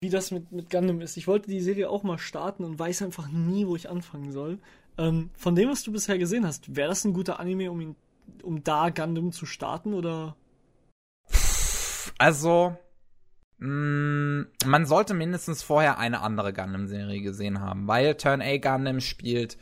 wie 0.00 0.08
das 0.10 0.30
mit, 0.30 0.52
mit 0.52 0.70
Gundam 0.70 1.00
ist. 1.02 1.16
Ich 1.18 1.26
wollte 1.26 1.50
die 1.50 1.60
Serie 1.60 1.90
auch 1.90 2.02
mal 2.04 2.18
starten 2.18 2.64
und 2.64 2.78
weiß 2.78 3.02
einfach 3.02 3.28
nie, 3.28 3.66
wo 3.66 3.76
ich 3.76 3.90
anfangen 3.90 4.32
soll. 4.32 4.58
Ähm, 5.00 5.30
von 5.34 5.54
dem, 5.54 5.70
was 5.70 5.82
du 5.82 5.92
bisher 5.92 6.18
gesehen 6.18 6.46
hast, 6.46 6.76
wäre 6.76 6.90
das 6.90 7.04
ein 7.06 7.14
guter 7.14 7.40
Anime, 7.40 7.70
um 7.70 7.80
ihn, 7.80 7.96
um 8.42 8.62
da 8.62 8.90
Gundam 8.90 9.32
zu 9.32 9.46
starten 9.46 9.94
oder? 9.94 10.36
Also, 12.18 12.76
mh, 13.58 14.44
man 14.66 14.84
sollte 14.84 15.14
mindestens 15.14 15.62
vorher 15.62 15.98
eine 15.98 16.20
andere 16.20 16.52
Gundam-Serie 16.52 17.22
gesehen 17.22 17.60
haben, 17.60 17.88
weil 17.88 18.14
Turn 18.16 18.42
A 18.42 18.58
Gundam 18.58 19.00
spielt 19.00 19.56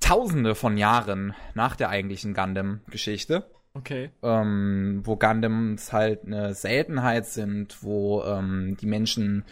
tausende 0.00 0.54
von 0.54 0.78
Jahren 0.78 1.34
nach 1.52 1.76
der 1.76 1.90
eigentlichen 1.90 2.32
Gundam-Geschichte. 2.32 3.44
Okay. 3.72 4.10
ähm, 4.24 5.02
wo 5.04 5.14
Gundams 5.14 5.92
halt 5.92 6.24
eine 6.24 6.54
Seltenheit 6.54 7.26
sind, 7.26 7.84
wo 7.84 8.24
ähm, 8.24 8.76
die 8.80 8.86
Menschen 8.86 9.44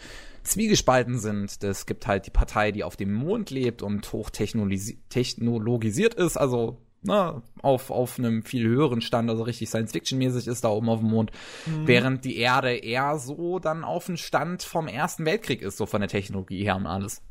zwiegespalten 0.49 1.19
sind. 1.19 1.63
Es 1.63 1.85
gibt 1.85 2.07
halt 2.07 2.25
die 2.25 2.31
Partei, 2.31 2.71
die 2.71 2.83
auf 2.83 2.95
dem 2.95 3.13
Mond 3.13 3.49
lebt 3.49 3.81
und 3.81 4.11
hochtechnologisiert 4.11 6.13
ist, 6.15 6.37
also 6.37 6.81
ne, 7.01 7.41
auf, 7.61 7.91
auf 7.91 8.19
einem 8.19 8.43
viel 8.43 8.67
höheren 8.67 9.01
Stand, 9.01 9.29
also 9.29 9.43
richtig 9.43 9.69
Science-Fiction-mäßig 9.69 10.47
ist 10.47 10.63
da 10.63 10.69
oben 10.69 10.89
auf 10.89 10.99
dem 10.99 11.09
Mond, 11.09 11.31
Mhm. 11.65 11.87
während 11.87 12.25
die 12.25 12.37
Erde 12.37 12.75
eher 12.75 13.17
so 13.19 13.59
dann 13.59 13.83
auf 13.83 14.07
dem 14.07 14.17
Stand 14.17 14.63
vom 14.63 14.87
Ersten 14.87 15.25
Weltkrieg 15.25 15.61
ist, 15.61 15.77
so 15.77 15.85
von 15.85 16.01
der 16.01 16.09
Technologie 16.09 16.63
her 16.63 16.75
und 16.75 16.87
alles. 16.87 17.21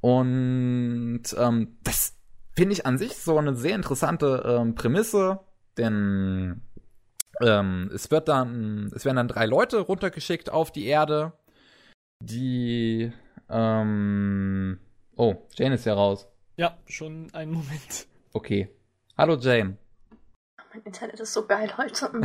Und 0.00 1.22
ähm, 1.38 1.76
das 1.84 2.16
finde 2.54 2.72
ich 2.72 2.86
an 2.86 2.98
sich 2.98 3.16
so 3.16 3.38
eine 3.38 3.54
sehr 3.54 3.76
interessante 3.76 4.42
ähm, 4.44 4.74
Prämisse, 4.74 5.40
denn 5.78 6.62
ähm, 7.40 7.90
es 7.94 8.10
wird 8.10 8.28
dann, 8.28 8.90
es 8.94 9.04
werden 9.04 9.16
dann 9.16 9.28
drei 9.28 9.46
Leute 9.46 9.78
runtergeschickt 9.78 10.50
auf 10.50 10.72
die 10.72 10.86
Erde, 10.86 11.32
die 12.26 13.12
ähm, 13.48 14.78
oh, 15.16 15.34
Jane 15.54 15.74
ist 15.74 15.84
ja 15.84 15.94
raus. 15.94 16.28
Ja, 16.56 16.78
schon 16.86 17.28
einen 17.32 17.52
Moment. 17.52 18.06
Okay. 18.32 18.68
Hallo 19.16 19.36
Jane. 19.36 19.76
Mein 20.72 20.82
Internet 20.84 21.20
ist 21.20 21.32
so 21.32 21.46
geil 21.46 21.70
heute. 21.76 22.10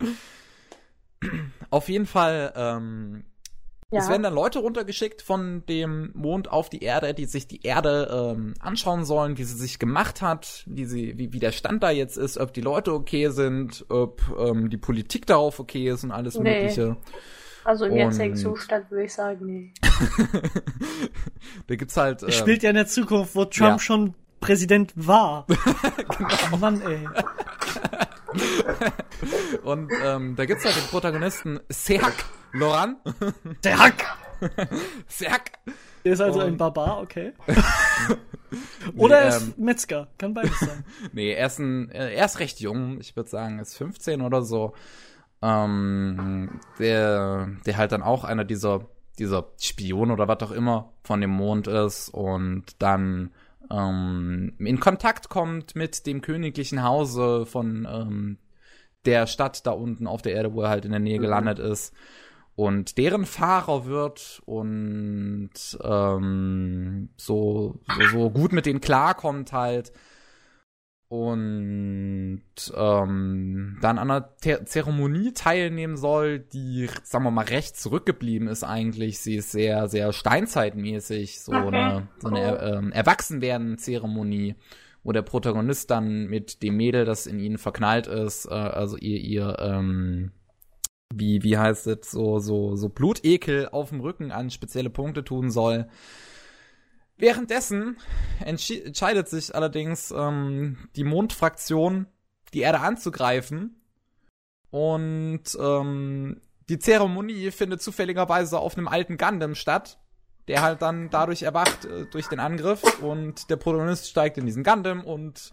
Auf 1.70 1.88
jeden 1.88 2.06
Fall, 2.06 2.52
ähm, 2.54 3.24
Ja. 3.90 4.00
Es 4.00 4.08
werden 4.08 4.22
dann 4.22 4.34
Leute 4.34 4.58
runtergeschickt 4.60 5.22
von 5.22 5.64
dem 5.66 6.10
Mond 6.14 6.50
auf 6.52 6.68
die 6.68 6.82
Erde, 6.82 7.14
die 7.14 7.24
sich 7.24 7.48
die 7.48 7.62
Erde 7.62 8.34
ähm, 8.36 8.54
anschauen 8.60 9.04
sollen, 9.04 9.38
wie 9.38 9.44
sie 9.44 9.56
sich 9.56 9.78
gemacht 9.78 10.20
hat, 10.22 10.64
wie 10.66 10.84
sie, 10.84 11.16
wie, 11.18 11.32
wie 11.32 11.40
der 11.40 11.52
Stand 11.52 11.82
da 11.82 11.90
jetzt 11.90 12.16
ist, 12.18 12.38
ob 12.38 12.52
die 12.52 12.60
Leute 12.60 12.92
okay 12.92 13.30
sind, 13.30 13.86
ob 13.88 14.22
ähm, 14.38 14.68
die 14.70 14.76
Politik 14.76 15.26
darauf 15.26 15.58
okay 15.58 15.88
ist 15.88 16.04
und 16.04 16.12
alles 16.12 16.38
Nee. 16.38 16.60
Mögliche. 16.60 16.96
Also 17.68 17.84
im 17.84 17.92
Und- 17.92 17.98
jetzigen 17.98 18.34
Zustand 18.34 18.90
würde 18.90 19.04
ich 19.04 19.12
sagen, 19.12 19.44
nee. 19.44 19.72
da 21.66 21.76
gibt's 21.76 21.98
halt. 21.98 22.22
Ähm, 22.22 22.30
Spielt 22.30 22.62
ja 22.62 22.70
in 22.70 22.76
der 22.76 22.86
Zukunft, 22.86 23.34
wo 23.34 23.44
Trump 23.44 23.72
ja. 23.72 23.78
schon 23.78 24.14
Präsident 24.40 24.94
war. 24.96 25.44
genau. 26.16 26.56
Mann, 26.56 26.80
ey. 26.80 27.06
und 29.64 29.92
ähm, 30.02 30.34
da 30.34 30.46
gibt's 30.46 30.64
halt 30.64 30.76
den 30.76 30.84
Protagonisten 30.84 31.60
Serk 31.68 32.24
Loran. 32.52 32.96
Hack! 33.66 34.16
Serk. 35.06 35.50
Der 36.06 36.14
ist 36.14 36.22
also 36.22 36.40
Und- 36.40 36.46
ein 36.46 36.56
Barbar, 36.56 37.02
okay. 37.02 37.34
Oder 38.96 39.18
er 39.18 39.28
ist 39.28 39.42
ähm, 39.42 39.54
Metzger, 39.58 40.08
kann 40.16 40.32
beides 40.32 40.58
sein. 40.58 40.86
Nee, 41.12 41.32
er 41.32 41.48
ist, 41.48 41.58
ein, 41.58 41.90
äh, 41.90 42.14
er 42.14 42.24
ist 42.24 42.38
recht 42.38 42.60
jung. 42.60 42.98
Ich 42.98 43.14
würde 43.14 43.28
sagen, 43.28 43.56
er 43.58 43.62
ist 43.62 43.76
15 43.76 44.22
oder 44.22 44.40
so. 44.40 44.72
Ähm, 45.40 46.60
der, 46.78 47.48
der 47.64 47.76
halt 47.76 47.92
dann 47.92 48.02
auch 48.02 48.24
einer 48.24 48.44
dieser, 48.44 48.88
dieser 49.18 49.46
Spion 49.60 50.10
oder 50.10 50.26
was 50.26 50.42
auch 50.42 50.50
immer 50.50 50.92
von 51.02 51.20
dem 51.20 51.30
Mond 51.30 51.68
ist 51.68 52.08
und 52.08 52.64
dann 52.80 53.30
ähm, 53.70 54.54
in 54.58 54.80
Kontakt 54.80 55.28
kommt 55.28 55.76
mit 55.76 56.06
dem 56.06 56.22
königlichen 56.22 56.82
Hause 56.82 57.46
von 57.46 57.86
ähm, 57.90 58.38
der 59.04 59.26
Stadt 59.26 59.66
da 59.66 59.72
unten 59.72 60.06
auf 60.06 60.22
der 60.22 60.34
Erde, 60.34 60.54
wo 60.54 60.62
er 60.62 60.70
halt 60.70 60.84
in 60.84 60.90
der 60.90 61.00
Nähe 61.00 61.18
gelandet 61.18 61.58
ist. 61.58 61.94
Und 62.56 62.98
deren 62.98 63.24
Fahrer 63.24 63.84
wird 63.84 64.42
und 64.44 65.50
ähm, 65.80 67.08
so, 67.16 67.80
so, 67.86 68.08
so 68.10 68.30
gut 68.30 68.52
mit 68.52 68.66
denen 68.66 68.80
klarkommt 68.80 69.52
halt 69.52 69.92
und 71.08 72.42
ähm, 72.76 73.78
dann 73.80 73.98
an 73.98 74.10
einer 74.10 74.36
Te 74.36 74.64
Zeremonie 74.66 75.32
teilnehmen 75.32 75.96
soll, 75.96 76.38
die, 76.38 76.88
sagen 77.02 77.24
wir 77.24 77.30
mal, 77.30 77.46
recht 77.46 77.76
zurückgeblieben 77.76 78.46
ist 78.46 78.62
eigentlich. 78.62 79.18
Sie 79.18 79.36
ist 79.36 79.50
sehr, 79.52 79.88
sehr 79.88 80.12
steinzeitmäßig, 80.12 81.40
so 81.40 81.52
Okay. 81.52 81.68
eine, 81.68 82.08
so 82.18 82.28
eine 82.28 82.58
ähm, 82.60 82.92
Erwachsenwerden-Zeremonie, 82.92 84.56
wo 85.02 85.12
der 85.12 85.22
Protagonist 85.22 85.90
dann 85.90 86.26
mit 86.26 86.62
dem 86.62 86.76
Mädel, 86.76 87.06
das 87.06 87.26
in 87.26 87.38
ihn 87.40 87.56
verknallt 87.56 88.06
ist, 88.06 88.44
äh, 88.44 88.50
also 88.50 88.98
ihr, 88.98 89.18
ihr, 89.18 89.56
ähm, 89.60 90.32
wie, 91.14 91.42
wie 91.42 91.56
heißt 91.56 91.86
es, 91.86 92.10
so, 92.10 92.38
so, 92.38 92.76
so 92.76 92.90
Blutekel 92.90 93.70
auf 93.70 93.88
dem 93.88 94.00
Rücken 94.00 94.30
an 94.30 94.50
spezielle 94.50 94.90
Punkte 94.90 95.24
tun 95.24 95.50
soll. 95.50 95.88
Währenddessen 97.18 97.96
entscheidet 98.40 99.28
sich 99.28 99.54
allerdings 99.54 100.12
ähm, 100.12 100.88
die 100.94 101.04
Mondfraktion, 101.04 102.06
die 102.54 102.60
Erde 102.60 102.80
anzugreifen. 102.80 103.82
Und 104.70 105.42
ähm, 105.60 106.40
die 106.68 106.78
Zeremonie 106.78 107.50
findet 107.50 107.82
zufälligerweise 107.82 108.58
auf 108.58 108.76
einem 108.76 108.86
alten 108.86 109.16
Gundam 109.16 109.54
statt, 109.54 109.98
der 110.46 110.62
halt 110.62 110.80
dann 110.82 111.10
dadurch 111.10 111.42
erwacht 111.42 111.86
äh, 111.86 112.06
durch 112.06 112.28
den 112.28 112.38
Angriff 112.38 112.82
und 113.02 113.50
der 113.50 113.56
Protagonist 113.56 114.08
steigt 114.08 114.38
in 114.38 114.46
diesen 114.46 114.62
Gundam 114.62 115.02
und 115.02 115.52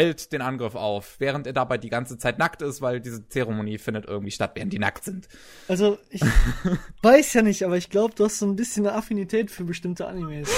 hält 0.00 0.32
den 0.32 0.40
Angriff 0.40 0.74
auf, 0.76 1.16
während 1.18 1.46
er 1.46 1.52
dabei 1.52 1.76
die 1.76 1.90
ganze 1.90 2.16
Zeit 2.16 2.38
nackt 2.38 2.62
ist, 2.62 2.80
weil 2.80 3.02
diese 3.02 3.28
Zeremonie 3.28 3.76
findet 3.76 4.06
irgendwie 4.06 4.30
statt, 4.30 4.52
während 4.54 4.72
die 4.72 4.78
nackt 4.78 5.04
sind. 5.04 5.28
Also, 5.68 5.98
ich 6.08 6.22
weiß 7.02 7.34
ja 7.34 7.42
nicht, 7.42 7.64
aber 7.64 7.76
ich 7.76 7.90
glaube, 7.90 8.14
du 8.14 8.24
hast 8.24 8.38
so 8.38 8.46
ein 8.46 8.56
bisschen 8.56 8.86
eine 8.86 8.96
Affinität 8.96 9.50
für 9.50 9.64
bestimmte 9.64 10.06
Animes. 10.06 10.48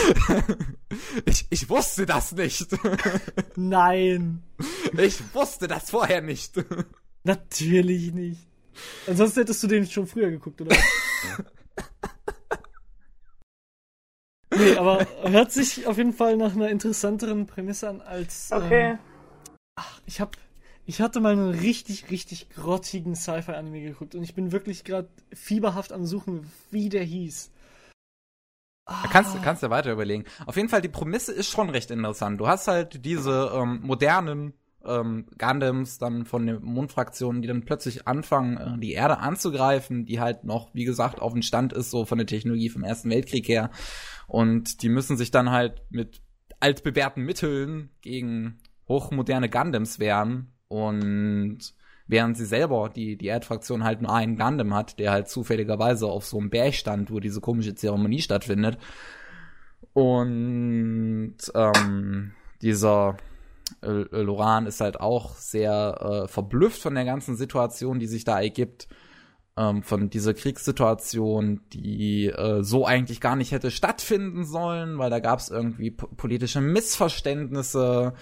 ich, 1.25 1.45
ich 1.51 1.69
wusste 1.69 2.07
das 2.07 2.31
nicht. 2.33 2.69
Nein. 3.57 4.45
Ich 4.97 5.21
wusste 5.35 5.67
das 5.67 5.91
vorher 5.91 6.23
nicht. 6.23 6.55
Natürlich 7.25 8.13
nicht. 8.13 8.47
Ansonsten 9.09 9.41
hättest 9.41 9.61
du 9.65 9.67
den 9.67 9.87
schon 9.89 10.07
früher 10.07 10.31
geguckt, 10.31 10.61
oder? 10.61 10.77
nee, 14.57 14.77
aber 14.77 15.05
hört 15.25 15.51
sich 15.51 15.89
auf 15.89 15.99
jeden 15.99 16.13
Fall 16.13 16.37
nach 16.37 16.55
einer 16.55 16.69
interessanteren 16.69 17.47
Prämisse 17.47 17.89
an 17.89 18.01
als. 18.01 18.51
Okay. 18.53 18.91
Ähm, 18.93 18.99
ach, 19.75 20.01
ich 20.07 20.21
hab. 20.21 20.37
Ich 20.85 21.01
hatte 21.01 21.21
mal 21.21 21.35
einen 21.35 21.51
richtig, 21.51 22.11
richtig 22.11 22.51
grottigen 22.51 23.15
Sci-Fi-Anime 23.15 23.83
geguckt 23.83 24.17
und 24.17 24.25
ich 24.25 24.35
bin 24.35 24.51
wirklich 24.51 24.83
gerade 24.83 25.09
fieberhaft 25.33 25.93
am 25.93 26.07
Suchen, 26.07 26.51
wie 26.73 26.89
der 26.89 27.05
hieß. 27.05 27.53
Ah. 28.87 29.07
Kannst, 29.13 29.41
kannst 29.45 29.63
du 29.63 29.71
weiter 29.71 29.93
überlegen. 29.93 30.25
Auf 30.45 30.57
jeden 30.57 30.69
Fall, 30.69 30.83
die 30.83 30.89
Prämisse 30.89 31.33
ist 31.33 31.49
schon 31.49 31.71
recht 31.71 31.93
interessant. 31.93 32.41
Du 32.41 32.49
hast 32.49 32.67
halt 32.67 33.05
diese 33.05 33.53
ähm, 33.55 33.81
modernen 33.85 34.55
ähm, 34.85 35.27
Gundams 35.39 35.99
dann 35.99 36.25
von 36.25 36.47
den 36.47 36.63
Mondfraktionen, 36.63 37.43
die 37.43 37.49
dann 37.49 37.65
plötzlich 37.65 38.09
anfangen, 38.09 38.57
äh, 38.57 38.79
die 38.81 38.93
Erde 38.93 39.19
anzugreifen, 39.19 40.05
die 40.05 40.21
halt 40.21 40.43
noch, 40.43 40.75
wie 40.75 40.85
gesagt, 40.85 41.21
auf 41.21 41.33
dem 41.33 41.43
Stand 41.43 41.73
ist, 41.73 41.91
so 41.91 42.05
von 42.05 42.19
der 42.19 42.27
Technologie 42.27 42.69
vom 42.69 42.83
Ersten 42.83 43.09
Weltkrieg 43.11 43.47
her. 43.47 43.71
Und 44.27 44.83
die 44.83 44.89
müssen 44.89 45.17
sich 45.17 45.31
dann 45.31 45.51
halt 45.51 45.83
mit 45.91 46.21
altbewährten 46.59 47.23
Mitteln 47.23 47.91
gegen 48.01 48.59
hochmoderne 48.89 49.49
Gundams 49.49 49.99
wehren. 49.99 50.53
Und 50.69 51.75
während 52.07 52.37
sie 52.37 52.47
selber, 52.47 52.91
die, 52.95 53.17
die 53.17 53.27
Erdfraktion 53.27 53.85
halt 53.85 54.03
nur 54.03 54.15
einen 54.15 54.37
Gundam 54.37 54.75
hat, 54.75 54.99
der 54.99 55.13
halt 55.13 55.29
zufälligerweise 55.29 56.07
auf 56.07 56.25
so 56.25 56.39
einem 56.39 56.51
Berg 56.51 56.75
stand, 56.75 57.11
wo 57.11 57.21
diese 57.21 57.41
komische 57.41 57.75
Zeremonie 57.75 58.21
stattfindet. 58.21 58.79
Und 59.93 61.37
ähm, 61.55 62.33
dieser 62.63 63.17
äh, 63.83 64.05
Loran 64.23 64.67
ist 64.67 64.81
halt 64.81 65.01
auch 65.01 65.37
sehr 65.37 66.25
äh, 66.25 66.29
verblüfft 66.29 66.81
von 66.81 66.95
der 66.95 67.05
ganzen 67.05 67.37
Situation, 67.37 67.99
die 67.99 68.07
sich 68.07 68.25
da 68.25 68.41
ergibt. 68.41 68.89
Ähm, 69.55 69.83
von 69.83 70.09
dieser 70.09 70.33
Kriegssituation, 70.33 71.61
die 71.75 72.29
äh, 72.29 72.63
so 72.63 72.87
eigentlich 72.87 73.21
gar 73.21 73.37
nicht 73.37 73.53
hätte 73.53 73.71
stattfinden 73.71 74.47
sollen, 74.47 74.97
weil 74.97 75.11
da 75.11 75.21
gab 75.21 75.41
es 75.41 75.51
irgendwie 75.51 75.91
politische 75.91 76.63
Missverständnisse. 76.63 78.15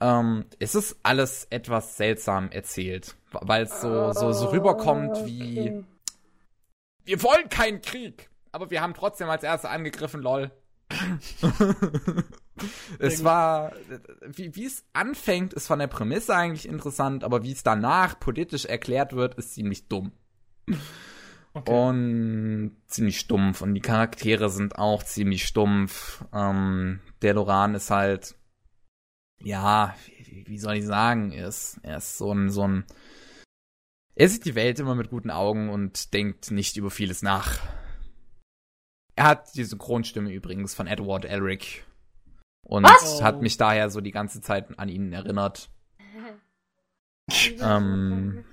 Ähm, 0.00 0.44
es 0.58 0.74
ist 0.74 0.96
alles 1.02 1.46
etwas 1.50 1.96
seltsam 1.96 2.50
erzählt, 2.50 3.16
weil 3.32 3.64
es 3.64 3.80
so, 3.80 4.12
so, 4.12 4.32
so 4.32 4.46
rüberkommt 4.46 5.26
wie 5.26 5.84
wir 7.08 7.22
wollen 7.22 7.48
keinen 7.48 7.80
Krieg, 7.80 8.28
aber 8.52 8.70
wir 8.70 8.82
haben 8.82 8.92
trotzdem 8.92 9.30
als 9.30 9.42
Erste 9.42 9.70
angegriffen, 9.70 10.20
lol. 10.20 10.50
es 12.98 13.24
war, 13.24 13.72
wie, 14.26 14.54
wie 14.54 14.66
es 14.66 14.84
anfängt, 14.92 15.54
ist 15.54 15.66
von 15.66 15.78
der 15.78 15.86
Prämisse 15.86 16.34
eigentlich 16.34 16.68
interessant, 16.68 17.24
aber 17.24 17.42
wie 17.44 17.52
es 17.52 17.62
danach 17.62 18.20
politisch 18.20 18.66
erklärt 18.66 19.14
wird, 19.14 19.36
ist 19.36 19.54
ziemlich 19.54 19.88
dumm. 19.88 20.12
Okay. 21.54 21.72
Und 21.72 22.76
ziemlich 22.86 23.18
stumpf. 23.18 23.62
Und 23.62 23.72
die 23.72 23.80
Charaktere 23.80 24.50
sind 24.50 24.78
auch 24.78 25.02
ziemlich 25.02 25.46
stumpf. 25.46 26.24
Ähm, 26.34 27.00
der 27.22 27.34
Loran 27.34 27.74
ist 27.74 27.90
halt, 27.90 28.34
ja, 29.40 29.94
wie, 30.24 30.46
wie 30.46 30.58
soll 30.58 30.76
ich 30.76 30.86
sagen, 30.86 31.32
er 31.32 31.48
ist, 31.48 31.78
er 31.82 31.98
ist 31.98 32.18
so 32.18 32.32
ein, 32.32 32.50
so 32.50 32.66
ein, 32.66 32.84
er 34.14 34.28
sieht 34.28 34.44
die 34.44 34.54
Welt 34.54 34.80
immer 34.80 34.94
mit 34.94 35.10
guten 35.10 35.30
Augen 35.30 35.70
und 35.70 36.12
denkt 36.12 36.50
nicht 36.50 36.76
über 36.76 36.90
vieles 36.90 37.22
nach. 37.22 37.60
Er 39.14 39.24
hat 39.24 39.54
die 39.54 39.64
Synchronstimme 39.64 40.32
übrigens 40.32 40.74
von 40.74 40.86
Edward 40.86 41.24
Elric. 41.24 41.84
Und 42.62 42.84
Was? 42.84 43.22
hat 43.22 43.40
mich 43.40 43.56
daher 43.56 43.90
so 43.90 44.00
die 44.00 44.10
ganze 44.10 44.40
Zeit 44.40 44.78
an 44.78 44.88
ihn 44.88 45.12
erinnert. 45.12 45.70
ähm, 47.60 48.44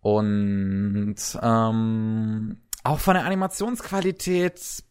und 0.00 1.16
ähm, 1.42 2.62
auch 2.84 2.98
von 3.00 3.14
der 3.14 3.24
Animationsqualität, 3.24 4.84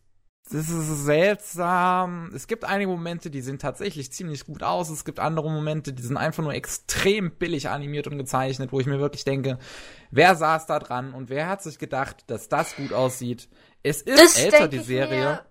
das 0.49 0.69
ist 0.69 1.06
seltsam. 1.06 2.32
Es 2.34 2.48
gibt 2.48 2.64
einige 2.64 2.90
Momente, 2.90 3.30
die 3.30 3.41
sehen 3.41 3.60
tatsächlich 3.60 4.11
ziemlich 4.11 4.45
gut 4.45 4.64
aus. 4.64 4.90
Es 4.90 5.03
gibt 5.03 5.19
andere 5.19 5.52
Momente, 5.52 5.94
die 5.94 6.03
sind 6.03 6.18
einfach 6.18 6.44
nur 6.44 6.53
extrem 6.53 7.32
billig 7.32 7.69
animiert 7.69 8.07
und 8.07 8.18
gezeichnet, 8.18 8.72
wo 8.72 8.80
ich 8.80 8.86
mir 8.86 8.99
wirklich 8.99 9.26
denke, 9.26 9.57
wer 10.11 10.36
saß 10.36 10.65
da 10.65 10.80
dran 10.80 11.14
und 11.14 11.30
wer 11.30 11.49
hat 11.49 11.61
sich 11.61 11.80
gedacht, 11.80 12.24
dass 12.28 12.48
das 12.48 12.76
gut 12.76 12.94
aussieht? 12.94 13.49
Es 13.84 14.02
ist 14.02 14.19
das 14.22 14.40
älter, 14.40 14.68
die 14.68 14.80
Serie. 14.80 15.19
Mir, 15.19 15.45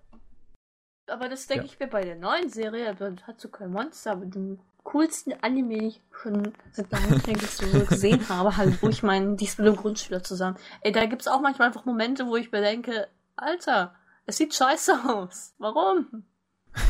aber 1.13 1.29
das 1.29 1.47
denke 1.47 1.65
ja. 1.65 1.71
ich 1.71 1.79
mir 1.79 1.87
bei 1.87 2.03
der 2.03 2.15
neuen 2.15 2.49
Serie, 2.49 2.95
Hatsukai 3.25 3.67
Monster, 3.67 4.11
aber 4.11 4.25
den 4.25 4.59
coolsten 4.83 5.33
Anime, 5.41 5.77
den 5.77 5.87
ich 5.87 6.01
schon 6.11 6.53
seit 6.71 6.91
langem, 6.91 7.21
so 7.49 7.85
gesehen 7.89 8.27
habe, 8.29 8.57
halt, 8.57 8.81
wo 8.81 8.89
ich 8.89 9.03
meinen, 9.03 9.37
die 9.37 9.45
ist 9.45 9.59
mit 9.59 9.67
einem 9.67 9.75
Grundschüler 9.75 10.23
zusammen. 10.23 10.57
Ey, 10.81 10.91
da 10.91 11.05
gibt's 11.05 11.27
auch 11.27 11.41
manchmal 11.41 11.67
einfach 11.67 11.85
Momente, 11.85 12.25
wo 12.25 12.35
ich 12.35 12.51
mir 12.51 12.61
denke, 12.61 13.07
Alter, 13.35 13.93
es 14.27 14.37
sieht 14.37 14.53
scheiße 14.53 14.93
aus. 15.05 15.55
Warum? 15.57 16.23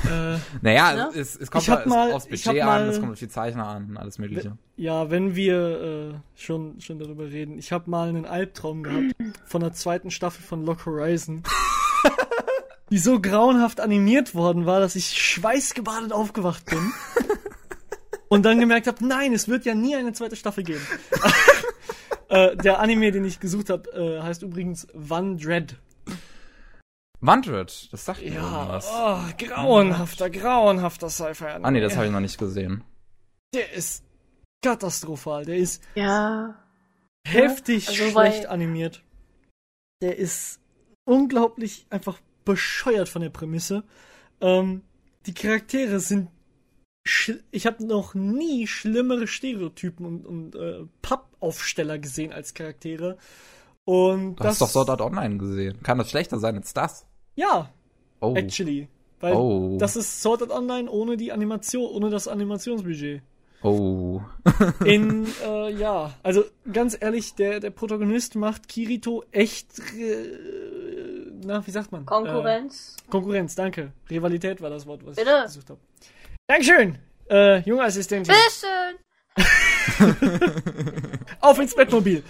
Äh, 0.03 0.38
naja, 0.61 0.95
ja? 0.95 1.09
es, 1.15 1.38
es 1.38 1.49
kommt 1.49 1.69
halt 1.69 1.85
mal, 1.85 2.11
aufs 2.11 2.27
Budget 2.27 2.61
an, 2.61 2.89
es 2.89 2.99
kommt 2.99 3.14
auf 3.14 3.19
die 3.19 3.30
Zeichner 3.30 3.68
an 3.68 3.91
und 3.91 3.97
alles 3.97 4.18
mögliche. 4.18 4.57
Ja, 4.76 5.09
wenn 5.09 5.35
wir 5.35 5.81
äh, 5.81 6.14
schon, 6.35 6.81
schon 6.81 6.99
darüber 6.99 7.23
reden. 7.23 7.57
Ich 7.57 7.72
habe 7.72 7.89
mal 7.89 8.09
einen 8.09 8.26
Albtraum 8.26 8.84
gehabt 8.84 9.15
von 9.45 9.61
der 9.61 9.72
zweiten 9.72 10.11
Staffel 10.11 10.43
von 10.43 10.65
Lock 10.65 10.85
Horizon. 10.85 11.43
die 12.89 12.97
so 12.97 13.19
grauenhaft 13.19 13.80
animiert 13.80 14.34
worden 14.34 14.65
war, 14.65 14.80
dass 14.80 14.95
ich 14.95 15.22
schweißgebadet 15.22 16.14
aufgewacht 16.14 16.65
bin. 16.65 16.91
und 18.30 18.43
dann 18.43 18.59
gemerkt 18.59 18.88
habe, 18.88 19.05
nein, 19.05 19.34
es 19.34 19.47
wird 19.47 19.65
ja 19.65 19.76
nie 19.76 19.95
eine 19.95 20.14
zweite 20.14 20.35
Staffel 20.35 20.64
geben. 20.64 20.85
äh, 22.30 22.55
der 22.55 22.80
Anime, 22.80 23.11
den 23.11 23.26
ich 23.26 23.39
gesucht 23.39 23.69
habe, 23.69 23.89
äh, 23.91 24.22
heißt 24.22 24.43
übrigens 24.43 24.88
One 25.09 25.35
Dread. 25.38 25.76
Wandred, 27.19 27.91
das 27.91 28.06
sagt 28.06 28.22
mir 28.22 28.34
ja, 28.34 28.41
irgendwas. 28.41 28.88
Oh, 28.91 29.45
grauenhafter, 29.45 30.30
grauenhafter 30.30 31.10
Sci-Fi. 31.10 31.45
Ah 31.61 31.72
nee, 31.72 31.81
das 31.81 31.95
habe 31.95 32.06
ich 32.06 32.11
noch 32.11 32.19
nicht 32.19 32.38
gesehen. 32.38 32.84
Der 33.53 33.73
ist 33.73 34.03
katastrophal. 34.64 35.45
Der 35.45 35.57
ist 35.57 35.84
ja 35.95 36.56
heftig 37.26 37.88
also 37.88 38.10
schlecht 38.11 38.45
animiert. 38.45 39.03
Der 40.02 40.18
ist 40.18 40.60
unglaublich 41.06 41.88
einfach 41.89 42.19
bescheuert 42.45 43.10
von 43.10 43.22
der 43.22 43.30
Prämisse. 43.30 43.84
Ähm, 44.41 44.84
die 45.26 45.34
Charaktere 45.34 45.99
sind 45.99 46.30
ich 47.52 47.65
habe 47.65 47.85
noch 47.85 48.15
nie 48.15 48.68
schlimmere 48.68 49.27
Stereotypen 49.27 50.06
und, 50.06 50.26
und 50.26 50.56
äh, 50.56 50.85
Pappaufsteller 51.02 51.99
gesehen 51.99 52.34
als 52.34 52.53
Charaktere. 52.53 53.18
Und 53.88 54.35
du 54.35 54.43
das, 54.43 54.59
hast 54.59 54.61
doch 54.61 54.68
Sword 54.68 54.89
Art 54.89 55.01
Online 55.01 55.38
gesehen. 55.38 55.81
Kann 55.81 55.97
das 55.97 56.09
schlechter 56.09 56.39
sein 56.39 56.57
als 56.57 56.73
das? 56.73 57.05
Ja. 57.35 57.69
Oh. 58.19 58.35
Actually. 58.35 58.89
Weil 59.22 59.34
oh. 59.34 59.77
das 59.80 59.95
ist 59.95 60.22
Sword 60.22 60.41
Art 60.41 60.51
Online 60.51 60.91
ohne 60.91 61.15
die 61.15 61.31
Animation, 61.31 61.89
ohne 61.89 62.09
das 62.09 62.27
Animationsbudget. 62.27 63.22
Oh. 63.64 64.19
In, 64.84 65.26
äh, 65.45 65.72
ja, 65.72 66.11
also 66.22 66.43
ganz 66.69 66.97
ehrlich, 66.99 67.35
der, 67.35 67.61
der 67.61 67.69
Protagonist 67.69 68.35
macht 68.35 68.68
Kirito 68.68 69.23
echt, 69.31 69.80
äh, 69.97 70.35
na, 71.45 71.65
wie 71.65 71.72
sagt 71.72 71.93
man? 71.93 72.05
Konkurrenz. 72.05 72.97
Äh, 72.99 73.09
Konkurrenz, 73.09 73.55
danke. 73.55 73.93
Rivalität 74.09 74.61
war 74.61 74.69
das 74.69 74.85
Wort, 74.85 75.05
was 75.05 75.15
Bitte? 75.15 75.31
ich 75.38 75.43
gesucht 75.45 75.69
habe. 75.69 75.80
Dankeschön, 76.45 76.97
äh, 77.30 77.61
junge 77.61 77.84
Assistentin. 77.84 78.35
Bitteschön. 78.35 78.97
Auf 81.39 81.57
ins 81.59 81.73
Bettmobil. 81.73 82.22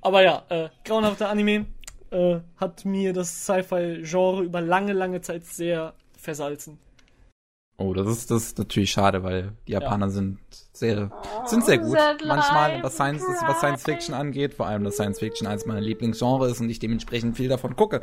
Aber 0.00 0.22
ja, 0.22 0.42
äh, 0.48 0.68
grauenhafter 0.84 1.28
Anime 1.28 1.66
äh, 2.10 2.40
hat 2.56 2.84
mir 2.84 3.12
das 3.12 3.44
Sci-Fi-Genre 3.44 4.42
über 4.42 4.60
lange, 4.60 4.92
lange 4.92 5.20
Zeit 5.20 5.44
sehr 5.44 5.94
versalzen. 6.16 6.78
Oh, 7.76 7.94
das 7.94 8.08
ist 8.08 8.30
das 8.30 8.42
ist 8.42 8.58
natürlich 8.58 8.90
schade, 8.90 9.22
weil 9.22 9.52
die 9.66 9.72
Japaner 9.72 10.06
ja. 10.06 10.10
sind 10.10 10.38
sehr 10.72 11.10
sind 11.46 11.64
sehr 11.64 11.78
gut. 11.78 11.96
Manchmal 12.26 12.82
was 12.82 12.94
Science, 12.94 13.22
was 13.46 13.58
Science 13.58 13.84
Fiction 13.84 14.14
angeht, 14.14 14.52
vor 14.52 14.66
allem 14.66 14.84
dass 14.84 14.96
Science 14.96 15.18
Fiction 15.18 15.46
eines 15.46 15.64
meiner 15.64 15.80
Lieblingsgenres 15.80 16.52
ist 16.52 16.60
und 16.60 16.68
ich 16.68 16.78
dementsprechend 16.78 17.38
viel 17.38 17.48
davon 17.48 17.76
gucke. 17.76 18.02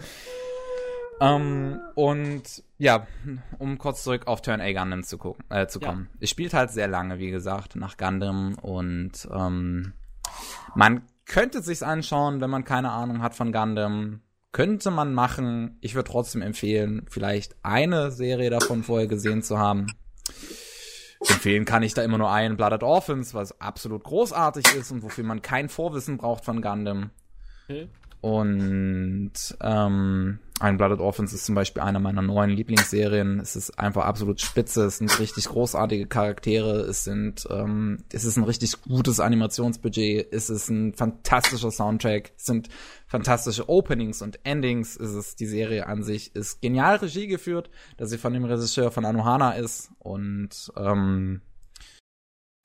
Ähm, 1.20 1.80
und 1.94 2.64
ja, 2.80 3.06
um 3.60 3.78
kurz 3.78 4.04
zurück 4.04 4.26
auf 4.26 4.42
Turn 4.42 4.62
A 4.62 4.72
Gundam 4.72 5.04
zu 5.04 5.20
gucken, 5.20 5.44
äh, 5.50 5.68
zu 5.68 5.80
Ja. 5.80 5.90
kommen. 5.90 6.10
Es 6.20 6.32
spielt 6.32 6.56
halt 6.56 6.72
sehr 6.72 6.88
lange, 6.88 7.20
wie 7.20 7.30
gesagt, 7.30 7.76
nach 7.76 7.98
Gundam 7.98 8.56
und 8.62 9.28
ähm, 9.32 9.94
man 10.74 11.04
könnte 11.28 11.62
sich's 11.62 11.84
anschauen, 11.84 12.42
wenn 12.42 12.50
man 12.50 12.64
keine 12.64 12.92
Ahnung 12.92 13.22
hat 13.22 13.36
von 13.36 13.52
Gundam. 13.52 14.22
Könnte 14.54 14.92
man 14.92 15.14
machen. 15.14 15.78
Ich 15.82 15.94
würde 15.94 16.10
trotzdem 16.10 16.42
empfehlen, 16.42 17.06
vielleicht 17.10 17.56
eine 17.64 18.12
Serie 18.12 18.50
davon 18.50 18.84
vorher 18.84 19.08
gesehen 19.08 19.44
zu 19.44 19.60
haben. 19.60 19.88
Empfehlen 21.20 21.66
kann 21.66 21.84
ich 21.84 21.94
da 21.94 22.02
immer 22.02 22.18
nur 22.18 22.32
einen, 22.32 22.58
Blooded 22.58 22.84
Orphans, 22.84 23.34
was 23.34 23.60
absolut 23.60 24.04
großartig 24.04 24.74
ist 24.76 24.92
und 24.92 25.04
wofür 25.04 25.24
man 25.24 25.42
kein 25.42 25.68
Vorwissen 25.70 26.18
braucht 26.18 26.46
von 26.46 26.62
Gundam. 26.62 27.12
Okay. 27.64 27.90
Und 28.22 29.34
ähm, 29.62 30.40
Blooded 30.60 31.00
Orphans 31.00 31.34
ist 31.34 31.46
zum 31.46 31.54
Beispiel 31.54 31.84
einer 31.84 32.00
meiner 32.00 32.22
neuen 32.22 32.50
Lieblingsserien. 32.50 33.40
Es 33.40 33.56
ist 33.56 33.78
einfach 33.78 34.06
absolut 34.06 34.42
spitze, 34.42 34.86
es 34.86 34.98
sind 34.98 35.20
richtig 35.20 35.46
großartige 35.46 36.08
Charaktere, 36.08 36.82
es 36.82 37.04
sind, 37.04 37.48
ähm, 37.52 38.04
es 38.12 38.26
ist 38.26 38.38
ein 38.38 38.44
richtig 38.44 38.82
gutes 38.82 39.20
Animationsbudget, 39.20 40.34
es 40.34 40.50
ist 40.50 40.70
ein 40.70 40.94
fantastischer 40.94 41.70
Soundtrack, 41.70 42.32
es 42.36 42.46
sind 42.46 42.70
fantastische 43.06 43.70
Openings 43.70 44.22
und 44.22 44.40
Endings, 44.46 44.98
es 45.00 45.14
ist 45.14 45.40
die 45.40 45.46
Serie 45.46 45.86
an 45.86 46.02
sich, 46.02 46.36
ist 46.36 46.62
genial 46.62 46.96
Regie 46.96 47.28
geführt, 47.28 47.70
dass 47.98 48.10
sie 48.10 48.18
von 48.18 48.34
dem 48.34 48.46
Regisseur 48.46 48.90
von 48.92 49.06
Anohana 49.06 49.52
ist 49.52 49.92
und 50.00 50.72
ähm, 50.76 51.42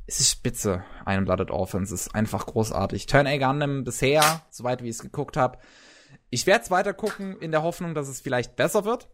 es 0.06 0.20
ist 0.20 0.30
spitze, 0.30 0.84
ein 1.04 1.24
Blooded 1.24 1.50
Orphans. 1.50 1.92
Ist 1.92 2.14
einfach 2.14 2.46
großartig. 2.46 3.06
Turn 3.06 3.26
A 3.26 3.36
Gundam 3.38 3.84
bisher, 3.84 4.42
soweit 4.50 4.82
wie 4.82 4.88
ich 4.88 4.96
es 4.96 5.02
geguckt 5.02 5.36
habe. 5.36 5.58
Ich 6.34 6.46
werde 6.46 6.64
es 6.64 6.70
weiter 6.70 6.94
gucken, 6.94 7.36
in 7.40 7.50
der 7.50 7.62
Hoffnung, 7.62 7.94
dass 7.94 8.08
es 8.08 8.22
vielleicht 8.22 8.56
besser 8.56 8.86
wird. 8.86 9.06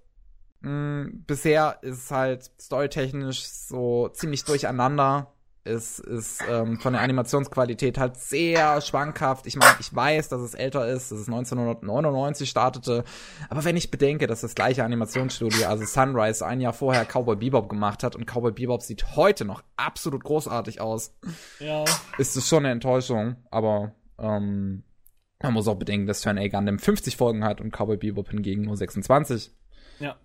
Mm, 0.60 1.24
bisher 1.26 1.78
ist 1.82 2.04
es 2.04 2.10
halt 2.12 2.48
storytechnisch 2.60 3.42
so 3.42 4.08
ziemlich 4.10 4.44
durcheinander. 4.44 5.32
Es 5.64 5.98
ist 5.98 6.40
ähm, 6.48 6.78
von 6.78 6.92
der 6.92 7.02
Animationsqualität 7.02 7.98
halt 7.98 8.16
sehr 8.16 8.80
schwankhaft. 8.80 9.48
Ich 9.48 9.56
meine, 9.56 9.74
ich 9.80 9.92
weiß, 9.92 10.28
dass 10.28 10.40
es 10.42 10.54
älter 10.54 10.86
ist, 10.86 11.10
dass 11.10 11.18
es 11.18 11.26
1999 11.26 12.48
startete. 12.48 13.02
Aber 13.50 13.64
wenn 13.64 13.76
ich 13.76 13.90
bedenke, 13.90 14.28
dass 14.28 14.40
das 14.42 14.54
gleiche 14.54 14.84
Animationsstudio, 14.84 15.66
also 15.66 15.84
Sunrise, 15.84 16.46
ein 16.46 16.60
Jahr 16.60 16.72
vorher 16.72 17.04
Cowboy 17.04 17.34
Bebop 17.34 17.68
gemacht 17.68 18.04
hat 18.04 18.14
und 18.14 18.26
Cowboy 18.26 18.52
Bebop 18.52 18.82
sieht 18.82 19.16
heute 19.16 19.44
noch 19.44 19.62
absolut 19.76 20.22
großartig 20.22 20.80
aus, 20.80 21.12
Ja. 21.58 21.84
ist 22.16 22.36
es 22.36 22.48
schon 22.48 22.60
eine 22.64 22.70
Enttäuschung. 22.70 23.34
Aber 23.50 23.92
ähm, 24.18 24.84
man 25.42 25.54
muss 25.54 25.68
auch 25.68 25.78
bedenken, 25.78 26.06
dass 26.06 26.22
Turn 26.22 26.38
A 26.38 26.48
Gundam 26.48 26.78
50 26.78 27.16
Folgen 27.16 27.44
hat 27.44 27.60
und 27.60 27.70
Cowboy 27.70 27.96
Bebop 27.96 28.30
hingegen 28.30 28.62
nur 28.62 28.76
26. 28.76 29.52
Ja. 30.00 30.16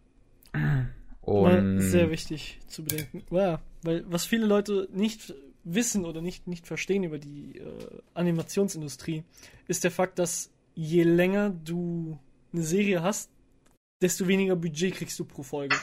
Und 1.22 1.80
Sehr 1.82 2.10
wichtig 2.10 2.60
zu 2.68 2.84
bedenken. 2.84 3.24
Ja, 3.32 3.62
weil 3.84 4.04
was 4.12 4.26
viele 4.26 4.46
Leute 4.46 4.90
nicht 4.92 5.34
wissen 5.64 6.06
oder 6.06 6.22
nicht, 6.22 6.48
nicht 6.48 6.68
verstehen 6.68 7.04
über 7.04 7.20
die 7.20 7.60
äh, 7.60 8.02
Animationsindustrie, 8.14 9.24
ist 9.68 9.84
der 9.84 9.92
Fakt, 9.92 10.20
dass 10.20 10.52
je 10.76 11.04
länger 11.04 11.50
du 11.50 12.20
eine 12.52 12.64
Serie 12.64 13.02
hast, 13.02 13.30
desto 14.02 14.28
weniger 14.28 14.56
Budget 14.56 14.96
kriegst 14.96 15.18
du 15.20 15.26
pro 15.26 15.44
Folge. 15.44 15.76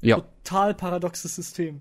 ja, 0.00 0.16
Total 0.16 0.74
paradoxes 0.74 1.36
System. 1.36 1.80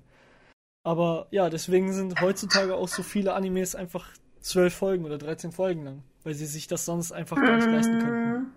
Aber 0.83 1.27
ja, 1.31 1.49
deswegen 1.49 1.93
sind 1.93 2.21
heutzutage 2.21 2.75
auch 2.75 2.87
so 2.87 3.03
viele 3.03 3.33
Animes 3.33 3.75
einfach 3.75 4.13
zwölf 4.39 4.73
Folgen 4.73 5.05
oder 5.05 5.17
13 5.17 5.51
Folgen 5.51 5.83
lang, 5.83 6.03
weil 6.23 6.33
sie 6.33 6.45
sich 6.45 6.67
das 6.67 6.85
sonst 6.85 7.11
einfach 7.11 7.37
gar 7.37 7.55
nicht 7.57 7.67
leisten 7.67 7.99
könnten. 7.99 8.53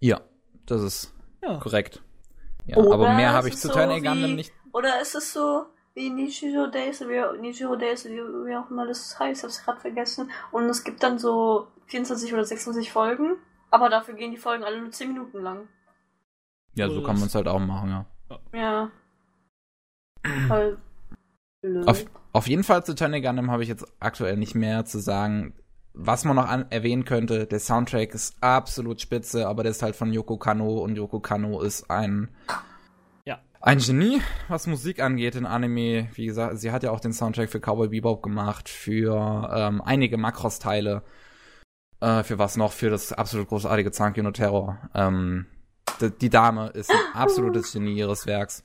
ja, 0.00 0.20
das 0.66 0.82
ist 0.82 1.14
Ja. 1.42 1.58
korrekt. 1.58 2.02
Ja, 2.66 2.76
Oder 2.78 2.94
aber 2.94 3.14
mehr 3.14 3.30
es 3.30 3.34
habe 3.34 3.48
ich 3.48 3.56
zu 3.56 3.68
so 3.68 3.74
Turn 3.74 3.90
A 3.90 3.96
wie- 3.96 4.00
Gundam 4.02 4.34
nicht. 4.36 4.52
Oder 4.72 5.00
ist 5.00 5.14
es 5.14 5.32
so 5.32 5.66
wie 5.94 6.08
Nichiro 6.10 6.68
Days, 6.68 7.00
wie, 7.00 7.40
Nichiro 7.40 7.74
Days, 7.76 8.04
wie, 8.04 8.10
wie 8.18 8.56
auch 8.56 8.70
immer 8.70 8.86
das 8.86 9.18
heißt, 9.18 9.42
hab's 9.42 9.64
gerade 9.64 9.80
vergessen. 9.80 10.30
Und 10.52 10.64
es 10.66 10.84
gibt 10.84 11.02
dann 11.02 11.18
so 11.18 11.66
24 11.86 12.32
oder 12.32 12.44
26 12.44 12.92
Folgen, 12.92 13.36
aber 13.70 13.88
dafür 13.88 14.14
gehen 14.14 14.30
die 14.30 14.36
Folgen 14.36 14.62
alle 14.62 14.80
nur 14.80 14.90
10 14.92 15.08
Minuten 15.12 15.40
lang. 15.42 15.68
Ja, 16.74 16.88
so 16.88 16.98
Oder 16.98 17.06
kann 17.06 17.18
man 17.18 17.26
es 17.26 17.34
halt 17.34 17.48
auch 17.48 17.58
machen, 17.58 17.90
ja. 17.90 18.06
Ja. 18.52 18.90
Voll 20.46 20.78
blöd. 21.62 21.88
Auf, 21.88 22.04
auf 22.32 22.46
jeden 22.46 22.62
Fall 22.62 22.84
zu 22.84 22.94
Turn 22.94 23.14
A 23.14 23.18
Gundam 23.20 23.50
habe 23.50 23.62
ich 23.64 23.68
jetzt 23.68 23.84
aktuell 23.98 24.36
nicht 24.36 24.54
mehr 24.54 24.84
zu 24.84 25.00
sagen. 25.00 25.54
Was 25.92 26.24
man 26.24 26.36
noch 26.36 26.46
an, 26.48 26.70
erwähnen 26.70 27.04
könnte, 27.04 27.46
der 27.46 27.58
Soundtrack 27.58 28.14
ist 28.14 28.36
absolut 28.40 29.00
spitze, 29.00 29.48
aber 29.48 29.62
der 29.64 29.72
ist 29.72 29.82
halt 29.82 29.96
von 29.96 30.12
Yoko 30.12 30.36
Kanno 30.38 30.78
und 30.78 30.96
Yoko 30.96 31.20
Kanno 31.20 31.60
ist 31.60 31.90
ein 31.90 32.28
Ja. 33.26 33.40
ein 33.60 33.78
Genie, 33.78 34.20
was 34.48 34.66
Musik 34.66 35.00
angeht 35.02 35.34
in 35.34 35.46
Anime. 35.46 36.08
Wie 36.14 36.26
gesagt, 36.26 36.58
sie 36.58 36.70
hat 36.70 36.84
ja 36.84 36.90
auch 36.92 37.00
den 37.00 37.12
Soundtrack 37.12 37.50
für 37.50 37.60
Cowboy 37.60 37.88
Bebop 37.88 38.22
gemacht, 38.22 38.68
für 38.68 39.50
ähm, 39.52 39.82
einige 39.82 40.16
Macross-Teile, 40.16 41.02
äh, 42.00 42.22
für 42.22 42.38
was 42.38 42.56
noch, 42.56 42.72
für 42.72 42.88
das 42.88 43.12
absolut 43.12 43.48
großartige 43.48 43.90
Zankyo 43.90 44.22
no 44.22 44.30
Terror. 44.30 44.78
Ähm, 44.94 45.46
die, 46.00 46.10
die 46.10 46.30
Dame 46.30 46.68
ist 46.68 46.90
ein 46.90 47.14
absolutes 47.14 47.72
Genie 47.72 47.98
ihres 47.98 48.26
Werks. 48.26 48.64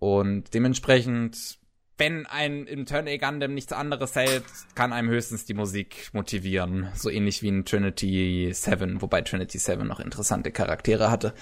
Und 0.00 0.52
dementsprechend, 0.52 1.58
wenn 1.98 2.26
ein 2.26 2.66
im 2.66 2.86
Turn 2.86 3.06
A 3.06 3.16
Gundam 3.16 3.54
nichts 3.54 3.72
anderes 3.72 4.14
hält, 4.16 4.44
kann 4.74 4.92
einem 4.92 5.08
höchstens 5.08 5.44
die 5.44 5.54
Musik 5.54 6.10
motivieren. 6.12 6.88
So 6.94 7.10
ähnlich 7.10 7.42
wie 7.42 7.48
in 7.48 7.64
Trinity 7.64 8.50
7, 8.52 9.02
wobei 9.02 9.22
Trinity 9.22 9.58
7 9.58 9.86
noch 9.86 10.00
interessante 10.00 10.50
Charaktere 10.50 11.10
hatte. 11.10 11.34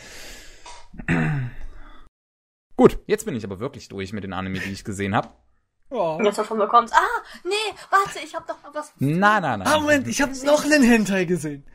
Gut, 2.76 2.98
jetzt 3.06 3.24
bin 3.26 3.36
ich 3.36 3.44
aber 3.44 3.60
wirklich 3.60 3.88
durch 3.88 4.12
mit 4.12 4.24
den 4.24 4.32
Anime, 4.32 4.58
die 4.58 4.72
ich 4.72 4.84
gesehen 4.84 5.14
habe. 5.14 5.28
Ja. 5.92 6.22
Jetzt 6.22 6.38
davon 6.38 6.58
bekommst. 6.58 6.94
Ah, 6.94 7.22
nee, 7.44 7.50
warte, 7.90 8.20
ich 8.24 8.34
hab 8.34 8.46
doch 8.46 8.62
noch 8.62 8.74
was. 8.74 8.92
Nein, 8.98 9.42
nein, 9.42 9.58
nein. 9.58 9.62
Ah, 9.66 9.80
Moment, 9.80 10.06
ich 10.06 10.22
habe 10.22 10.32
noch 10.46 10.64
einen 10.64 10.82
Hentai 10.82 11.24
gesehen. 11.24 11.64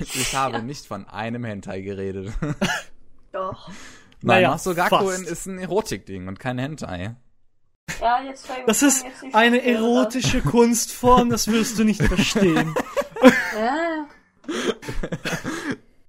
Ich 0.00 0.34
habe 0.34 0.62
nicht 0.62 0.86
von 0.86 1.06
einem 1.08 1.44
Hentai 1.44 1.80
geredet. 1.80 2.32
Doch. 3.32 3.68
Nein, 3.68 3.76
Naja, 4.22 4.50
Masogakuen 4.50 5.18
fast. 5.18 5.28
ist 5.30 5.46
ein 5.46 5.58
Erotikding 5.58 6.28
und 6.28 6.38
kein 6.40 6.58
Hentai. 6.58 7.14
Ja, 8.00 8.22
jetzt 8.22 8.48
Das 8.66 8.82
ist 8.82 9.04
jetzt 9.04 9.34
eine 9.34 9.62
erotische 9.64 10.40
Kunstform, 10.42 11.30
das 11.30 11.48
wirst 11.48 11.78
du 11.78 11.84
nicht 11.84 12.02
verstehen. 12.02 12.74
Ja, 13.56 14.06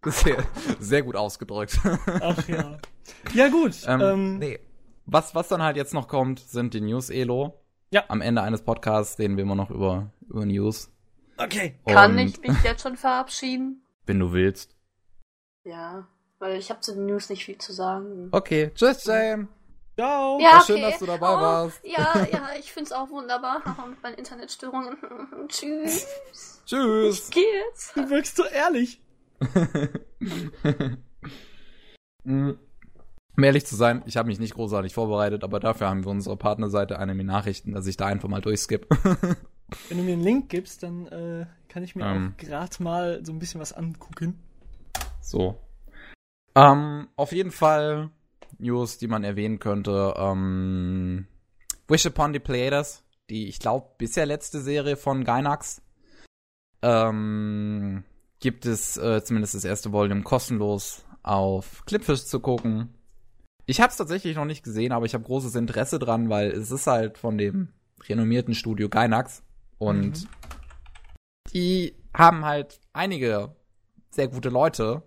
Sehr, 0.04 0.44
sehr 0.80 1.02
gut 1.04 1.16
ausgedrückt. 1.16 1.80
Ach 2.22 2.48
ja. 2.48 2.78
Ja 3.34 3.50
gut. 3.50 3.74
Ähm, 3.88 4.02
Ähm, 4.02 4.38
nee. 4.40 4.60
Was, 5.08 5.36
was 5.36 5.48
dann 5.48 5.62
halt 5.62 5.78
jetzt 5.78 5.94
noch 5.94 6.08
kommt, 6.08 6.40
sind 6.40 6.74
die 6.74 6.82
News-Elo. 6.82 7.60
Ja. 7.92 8.04
Am 8.08 8.22
Ende 8.22 8.42
eines 8.42 8.62
Podcasts 8.64 9.20
reden 9.20 9.38
wir 9.38 9.44
immer 9.44 9.56
noch 9.56 9.70
über, 9.70 10.12
über 10.28 10.46
News. 10.46 10.90
Okay. 11.38 11.76
kann 11.88 12.12
Und 12.14 12.20
ich 12.20 12.40
mich 12.42 12.62
jetzt 12.64 12.82
schon 12.82 12.98
verabschieden? 12.98 13.84
Wenn 14.06 14.20
du 14.20 14.32
willst. 14.32 14.76
Ja, 15.64 16.08
weil 16.40 16.58
ich 16.58 16.70
habe 16.70 16.80
zu 16.82 16.94
den 16.94 17.06
News 17.06 17.30
nicht 17.30 17.46
viel 17.46 17.58
zu 17.58 17.74
sagen. 17.74 18.30
Okay, 18.32 18.72
tschüss, 18.76 19.06
Jane. 19.06 19.48
Ciao. 19.96 20.40
Ja, 20.42 20.54
war 20.54 20.66
schön, 20.66 20.76
okay. 20.78 20.92
dass 20.92 21.00
du 21.00 21.06
dabei 21.06 21.34
oh, 21.34 21.42
warst. 21.42 21.80
Ja, 21.84 22.28
ja, 22.32 22.50
ich 22.60 22.72
find's 22.72 22.92
auch 22.92 23.10
wunderbar 23.10 23.64
Haha, 23.64 23.86
mit 23.86 24.04
meinen 24.04 24.16
Internetstörungen. 24.16 24.98
Tschüss. 25.48 26.62
Tschüss. 26.66 27.30
Geh 27.30 27.40
jetzt. 27.40 27.96
Du 27.96 28.10
wirkst 28.10 28.36
so 28.36 28.44
ehrlich. 28.46 29.02
Mm. 32.28 32.54
Um 33.38 33.44
ehrlich 33.44 33.68
zu 33.68 33.76
sein, 33.76 34.02
ich 34.08 34.18
habe 34.18 34.30
mich 34.30 34.40
nicht 34.40 34.56
großartig 34.56 34.96
vorbereitet, 34.96 35.44
aber 35.44 35.60
dafür 35.60 35.90
haben 35.90 36.04
wir 36.04 36.10
unsere 36.10 36.38
Partnerseite 36.38 36.98
Anime 36.98 37.24
Nachrichten, 37.24 37.72
dass 37.72 37.86
ich 37.86 37.98
da 37.98 38.08
einfach 38.08 38.28
mal 38.28 38.42
durchskippe. 38.42 38.88
Wenn 39.90 39.98
du 40.00 40.04
mir 40.04 40.14
einen 40.14 40.24
Link 40.24 40.50
gibst, 40.50 40.82
dann 40.82 41.06
äh, 41.06 41.46
kann 41.68 41.84
ich 41.84 41.96
mir 41.96 42.04
Ähm. 42.04 42.34
auch 42.34 42.38
gerade 42.38 42.82
mal 42.82 43.24
so 43.24 43.32
ein 43.32 43.38
bisschen 43.38 43.62
was 43.62 43.74
angucken. 43.74 44.40
so. 45.22 45.60
Ähm, 46.56 47.10
auf 47.16 47.32
jeden 47.32 47.52
Fall 47.52 48.10
News, 48.60 48.98
die 48.98 49.08
man 49.08 49.24
erwähnen 49.24 49.60
könnte. 49.60 50.14
Ähm, 50.18 51.28
Wish 51.88 52.06
Upon 52.06 52.34
the 52.34 52.40
Pleiades, 52.40 53.04
die, 53.30 53.48
ich 53.48 53.60
glaube, 53.60 53.88
bisher 53.98 54.26
letzte 54.26 54.62
Serie 54.62 54.98
von 54.98 55.24
Gainax. 55.24 55.82
Ähm, 56.82 58.04
gibt 58.40 58.66
es 58.66 58.98
äh, 58.98 59.24
zumindest 59.24 59.56
das 59.56 59.64
erste 59.64 59.92
Volume 59.92 60.24
kostenlos 60.24 61.06
auf 61.24 61.84
Clipfish 61.86 62.26
zu 62.26 62.40
gucken. 62.40 62.94
Ich 63.66 63.82
habe 63.82 63.90
es 63.90 63.98
tatsächlich 63.98 64.36
noch 64.36 64.46
nicht 64.46 64.64
gesehen, 64.64 64.92
aber 64.92 65.06
ich 65.06 65.14
habe 65.16 65.24
großes 65.24 65.56
Interesse 65.56 65.98
dran, 65.98 66.30
weil 66.30 66.52
es 66.52 66.70
ist 66.72 66.86
halt 66.86 67.18
von 67.18 67.38
dem 67.38 67.70
renommierten 68.08 68.54
Studio 68.54 68.90
Gainax 68.90 69.42
und 69.80 70.22
Mhm. 70.24 70.28
die 71.54 71.96
haben 72.14 72.46
halt 72.46 72.80
einige 72.94 73.56
sehr 74.12 74.28
gute 74.28 74.50
Leute. 74.50 75.02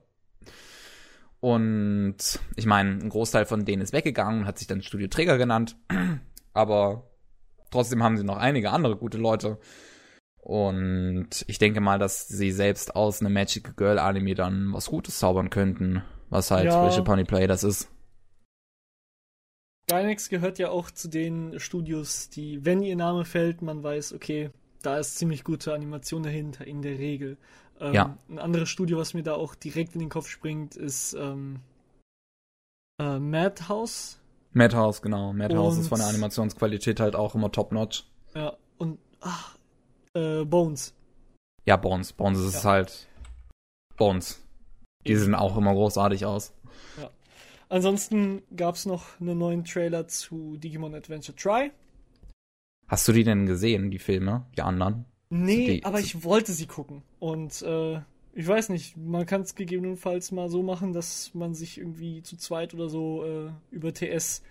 Und 1.41 2.41
ich 2.57 2.67
meine, 2.67 2.91
ein 2.91 3.09
Großteil 3.09 3.47
von 3.47 3.65
denen 3.65 3.83
ist 3.83 3.93
weggegangen 3.93 4.41
und 4.41 4.47
hat 4.47 4.59
sich 4.59 4.67
dann 4.67 4.83
Studio 4.83 5.09
Träger 5.09 5.39
genannt. 5.39 5.77
Aber 6.53 7.11
trotzdem 7.71 8.03
haben 8.03 8.17
sie 8.17 8.25
noch 8.25 8.39
einige 8.39 8.71
andere 8.71 8.97
gute 8.97 9.19
Leute. 9.19 9.59
Und 10.41 11.45
ich 11.47 11.59
denke 11.59 11.81
mal, 11.81 11.99
dass 11.99 12.27
sie 12.27 12.51
selbst 12.51 12.97
aus 12.97 13.21
einem 13.21 13.35
Magic 13.35 13.77
Girl 13.77 13.99
Anime 13.99 14.35
dann 14.35 14.73
was 14.73 14.87
Gutes 14.87 15.19
zaubern 15.19 15.51
könnten, 15.51 16.03
was 16.31 16.51
halt 16.51 16.67
Ja. 16.67 16.83
frische 16.83 17.03
Pony 17.03 17.25
Play 17.25 17.47
das 17.47 17.65
ist. 17.65 17.89
Gainax 19.89 20.29
gehört 20.29 20.59
ja 20.59 20.71
auch 20.71 20.91
zu 20.91 21.09
den 21.09 21.59
Studios, 21.61 22.29
die, 22.29 22.65
wenn 22.65 22.83
ihr 22.83 22.97
Name 22.97 23.25
fällt, 23.25 23.63
man 23.63 23.83
weiß, 23.83 24.13
okay, 24.13 24.51
da 24.83 24.99
ist 24.99 25.17
ziemlich 25.17 25.45
gute 25.45 25.73
Animation 25.73 26.23
dahinter, 26.23 26.67
in 26.67 26.83
der 26.83 26.99
Regel. 26.99 27.39
Ähm, 27.81 27.95
Ja. 27.95 28.19
Ein 28.29 28.39
anderes 28.39 28.69
Studio, 28.69 28.99
was 28.99 29.15
mir 29.15 29.23
da 29.23 29.35
auch 29.35 29.55
direkt 29.55 29.95
in 29.95 30.01
den 30.01 30.09
Kopf 30.09 30.29
springt, 30.29 30.77
ist 30.77 31.15
ähm, 31.15 31.61
äh, 33.01 33.19
Madhouse. 33.19 34.21
Madhouse, 34.53 35.03
genau. 35.03 35.33
Madhouse 35.33 35.75
Und- 35.77 35.81
ist 35.83 35.89
von 35.89 35.99
der 35.99 36.09
Animationsqualität 36.09 37.01
halt 37.01 37.15
auch 37.15 37.35
immer 37.35 37.53
top-notch. 37.53 38.05
Ja, 38.35 38.57
und 38.79 38.99
ach, 39.21 39.57
äh, 40.15 40.45
Bones. 40.45 40.95
Ja, 41.65 41.77
Bones. 41.77 42.13
Bones 42.13 42.41
ist 42.41 42.65
Ja. 42.65 42.71
halt 42.71 43.09
Bones. 43.97 44.43
Die 45.07 45.15
sehen 45.17 45.35
auch 45.35 45.57
immer 45.57 45.73
großartig 45.73 46.25
aus. 46.27 46.53
Ansonsten 47.69 48.43
gab 48.57 48.77
es 48.77 48.87
noch 48.87 49.21
einen 49.21 49.37
neuen 49.39 49.65
Trailer 49.65 50.09
zu 50.09 50.57
Digimon 50.57 50.95
Adventure 50.95 51.37
Try. 51.37 51.71
Hast 52.89 53.07
du 53.07 53.13
die 53.13 53.25
denn 53.25 53.45
gesehen, 53.47 53.91
die 53.91 53.99
Filme, 53.99 54.47
die 54.57 54.63
anderen? 54.63 55.05
Nee, 55.31 55.81
aber 55.85 56.01
ich 56.01 56.25
wollte 56.25 56.53
sie 56.53 56.67
gucken. 56.67 57.03
Und 57.19 57.63
äh, 57.63 58.01
ich 58.33 58.47
weiß 58.47 58.69
nicht, 58.71 58.97
man 58.97 59.27
kann 59.27 59.43
es 59.43 59.55
gegebenenfalls 59.55 60.33
mal 60.33 60.49
so 60.49 60.63
machen, 60.63 60.93
dass 60.93 61.35
man 61.35 61.55
sich 61.55 61.79
irgendwie 61.79 62.23
zu 62.23 62.37
zweit 62.37 62.75
oder 62.75 62.89
so 62.89 63.25
äh, 63.25 63.51
über 63.71 63.93
TS 63.93 64.43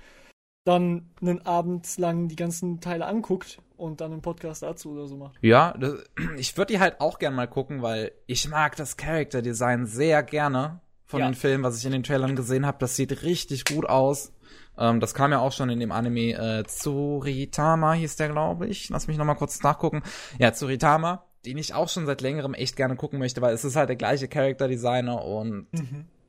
dann 0.66 1.10
einen 1.22 1.46
Abend 1.46 1.98
lang 1.98 2.28
die 2.28 2.36
ganzen 2.36 2.82
Teile 2.82 3.06
anguckt 3.06 3.60
und 3.78 4.02
dann 4.02 4.12
einen 4.12 4.22
Podcast 4.22 4.64
dazu 4.64 4.92
oder 4.92 5.08
so 5.08 5.16
macht. 5.16 5.38
Ja, 5.42 5.74
das, 5.78 6.04
ich 6.38 6.58
würde 6.58 6.74
die 6.74 6.80
halt 6.80 7.00
auch 7.00 7.20
gern 7.20 7.34
mal 7.36 7.48
gucken, 7.48 7.82
weil 7.82 8.12
ich 8.26 8.50
mag 8.50 8.76
das 8.76 8.98
Character 8.98 9.42
Design 9.42 9.86
sehr 9.86 10.24
gerne 10.24 10.82
von 11.08 11.22
Ja. 11.22 11.26
den 11.30 11.34
Filmen, 11.36 11.64
was 11.64 11.78
ich 11.80 11.86
in 11.86 11.94
den 11.94 12.04
Trailern 12.04 12.36
gesehen 12.36 12.66
habe. 12.66 12.78
Das 12.80 12.96
sieht 12.96 13.24
richtig 13.24 13.66
gut 13.66 13.88
aus. 13.88 14.32
Ähm, 14.78 15.00
das 15.00 15.14
kam 15.14 15.32
ja 15.32 15.40
auch 15.40 15.52
schon 15.54 15.70
in 15.70 15.80
dem 15.80 15.92
Anime 15.92 16.34
äh, 16.34 16.64
Tsuritama 16.64 17.94
hieß 17.94 18.16
der, 18.18 18.30
glaube 18.30 18.68
ich. 18.68 18.90
Lass 18.90 19.08
mich 19.08 19.18
noch 19.18 19.26
mal 19.26 19.36
kurz 19.36 19.64
nachgucken. 19.64 20.04
Ja, 20.38 20.52
Tsuritama, 20.52 21.24
den 21.46 21.58
ich 21.58 21.74
auch 21.74 21.90
schon 21.90 22.06
seit 22.06 22.22
längerem 22.22 22.54
echt 22.54 22.76
gerne 22.76 22.96
gucken 22.96 23.20
möchte, 23.20 23.42
weil 23.42 23.54
es 23.56 23.64
ist 23.66 23.76
halt 23.76 23.90
der 23.90 23.96
gleiche 23.96 24.28
Character 24.28 24.68
Designer 24.68 25.24
und 25.24 25.68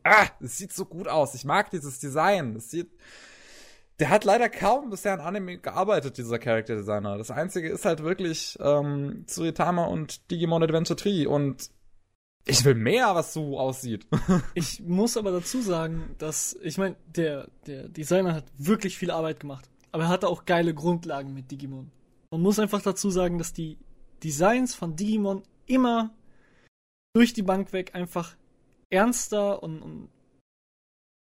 ah, 0.05 0.27
es 0.41 0.57
sieht 0.57 0.73
so 0.73 0.85
gut 0.87 1.09
aus. 1.09 1.35
Ich 1.35 1.45
mag 1.45 1.71
dieses 1.71 1.99
Design. 1.99 2.57
Es 2.57 2.71
sieht 2.71 2.89
der 4.01 4.11
hat 4.11 4.25
leider 4.25 4.49
kaum 4.49 4.91
bisher 4.91 5.13
an 5.15 5.19
Anime 5.21 5.59
gearbeitet, 5.59 6.19
dieser 6.19 6.39
Character 6.39 6.77
Designer. 6.77 7.19
Das 7.19 7.33
einzige 7.33 7.69
ist 7.69 7.85
halt 7.85 8.01
wirklich 8.05 8.57
ähm, 8.61 9.25
Tsuritama 9.27 9.87
und 9.87 10.31
Digimon 10.31 10.63
Adventure 10.63 10.97
Tree 10.97 11.27
und 11.27 11.71
ich 12.49 12.65
will 12.65 12.75
mehr, 12.75 13.15
was 13.15 13.33
so 13.33 13.59
aussieht. 13.59 14.07
Ich 14.55 14.81
muss 14.81 15.17
aber 15.17 15.31
dazu 15.31 15.61
sagen, 15.61 16.15
dass, 16.19 16.57
ich 16.63 16.79
meine, 16.79 16.97
der, 17.07 17.49
der 17.67 17.89
Designer 17.89 18.35
hat 18.35 18.47
wirklich 18.57 18.97
viel 18.97 19.11
Arbeit 19.11 19.41
gemacht. 19.41 19.69
Aber 19.93 20.05
er 20.05 20.09
hatte 20.09 20.29
auch 20.29 20.45
geile 20.45 20.75
Grundlagen 20.75 21.35
mit 21.35 21.51
Digimon. 21.51 21.91
Man 22.31 22.43
muss 22.43 22.59
einfach 22.59 22.83
dazu 22.83 23.11
sagen, 23.11 23.39
dass 23.39 23.53
die 23.53 23.79
Designs 24.23 24.75
von 24.75 24.97
Digimon 24.97 25.43
immer 25.67 26.11
durch 27.15 27.33
die 27.33 27.43
Bank 27.43 27.73
weg 27.73 27.95
einfach 27.95 28.37
ernster 28.91 29.63
und, 29.63 29.81
und 29.83 30.09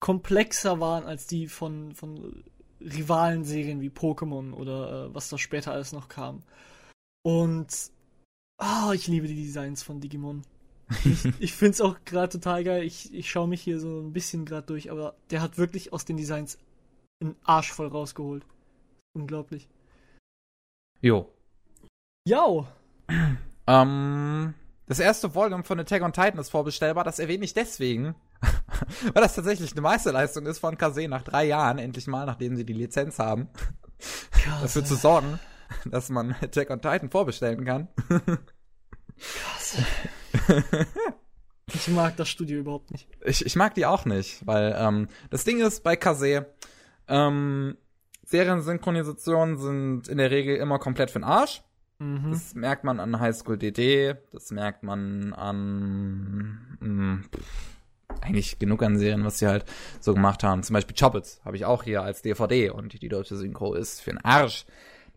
komplexer 0.01 0.81
waren 0.81 1.05
als 1.05 1.27
die 1.27 1.49
von, 1.49 1.95
von 1.95 2.45
Rivalenserien 2.81 3.81
wie 3.81 3.91
Pokémon 3.91 4.53
oder 4.53 5.07
äh, 5.07 5.15
was 5.15 5.29
da 5.29 5.39
später 5.39 5.73
alles 5.73 5.93
noch 5.93 6.09
kam. 6.09 6.43
Und 7.23 7.91
ah, 8.59 8.93
ich 8.93 9.09
liebe 9.09 9.27
die 9.27 9.35
Designs 9.35 9.83
von 9.83 10.01
Digimon. 10.01 10.43
Ich, 11.05 11.25
ich 11.39 11.55
finde 11.55 11.73
es 11.73 11.81
auch 11.81 11.97
gerade 12.05 12.29
total 12.29 12.65
geil. 12.65 12.83
Ich, 12.83 13.13
ich 13.13 13.31
schaue 13.31 13.49
mich 13.49 13.63
hier 13.63 13.79
so 13.79 14.01
ein 14.01 14.13
bisschen 14.13 14.45
gerade 14.45 14.67
durch, 14.67 14.91
aber 14.91 15.17
der 15.31 15.43
hat 15.43 15.59
wirklich 15.59 15.93
aus 15.93 16.05
den 16.05 16.17
Designs 16.17 16.59
einen 17.21 17.37
Arsch 17.45 17.73
voll 17.73 17.89
rausgeholt. 17.89 18.45
Unglaublich. 19.15 19.69
Jo. 21.01 21.33
Jau! 22.27 22.67
Ähm, 23.67 24.55
das 24.87 24.99
erste 24.99 25.35
Volume 25.35 25.65
von 25.65 25.79
Attack 25.81 26.03
on 26.03 26.13
Titan 26.13 26.39
ist 26.39 26.51
vorbestellbar. 26.51 27.05
Das 27.05 27.19
erwähne 27.19 27.45
ich 27.45 27.55
deswegen, 27.55 28.15
weil 29.13 29.23
das 29.23 29.35
tatsächlich 29.35 29.73
eine 29.73 29.81
Meisterleistung 29.83 30.47
ist 30.47 30.59
von 30.59 30.79
Kase 30.79 31.09
nach 31.09 31.23
drei 31.23 31.45
Jahren, 31.45 31.79
endlich 31.79 32.07
mal, 32.07 32.27
nachdem 32.27 32.57
sie 32.57 32.65
die 32.65 32.73
Lizenz 32.73 33.19
haben, 33.19 33.49
dafür 34.61 34.85
zu 34.85 34.95
sorgen, 34.95 35.39
dass 35.85 36.09
man 36.09 36.35
Attack 36.41 36.71
on 36.71 36.81
Titan 36.81 37.11
vorbestellen 37.11 37.65
kann. 37.65 37.89
Krass. 39.19 39.77
Ich 41.75 41.89
mag 41.89 42.17
das 42.17 42.29
Studio 42.29 42.61
überhaupt 42.61 42.91
nicht. 42.91 43.07
Ich, 43.25 43.45
ich 43.45 43.57
mag 43.57 43.75
die 43.75 43.85
auch 43.87 44.05
nicht, 44.05 44.47
weil 44.47 44.75
ähm, 44.79 45.09
das 45.31 45.45
Ding 45.45 45.61
ist 45.61 45.83
bei 45.83 45.97
Kase, 45.97 46.47
ähm, 47.09 47.77
Seriensynchronisationen 48.25 49.59
sind 49.59 50.09
in 50.09 50.19
der 50.19 50.31
Regel 50.31 50.57
immer 50.57 50.79
komplett 50.79 51.11
für 51.11 51.19
den 51.19 51.25
Arsch. 51.25 51.63
Mhm. 51.99 52.31
Das 52.31 52.55
merkt 52.55 52.85
man 52.85 53.01
an 53.01 53.21
High 53.21 53.35
School 53.35 53.59
DD, 53.59 54.15
das 54.33 54.51
merkt 54.51 54.83
man 54.83 55.33
an 55.35 56.79
mh, 56.81 57.23
pff, 57.35 58.23
eigentlich 58.23 58.59
genug 58.59 58.83
an 58.83 58.99
Serien, 58.99 59.25
was 59.25 59.39
sie 59.39 59.49
halt 59.49 59.65
so 60.01 60.15
gemacht 60.15 60.43
haben. 60.45 60.63
Zum 60.63 60.75
Beispiel 60.75 60.97
Choppets 60.99 61.41
habe 61.45 61.57
ich 61.57 61.65
auch 61.65 61.83
hier 61.83 62.03
als 62.03 62.23
DVD 62.23 62.71
und 62.71 63.03
die 63.03 63.09
deutsche 63.09 63.37
Synchro 63.37 63.75
ist 63.75 64.01
für 64.01 64.11
den 64.11 64.25
Arsch. 64.25 64.65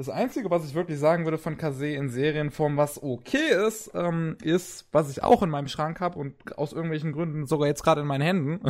Das 0.01 0.09
Einzige, 0.09 0.49
was 0.49 0.65
ich 0.65 0.73
wirklich 0.73 0.97
sagen 0.97 1.25
würde 1.25 1.37
von 1.37 1.59
Kase 1.59 1.89
in 1.89 2.09
Serienform, 2.09 2.75
was 2.75 3.03
okay 3.03 3.67
ist, 3.67 3.91
ähm, 3.93 4.35
ist, 4.41 4.89
was 4.91 5.11
ich 5.11 5.21
auch 5.21 5.43
in 5.43 5.51
meinem 5.51 5.67
Schrank 5.67 5.99
habe 5.99 6.17
und 6.17 6.57
aus 6.57 6.73
irgendwelchen 6.73 7.11
Gründen 7.11 7.45
sogar 7.45 7.67
jetzt 7.67 7.83
gerade 7.83 8.01
in 8.01 8.07
meinen 8.07 8.23
Händen, 8.23 8.61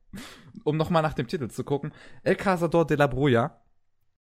um 0.64 0.78
nochmal 0.78 1.02
nach 1.02 1.12
dem 1.12 1.26
Titel 1.26 1.48
zu 1.48 1.62
gucken. 1.62 1.92
El 2.22 2.36
Cazador 2.36 2.86
de 2.86 2.96
la 2.96 3.06
Bruja 3.06 3.60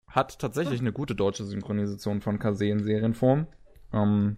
hat 0.08 0.40
tatsächlich 0.40 0.80
eine 0.80 0.92
gute 0.92 1.14
deutsche 1.14 1.46
Synchronisation 1.46 2.20
von 2.20 2.40
Kase 2.40 2.66
in 2.66 2.84
Serienform. 2.84 3.46
Ähm, 3.94 4.38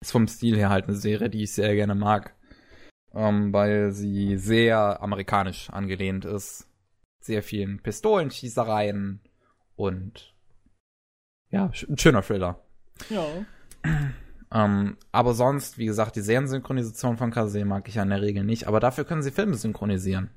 ist 0.00 0.12
vom 0.12 0.28
Stil 0.28 0.56
her 0.56 0.70
halt 0.70 0.84
eine 0.84 0.94
Serie, 0.94 1.28
die 1.28 1.42
ich 1.42 1.52
sehr 1.52 1.74
gerne 1.74 1.96
mag. 1.96 2.36
Ähm, 3.12 3.52
weil 3.52 3.90
sie 3.90 4.36
sehr 4.36 5.02
amerikanisch 5.02 5.70
angelehnt 5.70 6.24
ist. 6.24 6.68
Sehr 7.20 7.42
vielen 7.42 7.82
Pistolenschießereien 7.82 9.22
und 9.74 10.35
ja, 11.56 11.70
ein 11.88 11.98
schöner 11.98 12.22
Thriller. 12.22 12.60
Ja. 13.10 13.24
Ähm, 14.52 14.96
aber 15.12 15.34
sonst, 15.34 15.78
wie 15.78 15.86
gesagt, 15.86 16.16
die 16.16 16.20
Seriensynchronisation 16.20 17.16
von 17.16 17.30
Kase 17.30 17.64
mag 17.64 17.88
ich 17.88 17.96
ja 17.96 18.02
in 18.02 18.10
der 18.10 18.22
Regel 18.22 18.44
nicht, 18.44 18.66
aber 18.66 18.80
dafür 18.80 19.04
können 19.04 19.22
sie 19.22 19.32
Filme 19.32 19.54
synchronisieren. 19.54 20.30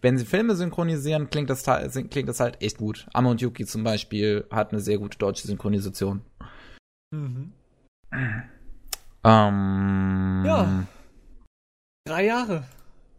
Wenn 0.00 0.18
sie 0.18 0.26
Filme 0.26 0.54
synchronisieren, 0.56 1.30
klingt 1.30 1.48
das, 1.48 1.64
klingt 1.64 2.28
das 2.28 2.40
halt 2.40 2.60
echt 2.62 2.78
gut. 2.78 3.06
Amo 3.12 3.30
und 3.30 3.40
Yuki 3.40 3.64
zum 3.64 3.82
Beispiel 3.82 4.46
hat 4.50 4.72
eine 4.72 4.80
sehr 4.80 4.98
gute 4.98 5.18
deutsche 5.18 5.46
Synchronisation. 5.46 6.22
Mhm. 7.12 7.52
Ähm, 9.24 10.42
Ja. 10.44 10.84
Drei 12.06 12.24
Jahre. 12.26 12.64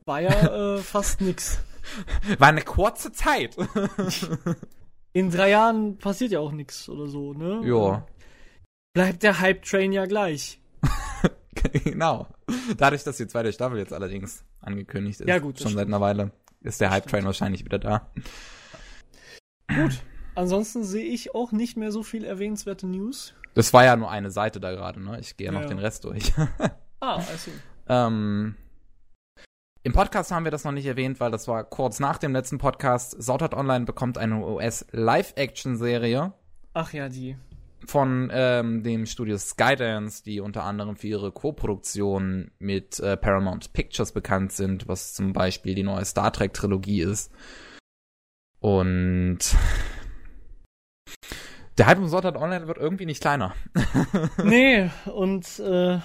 War 0.06 0.22
ja 0.22 0.76
äh, 0.76 0.78
fast 0.78 1.20
nix. 1.20 1.60
War 2.38 2.50
eine 2.50 2.62
kurze 2.62 3.12
Zeit. 3.12 3.58
In 5.18 5.32
drei 5.32 5.50
Jahren 5.50 5.98
passiert 5.98 6.32
ja 6.32 6.40
auch 6.40 6.52
nix 6.52 6.88
oder 6.90 7.08
so, 7.08 7.34
ne? 7.34 7.62
ja, 7.68 8.06
Bleibt 8.94 9.24
der 9.24 9.40
Hype-Train 9.40 9.92
ja 9.92 10.06
gleich. 10.06 10.60
genau. 11.84 12.28
Dadurch, 12.78 13.04
dass 13.04 13.18
die 13.18 13.26
zweite 13.26 13.52
Staffel 13.52 13.80
jetzt 13.80 13.94
allerdings 13.94 14.46
angekündigt 14.62 15.22
ist, 15.22 15.28
Ja, 15.28 15.40
gut, 15.40 15.60
schon 15.60 15.74
seit 15.74 15.88
einer 15.88 16.02
Weile, 16.02 16.30
ist 16.62 16.82
der 16.82 16.92
Hype-Train 16.92 17.26
wahrscheinlich 17.26 17.66
wieder 17.66 17.80
da. 17.80 18.12
Gut. 19.68 20.04
Ansonsten 20.36 20.84
sehe 20.84 21.06
ich 21.06 21.34
auch 21.34 21.52
nicht 21.52 21.78
mehr 21.78 21.92
so 21.92 22.04
viel 22.04 22.24
erwähnenswerte 22.24 22.86
News. 22.86 23.34
Das 23.56 23.74
war 23.74 23.86
ja 23.86 23.96
nur 23.96 24.12
eine 24.12 24.30
Seite 24.30 24.60
da 24.60 24.70
gerade, 24.72 25.02
ne? 25.04 25.20
Ich 25.20 25.36
gehe 25.36 25.48
ja 25.48 25.52
noch 25.52 25.62
Ja. 25.62 25.68
den 25.68 25.80
Rest 25.80 26.04
durch. 26.04 26.32
Ah, 27.00 27.16
also. 27.16 27.52
Ähm, 27.88 28.56
Im 29.88 29.94
Podcast 29.94 30.32
haben 30.34 30.44
wir 30.44 30.52
das 30.52 30.66
noch 30.66 30.74
nicht 30.74 30.86
erwähnt, 30.86 31.22
weil 31.22 31.32
das 31.32 31.48
war 31.48 31.64
kurz 31.64 32.02
nach 32.02 32.18
dem 32.18 32.34
letzten 32.34 32.58
Podcast. 32.58 33.16
Sautat 33.24 33.54
Online 33.54 33.86
bekommt 33.86 34.18
eine 34.18 34.46
US-Live-Action-Serie 34.46 36.34
Ach 36.74 36.92
ja, 36.92 37.08
die. 37.08 37.38
von 37.86 38.30
ähm, 38.34 38.84
dem 38.84 39.06
Studio 39.06 39.38
Skydance, 39.38 40.26
die 40.26 40.42
unter 40.42 40.66
anderem 40.66 40.98
für 40.98 41.08
ihre 41.08 41.32
Co-Produktion 41.32 42.52
mit 42.60 43.00
äh, 43.00 43.16
Paramount 43.16 43.72
Pictures 43.72 44.12
bekannt 44.12 44.52
sind, 44.52 44.90
was 44.90 45.14
zum 45.14 45.32
Beispiel 45.32 45.74
die 45.74 45.84
neue 45.84 46.04
Star 46.04 46.34
Trek-Trilogie 46.34 47.04
ist. 47.04 47.32
Und 48.60 49.40
der 51.78 51.86
Hype 51.86 52.00
um 52.00 52.10
Sautat 52.10 52.36
Online 52.36 52.68
wird 52.68 52.78
irgendwie 52.78 53.06
nicht 53.06 53.22
kleiner. 53.22 53.56
Nee, 54.44 54.92
und 55.06 55.60
äh, 55.60 56.00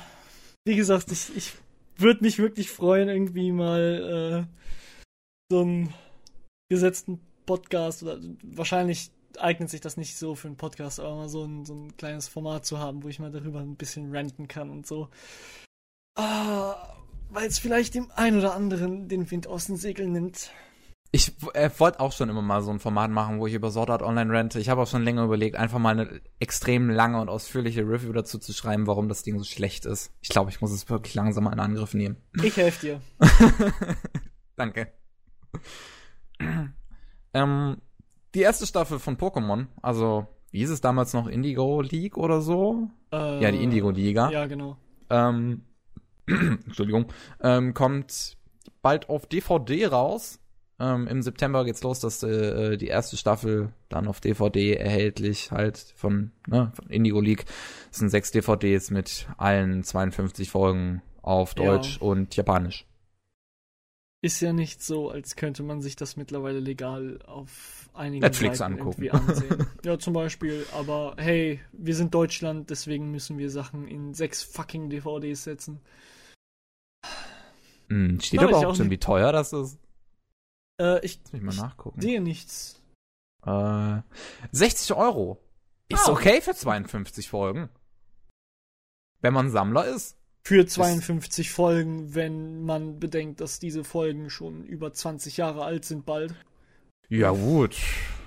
wie 0.64 0.76
gesagt, 0.76 1.10
ich, 1.10 1.36
ich 1.36 1.54
würde 2.02 2.22
mich 2.22 2.38
wirklich 2.38 2.70
freuen, 2.70 3.08
irgendwie 3.08 3.52
mal 3.52 4.46
äh, 4.48 4.56
so 5.50 5.60
einen 5.60 5.94
gesetzten 6.68 7.20
Podcast 7.46 8.02
oder 8.02 8.18
wahrscheinlich 8.42 9.10
eignet 9.38 9.70
sich 9.70 9.80
das 9.80 9.96
nicht 9.96 10.16
so 10.16 10.34
für 10.34 10.48
einen 10.48 10.56
Podcast, 10.56 11.00
aber 11.00 11.16
mal 11.16 11.28
so 11.28 11.44
ein, 11.44 11.64
so 11.64 11.74
ein 11.74 11.96
kleines 11.96 12.28
Format 12.28 12.66
zu 12.66 12.78
haben, 12.78 13.02
wo 13.02 13.08
ich 13.08 13.18
mal 13.18 13.30
darüber 13.30 13.60
ein 13.60 13.76
bisschen 13.76 14.14
ranten 14.14 14.48
kann 14.48 14.70
und 14.70 14.86
so. 14.86 15.08
Ah, 16.16 16.96
weil 17.30 17.48
es 17.48 17.58
vielleicht 17.58 17.94
dem 17.94 18.10
einen 18.10 18.38
oder 18.38 18.54
anderen 18.54 19.08
den 19.08 19.30
Wind 19.30 19.46
aus 19.46 19.66
den 19.66 19.76
Segeln 19.76 20.12
nimmt. 20.12 20.50
Ich 21.14 21.30
äh, 21.52 21.68
wollte 21.76 22.00
auch 22.00 22.10
schon 22.12 22.30
immer 22.30 22.40
mal 22.40 22.62
so 22.62 22.70
ein 22.70 22.78
Format 22.78 23.10
machen, 23.10 23.38
wo 23.38 23.46
ich 23.46 23.52
über 23.52 23.70
Sword 23.70 23.90
Art 23.90 24.02
Online 24.02 24.32
rente. 24.32 24.58
Ich 24.58 24.70
habe 24.70 24.80
auch 24.80 24.86
schon 24.86 25.04
länger 25.04 25.24
überlegt, 25.24 25.56
einfach 25.56 25.78
mal 25.78 25.90
eine 25.90 26.22
extrem 26.40 26.88
lange 26.88 27.20
und 27.20 27.28
ausführliche 27.28 27.82
Review 27.82 28.12
dazu 28.14 28.38
zu 28.38 28.54
schreiben, 28.54 28.86
warum 28.86 29.10
das 29.10 29.22
Ding 29.22 29.38
so 29.38 29.44
schlecht 29.44 29.84
ist. 29.84 30.10
Ich 30.22 30.30
glaube, 30.30 30.48
ich 30.50 30.62
muss 30.62 30.72
es 30.72 30.88
wirklich 30.88 31.14
langsam 31.14 31.44
mal 31.44 31.52
in 31.52 31.60
Angriff 31.60 31.92
nehmen. 31.92 32.16
Ich 32.42 32.56
helfe 32.56 32.86
dir. 32.86 33.00
Danke. 34.56 34.90
ähm, 37.34 37.76
die 38.34 38.40
erste 38.40 38.66
Staffel 38.66 38.98
von 38.98 39.18
Pokémon, 39.18 39.66
also 39.82 40.26
wie 40.50 40.60
hieß 40.60 40.70
es 40.70 40.80
damals 40.80 41.12
noch 41.12 41.26
Indigo 41.26 41.82
League 41.82 42.16
oder 42.16 42.40
so? 42.40 42.88
Äh, 43.12 43.42
Ja, 43.42 43.50
die 43.50 43.62
Indigo 43.62 43.90
Liga. 43.90 44.30
Ja, 44.30 44.46
genau. 44.46 44.78
Ähm, 45.10 45.66
Entschuldigung, 46.26 47.06
ähm, 47.42 47.74
kommt 47.74 48.38
bald 48.80 49.10
auf 49.10 49.26
DVD 49.26 49.86
raus. 49.88 50.38
Ähm, 50.82 51.06
Im 51.06 51.22
September 51.22 51.64
geht's 51.64 51.84
los, 51.84 52.00
dass 52.00 52.24
äh, 52.24 52.76
die 52.76 52.88
erste 52.88 53.16
Staffel 53.16 53.72
dann 53.88 54.08
auf 54.08 54.20
DVD 54.20 54.74
erhältlich 54.74 55.52
halt 55.52 55.78
von, 55.78 56.32
ne, 56.48 56.72
von 56.74 56.88
Indigo 56.88 57.20
League. 57.20 57.46
Das 57.90 58.00
sind 58.00 58.08
sechs 58.08 58.32
DVDs 58.32 58.90
mit 58.90 59.28
allen 59.36 59.84
52 59.84 60.50
Folgen 60.50 61.00
auf 61.22 61.54
Ja. 61.56 61.66
Deutsch 61.66 61.98
und 61.98 62.34
Japanisch. 62.34 62.84
Ist 64.24 64.40
ja 64.40 64.52
nicht 64.52 64.82
so, 64.82 65.08
als 65.08 65.36
könnte 65.36 65.62
man 65.62 65.82
sich 65.82 65.94
das 65.94 66.16
mittlerweile 66.16 66.58
legal 66.58 67.20
auf 67.26 67.88
einigen 67.94 68.22
Netflix 68.22 68.58
Seiten 68.58 68.74
angucken. 68.74 69.04
irgendwie 69.04 69.10
ansehen. 69.10 69.66
ja, 69.84 69.98
zum 70.00 70.14
Beispiel. 70.14 70.66
Aber 70.74 71.14
hey, 71.16 71.60
wir 71.72 71.94
sind 71.94 72.12
Deutschland, 72.12 72.70
deswegen 72.70 73.12
müssen 73.12 73.38
wir 73.38 73.50
Sachen 73.50 73.86
in 73.86 74.14
sechs 74.14 74.42
fucking 74.42 74.90
DVDs 74.90 75.44
setzen. 75.44 75.80
Hm, 77.88 78.20
steht 78.20 78.40
Aber 78.40 78.56
auch 78.56 78.64
auch 78.64 78.74
schon, 78.74 78.90
wie 78.90 78.98
teuer 78.98 79.30
das 79.32 79.52
ist. 79.52 79.78
Äh, 80.80 81.04
ich 81.04 81.20
Lass 81.24 81.32
mich 81.32 81.42
mal 81.42 81.56
nachgucken. 81.56 82.00
sehe 82.00 82.20
nichts. 82.20 82.80
Äh, 83.46 84.00
60 84.52 84.94
Euro. 84.94 85.38
Ist 85.88 86.08
Ah. 86.08 86.12
okay 86.12 86.40
für 86.40 86.54
52 86.54 87.28
Folgen. 87.28 87.68
Wenn 89.20 89.34
man 89.34 89.50
Sammler 89.50 89.86
ist. 89.86 90.16
Für 90.44 90.66
52 90.66 91.50
Folgen, 91.52 92.14
wenn 92.14 92.64
man 92.64 92.98
bedenkt, 92.98 93.40
dass 93.40 93.60
diese 93.60 93.84
Folgen 93.84 94.28
schon 94.30 94.64
über 94.64 94.92
20 94.92 95.36
Jahre 95.36 95.64
alt 95.64 95.84
sind 95.84 96.04
bald. 96.04 96.34
Ja, 97.08 97.30
gut. 97.30 97.76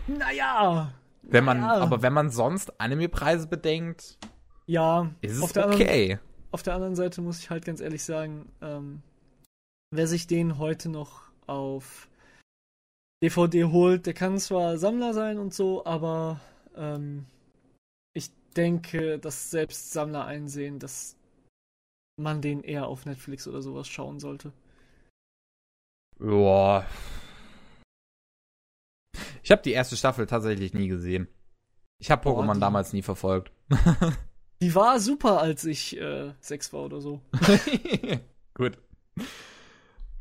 Naja. 0.08 0.94
Wenn 1.24 1.44
man, 1.44 1.58
Ja. 1.60 1.74
aber 1.78 2.02
wenn 2.04 2.14
man 2.14 2.30
sonst 2.30 2.80
Anime-Preise 2.80 3.48
bedenkt, 3.48 4.18
Ja, 4.68 5.12
ist 5.22 5.42
auf 5.42 5.50
es 5.52 5.58
anderen, 5.58 5.82
okay. 5.82 6.20
auf 6.52 6.64
der 6.64 6.76
anderen 6.76 6.96
Seite 6.96 7.22
muss 7.22 7.40
ich 7.40 7.50
halt 7.50 7.66
ganz 7.66 7.82
ehrlich 7.82 8.04
sagen, 8.04 8.50
ähm, 8.62 9.02
wer 9.92 10.08
sich 10.08 10.28
den 10.28 10.58
heute 10.58 10.88
noch 10.88 11.24
auf 11.48 12.08
DVD 13.30 13.66
holt, 13.66 14.06
der 14.06 14.14
kann 14.14 14.38
zwar 14.38 14.78
Sammler 14.78 15.14
sein 15.14 15.40
und 15.40 15.54
so, 15.54 15.86
aber 15.86 16.40
ähm, 16.76 17.26
ich 18.14 18.30
denke, 18.56 19.18
dass 19.20 19.50
selbst 19.52 19.92
Sammler 19.92 20.26
einsehen, 20.26 20.80
dass 20.80 21.18
man 22.18 22.42
den 22.42 22.62
eher 22.64 22.88
auf 22.88 23.06
Netflix 23.06 23.48
oder 23.48 23.62
sowas 23.62 23.88
schauen 23.88 24.20
sollte. 24.20 24.54
Ja. 26.20 26.86
Ich 29.44 29.52
habe 29.52 29.62
die 29.62 29.72
erste 29.74 29.98
Staffel 29.98 30.26
tatsächlich 30.28 30.74
nie 30.74 30.88
gesehen. 30.88 31.28
Ich 32.00 32.12
habe 32.12 32.24
Boah, 32.24 32.42
Pokémon 32.44 32.54
die- 32.56 32.60
damals 32.60 32.94
nie 32.94 33.02
verfolgt. 33.02 33.52
Die 34.62 34.74
war 34.74 35.02
super, 35.02 35.42
als 35.42 35.66
ich 35.66 35.98
äh, 36.00 36.32
sechs 36.40 36.72
war 36.72 36.86
oder 36.86 37.02
so. 37.02 37.20
Gut. 38.54 38.78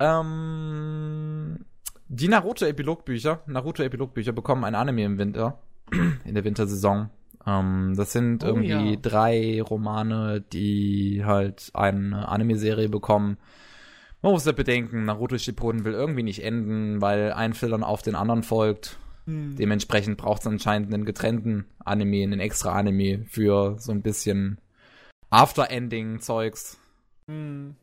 Ähm, 0.01 1.65
die 2.09 2.29
Naruto-Epilogbücher, 2.29 3.43
Naruto-Epilogbücher 3.47 4.33
bekommen 4.33 4.65
ein 4.65 4.75
Anime 4.75 5.05
im 5.05 5.19
Winter, 5.19 5.59
in 6.25 6.35
der 6.35 6.45
Wintersaison. 6.45 7.11
Ähm, 7.47 7.95
das 7.97 8.13
sind 8.13 8.45
Oh, 8.45 8.49
irgendwie 8.49 8.93
ja. 8.93 8.97
drei 9.01 9.63
Romane, 9.63 10.41
die 10.41 11.23
halt 11.25 11.71
eine 11.75 12.29
Anime-Serie 12.29 12.89
bekommen. 12.89 13.39
Man 14.23 14.33
muss 14.33 14.47
ja 14.47 14.53
bedenken, 14.53 15.05
Naruto 15.05 15.37
Shippuden 15.37 15.85
will 15.85 15.93
irgendwie 15.93 16.23
nicht 16.23 16.43
enden, 16.43 17.03
weil 17.03 17.33
ein 17.33 17.53
Film 17.53 17.73
dann 17.73 17.85
auf 17.85 18.01
den 18.01 18.15
anderen 18.15 18.43
folgt. 18.43 18.99
Hm. 19.27 19.57
Dementsprechend 19.57 20.17
braucht 20.17 20.41
es 20.41 20.47
anscheinend 20.47 20.93
einen 20.93 21.05
getrennten 21.05 21.67
Anime, 21.85 22.23
einen 22.23 22.41
extra 22.41 22.73
Anime 22.73 23.25
für 23.29 23.77
so 23.79 23.93
ein 23.93 24.03
bisschen 24.03 24.59
After-Ending-Zeugs. 25.31 26.79
Hm. 27.29 27.77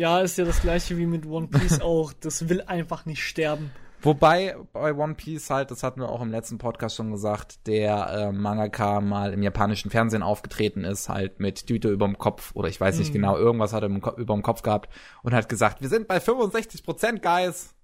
Ja, 0.00 0.20
ist 0.20 0.38
ja 0.38 0.46
das 0.46 0.62
gleiche 0.62 0.96
wie 0.96 1.04
mit 1.04 1.26
One 1.26 1.48
Piece 1.48 1.80
auch. 1.82 2.14
Das 2.14 2.48
will 2.48 2.62
einfach 2.62 3.04
nicht 3.04 3.22
sterben. 3.22 3.70
Wobei 4.00 4.56
bei 4.72 4.94
One 4.94 5.12
Piece 5.14 5.50
halt, 5.50 5.70
das 5.70 5.82
hatten 5.82 6.00
wir 6.00 6.08
auch 6.08 6.22
im 6.22 6.30
letzten 6.30 6.56
Podcast 6.56 6.96
schon 6.96 7.10
gesagt, 7.10 7.66
der 7.66 8.06
äh, 8.08 8.32
Mangaka 8.32 9.02
mal 9.02 9.34
im 9.34 9.42
japanischen 9.42 9.90
Fernsehen 9.90 10.22
aufgetreten 10.22 10.84
ist, 10.84 11.10
halt 11.10 11.38
mit 11.38 11.66
Tüte 11.66 11.90
überm 11.90 12.16
Kopf 12.16 12.52
oder 12.54 12.68
ich 12.70 12.80
weiß 12.80 12.98
nicht 12.98 13.10
Mhm. 13.10 13.12
genau, 13.12 13.36
irgendwas 13.36 13.74
hat 13.74 13.82
er 13.82 13.90
im 13.90 14.00
überm 14.16 14.40
Kopf 14.40 14.62
gehabt 14.62 14.88
und 15.22 15.34
hat 15.34 15.50
gesagt, 15.50 15.82
wir 15.82 15.90
sind 15.90 16.08
bei 16.08 16.16
65%, 16.16 17.20
Guys. 17.20 17.74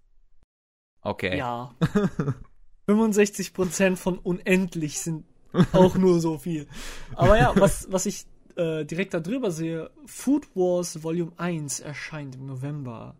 Okay. 1.02 1.36
Ja. 1.36 1.74
65% 2.88 3.96
von 3.96 4.16
unendlich 4.18 5.00
sind 5.00 5.26
auch 5.74 5.96
nur 5.96 6.20
so 6.20 6.38
viel. 6.38 6.66
Aber 7.14 7.36
ja, 7.36 7.52
was, 7.56 7.88
was 7.90 8.06
ich 8.06 8.24
äh, 8.56 8.84
direkt 8.84 9.14
da 9.14 9.20
drüber 9.20 9.50
sehe, 9.50 9.90
Food 10.06 10.48
Wars 10.54 11.02
Volume 11.02 11.32
1 11.36 11.80
erscheint 11.80 12.34
im 12.34 12.46
November. 12.46 13.16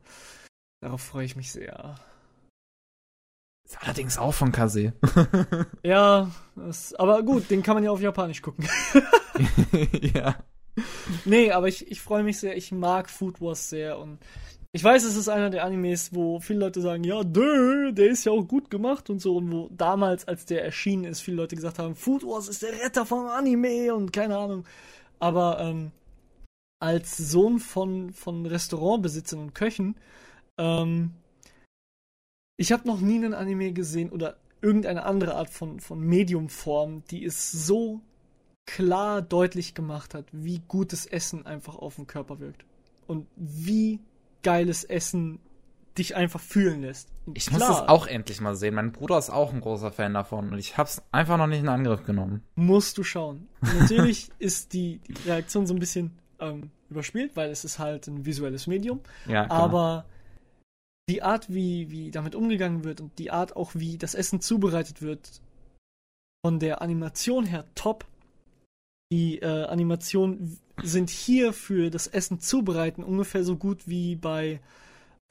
Darauf 0.81 1.03
freue 1.03 1.25
ich 1.25 1.37
mich 1.37 1.53
sehr. 1.53 1.97
Ist 3.65 3.83
allerdings 3.83 4.19
auch 4.19 4.35
von 4.35 4.53
Kase. 4.53 4.93
Ja, 5.83 6.31
das, 6.55 6.95
aber 6.95 7.23
gut, 7.23 7.51
den 7.51 7.63
kann 7.63 7.75
man 7.75 7.85
ja 7.85 7.91
auf 7.91 8.01
Japanisch 8.01 8.43
gucken. 8.43 8.69
ja. 10.15 10.37
Nee, 11.25 11.53
aber 11.53 11.69
ich, 11.69 11.91
ich 11.91 12.01
freue 12.01 12.23
mich 12.23 12.39
sehr. 12.39 12.57
Ich 12.57 12.73
mag 12.73 13.09
Food 13.09 13.41
Wars 13.41 13.69
sehr 13.69 13.99
und 13.99 14.19
ich 14.77 14.85
weiß, 14.85 15.05
es 15.05 15.17
ist 15.17 15.29
einer 15.29 15.49
der 15.49 15.65
Animes, 15.65 16.15
wo 16.15 16.39
viele 16.39 16.59
Leute 16.61 16.83
sagen, 16.83 17.03
ja, 17.03 17.25
dö, 17.25 17.93
der 17.93 18.09
ist 18.09 18.27
ja 18.27 18.33
auch 18.33 18.47
gut 18.47 18.69
gemacht 18.69 19.09
und 19.09 19.21
so. 19.21 19.37
Und 19.37 19.51
wo 19.51 19.69
damals, 19.71 20.29
als 20.29 20.45
der 20.45 20.65
erschienen 20.65 21.05
ist, 21.05 21.21
viele 21.21 21.39
Leute 21.39 21.57
gesagt 21.57 21.79
haben, 21.79 21.95
Food 21.95 22.25
Wars 22.25 22.47
ist 22.47 22.63
der 22.63 22.73
Retter 22.73 23.07
vom 23.07 23.27
Anime 23.27 23.95
und 23.95 24.13
keine 24.13 24.37
Ahnung. 24.37 24.65
Aber 25.19 25.61
ähm, 25.61 25.93
als 26.81 27.17
Sohn 27.17 27.59
von, 27.59 28.13
von 28.13 28.47
Restaurantbesitzern 28.47 29.41
und 29.41 29.55
Köchen, 29.55 29.97
ähm, 30.59 31.13
ich 32.59 32.73
habe 32.73 32.87
noch 32.87 33.01
nie 33.01 33.17
einen 33.17 33.35
Anime 33.35 33.73
gesehen 33.73 34.11
oder 34.11 34.37
irgendeine 34.63 35.05
andere 35.05 35.35
Art 35.35 35.51
von, 35.51 35.81
von 35.81 36.01
Mediumform, 36.01 37.05
die 37.11 37.25
es 37.25 37.53
so 37.53 38.01
klar 38.67 39.23
deutlich 39.23 39.75
gemacht 39.75 40.15
hat, 40.15 40.27
wie 40.33 40.61
gutes 40.67 41.07
Essen 41.07 41.47
einfach 41.47 41.77
auf 41.77 41.97
den 41.97 42.07
Körper 42.07 42.41
wirkt. 42.41 42.65
Und 43.07 43.27
wie 43.37 44.01
geiles 44.43 44.85
Essen 44.85 45.39
dich 45.99 46.17
einfach 46.17 46.41
fühlen 46.41 46.83
lässt. 46.83 47.09
Und 47.27 47.37
Ich 47.37 47.51
muss 47.51 47.61
klar, 47.61 47.81
das 47.81 47.89
auch 47.89 48.07
endlich 48.07 48.41
mal 48.41 48.55
sehen. 48.55 48.75
Mein 48.75 48.93
Bruder 48.93 49.19
ist 49.19 49.31
auch 49.31 49.53
ein 49.53 49.61
großer 49.61 49.93
Fan 49.93 50.15
davon 50.15 50.53
und 50.53 50.59
ich 50.59 50.77
hab's 50.77 51.03
einfach 51.13 51.37
noch 51.37 51.47
nicht 51.47 51.61
in 51.61 51.69
Angriff 51.69 52.05
genommen. 52.05 52.43
musst 52.55 52.99
du 52.99 53.03
schauen. 53.03 53.49
Natürlich 53.61 54.31
ist 54.39 54.73
die, 54.73 54.99
die 54.99 55.15
Reaktion 55.29 55.67
so 55.67 55.75
ein 55.75 55.81
bisschen 55.81 56.19
ähm, 56.39 56.71
überspielt, 56.91 57.37
weil 57.37 57.51
es 57.51 57.65
ist 57.65 57.79
halt 57.79 58.07
ein 58.07 58.25
visuelles 58.27 58.67
Medium. 58.67 59.01
Ja, 59.27 59.47
klar. 59.47 59.61
Aber 59.61 60.05
die 61.09 61.23
Art, 61.23 61.53
wie, 61.53 61.91
wie 61.91 62.11
damit 62.11 62.35
umgegangen 62.35 62.85
wird 62.85 63.01
und 63.01 63.19
die 63.19 63.31
Art 63.31 63.57
auch, 63.57 63.73
wie 63.75 63.97
das 63.97 64.15
Essen 64.15 64.41
zubereitet 64.41 65.03
wird, 65.03 65.41
von 66.45 66.59
der 66.59 66.83
Animation 66.83 67.45
her 67.45 67.65
top. 67.75 68.07
Die 69.13 69.39
äh, 69.39 69.65
Animationen 69.65 70.59
sind 70.83 71.11
hier 71.11 71.53
für 71.53 71.91
das 71.91 72.07
Essen 72.07 72.41
zubereiten 72.41 73.03
ungefähr 73.05 73.45
so 73.45 73.57
gut 73.57 73.89
wie 73.89 74.17
bei, 74.17 74.61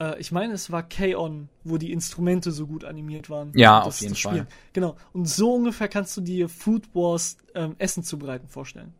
äh, 0.00 0.18
ich 0.18 0.32
meine, 0.32 0.52
es 0.52 0.70
war 0.70 0.82
K-On, 0.82 1.48
wo 1.64 1.78
die 1.78 1.92
Instrumente 1.92 2.50
so 2.50 2.66
gut 2.66 2.84
animiert 2.84 3.30
waren. 3.30 3.52
Ja, 3.54 3.78
Und 3.78 3.86
auf 3.86 4.00
jeden. 4.00 4.14
Fall. 4.14 4.46
Genau. 4.72 4.96
Und 5.12 5.28
so 5.28 5.54
ungefähr 5.54 5.88
kannst 5.88 6.16
du 6.16 6.20
dir 6.20 6.48
Food 6.48 6.94
Wars 6.94 7.38
ähm, 7.54 7.76
Essen 7.78 8.02
zubereiten 8.02 8.48
vorstellen. 8.48 8.94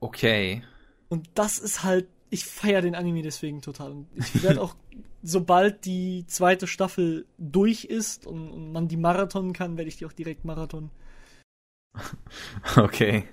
Okay. 0.00 0.62
Und 1.08 1.30
das 1.34 1.58
ist 1.58 1.82
halt, 1.82 2.08
ich 2.30 2.44
feiere 2.44 2.82
den 2.82 2.94
Anime 2.94 3.22
deswegen 3.22 3.62
total. 3.62 3.92
Und 3.92 4.08
ich 4.16 4.42
werde 4.42 4.60
auch, 4.60 4.74
sobald 5.22 5.84
die 5.84 6.26
zweite 6.26 6.66
Staffel 6.66 7.26
durch 7.38 7.84
ist 7.84 8.26
und, 8.26 8.50
und 8.50 8.72
man 8.72 8.88
die 8.88 8.96
Marathon 8.96 9.52
kann, 9.52 9.76
werde 9.76 9.88
ich 9.88 9.96
die 9.96 10.06
auch 10.06 10.12
direkt 10.12 10.44
Marathon. 10.44 10.90
Okay. 12.76 13.28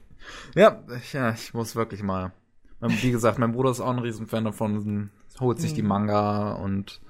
Ja, 0.54 0.84
ich, 0.96 1.14
ja, 1.14 1.34
ich 1.34 1.56
muss 1.56 1.76
wirklich 1.76 2.04
mal. 2.04 2.32
Ähm, 2.80 2.92
Wie 3.02 3.10
gesagt, 3.10 3.40
mein 3.40 3.54
Bruder 3.54 3.72
ist 3.72 3.80
auch 3.80 3.90
ein 3.90 3.98
Riesenfan 3.98 4.46
davon, 4.46 5.10
holt 5.42 5.60
sich 5.60 5.74
die 5.74 5.82
Mhm. 5.82 5.88
Manga 5.90 6.54
und 6.54 7.02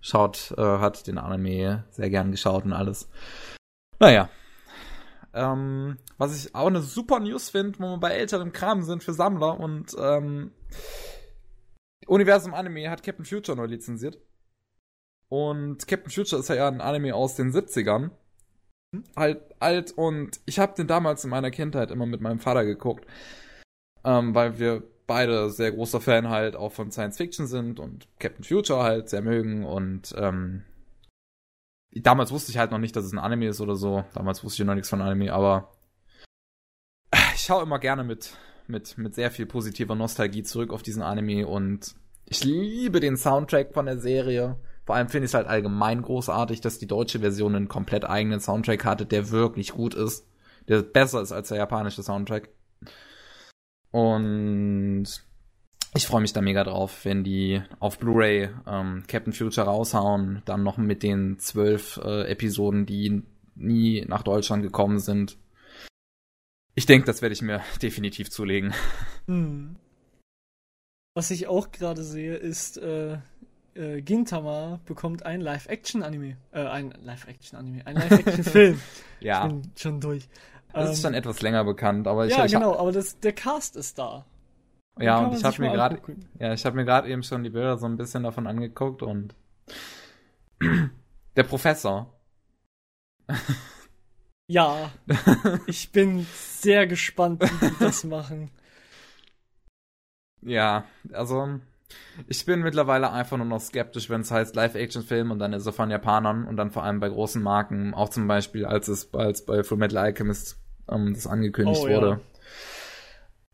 schaut, 0.00 0.52
äh, 0.56 0.62
hat 0.62 1.06
den 1.06 1.18
Anime 1.18 1.84
sehr 1.90 2.10
gern 2.10 2.30
geschaut 2.30 2.64
und 2.64 2.72
alles. 2.72 3.08
Naja. 3.98 4.28
Ähm, 5.32 5.98
was 6.16 6.36
ich 6.36 6.54
auch 6.54 6.66
eine 6.66 6.80
super 6.80 7.20
News 7.20 7.50
finde, 7.50 7.78
wo 7.78 7.84
wir 7.84 7.98
bei 7.98 8.12
älterem 8.12 8.52
Kram 8.52 8.82
sind 8.82 9.04
für 9.04 9.12
Sammler 9.12 9.58
und 9.60 9.94
ähm, 9.98 10.52
Universum 12.06 12.54
Anime 12.54 12.90
hat 12.90 13.02
Captain 13.02 13.24
Future 13.24 13.56
neu 13.56 13.66
lizenziert. 13.66 14.18
Und 15.28 15.86
Captain 15.88 16.10
Future 16.10 16.40
ist 16.40 16.48
ja 16.48 16.68
ein 16.68 16.80
Anime 16.80 17.14
aus 17.14 17.34
den 17.34 17.52
70ern. 17.52 18.10
Halt 19.16 19.42
alt 19.60 19.92
und 19.92 20.40
ich 20.46 20.58
habe 20.58 20.74
den 20.74 20.86
damals 20.86 21.24
in 21.24 21.30
meiner 21.30 21.50
Kindheit 21.50 21.90
immer 21.90 22.06
mit 22.06 22.20
meinem 22.20 22.38
Vater 22.38 22.64
geguckt. 22.64 23.06
Ähm, 24.04 24.34
weil 24.34 24.58
wir 24.58 24.84
beide 25.06 25.50
sehr 25.50 25.72
großer 25.72 26.00
Fan 26.00 26.28
halt 26.28 26.56
auch 26.56 26.72
von 26.72 26.90
Science 26.90 27.16
Fiction 27.16 27.46
sind 27.46 27.80
und 27.80 28.08
Captain 28.18 28.44
Future 28.44 28.82
halt 28.82 29.08
sehr 29.08 29.22
mögen 29.22 29.64
und 29.64 30.14
ähm, 30.16 30.62
damals 31.92 32.30
wusste 32.30 32.50
ich 32.50 32.58
halt 32.58 32.70
noch 32.70 32.78
nicht, 32.78 32.96
dass 32.96 33.04
es 33.04 33.12
ein 33.12 33.18
Anime 33.18 33.48
ist 33.48 33.60
oder 33.60 33.76
so. 33.76 34.04
Damals 34.14 34.44
wusste 34.44 34.62
ich 34.62 34.66
noch 34.66 34.74
nichts 34.74 34.90
von 34.90 35.00
Anime, 35.00 35.32
aber 35.32 35.72
ich 37.34 37.42
schaue 37.42 37.62
immer 37.62 37.78
gerne 37.78 38.04
mit, 38.04 38.32
mit, 38.66 38.98
mit 38.98 39.14
sehr 39.14 39.30
viel 39.30 39.46
positiver 39.46 39.94
Nostalgie 39.94 40.42
zurück 40.42 40.72
auf 40.72 40.82
diesen 40.82 41.02
Anime 41.02 41.46
und 41.46 41.94
ich 42.28 42.42
liebe 42.44 43.00
den 43.00 43.16
Soundtrack 43.16 43.72
von 43.72 43.86
der 43.86 43.98
Serie. 43.98 44.56
Vor 44.84 44.96
allem 44.96 45.08
finde 45.08 45.26
ich 45.26 45.30
es 45.30 45.34
halt 45.34 45.46
allgemein 45.46 46.02
großartig, 46.02 46.60
dass 46.60 46.78
die 46.78 46.86
deutsche 46.86 47.20
Version 47.20 47.54
einen 47.54 47.68
komplett 47.68 48.04
eigenen 48.04 48.40
Soundtrack 48.40 48.84
hatte, 48.84 49.06
der 49.06 49.30
wirklich 49.30 49.72
gut 49.72 49.94
ist. 49.94 50.26
Der 50.68 50.82
besser 50.82 51.22
ist 51.22 51.32
als 51.32 51.48
der 51.48 51.58
japanische 51.58 52.02
Soundtrack. 52.02 52.48
Und 53.96 55.06
ich 55.94 56.06
freue 56.06 56.20
mich 56.20 56.34
da 56.34 56.42
mega 56.42 56.64
drauf, 56.64 57.06
wenn 57.06 57.24
die 57.24 57.62
auf 57.80 57.98
Blu-ray 57.98 58.50
ähm, 58.66 59.04
Captain 59.08 59.32
Future 59.32 59.66
raushauen, 59.66 60.42
dann 60.44 60.62
noch 60.62 60.76
mit 60.76 61.02
den 61.02 61.38
zwölf 61.38 61.98
äh, 62.04 62.30
Episoden, 62.30 62.84
die 62.84 63.22
nie 63.54 64.04
nach 64.06 64.22
Deutschland 64.22 64.62
gekommen 64.62 64.98
sind. 64.98 65.38
Ich 66.74 66.84
denke, 66.84 67.06
das 67.06 67.22
werde 67.22 67.32
ich 67.32 67.40
mir 67.40 67.62
definitiv 67.82 68.30
zulegen. 68.30 68.74
Hm. 69.28 69.76
Was 71.14 71.30
ich 71.30 71.46
auch 71.46 71.72
gerade 71.72 72.04
sehe, 72.04 72.36
ist, 72.36 72.76
äh, 72.76 73.16
äh, 73.72 74.02
Gintama 74.02 74.78
bekommt 74.84 75.24
ein 75.24 75.40
Live-Action-Anime. 75.40 76.36
Äh, 76.52 76.66
ein 76.66 76.92
Live-Action-Anime. 77.02 77.86
Ein 77.86 77.96
Live-Action-Film. 77.96 78.78
ja. 79.20 79.46
Ich 79.46 79.52
bin 79.54 79.72
schon 79.74 80.00
durch. 80.02 80.28
Das 80.76 80.90
ist 80.90 80.98
Ähm, 80.98 81.02
schon 81.02 81.14
etwas 81.14 81.40
länger 81.42 81.64
bekannt, 81.64 82.06
aber 82.06 82.26
ich, 82.26 82.36
ja, 82.36 82.44
ich 82.44 82.52
genau, 82.52 82.76
aber 82.78 82.92
das, 82.92 83.18
der 83.20 83.32
Cast 83.32 83.76
ist 83.76 83.98
da. 83.98 84.26
Ja, 84.98 85.20
und 85.20 85.32
ich 85.34 85.44
habe 85.44 85.60
mir 85.60 85.70
gerade 85.70 86.00
ja, 86.38 86.52
ich 86.54 86.64
habe 86.66 86.76
mir 86.76 86.84
gerade 86.84 87.08
eben 87.08 87.22
schon 87.22 87.42
die 87.44 87.50
Bilder 87.50 87.76
so 87.78 87.86
ein 87.86 87.96
bisschen 87.96 88.22
davon 88.24 88.46
angeguckt 88.46 89.02
und 89.02 89.34
der 91.36 91.44
Professor. 91.44 92.12
Ja, 94.48 94.92
ich 95.66 95.90
bin 95.92 96.26
sehr 96.32 96.86
gespannt, 96.86 97.48
wie 97.48 97.58
die 97.58 97.76
das 97.78 98.04
machen. 98.04 98.50
Ja, 100.42 100.84
also 101.12 101.60
ich 102.28 102.44
bin 102.46 102.62
mittlerweile 102.62 103.10
einfach 103.12 103.36
nur 103.36 103.46
noch 103.46 103.60
skeptisch, 103.60 104.10
wenn 104.10 104.22
es 104.22 104.30
heißt 104.30 104.56
Live-Action-Film 104.56 105.30
und 105.32 105.38
dann 105.38 105.52
ist 105.52 105.66
er 105.66 105.72
von 105.72 105.90
Japanern 105.90 106.46
und 106.46 106.56
dann 106.56 106.70
vor 106.70 106.84
allem 106.84 107.00
bei 107.00 107.08
großen 107.08 107.42
Marken, 107.42 107.94
auch 107.94 108.08
zum 108.10 108.28
Beispiel 108.28 108.66
als 108.66 108.88
es 108.88 109.12
als 109.14 109.44
bei 109.46 109.64
Full 109.64 109.78
Metal 109.78 109.98
Alchemist 109.98 110.58
ähm, 110.90 111.14
das 111.14 111.26
angekündigt 111.26 111.80
Oh, 111.84 111.88
ja. 111.88 111.96
wurde. 111.96 112.20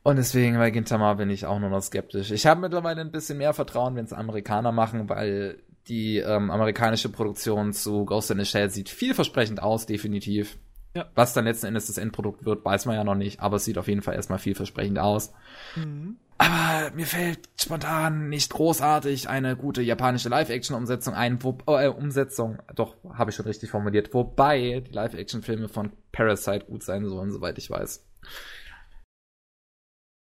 Und 0.04 0.16
deswegen 0.16 0.56
bei 0.56 0.70
Gintama 0.70 1.14
bin 1.14 1.30
ich 1.30 1.46
auch 1.46 1.60
nur 1.60 1.70
noch 1.70 1.82
skeptisch. 1.82 2.32
Ich 2.32 2.46
habe 2.46 2.60
mittlerweile 2.60 3.00
ein 3.00 3.12
bisschen 3.12 3.38
mehr 3.38 3.52
Vertrauen, 3.54 3.94
wenn 3.94 4.04
es 4.04 4.12
Amerikaner 4.12 4.72
machen, 4.72 5.08
weil 5.08 5.58
die 5.88 6.18
ähm, 6.18 6.50
amerikanische 6.50 7.08
Produktion 7.08 7.72
zu 7.72 8.04
Ghost 8.04 8.30
in 8.30 8.38
the 8.38 8.44
Shell 8.44 8.70
sieht 8.70 8.88
vielversprechend 8.88 9.62
aus, 9.62 9.86
definitiv. 9.86 10.58
Ja. 10.94 11.06
Was 11.14 11.32
dann 11.34 11.44
letzten 11.44 11.66
Endes 11.66 11.86
das 11.86 11.98
Endprodukt 11.98 12.44
wird, 12.44 12.64
weiß 12.64 12.86
man 12.86 12.96
ja 12.96 13.04
noch 13.04 13.14
nicht, 13.14 13.40
aber 13.40 13.56
es 13.56 13.64
sieht 13.64 13.78
auf 13.78 13.88
jeden 13.88 14.02
Fall 14.02 14.14
erstmal 14.14 14.38
vielversprechend 14.38 14.98
aus. 14.98 15.32
Mhm. 15.76 16.16
Aber 16.42 16.90
mir 16.94 17.06
fällt 17.06 17.48
spontan 17.60 18.28
nicht 18.28 18.50
großartig 18.52 19.28
eine 19.28 19.56
gute 19.56 19.82
japanische 19.82 20.28
Live-Action-Umsetzung 20.28 21.14
ein. 21.14 21.42
Wo, 21.42 21.56
äh, 21.68 21.88
Umsetzung, 21.88 22.58
doch, 22.74 22.96
habe 23.14 23.30
ich 23.30 23.36
schon 23.36 23.46
richtig 23.46 23.70
formuliert. 23.70 24.12
Wobei 24.12 24.80
die 24.80 24.92
Live-Action-Filme 24.92 25.68
von 25.68 25.92
Parasite 26.10 26.66
gut 26.66 26.82
sein 26.82 27.06
sollen, 27.06 27.30
soweit 27.30 27.58
ich 27.58 27.70
weiß. 27.70 28.04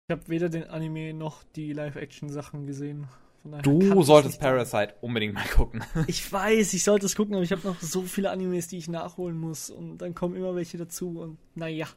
Ich 0.10 0.12
habe 0.12 0.28
weder 0.28 0.50
den 0.50 0.66
Anime 0.66 1.14
noch 1.14 1.44
die 1.56 1.74
Live-Action-Sachen 1.74 2.68
gesehen. 2.68 3.08
Du 3.64 4.04
solltest. 4.04 4.40
Parasite 4.40 4.94
unbedingt 5.02 5.34
mal 5.34 5.48
gucken. 5.48 5.84
Ich 6.08 6.32
weiß, 6.32 6.74
ich 6.74 6.84
sollte 6.84 7.08
es 7.08 7.16
gucken, 7.16 7.34
aber 7.34 7.44
ich 7.44 7.52
habe 7.52 7.68
noch 7.68 7.80
so 7.80 8.04
viele 8.04 8.30
Animes, 8.30 8.68
die 8.68 8.78
ich 8.78 8.88
nachholen 8.88 9.38
muss. 9.38 9.72
Und 9.72 9.98
dann 9.98 10.14
kommen 10.14 10.36
immer 10.36 10.56
welche 10.56 10.78
dazu. 10.78 11.20
Und 11.20 11.40
naja. 11.56 11.88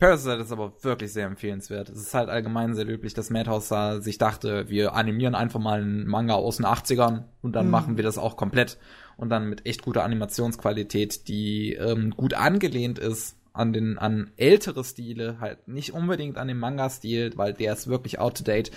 Parasite 0.00 0.36
ist 0.42 0.50
aber 0.50 0.72
wirklich 0.82 1.12
sehr 1.12 1.26
empfehlenswert. 1.26 1.88
Es 1.90 1.98
ist 2.00 2.14
halt 2.14 2.28
allgemein 2.30 2.74
sehr 2.74 2.84
löblich, 2.86 3.14
dass 3.14 3.30
Madhouse 3.30 3.68
da 3.68 4.00
sich 4.00 4.18
dachte, 4.18 4.68
wir 4.68 4.94
animieren 4.94 5.34
einfach 5.34 5.60
mal 5.60 5.80
einen 5.82 6.06
Manga 6.06 6.34
aus 6.34 6.56
den 6.56 6.66
80ern 6.66 7.24
und 7.42 7.52
dann 7.52 7.66
Mhm. 7.66 7.70
machen 7.70 7.96
wir 7.96 8.02
das 8.04 8.18
auch 8.18 8.36
komplett 8.36 8.78
und 9.16 9.28
dann 9.28 9.48
mit 9.48 9.66
echt 9.66 9.82
guter 9.82 10.02
Animationsqualität, 10.02 11.28
die 11.28 11.74
ähm, 11.74 12.10
gut 12.16 12.34
angelehnt 12.34 12.98
ist 12.98 13.36
an 13.52 13.72
den 13.72 13.98
an 13.98 14.30
ältere 14.36 14.82
Stile, 14.84 15.38
halt 15.40 15.68
nicht 15.68 15.92
unbedingt 15.92 16.38
an 16.38 16.48
den 16.48 16.58
Manga-Stil, 16.58 17.32
weil 17.36 17.52
der 17.52 17.72
ist 17.74 17.86
wirklich 17.88 18.18
out 18.18 18.38
to 18.38 18.44
date, 18.44 18.70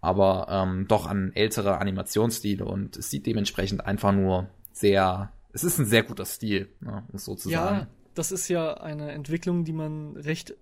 aber 0.00 0.48
ähm, 0.50 0.86
doch 0.88 1.06
an 1.06 1.32
ältere 1.34 1.78
Animationsstile 1.78 2.64
und 2.64 2.96
es 2.96 3.10
sieht 3.10 3.26
dementsprechend 3.26 3.86
einfach 3.86 4.12
nur 4.12 4.48
sehr, 4.72 5.32
es 5.52 5.64
ist 5.64 5.78
ein 5.78 5.86
sehr 5.86 6.02
guter 6.02 6.24
Stil, 6.24 6.68
ne, 6.80 7.04
um 7.08 7.14
es 7.16 7.24
so 7.24 7.34
zu 7.36 7.48
Ja, 7.48 7.64
sagen. 7.64 7.86
Das 8.14 8.32
ist 8.32 8.48
ja 8.48 8.74
eine 8.74 9.12
Entwicklung, 9.12 9.64
die 9.64 9.72
man 9.72 10.16
recht 10.16 10.54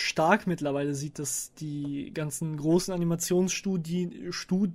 stark 0.00 0.46
mittlerweile 0.46 0.94
sieht, 0.94 1.18
dass 1.18 1.52
die 1.54 2.10
ganzen 2.14 2.56
großen 2.56 2.92
Animationsstudien, 2.94 4.32
Stud 4.32 4.72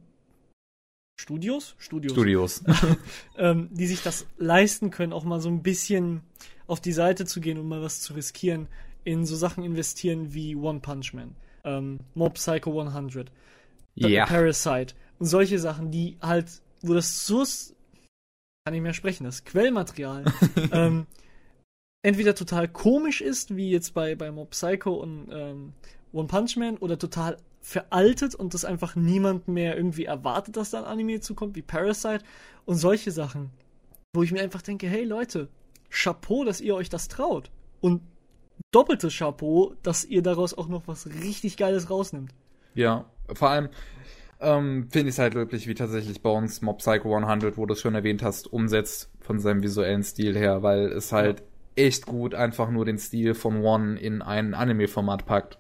Studios? 1.20 1.76
Studios. 1.78 2.14
Studios. 2.14 2.64
ähm, 3.38 3.70
die 3.72 3.88
sich 3.88 4.04
das 4.04 4.28
leisten 4.38 4.92
können, 4.92 5.14
auch 5.14 5.24
mal 5.24 5.40
so 5.40 5.50
ein 5.50 5.64
bisschen 5.64 6.22
auf 6.68 6.82
die 6.82 6.92
Seite 6.92 7.26
zu 7.26 7.40
gehen 7.42 7.58
und 7.58 7.68
mal 7.68 7.82
was 7.82 8.02
zu 8.02 8.14
riskieren, 8.14 8.68
in 9.04 9.26
so 9.26 9.36
Sachen 9.36 9.64
investieren 9.64 10.34
wie 10.34 10.56
One 10.56 10.80
Punch 10.80 11.14
Man, 11.14 11.36
ähm, 11.64 12.00
Mob 12.16 12.34
Psycho 12.36 12.80
100, 12.82 13.32
Da- 13.96 14.08
Ja. 14.08 14.26
Parasite 14.26 14.96
und 15.20 15.28
solche 15.28 15.60
Sachen, 15.60 15.92
die 15.92 16.18
halt, 16.22 16.62
wo 16.82 16.94
das 16.94 17.26
Source, 17.26 17.74
kann 18.66 18.74
ich 18.74 18.82
mehr 18.82 18.94
sprechen, 18.94 19.24
das 19.24 19.46
Quellmaterial, 19.46 20.26
ähm, 20.72 21.06
entweder 22.06 22.36
total 22.36 22.68
komisch 22.68 23.20
ist, 23.20 23.56
wie 23.56 23.72
jetzt 23.72 23.96
bei, 23.96 24.14
bei 24.14 24.30
Mob 24.30 24.52
Psycho 24.52 24.94
und 24.94 25.28
ähm, 25.32 25.74
One 26.14 26.28
Punch 26.28 26.56
Man, 26.56 26.78
oder 26.78 27.00
total 27.00 27.38
veraltet 27.62 28.36
und 28.36 28.54
das 28.54 28.64
einfach 28.64 28.96
niemand 28.96 29.48
mehr 29.48 29.76
irgendwie 29.76 30.06
erwartet, 30.06 30.56
dass 30.56 30.70
da 30.70 30.80
ein 30.80 30.86
Anime 30.86 31.20
zukommt, 31.20 31.56
wie 31.56 31.64
Parasite 31.64 32.24
und 32.66 32.76
solche 32.76 33.10
Sachen, 33.10 33.50
wo 34.14 34.22
ich 34.22 34.32
mir 34.32 34.42
einfach 34.42 34.62
denke, 34.62 34.88
hey 34.88 35.04
Leute, 35.04 35.50
Chapeau, 35.90 36.44
dass 36.44 36.62
ihr 36.62 36.76
euch 36.76 36.90
das 36.90 37.08
traut. 37.08 37.50
Und 37.82 38.04
doppeltes 38.72 39.18
Chapeau, 39.18 39.74
dass 39.82 40.06
ihr 40.06 40.22
daraus 40.22 40.54
auch 40.56 40.68
noch 40.68 40.88
was 40.88 41.08
richtig 41.08 41.58
Geiles 41.58 41.90
rausnimmt. 41.90 42.32
Ja, 42.76 43.10
vor 43.34 43.50
allem 43.50 43.70
ähm, 44.40 44.90
finde 44.92 45.10
ich 45.10 45.16
es 45.16 45.20
halt 45.20 45.34
löblich, 45.34 45.66
wie 45.66 45.74
tatsächlich 45.74 46.22
bei 46.22 46.30
uns 46.30 46.62
Mob 46.62 46.78
Psycho 46.78 47.16
100, 47.16 47.58
wo 47.58 47.66
du 47.66 47.74
es 47.74 47.82
schon 47.82 47.96
erwähnt 47.96 48.22
hast, 48.22 48.54
umsetzt 48.54 49.10
von 49.22 49.40
seinem 49.40 49.64
visuellen 49.64 50.04
Stil 50.04 50.38
her, 50.38 50.62
weil 50.62 50.92
es 50.92 51.12
halt 51.12 51.42
echt 51.76 52.06
gut 52.06 52.34
einfach 52.34 52.70
nur 52.70 52.86
den 52.86 52.98
Stil 52.98 53.34
von 53.34 53.64
One 53.64 54.00
in 54.00 54.22
ein 54.22 54.54
Anime-Format 54.54 55.26
packt. 55.26 55.60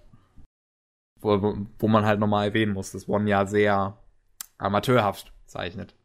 Wo, 1.22 1.58
wo 1.80 1.88
man 1.88 2.06
halt 2.06 2.20
nochmal 2.20 2.48
erwähnen 2.48 2.74
muss, 2.74 2.92
dass 2.92 3.10
One 3.10 3.30
ja 3.30 3.46
sehr 3.46 3.98
amateurhaft 4.58 5.34
zeichnet. 5.46 5.96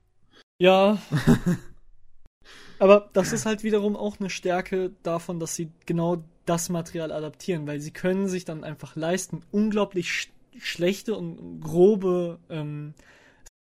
Ja. 0.59 0.99
Aber 2.79 3.11
das 3.13 3.33
ist 3.33 3.45
halt 3.45 3.63
wiederum 3.63 3.97
auch 3.97 4.19
eine 4.19 4.31
Stärke 4.31 4.93
davon, 5.03 5.39
dass 5.39 5.55
sie 5.55 5.71
genau 5.85 6.25
das 6.47 6.71
Material 6.71 7.13
adaptieren, 7.13 7.67
weil 7.67 7.81
sie 7.81 7.93
können 7.93 8.27
sich 8.29 8.45
dann 8.45 8.65
einfach 8.65 8.97
leisten, 8.97 9.43
unglaublich 9.51 10.11
sch 10.11 10.31
schlechte 10.59 11.15
und 11.15 11.61
grobe 11.61 12.41
ähm, 12.51 12.95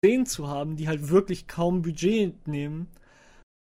Szenen 0.05 0.27
zu 0.27 0.49
haben, 0.49 0.77
die 0.77 0.89
halt 0.89 1.11
wirklich 1.11 1.47
kaum 1.47 1.83
Budget 1.83 2.49
nehmen 2.49 2.89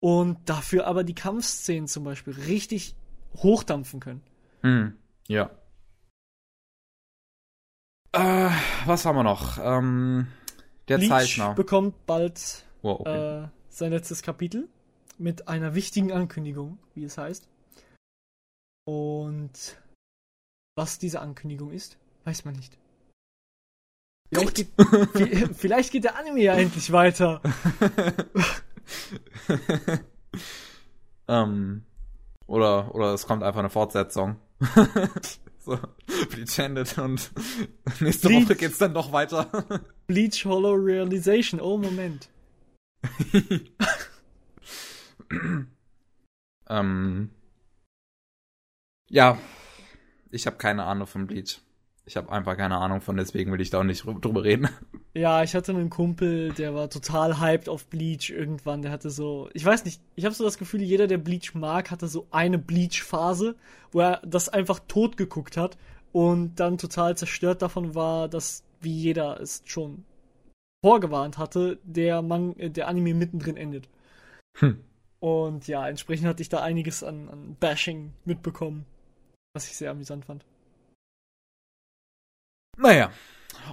und 0.01 0.39
dafür 0.49 0.87
aber 0.87 1.05
die 1.05 1.15
Kampfszenen 1.15 1.87
zum 1.89 2.05
Beispiel 2.05 2.33
richtig 2.35 2.95
hochdampfen 3.37 4.01
können. 4.01 4.23
Hm, 4.63 4.97
ja. 5.29 5.51
Äh, 8.13 8.51
was 8.87 9.05
haben 9.05 9.17
wir 9.17 9.23
noch? 9.23 9.59
Ähm, 9.63 10.27
der 10.89 10.99
Bleach 10.99 11.09
Zeichner. 11.11 11.55
bekommt 11.55 12.07
bald 12.07 12.65
Wow, 12.83 13.01
okay. 13.01 13.45
äh, 13.45 13.49
sein 13.69 13.93
letztes 13.93 14.23
Kapitel 14.23 14.69
mit 15.19 15.49
einer 15.49 15.75
wichtigen 15.75 16.13
Ankündigung, 16.13 16.79
wie 16.95 17.05
es 17.05 17.19
heißt. 17.19 17.47
Und 18.87 19.79
was 20.77 20.99
diese 20.99 21.21
Ankündigung 21.21 21.71
ist, 21.71 21.99
weiß 22.25 22.45
man 22.47 22.55
nicht. 22.55 22.77
Vielleicht 24.33 24.55
geht, 24.57 24.69
vi- 24.79 25.55
vielleicht 25.55 25.93
geht 25.93 26.05
der 26.05 26.17
Anime 26.17 26.41
ja 26.41 26.55
endlich 26.55 26.91
weiter. 26.91 27.41
ähm, 31.29 31.85
oder, 32.47 32.95
oder 32.95 33.15
es 33.15 33.27
kommt 33.27 33.43
einfach 33.43 33.61
eine 33.61 33.71
Fortsetzung. 33.71 34.37
so, 35.61 35.79
Bleach 36.31 36.59
endet 36.59 36.99
und 36.99 37.31
nächste 38.01 38.29
Bleach. 38.29 38.45
Woche 38.45 38.57
geht's 38.57 38.79
dann 38.79 38.93
noch 38.93 39.12
weiter. 39.12 39.49
Bleach 40.07 40.45
Hollow 40.45 40.75
Realization. 40.75 41.61
Oh, 41.61 41.79
Moment. 41.79 42.29
ähm, 46.69 47.31
ja, 49.09 49.39
ich 50.31 50.47
habe 50.47 50.57
keine 50.57 50.85
Ahnung 50.85 51.07
von 51.07 51.27
Bleach. 51.27 51.61
Ich 52.11 52.16
habe 52.16 52.32
einfach 52.32 52.57
keine 52.57 52.77
Ahnung 52.78 53.01
von, 53.01 53.16
deswegen 53.16 53.53
will 53.53 53.61
ich 53.61 53.70
da 53.70 53.78
auch 53.78 53.85
nicht 53.85 54.03
rü- 54.03 54.20
drüber 54.20 54.43
reden. 54.43 54.69
Ja, 55.15 55.45
ich 55.45 55.55
hatte 55.55 55.70
einen 55.70 55.91
Kumpel, 55.91 56.53
der 56.53 56.74
war 56.74 56.91
total 56.91 57.39
hyped 57.39 57.69
auf 57.69 57.87
Bleach 57.87 58.31
irgendwann. 58.31 58.82
Der 58.82 58.91
hatte 58.91 59.11
so, 59.11 59.49
ich 59.55 59.65
weiß 59.65 59.85
nicht, 59.85 60.03
ich 60.16 60.24
habe 60.24 60.35
so 60.35 60.43
das 60.43 60.59
Gefühl, 60.59 60.82
jeder, 60.82 61.07
der 61.07 61.19
Bleach 61.19 61.55
mag, 61.55 61.93
hatte 61.93 62.09
so 62.09 62.27
eine 62.32 62.59
Bleach-Phase, 62.59 63.55
wo 63.93 64.01
er 64.01 64.20
das 64.27 64.49
einfach 64.49 64.81
tot 64.89 65.16
geguckt 65.16 65.57
hat 65.57 65.78
und 66.11 66.57
dann 66.57 66.78
total 66.78 67.16
zerstört 67.16 67.62
davon 67.62 67.95
war, 67.95 68.28
dass, 68.28 68.65
wie 68.81 68.93
jeder 68.93 69.41
es 69.41 69.62
schon 69.65 70.05
vorgewarnt 70.85 71.39
hatte, 71.39 71.78
der, 71.85 72.23
Man 72.23 72.57
äh, 72.57 72.70
der 72.70 72.89
Anime 72.89 73.15
mittendrin 73.15 73.57
endet. 73.57 73.89
Hm. 74.59 74.81
Und 75.20 75.69
ja, 75.69 75.89
entsprechend 75.89 76.27
hatte 76.27 76.43
ich 76.43 76.49
da 76.49 76.61
einiges 76.61 77.05
an, 77.05 77.28
an 77.28 77.57
Bashing 77.61 78.15
mitbekommen, 78.24 78.85
was 79.55 79.69
ich 79.69 79.77
sehr 79.77 79.93
amüsant 79.93 80.24
fand. 80.24 80.45
Naja, 82.81 83.11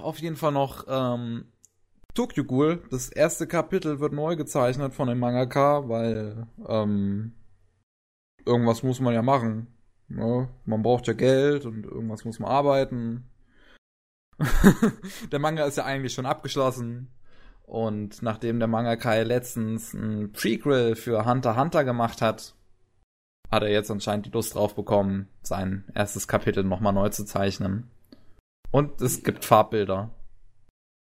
auf 0.02 0.18
jeden 0.18 0.36
Fall 0.36 0.52
noch 0.52 0.84
ähm, 0.86 1.46
Tokyo 2.12 2.44
Ghoul. 2.44 2.82
Das 2.90 3.08
erste 3.08 3.46
Kapitel 3.46 4.00
wird 4.00 4.12
neu 4.12 4.36
gezeichnet 4.36 4.92
von 4.92 5.08
dem 5.08 5.18
Mangaka, 5.18 5.88
weil 5.88 6.46
ähm, 6.68 7.32
irgendwas 8.44 8.82
muss 8.82 9.00
man 9.00 9.14
ja 9.14 9.22
machen. 9.22 9.68
Ne? 10.08 10.48
Man 10.66 10.82
braucht 10.82 11.06
ja 11.06 11.14
Geld 11.14 11.64
und 11.64 11.86
irgendwas 11.86 12.26
muss 12.26 12.38
man 12.38 12.50
arbeiten. 12.50 13.30
der 15.32 15.38
Manga 15.38 15.64
ist 15.64 15.78
ja 15.78 15.84
eigentlich 15.84 16.12
schon 16.12 16.26
abgeschlossen. 16.26 17.10
Und 17.62 18.22
nachdem 18.22 18.58
der 18.58 18.68
Mangaka 18.68 19.14
letztens 19.22 19.94
ein 19.94 20.32
Prequel 20.32 20.96
für 20.96 21.24
Hunter 21.24 21.52
x 21.52 21.58
Hunter 21.58 21.84
gemacht 21.84 22.20
hat, 22.20 22.54
hat 23.50 23.62
er 23.62 23.70
jetzt 23.70 23.90
anscheinend 23.90 24.26
die 24.26 24.30
Lust 24.30 24.54
drauf 24.54 24.74
bekommen, 24.74 25.28
sein 25.42 25.84
erstes 25.94 26.28
Kapitel 26.28 26.62
nochmal 26.62 26.92
neu 26.92 27.08
zu 27.08 27.24
zeichnen. 27.24 27.90
Und 28.70 29.00
es 29.00 29.22
gibt 29.22 29.44
Farbbilder. 29.44 30.10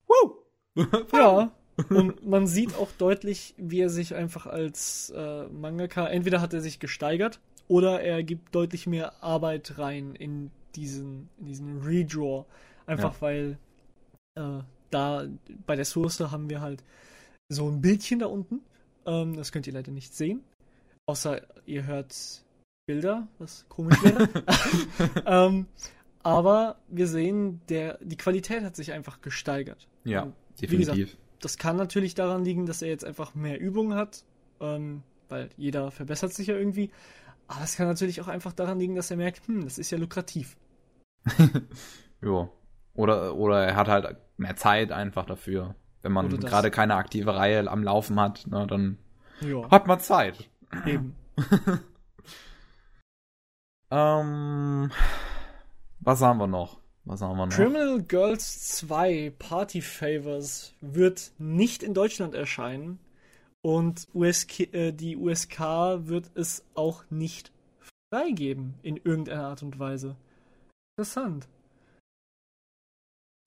Woo! 0.07 0.39
Ja, 1.12 1.53
und 1.89 2.24
man 2.24 2.47
sieht 2.47 2.77
auch 2.77 2.91
deutlich, 2.99 3.55
wie 3.57 3.81
er 3.81 3.91
sich 3.91 4.15
einfach 4.15 4.47
als 4.47 5.11
äh, 5.11 5.45
Mangaka, 5.49 6.07
entweder 6.07 6.41
hat 6.41 6.55
er 6.55 6.61
sich 6.61 6.78
gesteigert 6.78 7.41
oder 7.66 8.01
er 8.01 8.23
gibt 8.23 8.55
deutlich 8.55 8.86
mehr 8.86 9.23
Arbeit 9.23 9.78
rein 9.78 10.15
in 10.15 10.51
diesen, 10.77 11.28
in 11.39 11.47
diesen 11.47 11.82
Redraw. 11.82 12.45
Einfach 12.86 13.15
Ja. 13.15 13.20
weil 13.20 13.59
äh, 14.39 14.61
da 14.91 15.27
bei 15.66 15.74
der 15.74 15.85
Source 15.85 16.20
haben 16.20 16.49
wir 16.51 16.61
halt 16.61 16.85
so 17.49 17.69
ein 17.69 17.81
Bildchen 17.81 18.20
da 18.20 18.27
unten. 18.27 18.61
Ähm, 19.07 19.36
das 19.36 19.51
könnt 19.51 19.66
ihr 19.66 19.73
leider 19.73 19.91
nicht 19.91 20.15
sehen. 20.15 20.45
Außer 21.07 21.41
ihr 21.66 21.86
hört 21.86 22.15
Bilder, 22.86 23.27
was 23.39 23.66
komisch 23.69 24.01
wäre. 24.03 24.28
ähm, 25.27 25.66
aber 26.25 26.77
wir 26.89 27.07
sehen, 27.07 27.61
der, 27.69 27.99
die 28.03 28.17
Qualität 28.17 28.65
hat 28.65 28.75
sich 28.75 28.93
einfach 28.93 29.21
gesteigert. 29.21 29.87
Ja, 30.05 30.23
Und 30.23 30.35
wie 30.59 30.67
gesagt, 30.79 30.99
definitiv. 30.99 31.17
das 31.41 31.59
kann 31.59 31.77
natürlich 31.77 32.15
daran 32.15 32.45
liegen, 32.45 32.67
dass 32.67 32.83
er 32.83 32.89
jetzt 32.89 33.05
einfach 33.05 33.35
mehr 33.35 33.61
Übung 33.61 33.95
hat, 33.95 34.25
ähm, 34.61 35.03
weil 35.29 35.51
jeder 35.57 35.91
verbessert 35.91 36.33
sich 36.33 36.49
ja 36.49 36.57
irgendwie. 36.57 36.91
Aber 37.47 37.63
es 37.63 37.77
kann 37.77 37.87
natürlich 37.87 38.21
auch 38.21 38.29
einfach 38.29 38.53
daran 38.53 38.79
liegen, 38.79 38.95
dass 38.95 39.11
er 39.11 39.17
merkt, 39.19 39.47
hm, 39.47 39.65
das 39.65 39.79
ist 39.79 39.91
ja 39.91 39.99
lukrativ. 39.99 40.57
ja. 42.23 42.49
Oder, 42.95 43.35
oder 43.35 43.65
er 43.67 43.77
hat 43.77 43.89
halt 43.89 44.17
mehr 44.37 44.57
Zeit 44.57 44.93
einfach 44.93 45.27
dafür. 45.27 45.75
Wenn 46.03 46.13
man 46.13 46.29
gerade 46.39 46.71
keine 46.71 46.95
aktive 46.97 47.35
Reihe 47.35 47.69
am 47.71 47.83
Laufen 47.83 48.21
hat, 48.21 48.47
ne, 48.47 48.67
dann 48.67 48.99
Ja, 49.41 49.71
hat 49.71 49.87
man 49.87 50.01
Zeit. 50.01 50.49
eben. 50.87 51.15
Ähm, 53.91 54.91
was 56.05 56.20
haben 56.20 56.39
wir 56.39 56.47
noch? 56.47 56.78
Was 57.05 57.20
haben 57.20 57.36
wir 57.36 57.47
noch? 57.47 57.55
Criminal 57.55 58.02
Girls 58.02 58.76
2 58.76 59.35
Party 59.39 59.82
Favors 59.82 60.74
wird 60.81 61.32
nicht 61.39 61.82
in 61.82 61.94
Deutschland 61.94 62.35
erscheinen 62.35 62.98
und 63.62 64.09
USK, 64.14 64.72
äh, 64.74 64.93
die 64.93 65.16
USK 65.16 65.60
wird 66.06 66.31
es 66.35 66.64
auch 66.74 67.05
nicht 67.10 67.52
freigeben 68.12 68.74
in 68.82 68.97
irgendeiner 68.97 69.48
Art 69.48 69.62
und 69.62 69.78
Weise. 69.78 70.16
Interessant. 70.97 71.48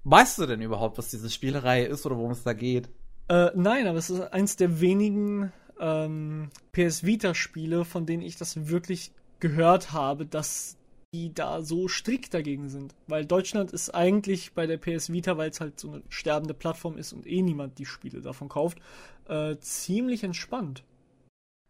Weißt 0.03 0.39
du 0.39 0.45
denn 0.45 0.61
überhaupt, 0.61 0.97
was 0.97 1.09
diese 1.09 1.29
Spielereihe 1.29 1.85
ist 1.85 2.05
oder 2.05 2.17
worum 2.17 2.31
es 2.31 2.43
da 2.43 2.53
geht? 2.53 2.89
Äh, 3.29 3.51
nein, 3.55 3.87
aber 3.87 3.97
es 3.97 4.09
ist 4.09 4.21
eins 4.21 4.55
der 4.55 4.79
wenigen 4.79 5.51
ähm, 5.79 6.49
PS 6.71 7.03
Vita-Spiele, 7.03 7.85
von 7.85 8.05
denen 8.05 8.23
ich 8.23 8.37
das 8.37 8.69
wirklich 8.69 9.11
gehört 9.39 9.91
habe, 9.91 10.25
dass 10.25 10.76
die 11.13 11.33
da 11.33 11.61
so 11.61 11.87
strikt 11.87 12.33
dagegen 12.33 12.69
sind. 12.69 12.95
Weil 13.07 13.25
Deutschland 13.25 13.71
ist 13.71 13.93
eigentlich 13.93 14.53
bei 14.53 14.67
der 14.67 14.77
PS 14.77 15.11
Vita, 15.11 15.37
weil 15.37 15.49
es 15.49 15.61
halt 15.61 15.79
so 15.79 15.91
eine 15.91 16.03
sterbende 16.09 16.53
Plattform 16.53 16.97
ist 16.97 17.13
und 17.13 17.25
eh 17.25 17.41
niemand 17.41 17.79
die 17.79 17.85
Spiele 17.85 18.21
davon 18.21 18.49
kauft, 18.49 18.79
äh, 19.27 19.57
ziemlich 19.57 20.23
entspannt. 20.23 20.83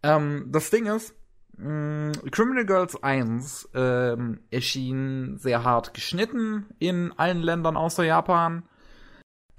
Ähm, 0.04 0.48
das 0.52 0.70
Ding 0.70 0.86
ist, 0.88 1.14
mh, 1.58 2.14
Criminal 2.32 2.66
Girls 2.66 3.02
1 3.02 3.70
ähm, 3.74 4.40
erschien 4.50 5.38
sehr 5.38 5.64
hart 5.64 5.94
geschnitten 5.94 6.66
in 6.80 7.12
allen 7.18 7.42
Ländern 7.42 7.78
außer 7.78 8.04
Japan. 8.04 8.64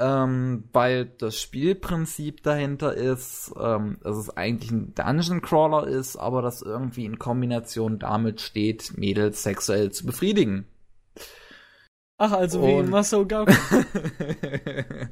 Ähm, 0.01 0.65
weil 0.73 1.07
das 1.07 1.41
Spielprinzip 1.41 2.45
dahinter 2.45 2.95
ist, 2.95 3.53
ähm, 3.61 3.99
dass 4.03 4.17
es 4.17 4.31
eigentlich 4.37 4.71
ein 4.71 4.95
Dungeon 4.95 5.43
Crawler 5.43 5.89
ist, 5.89 6.17
aber 6.17 6.41
das 6.41 6.63
irgendwie 6.63 7.05
in 7.05 7.19
Kombination 7.19 7.99
damit 7.99 8.41
steht, 8.41 8.97
Mädels 8.97 9.43
sexuell 9.43 9.91
zu 9.91 10.07
befriedigen. 10.07 10.67
Ach, 12.17 12.33
also 12.33 12.63
wie 12.65 12.75
Und- 12.75 12.91
Masao 12.91 13.27
Gauka. 13.27 13.53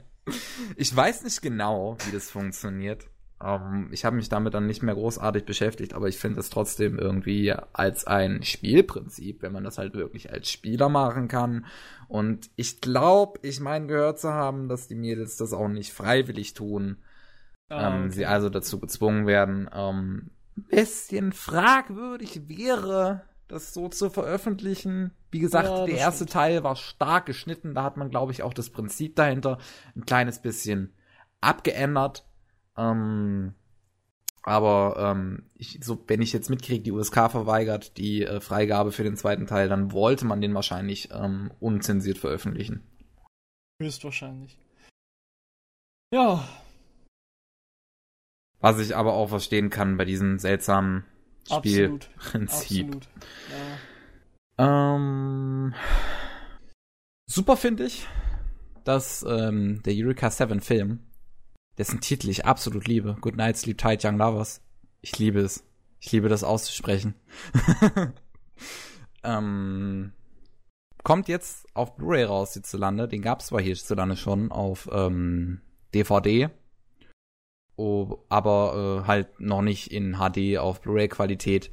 ich 0.76 0.94
weiß 0.94 1.24
nicht 1.24 1.42
genau, 1.42 1.96
wie 2.06 2.12
das 2.12 2.30
funktioniert. 2.30 3.06
Ähm, 3.42 3.88
ich 3.92 4.04
habe 4.04 4.16
mich 4.16 4.28
damit 4.28 4.54
dann 4.54 4.66
nicht 4.66 4.82
mehr 4.82 4.94
großartig 4.94 5.44
beschäftigt, 5.44 5.94
aber 5.94 6.08
ich 6.08 6.18
finde 6.18 6.40
es 6.40 6.50
trotzdem 6.50 6.98
irgendwie 6.98 7.52
als 7.72 8.06
ein 8.06 8.42
Spielprinzip, 8.42 9.42
wenn 9.42 9.52
man 9.52 9.64
das 9.64 9.78
halt 9.78 9.94
wirklich 9.94 10.32
als 10.32 10.50
Spieler 10.50 10.88
machen 10.88 11.28
kann. 11.28 11.66
Und 12.08 12.50
ich 12.56 12.80
glaube, 12.80 13.40
ich 13.42 13.60
meine 13.60 13.86
gehört 13.86 14.18
zu 14.20 14.32
haben, 14.32 14.68
dass 14.68 14.88
die 14.88 14.94
Mädels 14.94 15.36
das 15.36 15.52
auch 15.52 15.68
nicht 15.68 15.92
freiwillig 15.92 16.54
tun. 16.54 16.98
Ah, 17.68 17.88
ähm, 17.88 18.06
okay. 18.06 18.10
Sie 18.10 18.26
also 18.26 18.48
dazu 18.48 18.80
gezwungen 18.80 19.26
werden. 19.26 19.68
Ähm, 19.72 20.30
bisschen 20.54 21.32
fragwürdig 21.32 22.48
wäre, 22.48 23.22
das 23.48 23.72
so 23.74 23.88
zu 23.88 24.10
veröffentlichen. 24.10 25.12
Wie 25.30 25.38
gesagt, 25.40 25.78
Ja, 25.78 25.84
der 25.84 25.96
erste 25.96 26.26
stimmt. 26.26 26.32
Teil 26.32 26.64
war 26.64 26.76
stark 26.76 27.26
geschnitten. 27.26 27.74
Da 27.74 27.82
hat 27.82 27.96
man, 27.96 28.10
glaube 28.10 28.32
ich, 28.32 28.42
auch 28.42 28.54
das 28.54 28.70
Prinzip 28.70 29.16
dahinter 29.16 29.58
ein 29.94 30.06
kleines 30.06 30.40
bisschen 30.40 30.94
abgeändert. 31.40 32.24
Ähm, 32.76 33.54
aber 34.42 34.96
ähm, 34.98 35.50
ich, 35.54 35.80
so, 35.82 36.02
wenn 36.06 36.22
ich 36.22 36.32
jetzt 36.32 36.50
mitkriege, 36.50 36.82
die 36.82 36.92
USK 36.92 37.30
verweigert 37.30 37.96
die 37.96 38.24
äh, 38.24 38.40
Freigabe 38.40 38.92
für 38.92 39.02
den 39.02 39.16
zweiten 39.16 39.46
Teil, 39.46 39.68
dann 39.68 39.92
wollte 39.92 40.24
man 40.24 40.40
den 40.40 40.54
wahrscheinlich 40.54 41.10
ähm, 41.12 41.50
unzensiert 41.58 42.18
veröffentlichen. 42.18 42.82
Höchstwahrscheinlich. 43.82 44.56
Ja, 46.12 46.46
Was 48.60 48.78
ich 48.78 48.96
aber 48.96 49.14
auch 49.14 49.28
verstehen 49.28 49.70
kann 49.70 49.96
bei 49.96 50.04
diesem 50.04 50.38
seltsamen 50.38 51.04
absolut. 51.50 52.04
Spielprinzip. 52.04 52.86
Absolut. 52.86 53.08
Ja. 54.58 54.96
Ähm, 54.96 55.74
super 57.26 57.56
finde 57.56 57.86
ich, 57.86 58.06
dass 58.84 59.24
ähm, 59.28 59.82
der 59.84 59.94
Eureka 59.96 60.30
7 60.30 60.60
Film, 60.60 61.00
dessen 61.78 62.00
Titel 62.00 62.28
ich 62.28 62.44
absolut 62.44 62.86
liebe, 62.86 63.16
Good 63.20 63.36
Night, 63.36 63.56
Sleep 63.56 63.78
Tight, 63.78 64.04
Young 64.04 64.18
Lovers, 64.18 64.60
ich 65.00 65.18
liebe 65.18 65.40
es. 65.40 65.64
Ich 66.00 66.12
liebe 66.12 66.28
das 66.28 66.44
auszusprechen. 66.44 67.14
ähm, 69.24 70.12
kommt 71.02 71.28
jetzt 71.28 71.66
auf 71.74 71.96
Blu-ray 71.96 72.24
raus 72.24 72.52
hierzulande. 72.52 73.08
Den 73.08 73.22
gab 73.22 73.40
es 73.40 73.46
zwar 73.46 73.60
hierzulande 73.60 74.16
schon 74.16 74.50
auf 74.50 74.88
ähm, 74.92 75.60
DVD, 75.94 76.50
oh, 77.76 78.18
aber 78.28 79.02
äh, 79.04 79.06
halt 79.06 79.40
noch 79.40 79.62
nicht 79.62 79.92
in 79.92 80.16
HD 80.16 80.58
auf 80.58 80.80
Blu-ray-Qualität. 80.80 81.70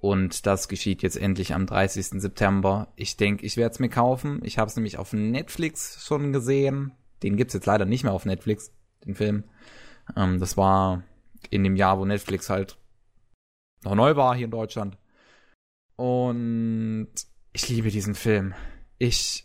Und 0.00 0.46
das 0.46 0.68
geschieht 0.68 1.02
jetzt 1.02 1.16
endlich 1.16 1.54
am 1.54 1.66
30. 1.66 2.20
September. 2.20 2.92
Ich 2.96 3.16
denke, 3.16 3.44
ich 3.44 3.56
werde 3.56 3.72
es 3.72 3.78
mir 3.80 3.88
kaufen. 3.88 4.40
Ich 4.44 4.58
habe 4.58 4.68
es 4.68 4.76
nämlich 4.76 4.98
auf 4.98 5.12
Netflix 5.12 6.04
schon 6.04 6.32
gesehen. 6.32 6.92
Den 7.22 7.36
gibt's 7.36 7.54
jetzt 7.54 7.66
leider 7.66 7.86
nicht 7.86 8.04
mehr 8.04 8.12
auf 8.12 8.26
Netflix, 8.26 8.72
den 9.06 9.14
Film. 9.14 9.44
Ähm, 10.16 10.38
das 10.40 10.56
war 10.56 11.02
in 11.50 11.64
dem 11.64 11.76
Jahr, 11.76 11.98
wo 11.98 12.04
Netflix 12.04 12.50
halt 12.50 12.76
noch 13.84 13.94
neu 13.94 14.16
war 14.16 14.34
hier 14.34 14.46
in 14.46 14.50
Deutschland. 14.50 14.98
Und 15.96 17.08
ich 17.52 17.68
liebe 17.68 17.90
diesen 17.90 18.14
Film. 18.14 18.54
Ich 18.98 19.44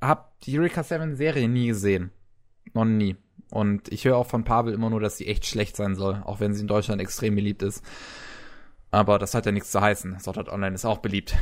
habe 0.00 0.24
die 0.44 0.58
Eureka 0.58 0.82
7 0.82 1.14
Serie 1.16 1.48
nie 1.48 1.68
gesehen. 1.68 2.10
Noch 2.72 2.84
nie. 2.84 3.16
Und 3.50 3.92
ich 3.92 4.04
höre 4.04 4.16
auch 4.16 4.26
von 4.26 4.44
Pavel 4.44 4.72
immer 4.72 4.90
nur, 4.90 5.00
dass 5.00 5.18
sie 5.18 5.26
echt 5.26 5.46
schlecht 5.46 5.76
sein 5.76 5.94
soll, 5.94 6.22
auch 6.24 6.40
wenn 6.40 6.54
sie 6.54 6.62
in 6.62 6.66
Deutschland 6.68 7.00
extrem 7.00 7.34
beliebt 7.34 7.62
ist. 7.62 7.84
Aber 8.90 9.18
das 9.18 9.34
hat 9.34 9.46
ja 9.46 9.52
nichts 9.52 9.70
zu 9.70 9.80
heißen. 9.80 10.18
Sword 10.20 10.48
Online 10.48 10.74
ist 10.74 10.84
auch 10.84 10.98
beliebt. 10.98 11.36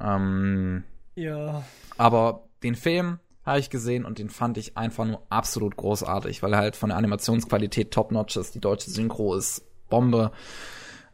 Ähm, 0.00 0.84
Ja. 1.14 1.62
aber 1.98 2.48
den 2.62 2.74
Film 2.74 3.18
habe 3.44 3.58
ich 3.58 3.70
gesehen 3.70 4.04
und 4.04 4.18
den 4.18 4.28
fand 4.28 4.56
ich 4.56 4.76
einfach 4.76 5.04
nur 5.04 5.22
absolut 5.28 5.76
großartig, 5.76 6.42
weil 6.42 6.52
er 6.52 6.60
halt 6.60 6.76
von 6.76 6.90
der 6.90 6.98
Animationsqualität 6.98 7.90
top-notch 7.90 8.36
ist. 8.36 8.54
Die 8.54 8.60
deutsche 8.60 8.90
Synchro 8.90 9.34
ist 9.34 9.64
Bombe. 9.88 10.32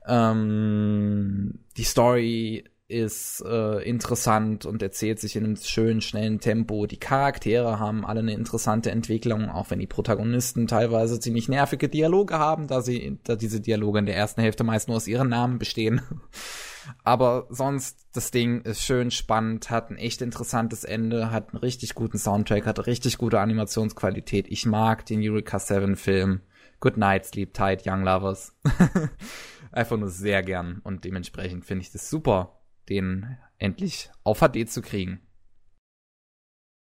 Ähm, 0.06 1.60
die 1.76 1.84
Story 1.84 2.64
ist 2.88 3.44
äh, 3.46 3.82
interessant 3.82 4.64
und 4.64 4.80
erzählt 4.80 5.20
sich 5.20 5.36
in 5.36 5.44
einem 5.44 5.56
schönen, 5.56 6.00
schnellen 6.00 6.40
Tempo. 6.40 6.86
Die 6.86 6.98
Charaktere 6.98 7.78
haben 7.78 8.06
alle 8.06 8.20
eine 8.20 8.32
interessante 8.32 8.90
Entwicklung, 8.90 9.50
auch 9.50 9.70
wenn 9.70 9.78
die 9.78 9.86
Protagonisten 9.86 10.66
teilweise 10.66 11.20
ziemlich 11.20 11.50
nervige 11.50 11.90
Dialoge 11.90 12.38
haben, 12.38 12.66
da 12.66 12.80
sie, 12.80 13.18
da 13.24 13.36
diese 13.36 13.60
Dialoge 13.60 13.98
in 13.98 14.06
der 14.06 14.16
ersten 14.16 14.40
Hälfte 14.40 14.64
meist 14.64 14.88
nur 14.88 14.96
aus 14.96 15.06
ihren 15.06 15.28
Namen 15.28 15.58
bestehen. 15.58 16.00
Aber 17.04 17.46
sonst, 17.50 18.06
das 18.14 18.30
Ding 18.30 18.62
ist 18.62 18.82
schön 18.82 19.10
spannend, 19.10 19.68
hat 19.68 19.90
ein 19.90 19.98
echt 19.98 20.22
interessantes 20.22 20.84
Ende, 20.84 21.30
hat 21.30 21.50
einen 21.50 21.60
richtig 21.60 21.94
guten 21.94 22.16
Soundtrack, 22.16 22.64
hat 22.64 22.86
richtig 22.86 23.18
gute 23.18 23.40
Animationsqualität. 23.40 24.46
Ich 24.48 24.64
mag 24.64 25.04
den 25.04 25.20
Eureka 25.22 25.58
7 25.58 25.96
Film. 25.96 26.40
Good 26.80 26.96
night, 26.96 27.26
sleep 27.26 27.52
tight, 27.52 27.82
young 27.86 28.02
lovers. 28.02 28.54
Einfach 29.72 29.98
nur 29.98 30.08
sehr 30.08 30.42
gern 30.42 30.80
und 30.84 31.04
dementsprechend 31.04 31.66
finde 31.66 31.82
ich 31.82 31.92
das 31.92 32.08
super, 32.08 32.57
den 32.88 33.36
endlich 33.58 34.10
auf 34.24 34.40
HD 34.40 34.68
zu 34.68 34.82
kriegen. 34.82 35.20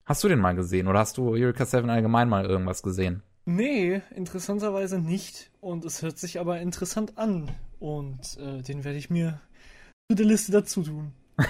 Hast 0.06 0.24
du 0.24 0.28
den 0.28 0.40
mal 0.40 0.56
gesehen 0.56 0.88
oder 0.88 1.00
hast 1.00 1.18
du 1.18 1.30
Eureka 1.30 1.66
7 1.66 1.90
allgemein 1.90 2.30
mal 2.30 2.46
irgendwas 2.46 2.82
gesehen? 2.82 3.22
Nee, 3.46 4.02
interessanterweise 4.16 5.00
nicht. 5.00 5.52
Und 5.62 5.86
es 5.86 6.02
hört 6.02 6.18
sich 6.18 6.40
aber 6.40 6.60
interessant 6.60 7.18
an. 7.18 7.50
Und 7.80 8.38
äh, 8.38 8.62
den 8.62 8.84
werde 8.84 8.98
ich 8.98 9.10
mir 9.10 9.40
zu 10.10 10.16
der 10.16 10.26
Liste 10.26 10.52
dazu 10.52 10.84
tun. 10.84 11.14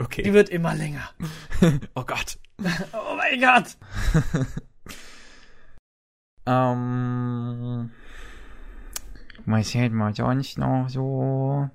Die 0.00 0.02
Okay. 0.02 0.32
wird 0.32 0.48
immer 0.48 0.74
länger. 0.74 1.10
oh 1.94 2.04
Gott. 2.04 2.38
Oh 2.92 3.16
mein 3.16 3.40
Gott! 3.40 3.76
Ähm. 6.46 7.90
Was 9.46 9.74
hält 9.74 9.92
man 9.92 10.14
sonst 10.14 10.58
noch 10.58 10.88
so? 10.88 11.68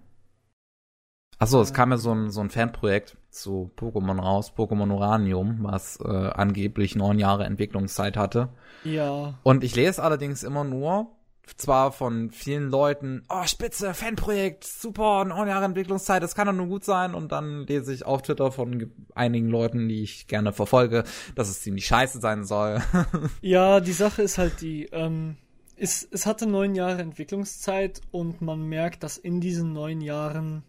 Achso, 1.39 1.61
es 1.61 1.73
kam 1.73 1.91
ja 1.91 1.97
so 1.97 2.11
ein, 2.13 2.31
so 2.31 2.41
ein 2.41 2.49
Fanprojekt 2.49 3.15
zu 3.29 3.71
Pokémon 3.77 4.19
raus, 4.19 4.53
Pokémon 4.57 4.91
Uranium, 4.91 5.59
was 5.61 5.99
äh, 6.03 6.07
angeblich 6.07 6.95
neun 6.95 7.19
Jahre 7.19 7.45
Entwicklungszeit 7.45 8.17
hatte. 8.17 8.49
Ja. 8.83 9.35
Und 9.43 9.63
ich 9.63 9.75
lese 9.75 10.01
allerdings 10.01 10.41
immer 10.41 10.63
nur, 10.63 11.11
zwar 11.55 11.91
von 11.91 12.31
vielen 12.31 12.69
Leuten, 12.69 13.23
oh, 13.29 13.45
spitze, 13.45 13.93
Fanprojekt, 13.93 14.63
super, 14.65 15.23
neun 15.25 15.47
Jahre 15.47 15.65
Entwicklungszeit, 15.65 16.23
das 16.23 16.33
kann 16.33 16.47
doch 16.47 16.53
nur 16.53 16.65
gut 16.67 16.83
sein. 16.83 17.13
Und 17.13 17.31
dann 17.31 17.67
lese 17.67 17.93
ich 17.93 18.03
auf 18.05 18.23
Twitter 18.23 18.51
von 18.51 18.79
ge- 18.79 18.89
einigen 19.13 19.47
Leuten, 19.47 19.87
die 19.87 20.01
ich 20.01 20.27
gerne 20.27 20.51
verfolge, 20.53 21.03
dass 21.35 21.49
es 21.49 21.61
ziemlich 21.61 21.85
scheiße 21.85 22.19
sein 22.19 22.43
soll. 22.45 22.81
Ja, 23.41 23.79
die 23.79 23.93
Sache 23.93 24.23
ist 24.23 24.39
halt 24.39 24.59
die, 24.61 24.85
ähm, 24.91 25.37
es, 25.75 26.07
es 26.09 26.25
hatte 26.25 26.47
neun 26.47 26.73
Jahre 26.73 27.01
Entwicklungszeit 27.03 28.01
und 28.11 28.41
man 28.41 28.63
merkt, 28.63 29.03
dass 29.03 29.17
in 29.19 29.39
diesen 29.39 29.71
neun 29.73 30.01
Jahren 30.01 30.63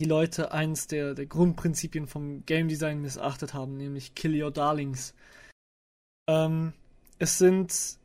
die 0.00 0.06
Leute 0.06 0.52
eins 0.52 0.86
der, 0.86 1.14
der 1.14 1.26
Grundprinzipien 1.26 2.06
vom 2.06 2.46
Game 2.46 2.68
Design 2.68 3.00
missachtet 3.00 3.54
haben, 3.54 3.76
nämlich 3.76 4.14
Kill 4.14 4.40
Your 4.40 4.50
Darlings. 4.50 5.14
Ähm, 6.28 6.72
es 7.18 7.38
sind 7.38 7.98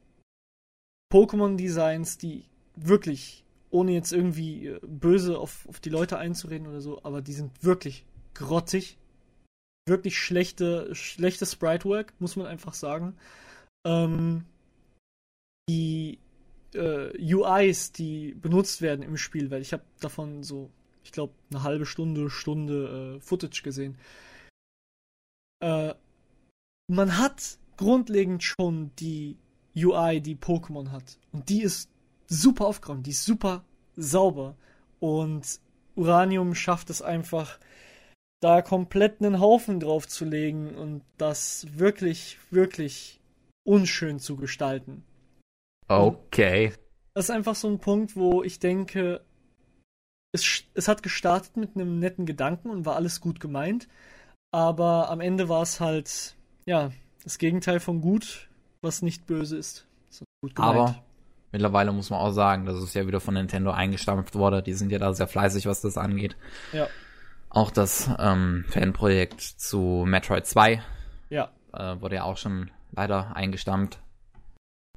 Pokémon-Designs, 1.11 2.17
die 2.17 2.45
wirklich, 2.75 3.43
ohne 3.69 3.91
jetzt 3.91 4.11
irgendwie 4.11 4.67
äh, 4.67 4.79
böse 4.81 5.37
auf, 5.37 5.67
auf 5.67 5.79
die 5.79 5.89
Leute 5.89 6.17
einzureden 6.17 6.67
oder 6.67 6.81
so, 6.81 7.03
aber 7.03 7.21
die 7.21 7.33
sind 7.33 7.63
wirklich 7.63 8.05
grottig. 8.33 8.97
Wirklich 9.85 10.17
schlechte, 10.17 10.95
schlechte 10.95 11.45
Sprite-Work, 11.45 12.13
muss 12.19 12.35
man 12.37 12.47
einfach 12.47 12.73
sagen. 12.73 13.15
Ähm, 13.85 14.45
die 15.69 16.19
äh, 16.73 17.11
UIs, 17.33 17.91
die 17.91 18.33
benutzt 18.33 18.81
werden 18.81 19.03
im 19.03 19.17
Spiel, 19.17 19.51
weil 19.51 19.61
ich 19.61 19.73
habe 19.73 19.83
davon 19.99 20.43
so, 20.43 20.71
ich 21.03 21.11
glaube, 21.11 21.33
eine 21.51 21.63
halbe 21.63 21.85
Stunde, 21.85 22.29
Stunde 22.29 23.17
äh, 23.17 23.19
Footage 23.21 23.61
gesehen. 23.63 23.97
Äh, 25.59 25.93
man 26.87 27.17
hat 27.17 27.57
grundlegend 27.77 28.43
schon 28.43 28.91
die 28.99 29.37
UI, 29.75 30.21
die 30.21 30.35
Pokémon 30.35 30.91
hat. 30.91 31.17
Und 31.31 31.49
die 31.49 31.61
ist 31.61 31.89
super 32.27 32.65
aufgeräumt, 32.65 33.05
die 33.07 33.11
ist 33.11 33.25
super 33.25 33.63
sauber. 33.95 34.55
Und 34.99 35.59
Uranium 35.95 36.55
schafft 36.55 36.89
es 36.89 37.01
einfach, 37.01 37.59
da 38.41 38.61
komplett 38.61 39.21
einen 39.21 39.39
Haufen 39.39 39.79
drauf 39.79 40.07
zu 40.07 40.25
legen 40.25 40.75
und 40.75 41.03
das 41.17 41.65
wirklich, 41.77 42.37
wirklich 42.51 43.21
unschön 43.63 44.19
zu 44.19 44.35
gestalten. 44.35 45.03
okay. 45.87 46.73
Das 47.13 47.25
ist 47.25 47.31
einfach 47.31 47.55
so 47.55 47.69
ein 47.69 47.79
Punkt, 47.79 48.15
wo 48.15 48.43
ich 48.43 48.59
denke, 48.59 49.23
es, 50.33 50.63
es 50.73 50.87
hat 50.87 51.03
gestartet 51.03 51.55
mit 51.55 51.75
einem 51.75 51.99
netten 51.99 52.25
Gedanken 52.25 52.69
und 52.69 52.85
war 52.85 52.95
alles 52.95 53.21
gut 53.21 53.39
gemeint, 53.39 53.87
aber 54.51 55.09
am 55.09 55.21
Ende 55.21 55.47
war 55.47 55.61
es 55.61 55.79
halt, 55.79 56.35
ja, 56.65 56.91
das 57.23 57.37
Gegenteil 57.37 57.79
von 57.79 58.01
gut, 58.01 58.49
was 58.81 59.01
nicht 59.01 59.25
böse 59.25 59.57
ist. 59.57 59.85
So 60.09 60.25
gut 60.41 60.55
gemeint. 60.55 60.75
Aber 60.75 61.03
mittlerweile 61.51 61.91
muss 61.93 62.09
man 62.09 62.19
auch 62.19 62.31
sagen, 62.31 62.65
dass 62.65 62.75
es 62.77 62.93
ja 62.93 63.07
wieder 63.07 63.21
von 63.21 63.35
Nintendo 63.35 63.71
eingestampft 63.71 64.35
wurde. 64.35 64.61
Die 64.61 64.73
sind 64.73 64.91
ja 64.91 64.99
da 64.99 65.13
sehr 65.13 65.27
fleißig, 65.27 65.67
was 65.67 65.81
das 65.81 65.97
angeht. 65.97 66.35
Ja, 66.73 66.87
Auch 67.49 67.71
das 67.71 68.09
ähm, 68.19 68.65
Fanprojekt 68.67 69.41
zu 69.41 70.03
Metroid 70.05 70.45
2 70.45 70.81
ja, 71.29 71.51
äh, 71.73 72.01
wurde 72.01 72.15
ja 72.15 72.23
auch 72.23 72.37
schon 72.37 72.71
leider 72.91 73.35
eingestampft. 73.35 73.99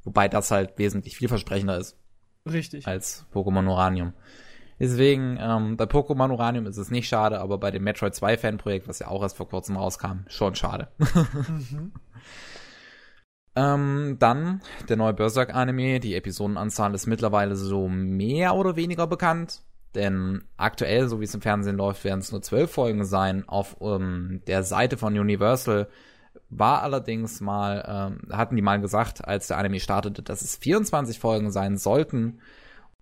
Wobei 0.05 0.29
das 0.29 0.51
halt 0.51 0.79
wesentlich 0.79 1.17
vielversprechender 1.17 1.79
ist 1.79 1.97
richtig. 2.47 2.87
als 2.87 3.27
Pokémon 3.33 3.67
Uranium. 3.69 4.13
Deswegen, 4.79 5.39
ähm, 5.41 5.77
bei 5.77 5.85
Pokémon 5.85 6.31
Uranium 6.31 6.67
ist 6.67 6.77
es 6.77 6.91
nicht 6.91 7.09
schade, 7.09 7.41
aber 7.41 7.59
bei 7.59 7.71
dem 7.71 7.85
Metroid 7.85 8.15
2 8.15 8.37
Fanprojekt, 8.37 8.89
was 8.89 8.99
ja 8.99 9.09
auch 9.09 9.23
erst 9.23 9.37
vor 9.37 9.49
kurzem 9.49 9.77
rauskam, 9.77 10.25
schon 10.29 10.55
schade. 10.55 10.89
Ähm, 13.57 14.17
dann 14.19 14.61
der 14.89 14.99
neue 14.99 15.15
Berserk-Anime. 15.15 15.99
Die 15.99 16.15
Episodenanzahl 16.15 16.95
ist 16.95 17.07
mittlerweile 17.07 17.57
so 17.57 17.89
mehr 17.89 18.55
oder 18.55 18.77
weniger 18.77 19.07
bekannt. 19.07 19.63
Denn 19.95 20.45
aktuell, 20.59 21.09
so 21.09 21.21
wie 21.21 21.25
es 21.25 21.35
im 21.35 21.41
Fernsehen 21.41 21.79
läuft, 21.79 22.05
werden 22.05 22.21
es 22.21 22.31
nur 22.31 22.43
zwölf 22.43 22.71
Folgen 22.71 23.07
sein. 23.07 23.49
Auf 23.49 23.79
ähm, 23.81 24.43
der 24.47 24.63
Seite 24.63 24.99
von 24.99 25.19
Universal 25.19 25.89
war 26.51 26.83
allerdings 26.83 27.41
mal, 27.41 27.83
ähm, 27.89 28.37
hatten 28.37 28.57
die 28.57 28.63
mal 28.63 28.79
gesagt, 28.79 29.27
als 29.27 29.47
der 29.47 29.57
Anime 29.57 29.81
startete, 29.81 30.23
dass 30.23 30.43
es 30.43 30.57
24 30.57 31.19
Folgen 31.19 31.51
sein 31.51 31.79
sollten. 31.79 32.41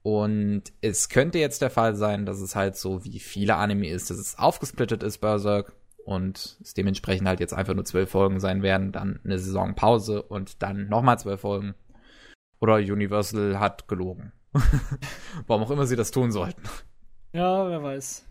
Und 0.05 0.65
es 0.83 1.09
könnte 1.09 1.39
jetzt 1.39 1.63
der 1.63 1.71
Fall 1.71 1.97
sein, 1.97 2.27
dass 2.27 2.41
es 2.41 2.55
halt 2.55 2.77
so 2.77 3.05
wie 3.05 3.19
viele 3.19 3.57
Anime 3.57 3.89
ist, 3.89 4.11
dass 4.11 4.19
es 4.19 4.39
aufgesplittet 4.39 5.03
ist, 5.03 5.19
Berserk, 5.19 5.73
und 6.05 6.59
es 6.61 6.75
dementsprechend 6.75 7.27
halt 7.27 7.41
jetzt 7.41 7.55
einfach 7.55 7.73
nur 7.73 7.87
zwölf 7.87 8.11
Folgen 8.11 8.39
sein 8.39 8.63
werden, 8.63 8.93
dann 8.93 9.21
eine 9.25 9.39
Saisonpause 9.39 10.23
und 10.23 10.63
dann 10.63 10.89
nochmal 10.89 11.19
zwölf 11.19 11.41
Folgen. 11.41 11.75
Oder 12.61 12.77
Universal 12.77 13.59
hat 13.59 13.89
gelogen. 13.89 14.33
Warum 15.47 15.63
auch 15.65 15.71
immer 15.71 15.87
sie 15.87 15.97
das 15.97 16.11
tun 16.11 16.31
sollten. 16.31 16.63
Ja, 17.33 17.67
wer 17.69 17.83
weiß. 17.83 18.29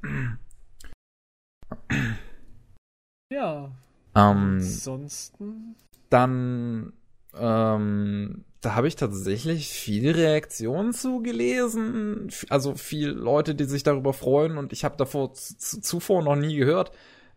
ja, 3.32 3.72
Ähm, 4.16 4.58
ansonsten. 4.60 5.76
dann, 6.10 6.94
ähm, 7.38 8.46
da 8.62 8.76
habe 8.76 8.88
ich 8.88 8.96
tatsächlich 8.96 9.70
viele 9.70 10.16
Reaktionen 10.16 10.94
zugelesen. 10.94 12.30
Also 12.50 12.76
viel 12.76 13.10
Leute, 13.10 13.56
die 13.56 13.66
sich 13.66 13.84
darüber 13.84 14.14
freuen 14.14 14.58
und 14.58 14.74
ich 14.74 14.86
habe 14.86 14.96
davor 14.98 15.34
zu, 15.34 15.82
zuvor 15.82 16.24
noch 16.24 16.36
nie 16.36 16.56
gehört, 16.56 16.92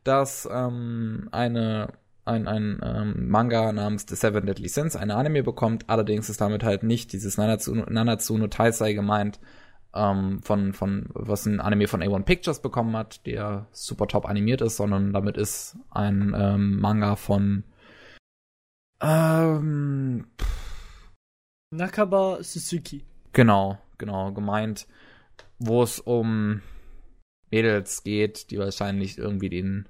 dass 0.04 0.48
ähm, 0.50 1.28
eine 1.32 1.88
ein, 2.26 2.48
ein 2.48 2.80
ähm, 2.82 3.28
Manga 3.28 3.72
namens 3.72 4.04
The 4.08 4.16
Seven 4.16 4.46
Deadly 4.46 4.68
Sins 4.68 4.96
eine 4.96 5.14
Anime 5.14 5.42
bekommt. 5.44 5.88
Allerdings 5.88 6.28
ist 6.28 6.40
damit 6.40 6.64
halt 6.64 6.82
nicht 6.82 7.12
dieses 7.12 7.38
Nanatsu, 7.38 7.74
Nanatsu 7.74 8.36
no 8.36 8.48
Taisei 8.48 8.94
gemeint, 8.94 9.38
ähm, 9.94 10.40
von, 10.42 10.72
von, 10.72 11.06
was 11.14 11.46
ein 11.46 11.60
Anime 11.60 11.86
von 11.86 12.02
A1 12.02 12.24
Pictures 12.24 12.60
bekommen 12.60 12.96
hat, 12.96 13.24
der 13.26 13.66
super 13.72 14.08
top 14.08 14.28
animiert 14.28 14.60
ist, 14.60 14.76
sondern 14.76 15.12
damit 15.12 15.36
ist 15.36 15.76
ein 15.90 16.34
ähm, 16.36 16.80
Manga 16.80 17.14
von 17.14 17.62
ähm, 19.00 20.26
Nakaba 21.70 22.42
Suzuki. 22.42 23.04
Genau, 23.32 23.78
genau, 23.98 24.32
gemeint. 24.32 24.86
wo 25.58 25.82
es 25.82 26.00
um 26.00 26.62
Mädels 27.50 28.02
geht, 28.02 28.50
die 28.50 28.58
wahrscheinlich 28.58 29.18
irgendwie 29.18 29.48
den, 29.48 29.88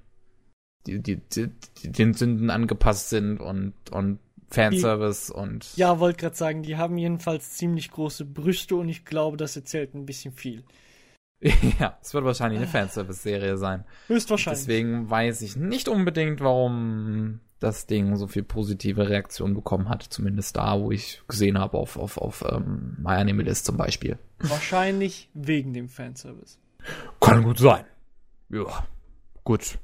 die, 0.85 1.01
die, 1.01 1.17
die, 1.17 1.49
die 1.81 1.91
den 1.91 2.13
Sünden 2.13 2.49
angepasst 2.49 3.09
sind 3.09 3.39
und, 3.39 3.73
und 3.91 4.19
Fanservice 4.49 5.27
die, 5.27 5.33
und. 5.33 5.77
Ja, 5.77 5.99
wollte 5.99 6.21
gerade 6.21 6.35
sagen, 6.35 6.63
die 6.63 6.77
haben 6.77 6.97
jedenfalls 6.97 7.53
ziemlich 7.55 7.91
große 7.91 8.25
Brüste 8.25 8.75
und 8.75 8.89
ich 8.89 9.05
glaube, 9.05 9.37
das 9.37 9.55
erzählt 9.55 9.93
ein 9.93 10.05
bisschen 10.05 10.33
viel. 10.33 10.63
ja, 11.79 11.97
es 12.01 12.13
wird 12.13 12.25
wahrscheinlich 12.25 12.59
eine 12.59 12.67
Fanservice-Serie 12.67 13.57
sein. 13.57 13.85
Höchstwahrscheinlich. 14.07 14.61
Deswegen 14.61 15.09
weiß 15.09 15.41
ich 15.41 15.55
nicht 15.55 15.87
unbedingt, 15.87 16.39
warum 16.39 17.41
das 17.59 17.87
Ding 17.87 18.15
so 18.15 18.27
viel 18.27 18.43
positive 18.43 19.09
Reaktion 19.09 19.53
bekommen 19.53 19.89
hat. 19.89 20.03
Zumindest 20.03 20.55
da, 20.57 20.79
wo 20.79 20.91
ich 20.91 21.21
gesehen 21.27 21.57
habe 21.57 21.77
auf, 21.77 21.97
auf, 21.97 22.17
auf 22.17 22.43
ähm, 22.47 22.97
My 22.99 23.13
Anime 23.13 23.43
List 23.43 23.65
zum 23.65 23.77
Beispiel. 23.77 24.17
Wahrscheinlich 24.39 25.29
wegen 25.33 25.73
dem 25.73 25.89
Fanservice. 25.89 26.59
Kann 27.19 27.43
gut 27.43 27.59
sein. 27.59 27.85
Ja, 28.49 28.87
gut. 29.43 29.79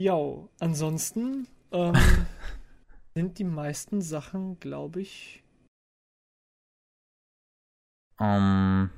Ja, 0.00 0.18
ansonsten 0.58 1.46
ähm, 1.72 1.94
sind 3.14 3.38
die 3.38 3.44
meisten 3.44 4.02
Sachen, 4.02 4.58
glaube 4.58 5.00
ich. 5.00 5.42
Ähm, 8.18 8.90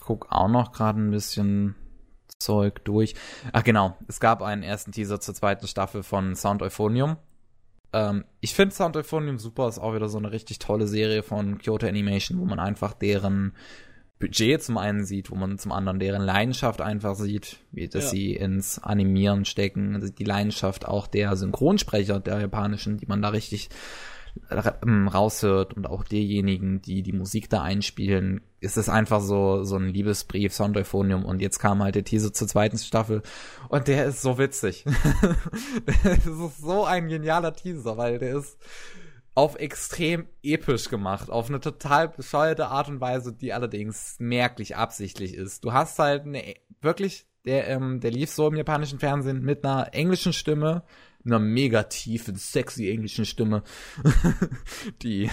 guck 0.00 0.30
auch 0.30 0.48
noch 0.48 0.72
gerade 0.72 1.00
ein 1.00 1.10
bisschen 1.10 1.74
Zeug 2.38 2.84
durch. 2.84 3.14
Ach 3.52 3.64
genau, 3.64 3.96
es 4.08 4.20
gab 4.20 4.42
einen 4.42 4.62
ersten 4.62 4.92
Teaser 4.92 5.20
zur 5.20 5.34
zweiten 5.34 5.66
Staffel 5.66 6.02
von 6.02 6.34
Sound 6.34 6.62
Euphonium. 6.62 7.16
Ähm, 7.92 8.24
ich 8.40 8.54
finde 8.54 8.74
Sound 8.74 8.96
Euphonium 8.96 9.38
super, 9.38 9.68
ist 9.68 9.78
auch 9.78 9.94
wieder 9.94 10.08
so 10.08 10.18
eine 10.18 10.32
richtig 10.32 10.58
tolle 10.58 10.86
Serie 10.86 11.22
von 11.22 11.58
Kyoto 11.58 11.86
Animation, 11.86 12.38
wo 12.38 12.44
man 12.44 12.58
einfach 12.58 12.92
deren 12.92 13.54
Budget 14.18 14.62
zum 14.62 14.78
einen 14.78 15.04
sieht, 15.04 15.30
wo 15.30 15.34
man 15.34 15.58
zum 15.58 15.72
anderen 15.72 15.98
deren 15.98 16.22
Leidenschaft 16.22 16.80
einfach 16.80 17.14
sieht, 17.14 17.58
wie 17.72 17.88
dass 17.88 18.04
ja. 18.04 18.10
sie 18.10 18.36
ins 18.36 18.78
Animieren 18.78 19.44
stecken, 19.44 20.12
die 20.16 20.24
Leidenschaft 20.24 20.86
auch 20.86 21.06
der 21.06 21.36
Synchronsprecher 21.36 22.20
der 22.20 22.40
japanischen, 22.40 22.96
die 22.96 23.06
man 23.06 23.22
da 23.22 23.30
richtig 23.30 23.68
raushört 24.50 25.74
und 25.74 25.86
auch 25.86 26.04
diejenigen, 26.04 26.82
die 26.82 27.02
die 27.02 27.12
Musik 27.12 27.48
da 27.48 27.62
einspielen, 27.62 28.40
ist 28.60 28.76
es 28.76 28.88
einfach 28.88 29.20
so 29.20 29.62
so 29.62 29.76
ein 29.76 29.88
Liebesbrief, 29.88 30.52
Sound 30.52 30.76
Euphonium 30.76 31.24
und 31.24 31.40
jetzt 31.40 31.58
kam 31.58 31.82
halt 31.82 31.94
der 31.94 32.04
Teaser 32.04 32.32
zur 32.32 32.48
zweiten 32.48 32.78
Staffel 32.78 33.22
und 33.68 33.88
der 33.88 34.06
ist 34.06 34.22
so 34.22 34.38
witzig. 34.38 34.84
das 36.04 36.26
ist 36.26 36.58
so 36.58 36.84
ein 36.84 37.08
genialer 37.08 37.54
Teaser, 37.54 37.96
weil 37.96 38.18
der 38.18 38.36
ist 38.36 38.58
auf 39.34 39.56
extrem 39.56 40.26
episch 40.42 40.88
gemacht, 40.88 41.30
auf 41.30 41.48
eine 41.48 41.60
total 41.60 42.08
bescheuerte 42.08 42.68
Art 42.68 42.88
und 42.88 43.00
Weise, 43.00 43.32
die 43.32 43.52
allerdings 43.52 44.16
merklich 44.18 44.76
absichtlich 44.76 45.34
ist. 45.34 45.64
Du 45.64 45.72
hast 45.72 45.98
halt 45.98 46.24
eine 46.24 46.54
wirklich 46.80 47.26
der 47.44 47.68
ähm, 47.68 48.00
der 48.00 48.10
lief 48.10 48.30
so 48.30 48.48
im 48.48 48.56
japanischen 48.56 48.98
Fernsehen 48.98 49.42
mit 49.42 49.64
einer 49.64 49.92
englischen 49.92 50.32
Stimme, 50.32 50.82
einer 51.24 51.38
mega 51.38 51.84
tiefen, 51.84 52.36
sexy 52.36 52.90
englischen 52.90 53.24
Stimme, 53.24 53.62
die 55.02 55.30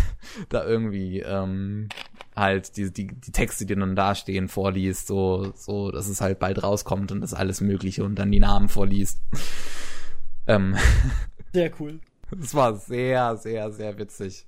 da 0.50 0.66
irgendwie 0.66 1.20
ähm, 1.20 1.90
halt 2.36 2.78
die, 2.78 2.92
die, 2.92 3.08
die 3.08 3.32
Texte, 3.32 3.66
die 3.66 3.76
dann 3.76 3.96
da 3.96 4.16
stehen, 4.16 4.48
vorliest, 4.48 5.08
so, 5.08 5.52
so, 5.56 5.92
dass 5.92 6.08
es 6.08 6.22
halt 6.22 6.40
bald 6.40 6.64
rauskommt 6.64 7.12
und 7.12 7.22
das 7.22 7.34
alles 7.34 7.62
Mögliche 7.62 8.04
und 8.04 8.16
dann 8.16 8.32
die 8.32 8.40
Namen 8.40 8.70
vorliest. 8.70 9.22
ähm, 10.48 10.76
sehr 11.54 11.72
cool. 11.80 12.00
Es 12.42 12.56
war 12.56 12.76
sehr, 12.78 13.36
sehr, 13.36 13.72
sehr 13.72 13.98
witzig. 13.98 14.48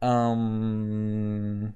ähm, 0.00 1.74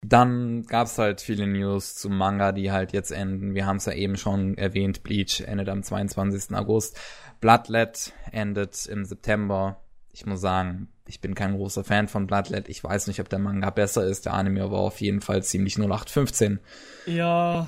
dann 0.00 0.62
gab 0.64 0.86
es 0.86 0.98
halt 0.98 1.20
viele 1.20 1.46
News 1.46 1.96
zum 1.96 2.16
Manga, 2.16 2.52
die 2.52 2.70
halt 2.70 2.92
jetzt 2.92 3.10
enden. 3.10 3.54
Wir 3.54 3.66
haben 3.66 3.78
es 3.78 3.86
ja 3.86 3.92
eben 3.92 4.16
schon 4.16 4.56
erwähnt, 4.56 5.02
Bleach 5.02 5.40
endet 5.40 5.68
am 5.68 5.82
22. 5.82 6.54
August. 6.56 6.98
Bloodlet 7.40 8.12
endet 8.30 8.86
im 8.86 9.04
September. 9.04 9.80
Ich 10.12 10.24
muss 10.24 10.40
sagen, 10.40 10.88
ich 11.06 11.20
bin 11.20 11.34
kein 11.34 11.56
großer 11.56 11.84
Fan 11.84 12.06
von 12.06 12.26
Bloodlet. 12.26 12.68
Ich 12.68 12.82
weiß 12.82 13.06
nicht, 13.08 13.20
ob 13.20 13.28
der 13.28 13.38
Manga 13.38 13.70
besser 13.70 14.04
ist. 14.04 14.26
Der 14.26 14.34
Anime 14.34 14.70
war 14.70 14.80
auf 14.80 15.00
jeden 15.00 15.20
Fall 15.20 15.42
ziemlich 15.42 15.76
0815. 15.76 16.60
Ja, 17.06 17.66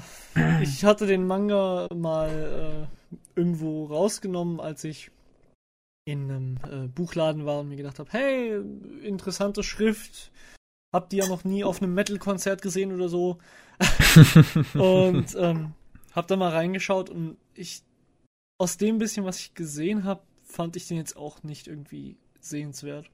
ich 0.62 0.84
hatte 0.84 1.06
den 1.06 1.26
Manga 1.26 1.88
mal 1.94 2.86
äh, 2.86 3.18
irgendwo 3.38 3.86
rausgenommen, 3.86 4.60
als 4.60 4.84
ich 4.84 5.10
in 6.04 6.30
einem 6.30 6.58
äh, 6.70 6.88
Buchladen 6.88 7.44
war 7.44 7.60
und 7.60 7.68
mir 7.68 7.76
gedacht 7.76 7.98
habe, 7.98 8.10
hey, 8.12 8.60
interessante 9.02 9.62
Schrift, 9.62 10.30
hab 10.92 11.08
die 11.10 11.18
ja 11.18 11.28
noch 11.28 11.44
nie 11.44 11.64
auf 11.64 11.82
einem 11.82 11.94
Metal-Konzert 11.94 12.62
gesehen 12.62 12.92
oder 12.92 13.08
so. 13.08 13.38
und 14.74 15.36
ähm, 15.36 15.74
hab 16.12 16.26
da 16.26 16.36
mal 16.36 16.50
reingeschaut 16.50 17.10
und 17.10 17.36
ich, 17.54 17.82
aus 18.58 18.76
dem 18.76 18.98
bisschen, 18.98 19.24
was 19.24 19.38
ich 19.38 19.54
gesehen 19.54 20.04
habe, 20.04 20.22
fand 20.42 20.76
ich 20.76 20.88
den 20.88 20.96
jetzt 20.96 21.16
auch 21.16 21.42
nicht 21.42 21.68
irgendwie 21.68 22.16
sehenswert. 22.40 23.10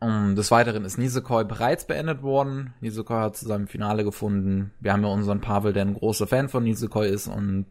Um, 0.00 0.34
des 0.34 0.50
Weiteren 0.50 0.84
ist 0.84 0.98
Nisekoi 0.98 1.44
bereits 1.44 1.86
beendet 1.86 2.22
worden. 2.22 2.74
Nisekoi 2.80 3.20
hat 3.20 3.36
zu 3.36 3.46
seinem 3.46 3.68
Finale 3.68 4.04
gefunden. 4.04 4.72
Wir 4.80 4.92
haben 4.92 5.02
ja 5.02 5.08
unseren 5.08 5.40
Pavel, 5.40 5.72
der 5.72 5.84
ein 5.84 5.94
großer 5.94 6.26
Fan 6.26 6.48
von 6.48 6.64
Nisekoi 6.64 7.08
ist 7.08 7.28
und 7.28 7.66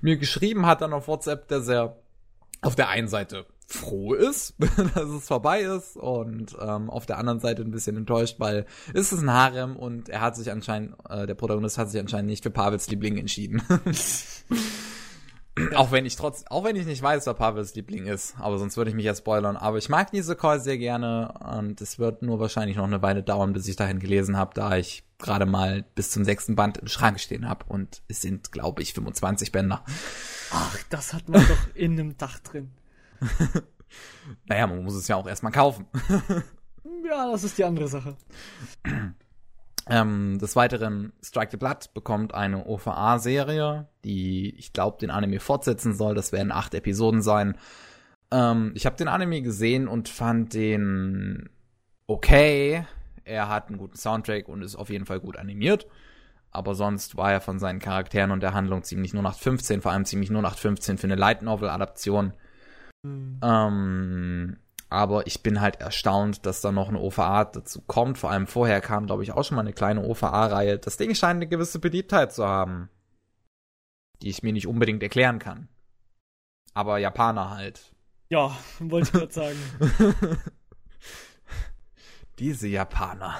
mir 0.00 0.16
geschrieben 0.16 0.66
hat 0.66 0.80
dann 0.80 0.92
auf 0.92 1.08
WhatsApp, 1.08 1.48
dass 1.48 1.66
er 1.66 1.96
auf 2.60 2.76
der 2.76 2.88
einen 2.88 3.08
Seite 3.08 3.46
froh 3.72 4.14
ist, 4.14 4.54
dass 4.94 5.08
es 5.08 5.26
vorbei 5.26 5.62
ist 5.62 5.96
und 5.96 6.56
ähm, 6.60 6.90
auf 6.90 7.06
der 7.06 7.18
anderen 7.18 7.40
Seite 7.40 7.62
ein 7.62 7.70
bisschen 7.70 7.96
enttäuscht, 7.96 8.36
weil 8.38 8.66
es 8.92 9.12
ist 9.12 9.20
ein 9.20 9.32
Harem 9.32 9.76
und 9.76 10.08
er 10.08 10.20
hat 10.20 10.36
sich 10.36 10.50
anscheinend, 10.50 10.94
äh, 11.08 11.26
der 11.26 11.34
Protagonist 11.34 11.78
hat 11.78 11.90
sich 11.90 12.00
anscheinend 12.00 12.30
nicht 12.30 12.42
für 12.42 12.50
Pavels 12.50 12.88
Liebling 12.88 13.16
entschieden. 13.16 13.62
auch 15.74 15.92
wenn 15.92 16.06
ich 16.06 16.16
trotz, 16.16 16.44
auch 16.48 16.64
wenn 16.64 16.76
ich 16.76 16.86
nicht 16.86 17.02
weiß, 17.02 17.26
wer 17.26 17.34
Pavels 17.34 17.74
Liebling 17.74 18.06
ist, 18.06 18.34
aber 18.38 18.58
sonst 18.58 18.76
würde 18.76 18.90
ich 18.90 18.96
mich 18.96 19.04
ja 19.04 19.14
spoilern. 19.14 19.56
Aber 19.56 19.78
ich 19.78 19.88
mag 19.88 20.10
diese 20.10 20.36
Call 20.36 20.60
sehr 20.60 20.78
gerne 20.78 21.34
und 21.56 21.80
es 21.80 21.98
wird 21.98 22.22
nur 22.22 22.40
wahrscheinlich 22.40 22.76
noch 22.76 22.84
eine 22.84 23.02
Weile 23.02 23.22
dauern, 23.22 23.52
bis 23.52 23.68
ich 23.68 23.76
dahin 23.76 24.00
gelesen 24.00 24.36
habe, 24.36 24.52
da 24.54 24.76
ich 24.76 25.04
gerade 25.18 25.46
mal 25.46 25.84
bis 25.94 26.10
zum 26.10 26.24
sechsten 26.24 26.56
Band 26.56 26.78
im 26.78 26.88
Schrank 26.88 27.20
stehen 27.20 27.48
habe 27.48 27.66
und 27.68 28.02
es 28.08 28.22
sind, 28.22 28.52
glaube 28.52 28.82
ich, 28.82 28.94
25 28.94 29.52
Bänder. 29.52 29.84
Ach, 30.52 30.78
das 30.88 31.12
hat 31.12 31.28
man 31.28 31.46
doch 31.46 31.74
in 31.74 31.92
einem 31.92 32.16
Dach 32.16 32.38
drin. 32.40 32.70
naja, 34.46 34.66
man 34.66 34.82
muss 34.82 34.94
es 34.94 35.08
ja 35.08 35.16
auch 35.16 35.26
erstmal 35.26 35.52
kaufen. 35.52 35.86
ja, 37.04 37.30
das 37.30 37.44
ist 37.44 37.58
die 37.58 37.64
andere 37.64 37.88
Sache. 37.88 38.16
Ähm, 39.86 40.38
des 40.38 40.54
Weiteren, 40.54 41.12
Strike 41.20 41.50
the 41.50 41.56
Blood 41.56 41.94
bekommt 41.94 42.32
eine 42.32 42.64
OVA-Serie, 42.66 43.88
die 44.04 44.54
ich 44.56 44.72
glaube 44.72 44.98
den 44.98 45.10
Anime 45.10 45.40
fortsetzen 45.40 45.94
soll. 45.94 46.14
Das 46.14 46.30
werden 46.30 46.52
acht 46.52 46.74
Episoden 46.74 47.22
sein. 47.22 47.56
Ähm, 48.30 48.70
ich 48.74 48.86
habe 48.86 48.96
den 48.96 49.08
Anime 49.08 49.42
gesehen 49.42 49.88
und 49.88 50.08
fand 50.08 50.54
den 50.54 51.48
okay. 52.06 52.84
Er 53.24 53.48
hat 53.48 53.68
einen 53.68 53.78
guten 53.78 53.96
Soundtrack 53.96 54.48
und 54.48 54.62
ist 54.62 54.76
auf 54.76 54.90
jeden 54.90 55.06
Fall 55.06 55.18
gut 55.18 55.36
animiert. 55.36 55.86
Aber 56.52 56.74
sonst 56.74 57.16
war 57.16 57.32
er 57.32 57.40
von 57.40 57.58
seinen 57.58 57.78
Charakteren 57.78 58.32
und 58.32 58.42
der 58.42 58.54
Handlung 58.54 58.82
ziemlich 58.82 59.14
nur 59.14 59.22
nach 59.22 59.36
15, 59.36 59.82
vor 59.82 59.92
allem 59.92 60.04
ziemlich 60.04 60.30
nur 60.30 60.42
nach 60.42 60.56
15 60.56 60.98
für 60.98 61.06
eine 61.06 61.14
Light 61.14 61.42
Novel-Adaption. 61.42 62.32
Mhm. 63.02 63.40
Ähm, 63.42 64.56
aber 64.88 65.26
ich 65.26 65.42
bin 65.42 65.60
halt 65.60 65.80
erstaunt, 65.80 66.46
dass 66.46 66.60
da 66.60 66.72
noch 66.72 66.88
eine 66.88 66.98
OVA 66.98 67.44
dazu 67.44 67.80
kommt. 67.82 68.18
Vor 68.18 68.30
allem 68.30 68.48
vorher 68.48 68.80
kam, 68.80 69.06
glaube 69.06 69.22
ich, 69.22 69.32
auch 69.32 69.44
schon 69.44 69.54
mal 69.54 69.62
eine 69.62 69.72
kleine 69.72 70.02
OVA-Reihe. 70.02 70.78
Das 70.78 70.96
Ding 70.96 71.14
scheint 71.14 71.36
eine 71.36 71.46
gewisse 71.46 71.78
Beliebtheit 71.78 72.32
zu 72.32 72.46
haben, 72.46 72.88
die 74.20 74.30
ich 74.30 74.42
mir 74.42 74.52
nicht 74.52 74.66
unbedingt 74.66 75.02
erklären 75.02 75.38
kann. 75.38 75.68
Aber 76.74 76.98
Japaner 76.98 77.50
halt. 77.50 77.92
Ja, 78.30 78.56
wollte 78.80 79.08
ich 79.08 79.12
gerade 79.12 79.32
sagen. 79.32 79.58
Diese 82.38 82.68
Japaner. 82.68 83.38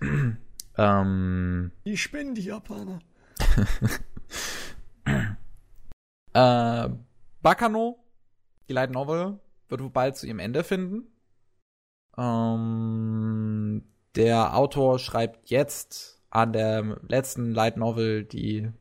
ähm, 0.76 1.72
die 1.84 1.96
spinnen 1.96 2.34
die 2.34 2.44
Japaner. 2.44 3.00
äh, 6.32 6.88
Bakano 7.42 7.98
die 8.68 8.72
Light 8.72 8.90
Novel 8.90 9.38
wird 9.68 9.92
bald 9.92 10.16
zu 10.16 10.26
ihrem 10.26 10.38
Ende 10.38 10.64
finden. 10.64 11.06
Ähm, 12.16 13.84
der 14.14 14.56
Autor 14.56 14.98
schreibt 14.98 15.50
jetzt 15.50 16.22
an 16.30 16.52
der 16.52 17.00
letzten 17.08 17.52
Light 17.52 17.76
Novel, 17.76 18.24
die 18.24 18.72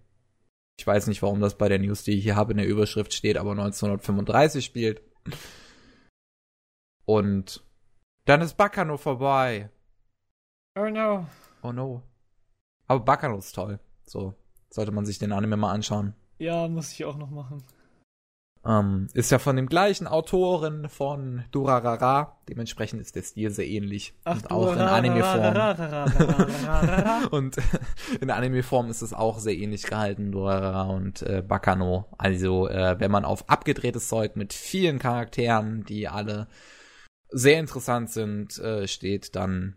ich 0.80 0.85
weiß 0.85 1.07
nicht, 1.07 1.23
warum 1.23 1.41
das 1.41 1.57
bei 1.57 1.69
der 1.69 1.80
News, 1.80 2.03
die 2.03 2.11
ich 2.11 2.23
hier 2.23 2.35
habe, 2.35 2.51
in 2.51 2.57
der 2.57 2.68
Überschrift 2.68 3.14
steht, 3.14 3.38
aber 3.38 3.51
1935 3.51 4.64
spielt. 4.64 5.01
Und 7.05 7.64
dann 8.26 8.41
ist 8.41 8.57
Bakano 8.57 8.97
vorbei. 8.97 9.72
Oh 10.77 10.88
no. 10.88 11.26
Oh 11.64 11.72
no. 11.72 12.03
Aber 12.88 13.03
Bakano 13.03 13.38
ist 13.39 13.53
toll. 13.53 13.80
So, 14.05 14.35
sollte 14.69 14.91
man 14.91 15.05
sich 15.05 15.18
den 15.18 15.31
Anime 15.31 15.57
mal 15.57 15.72
anschauen. 15.72 16.14
Ja, 16.38 16.68
muss 16.68 16.91
ich 16.91 17.05
auch 17.05 17.18
noch 17.18 17.31
machen. 17.31 17.64
Ähm, 18.65 19.07
ist 19.13 19.31
ja 19.31 19.39
von 19.39 19.55
dem 19.55 19.67
gleichen 19.67 20.07
Autoren 20.07 20.89
von 20.89 21.43
Durarara. 21.51 22.38
Dementsprechend 22.49 23.01
ist 23.01 23.15
der 23.15 23.23
Stil 23.23 23.49
sehr 23.51 23.67
ähnlich. 23.67 24.13
Ach, 24.23 24.35
und 24.35 24.51
auch 24.51 24.73
in 24.73 24.79
Anime-Form. 24.79 25.55
Und 27.31 27.57
in 28.21 28.29
Anime-Form 28.29 28.89
ist 28.89 29.01
es 29.01 29.13
auch 29.13 29.39
sehr 29.39 29.55
ähnlich 29.55 29.84
gehalten, 29.84 30.31
Durarara 30.31 30.84
und 30.84 31.21
äh, 31.21 31.41
Bakano. 31.45 32.05
Also, 32.17 32.67
äh, 32.67 32.99
wenn 32.99 33.11
man 33.11 33.25
auf 33.25 33.49
abgedrehtes 33.49 34.07
Zeug 34.07 34.35
mit 34.35 34.53
vielen 34.53 34.99
Charakteren, 34.99 35.84
die 35.84 36.07
alle 36.07 36.47
sehr 37.29 37.59
interessant 37.59 38.09
sind, 38.09 38.57
äh, 38.59 38.88
steht, 38.88 39.35
dann 39.35 39.75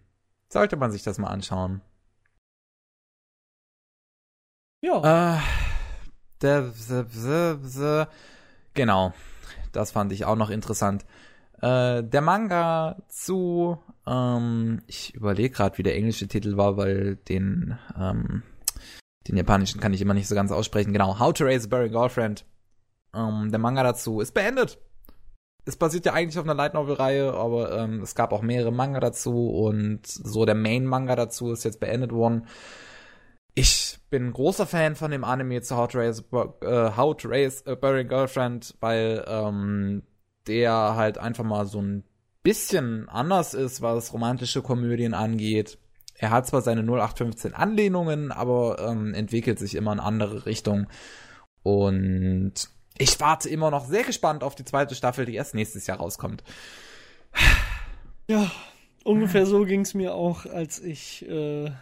sollte 0.49 0.77
man 0.77 0.91
sich 0.91 1.03
das 1.03 1.19
mal 1.19 1.29
anschauen. 1.29 1.81
ja. 4.83 5.37
Äh, 5.37 5.41
der, 6.43 6.73
der, 6.89 7.05
der, 7.05 7.55
der, 7.57 8.09
genau, 8.81 9.13
das 9.73 9.91
fand 9.91 10.11
ich 10.11 10.25
auch 10.25 10.37
noch 10.37 10.49
interessant. 10.49 11.05
Äh, 11.61 12.03
der 12.03 12.23
Manga 12.23 12.97
zu, 13.09 13.79
ähm, 14.07 14.81
ich 14.87 15.15
überlege 15.15 15.51
gerade, 15.55 15.77
wie 15.77 15.83
der 15.83 15.97
englische 15.97 16.29
Titel 16.29 16.57
war, 16.57 16.79
weil 16.79 17.17
den, 17.17 17.79
ähm, 17.95 18.43
den 19.29 19.37
japanischen 19.37 19.81
kann 19.81 19.93
ich 19.93 20.01
immer 20.01 20.15
nicht 20.15 20.29
so 20.29 20.35
ganz 20.35 20.51
aussprechen. 20.51 20.95
Genau, 20.95 21.19
How 21.19 21.35
to 21.35 21.45
Raise 21.45 21.67
a 21.67 21.69
Bearing 21.69 21.93
Girlfriend. 21.93 22.47
Ähm, 23.15 23.51
der 23.51 23.59
Manga 23.59 23.83
dazu 23.83 24.23
ist 24.23 24.33
beendet. 24.33 24.79
Es 25.67 25.77
basiert 25.77 26.07
ja 26.07 26.15
eigentlich 26.15 26.39
auf 26.39 26.47
einer 26.47 26.55
Light 26.55 26.73
Novel 26.73 26.95
Reihe, 26.95 27.35
aber 27.35 27.79
ähm, 27.79 28.01
es 28.01 28.15
gab 28.15 28.33
auch 28.33 28.41
mehrere 28.41 28.73
Manga 28.73 28.99
dazu 28.99 29.51
und 29.51 30.07
so 30.07 30.47
der 30.47 30.55
Main 30.55 30.87
Manga 30.87 31.17
dazu 31.17 31.53
ist 31.53 31.65
jetzt 31.65 31.81
beendet 31.81 32.13
worden. 32.13 32.47
Ich 33.61 33.99
bin 34.09 34.29
ein 34.29 34.33
großer 34.33 34.67
Fan 34.67 34.97
von 34.97 35.11
dem 35.11 35.23
Anime 35.23 35.61
zu 35.61 35.77
How 35.77 35.87
to 35.87 35.99
Raise, 35.99 36.25
äh, 36.63 36.97
How 36.97 37.15
to 37.15 37.29
Raise 37.29 37.63
a 37.67 37.75
Bearing 37.75 38.09
Girlfriend, 38.09 38.75
weil 38.81 39.23
ähm, 39.29 40.03
der 40.47 40.73
halt 40.97 41.19
einfach 41.19 41.45
mal 41.45 41.67
so 41.67 41.83
ein 41.83 42.03
bisschen 42.43 43.07
anders 43.11 43.53
ist, 43.53 43.83
was 43.83 44.15
romantische 44.15 44.63
Komödien 44.63 45.13
angeht. 45.13 45.77
Er 46.15 46.31
hat 46.31 46.47
zwar 46.47 46.63
seine 46.63 46.81
0815 46.81 47.53
Anlehnungen, 47.53 48.33
aber 48.33 48.79
ähm, 48.79 49.13
entwickelt 49.13 49.59
sich 49.59 49.75
immer 49.75 49.93
in 49.93 50.01
andere 50.01 50.47
Richtungen. 50.47 50.87
Und 51.63 52.55
ich 52.97 53.21
warte 53.21 53.51
immer 53.51 53.71
noch 53.71 53.85
sehr 53.85 54.05
gespannt 54.05 54.43
auf 54.43 54.55
die 54.55 54.65
zweite 54.65 54.95
Staffel, 54.95 55.27
die 55.27 55.35
erst 55.35 55.55
nächstes 55.55 55.87
Jahr 55.87 55.99
rauskommt. 55.99 56.43
Ja, 58.27 58.51
ungefähr 59.05 59.45
so 59.45 59.67
ging 59.67 59.83
es 59.83 59.93
mir 59.93 60.15
auch, 60.15 60.47
als 60.47 60.81
ich 60.81 61.29
äh, 61.29 61.73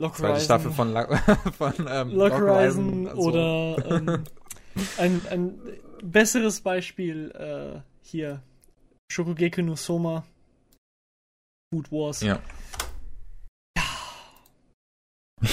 Lock 0.00 0.16
Zweite 0.16 0.32
Horizon- 0.34 0.44
Staffel 0.44 0.70
von, 0.72 0.92
La 0.92 1.16
von 1.58 1.74
ähm, 1.88 2.10
Lock 2.10 2.30
Lock 2.30 2.40
Horizon 2.40 3.08
also- 3.08 3.20
oder 3.20 3.90
ähm, 3.90 4.24
ein, 4.98 5.20
ein 5.30 5.58
besseres 6.02 6.60
Beispiel 6.60 7.30
äh, 7.32 7.80
hier 8.02 8.42
Shokugeki 9.10 9.62
no 9.62 9.76
Soma 9.76 10.24
Food 11.72 11.90
Wars. 11.92 12.20
Ja. 12.22 12.40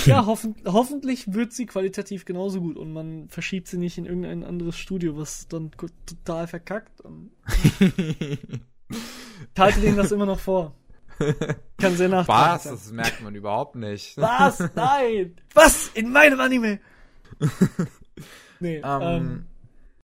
Ja, 0.05 0.25
hoffen, 0.25 0.55
hoffentlich 0.65 1.33
wird 1.33 1.53
sie 1.53 1.65
qualitativ 1.65 2.25
genauso 2.25 2.61
gut 2.61 2.77
und 2.77 2.93
man 2.93 3.29
verschiebt 3.29 3.67
sie 3.67 3.77
nicht 3.77 3.97
in 3.97 4.05
irgendein 4.05 4.43
anderes 4.43 4.77
Studio, 4.77 5.17
was 5.17 5.47
dann 5.47 5.71
total 5.71 6.47
verkackt. 6.47 7.01
Und 7.01 7.31
ich 7.79 8.39
halte 9.57 9.81
denen 9.81 9.97
das 9.97 10.11
immer 10.11 10.25
noch 10.25 10.39
vor. 10.39 10.73
Kann 11.77 11.95
sehr 11.95 12.09
nachtragend 12.09 12.53
Was? 12.53 12.63
Das 12.63 12.91
merkt 12.91 13.21
man 13.21 13.35
überhaupt 13.35 13.75
nicht. 13.75 14.17
Was? 14.17 14.59
Nein! 14.75 15.35
Was? 15.53 15.89
In 15.93 16.11
meinem 16.11 16.39
Anime? 16.39 16.79
nee, 18.59 18.77
ähm, 18.77 19.01
Ähm, 19.01 19.45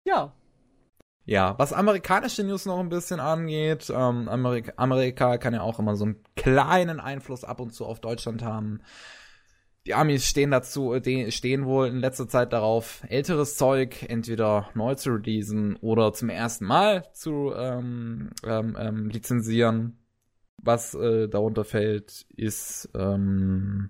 ja. 0.05 0.33
Ja, 1.25 1.57
was 1.57 1.71
amerikanische 1.71 2.43
News 2.43 2.65
noch 2.65 2.79
ein 2.79 2.89
bisschen 2.89 3.21
angeht, 3.21 3.89
ähm, 3.89 4.27
Amerika, 4.27 4.73
Amerika 4.75 5.37
kann 5.37 5.53
ja 5.53 5.61
auch 5.61 5.79
immer 5.79 5.95
so 5.95 6.03
einen 6.03 6.21
kleinen 6.35 6.99
Einfluss 6.99 7.45
ab 7.45 7.61
und 7.61 7.73
zu 7.73 7.85
auf 7.85 8.01
Deutschland 8.01 8.43
haben. 8.43 8.81
Die 9.85 9.93
Amis 9.93 10.25
stehen 10.25 10.51
dazu, 10.51 10.93
stehen 11.29 11.65
wohl 11.65 11.87
in 11.87 11.99
letzter 11.99 12.27
Zeit 12.29 12.53
darauf, 12.53 13.03
älteres 13.07 13.57
Zeug 13.57 14.03
entweder 14.09 14.69
neu 14.75 14.95
zu 14.95 15.11
releasen 15.11 15.75
oder 15.77 16.13
zum 16.13 16.29
ersten 16.29 16.65
Mal 16.65 17.05
zu 17.13 17.53
ähm, 17.55 18.29
ähm, 18.45 18.77
ähm, 18.79 19.09
lizenzieren. 19.09 20.02
Was 20.65 20.93
äh, 20.93 21.27
darunter 21.27 21.65
fällt, 21.65 22.25
ist 22.37 22.89
ähm, 22.95 23.89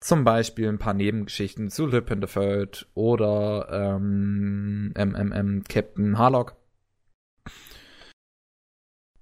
zum 0.00 0.24
Beispiel 0.24 0.68
ein 0.68 0.78
paar 0.78 0.94
Nebengeschichten 0.94 1.68
zu 1.68 1.86
Lip 1.86 2.10
in 2.10 2.22
the 2.22 2.26
Third 2.26 2.88
oder 2.94 3.68
ähm, 3.70 4.94
MMM 4.96 5.64
Captain 5.68 6.16
Harlock. 6.16 6.56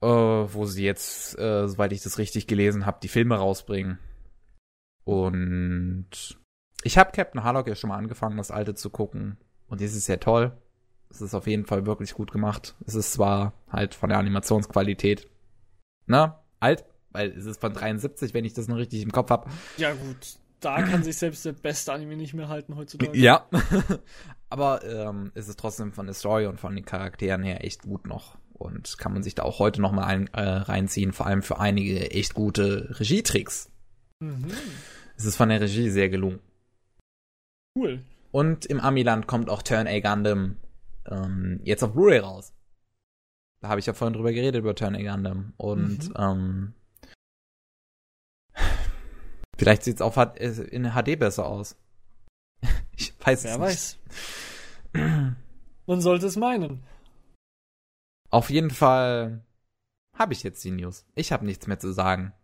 Äh, 0.00 0.06
wo 0.06 0.66
sie 0.66 0.84
jetzt, 0.84 1.36
äh, 1.38 1.66
soweit 1.66 1.92
ich 1.92 2.02
das 2.02 2.18
richtig 2.18 2.46
gelesen 2.46 2.86
habe, 2.86 2.98
die 3.02 3.08
Filme 3.08 3.36
rausbringen. 3.36 3.98
Und 5.04 6.38
ich 6.84 6.96
habe 6.96 7.10
Captain 7.10 7.42
Harlock 7.42 7.66
ja 7.66 7.74
schon 7.74 7.88
mal 7.88 7.98
angefangen, 7.98 8.36
das 8.36 8.52
alte 8.52 8.74
zu 8.74 8.90
gucken. 8.90 9.38
Und 9.66 9.80
es 9.80 9.96
ist 9.96 10.04
sehr 10.04 10.20
toll. 10.20 10.56
Es 11.10 11.20
ist 11.20 11.34
auf 11.34 11.48
jeden 11.48 11.66
Fall 11.66 11.86
wirklich 11.86 12.14
gut 12.14 12.30
gemacht. 12.30 12.76
Es 12.86 12.94
ist 12.94 13.12
zwar 13.14 13.52
halt 13.68 13.94
von 13.94 14.10
der 14.10 14.18
Animationsqualität, 14.18 15.28
ne, 16.06 16.34
alt, 16.64 16.84
weil 17.10 17.30
es 17.30 17.46
ist 17.46 17.60
von 17.60 17.72
73, 17.72 18.34
wenn 18.34 18.44
ich 18.44 18.54
das 18.54 18.68
noch 18.68 18.76
richtig 18.76 19.02
im 19.02 19.12
Kopf 19.12 19.30
habe. 19.30 19.50
Ja, 19.76 19.92
gut. 19.92 20.38
Da 20.60 20.80
kann 20.80 21.02
sich 21.02 21.18
selbst 21.18 21.44
der 21.44 21.52
beste 21.52 21.92
Anime 21.92 22.16
nicht 22.16 22.32
mehr 22.32 22.48
halten 22.48 22.74
heutzutage. 22.76 23.16
Ja. 23.18 23.46
Aber 24.48 24.82
ähm, 24.82 25.30
es 25.34 25.46
ist 25.46 25.58
trotzdem 25.60 25.92
von 25.92 26.06
der 26.06 26.14
Story 26.14 26.46
und 26.46 26.58
von 26.58 26.74
den 26.74 26.86
Charakteren 26.86 27.42
her 27.42 27.62
echt 27.64 27.82
gut 27.82 28.06
noch. 28.06 28.38
Und 28.54 28.96
kann 28.96 29.12
man 29.12 29.22
sich 29.22 29.34
da 29.34 29.42
auch 29.42 29.58
heute 29.58 29.82
noch 29.82 29.92
mal 29.92 30.04
ein, 30.04 30.28
äh, 30.28 30.40
reinziehen, 30.40 31.12
vor 31.12 31.26
allem 31.26 31.42
für 31.42 31.60
einige 31.60 32.10
echt 32.10 32.32
gute 32.32 32.98
Regietricks. 32.98 33.70
Mhm. 34.20 34.46
Es 35.16 35.26
ist 35.26 35.36
von 35.36 35.50
der 35.50 35.60
Regie 35.60 35.90
sehr 35.90 36.08
gelungen. 36.08 36.40
Cool. 37.76 38.02
Und 38.30 38.64
im 38.64 38.80
Amiland 38.80 39.26
kommt 39.26 39.50
auch 39.50 39.62
Turn 39.62 39.86
A 39.86 40.00
Gundam 40.00 40.56
ähm, 41.10 41.60
jetzt 41.62 41.82
auf 41.82 41.92
Blu-ray 41.92 42.20
raus. 42.20 42.54
Da 43.64 43.70
habe 43.70 43.80
ich 43.80 43.86
ja 43.86 43.94
vorhin 43.94 44.12
drüber 44.12 44.30
geredet, 44.30 44.58
über 44.60 44.74
Turn 44.74 44.94
A 44.94 44.98
Gundam. 45.00 45.54
Und 45.56 46.10
Mhm. 46.10 46.14
ähm, 46.18 46.74
vielleicht 49.58 49.84
sieht 49.84 49.94
es 49.94 50.02
auch 50.02 50.14
äh, 50.18 50.48
in 50.70 50.90
HD 50.92 51.18
besser 51.18 51.46
aus. 51.46 51.74
ich 52.98 53.14
weiß 53.24 53.44
Wer 53.44 53.52
es 53.54 53.58
weiß. 53.60 53.98
nicht. 54.92 55.36
Man 55.86 56.00
sollte 56.02 56.26
es 56.26 56.36
meinen. 56.36 56.82
Auf 58.30 58.50
jeden 58.50 58.68
Fall 58.70 59.42
habe 60.14 60.34
ich 60.34 60.42
jetzt 60.42 60.62
die 60.62 60.70
News. 60.70 61.06
Ich 61.14 61.32
habe 61.32 61.46
nichts 61.46 61.66
mehr 61.66 61.78
zu 61.78 61.90
sagen. 61.94 62.34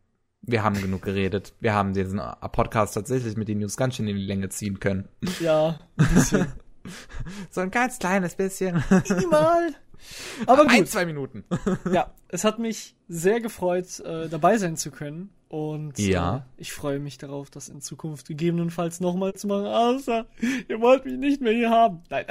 Wir 0.41 0.63
haben 0.63 0.81
genug 0.81 1.03
geredet. 1.03 1.53
Wir 1.61 1.75
haben 1.75 1.93
diesen 1.93 2.19
Podcast 2.53 2.95
tatsächlich 2.95 3.37
mit 3.37 3.49
den 3.49 3.59
News 3.59 3.77
ganz 3.77 3.97
schön 3.97 4.09
in 4.09 4.17
die 4.17 4.25
Länge 4.25 4.49
ziehen 4.49 4.81
können. 4.81 5.07
Ja, 5.41 5.79
ein 5.99 6.15
bisschen. 6.15 6.51
So 7.51 7.61
ein 7.61 7.71
ganz 7.71 7.99
kleines 7.99 8.35
bisschen. 8.35 8.83
Minimal. 9.09 9.75
Aber 10.47 10.67
Ein, 10.69 10.81
gut. 10.81 10.89
zwei 10.89 11.05
Minuten. 11.07 11.45
Ja, 11.93 12.15
es 12.29 12.45
hat 12.45 12.59
mich 12.59 12.97
sehr 13.09 13.41
gefreut, 13.41 14.01
äh, 14.01 14.29
dabei 14.29 14.57
sein 14.59 14.77
zu 14.77 14.91
können. 14.91 15.31
Und 15.49 15.99
Ja. 15.99 16.37
äh, 16.37 16.41
ich 16.59 16.73
freue 16.73 17.01
mich 17.01 17.19
darauf, 17.19 17.51
das 17.51 17.69
in 17.69 17.81
Zukunft 17.81 18.29
gegebenenfalls 18.29 19.01
nochmal 19.01 19.35
zu 19.35 19.49
machen. 19.49 19.67
Außer, 19.67 20.27
ihr 20.69 20.81
wollt 20.81 21.05
mich 21.05 21.19
nicht 21.19 21.41
mehr 21.43 21.53
hier 21.53 21.71
haben. 21.71 22.03
Nein. 22.09 22.25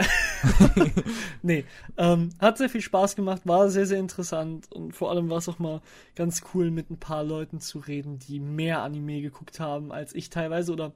nee, 1.42 1.66
ähm, 1.98 2.30
hat 2.40 2.58
sehr 2.58 2.70
viel 2.70 2.82
Spaß 2.82 3.16
gemacht, 3.16 3.42
war 3.46 3.70
sehr, 3.70 3.86
sehr 3.86 4.00
interessant. 4.00 4.72
Und 4.72 4.96
vor 4.96 5.12
allem 5.12 5.30
war 5.30 5.38
es 5.38 5.50
auch 5.50 5.60
mal 5.60 5.82
ganz 6.16 6.42
cool, 6.54 6.72
mit 6.72 6.90
ein 6.90 6.98
paar 7.00 7.24
Leuten 7.24 7.60
zu 7.60 7.80
reden, 7.80 8.20
die 8.20 8.40
mehr 8.40 8.82
Anime 8.82 9.22
geguckt 9.22 9.60
haben 9.60 9.92
als 9.92 10.16
ich 10.16 10.30
teilweise. 10.30 10.72
Oder 10.72 10.94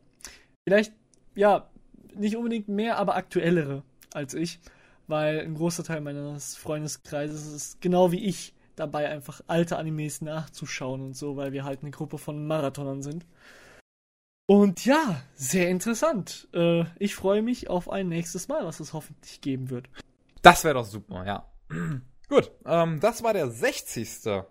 vielleicht, 0.63 0.93
ja, 1.35 1.69
nicht 2.15 2.35
unbedingt 2.35 2.68
mehr, 2.68 2.98
aber 2.98 3.15
aktuellere 3.15 3.84
als 4.14 4.34
ich. 4.34 4.60
Weil 5.07 5.41
ein 5.41 5.56
großer 5.56 5.84
Teil 5.84 6.02
meines 6.02 6.56
Freundeskreises 6.56 7.45
ist 7.48 7.81
genau 7.81 8.11
wie 8.11 8.26
ich 8.26 8.53
dabei, 8.76 9.10
einfach 9.10 9.41
alte 9.48 9.77
Animes 9.77 10.22
nachzuschauen 10.22 11.02
und 11.02 11.15
so, 11.15 11.35
weil 11.35 11.52
wir 11.52 11.65
halt 11.65 11.81
eine 11.81 11.91
Gruppe 11.91 12.18
von 12.18 12.48
Marathonern 12.48 13.02
sind. 13.02 13.26
Und 14.45 14.85
ja, 14.85 15.22
sehr 15.35 15.69
interessant. 15.69 16.48
Äh, 16.53 16.85
ich 16.99 17.15
freue 17.15 17.41
mich 17.41 17.69
auf 17.69 17.90
ein 17.90 18.10
nächstes 18.10 18.48
Mal, 18.48 18.65
was 18.65 18.80
es 18.80 18.94
hoffentlich 18.94 19.41
geben 19.41 19.69
wird. 19.69 19.90
Das 20.41 20.64
wäre 20.64 20.76
doch 20.76 20.85
super, 20.85 21.26
ja. 21.26 21.49
Gut, 22.30 22.52
ähm, 22.65 22.99
das 22.99 23.23
war 23.23 23.34
der 23.34 23.49
60. 23.49 24.44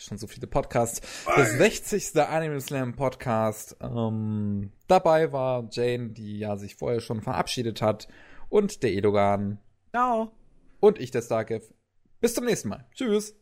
Schon 0.00 0.16
so 0.16 0.26
viele 0.26 0.46
Podcasts. 0.46 1.02
Der 1.36 1.44
60. 1.44 2.16
Anime 2.16 2.58
Slam 2.62 2.96
Podcast. 2.96 3.76
Ähm, 3.82 4.72
dabei 4.88 5.30
war 5.30 5.68
Jane, 5.70 6.08
die 6.08 6.38
ja 6.38 6.56
sich 6.56 6.76
vorher 6.76 7.00
schon 7.00 7.20
verabschiedet 7.20 7.82
hat. 7.82 8.08
Und 8.48 8.82
der 8.82 8.94
Edogan. 8.94 9.58
Ciao. 9.90 10.32
Und 10.80 10.98
ich, 10.98 11.10
der 11.10 11.20
Starkev. 11.20 11.66
Bis 12.18 12.34
zum 12.34 12.46
nächsten 12.46 12.70
Mal. 12.70 12.86
Tschüss. 12.94 13.34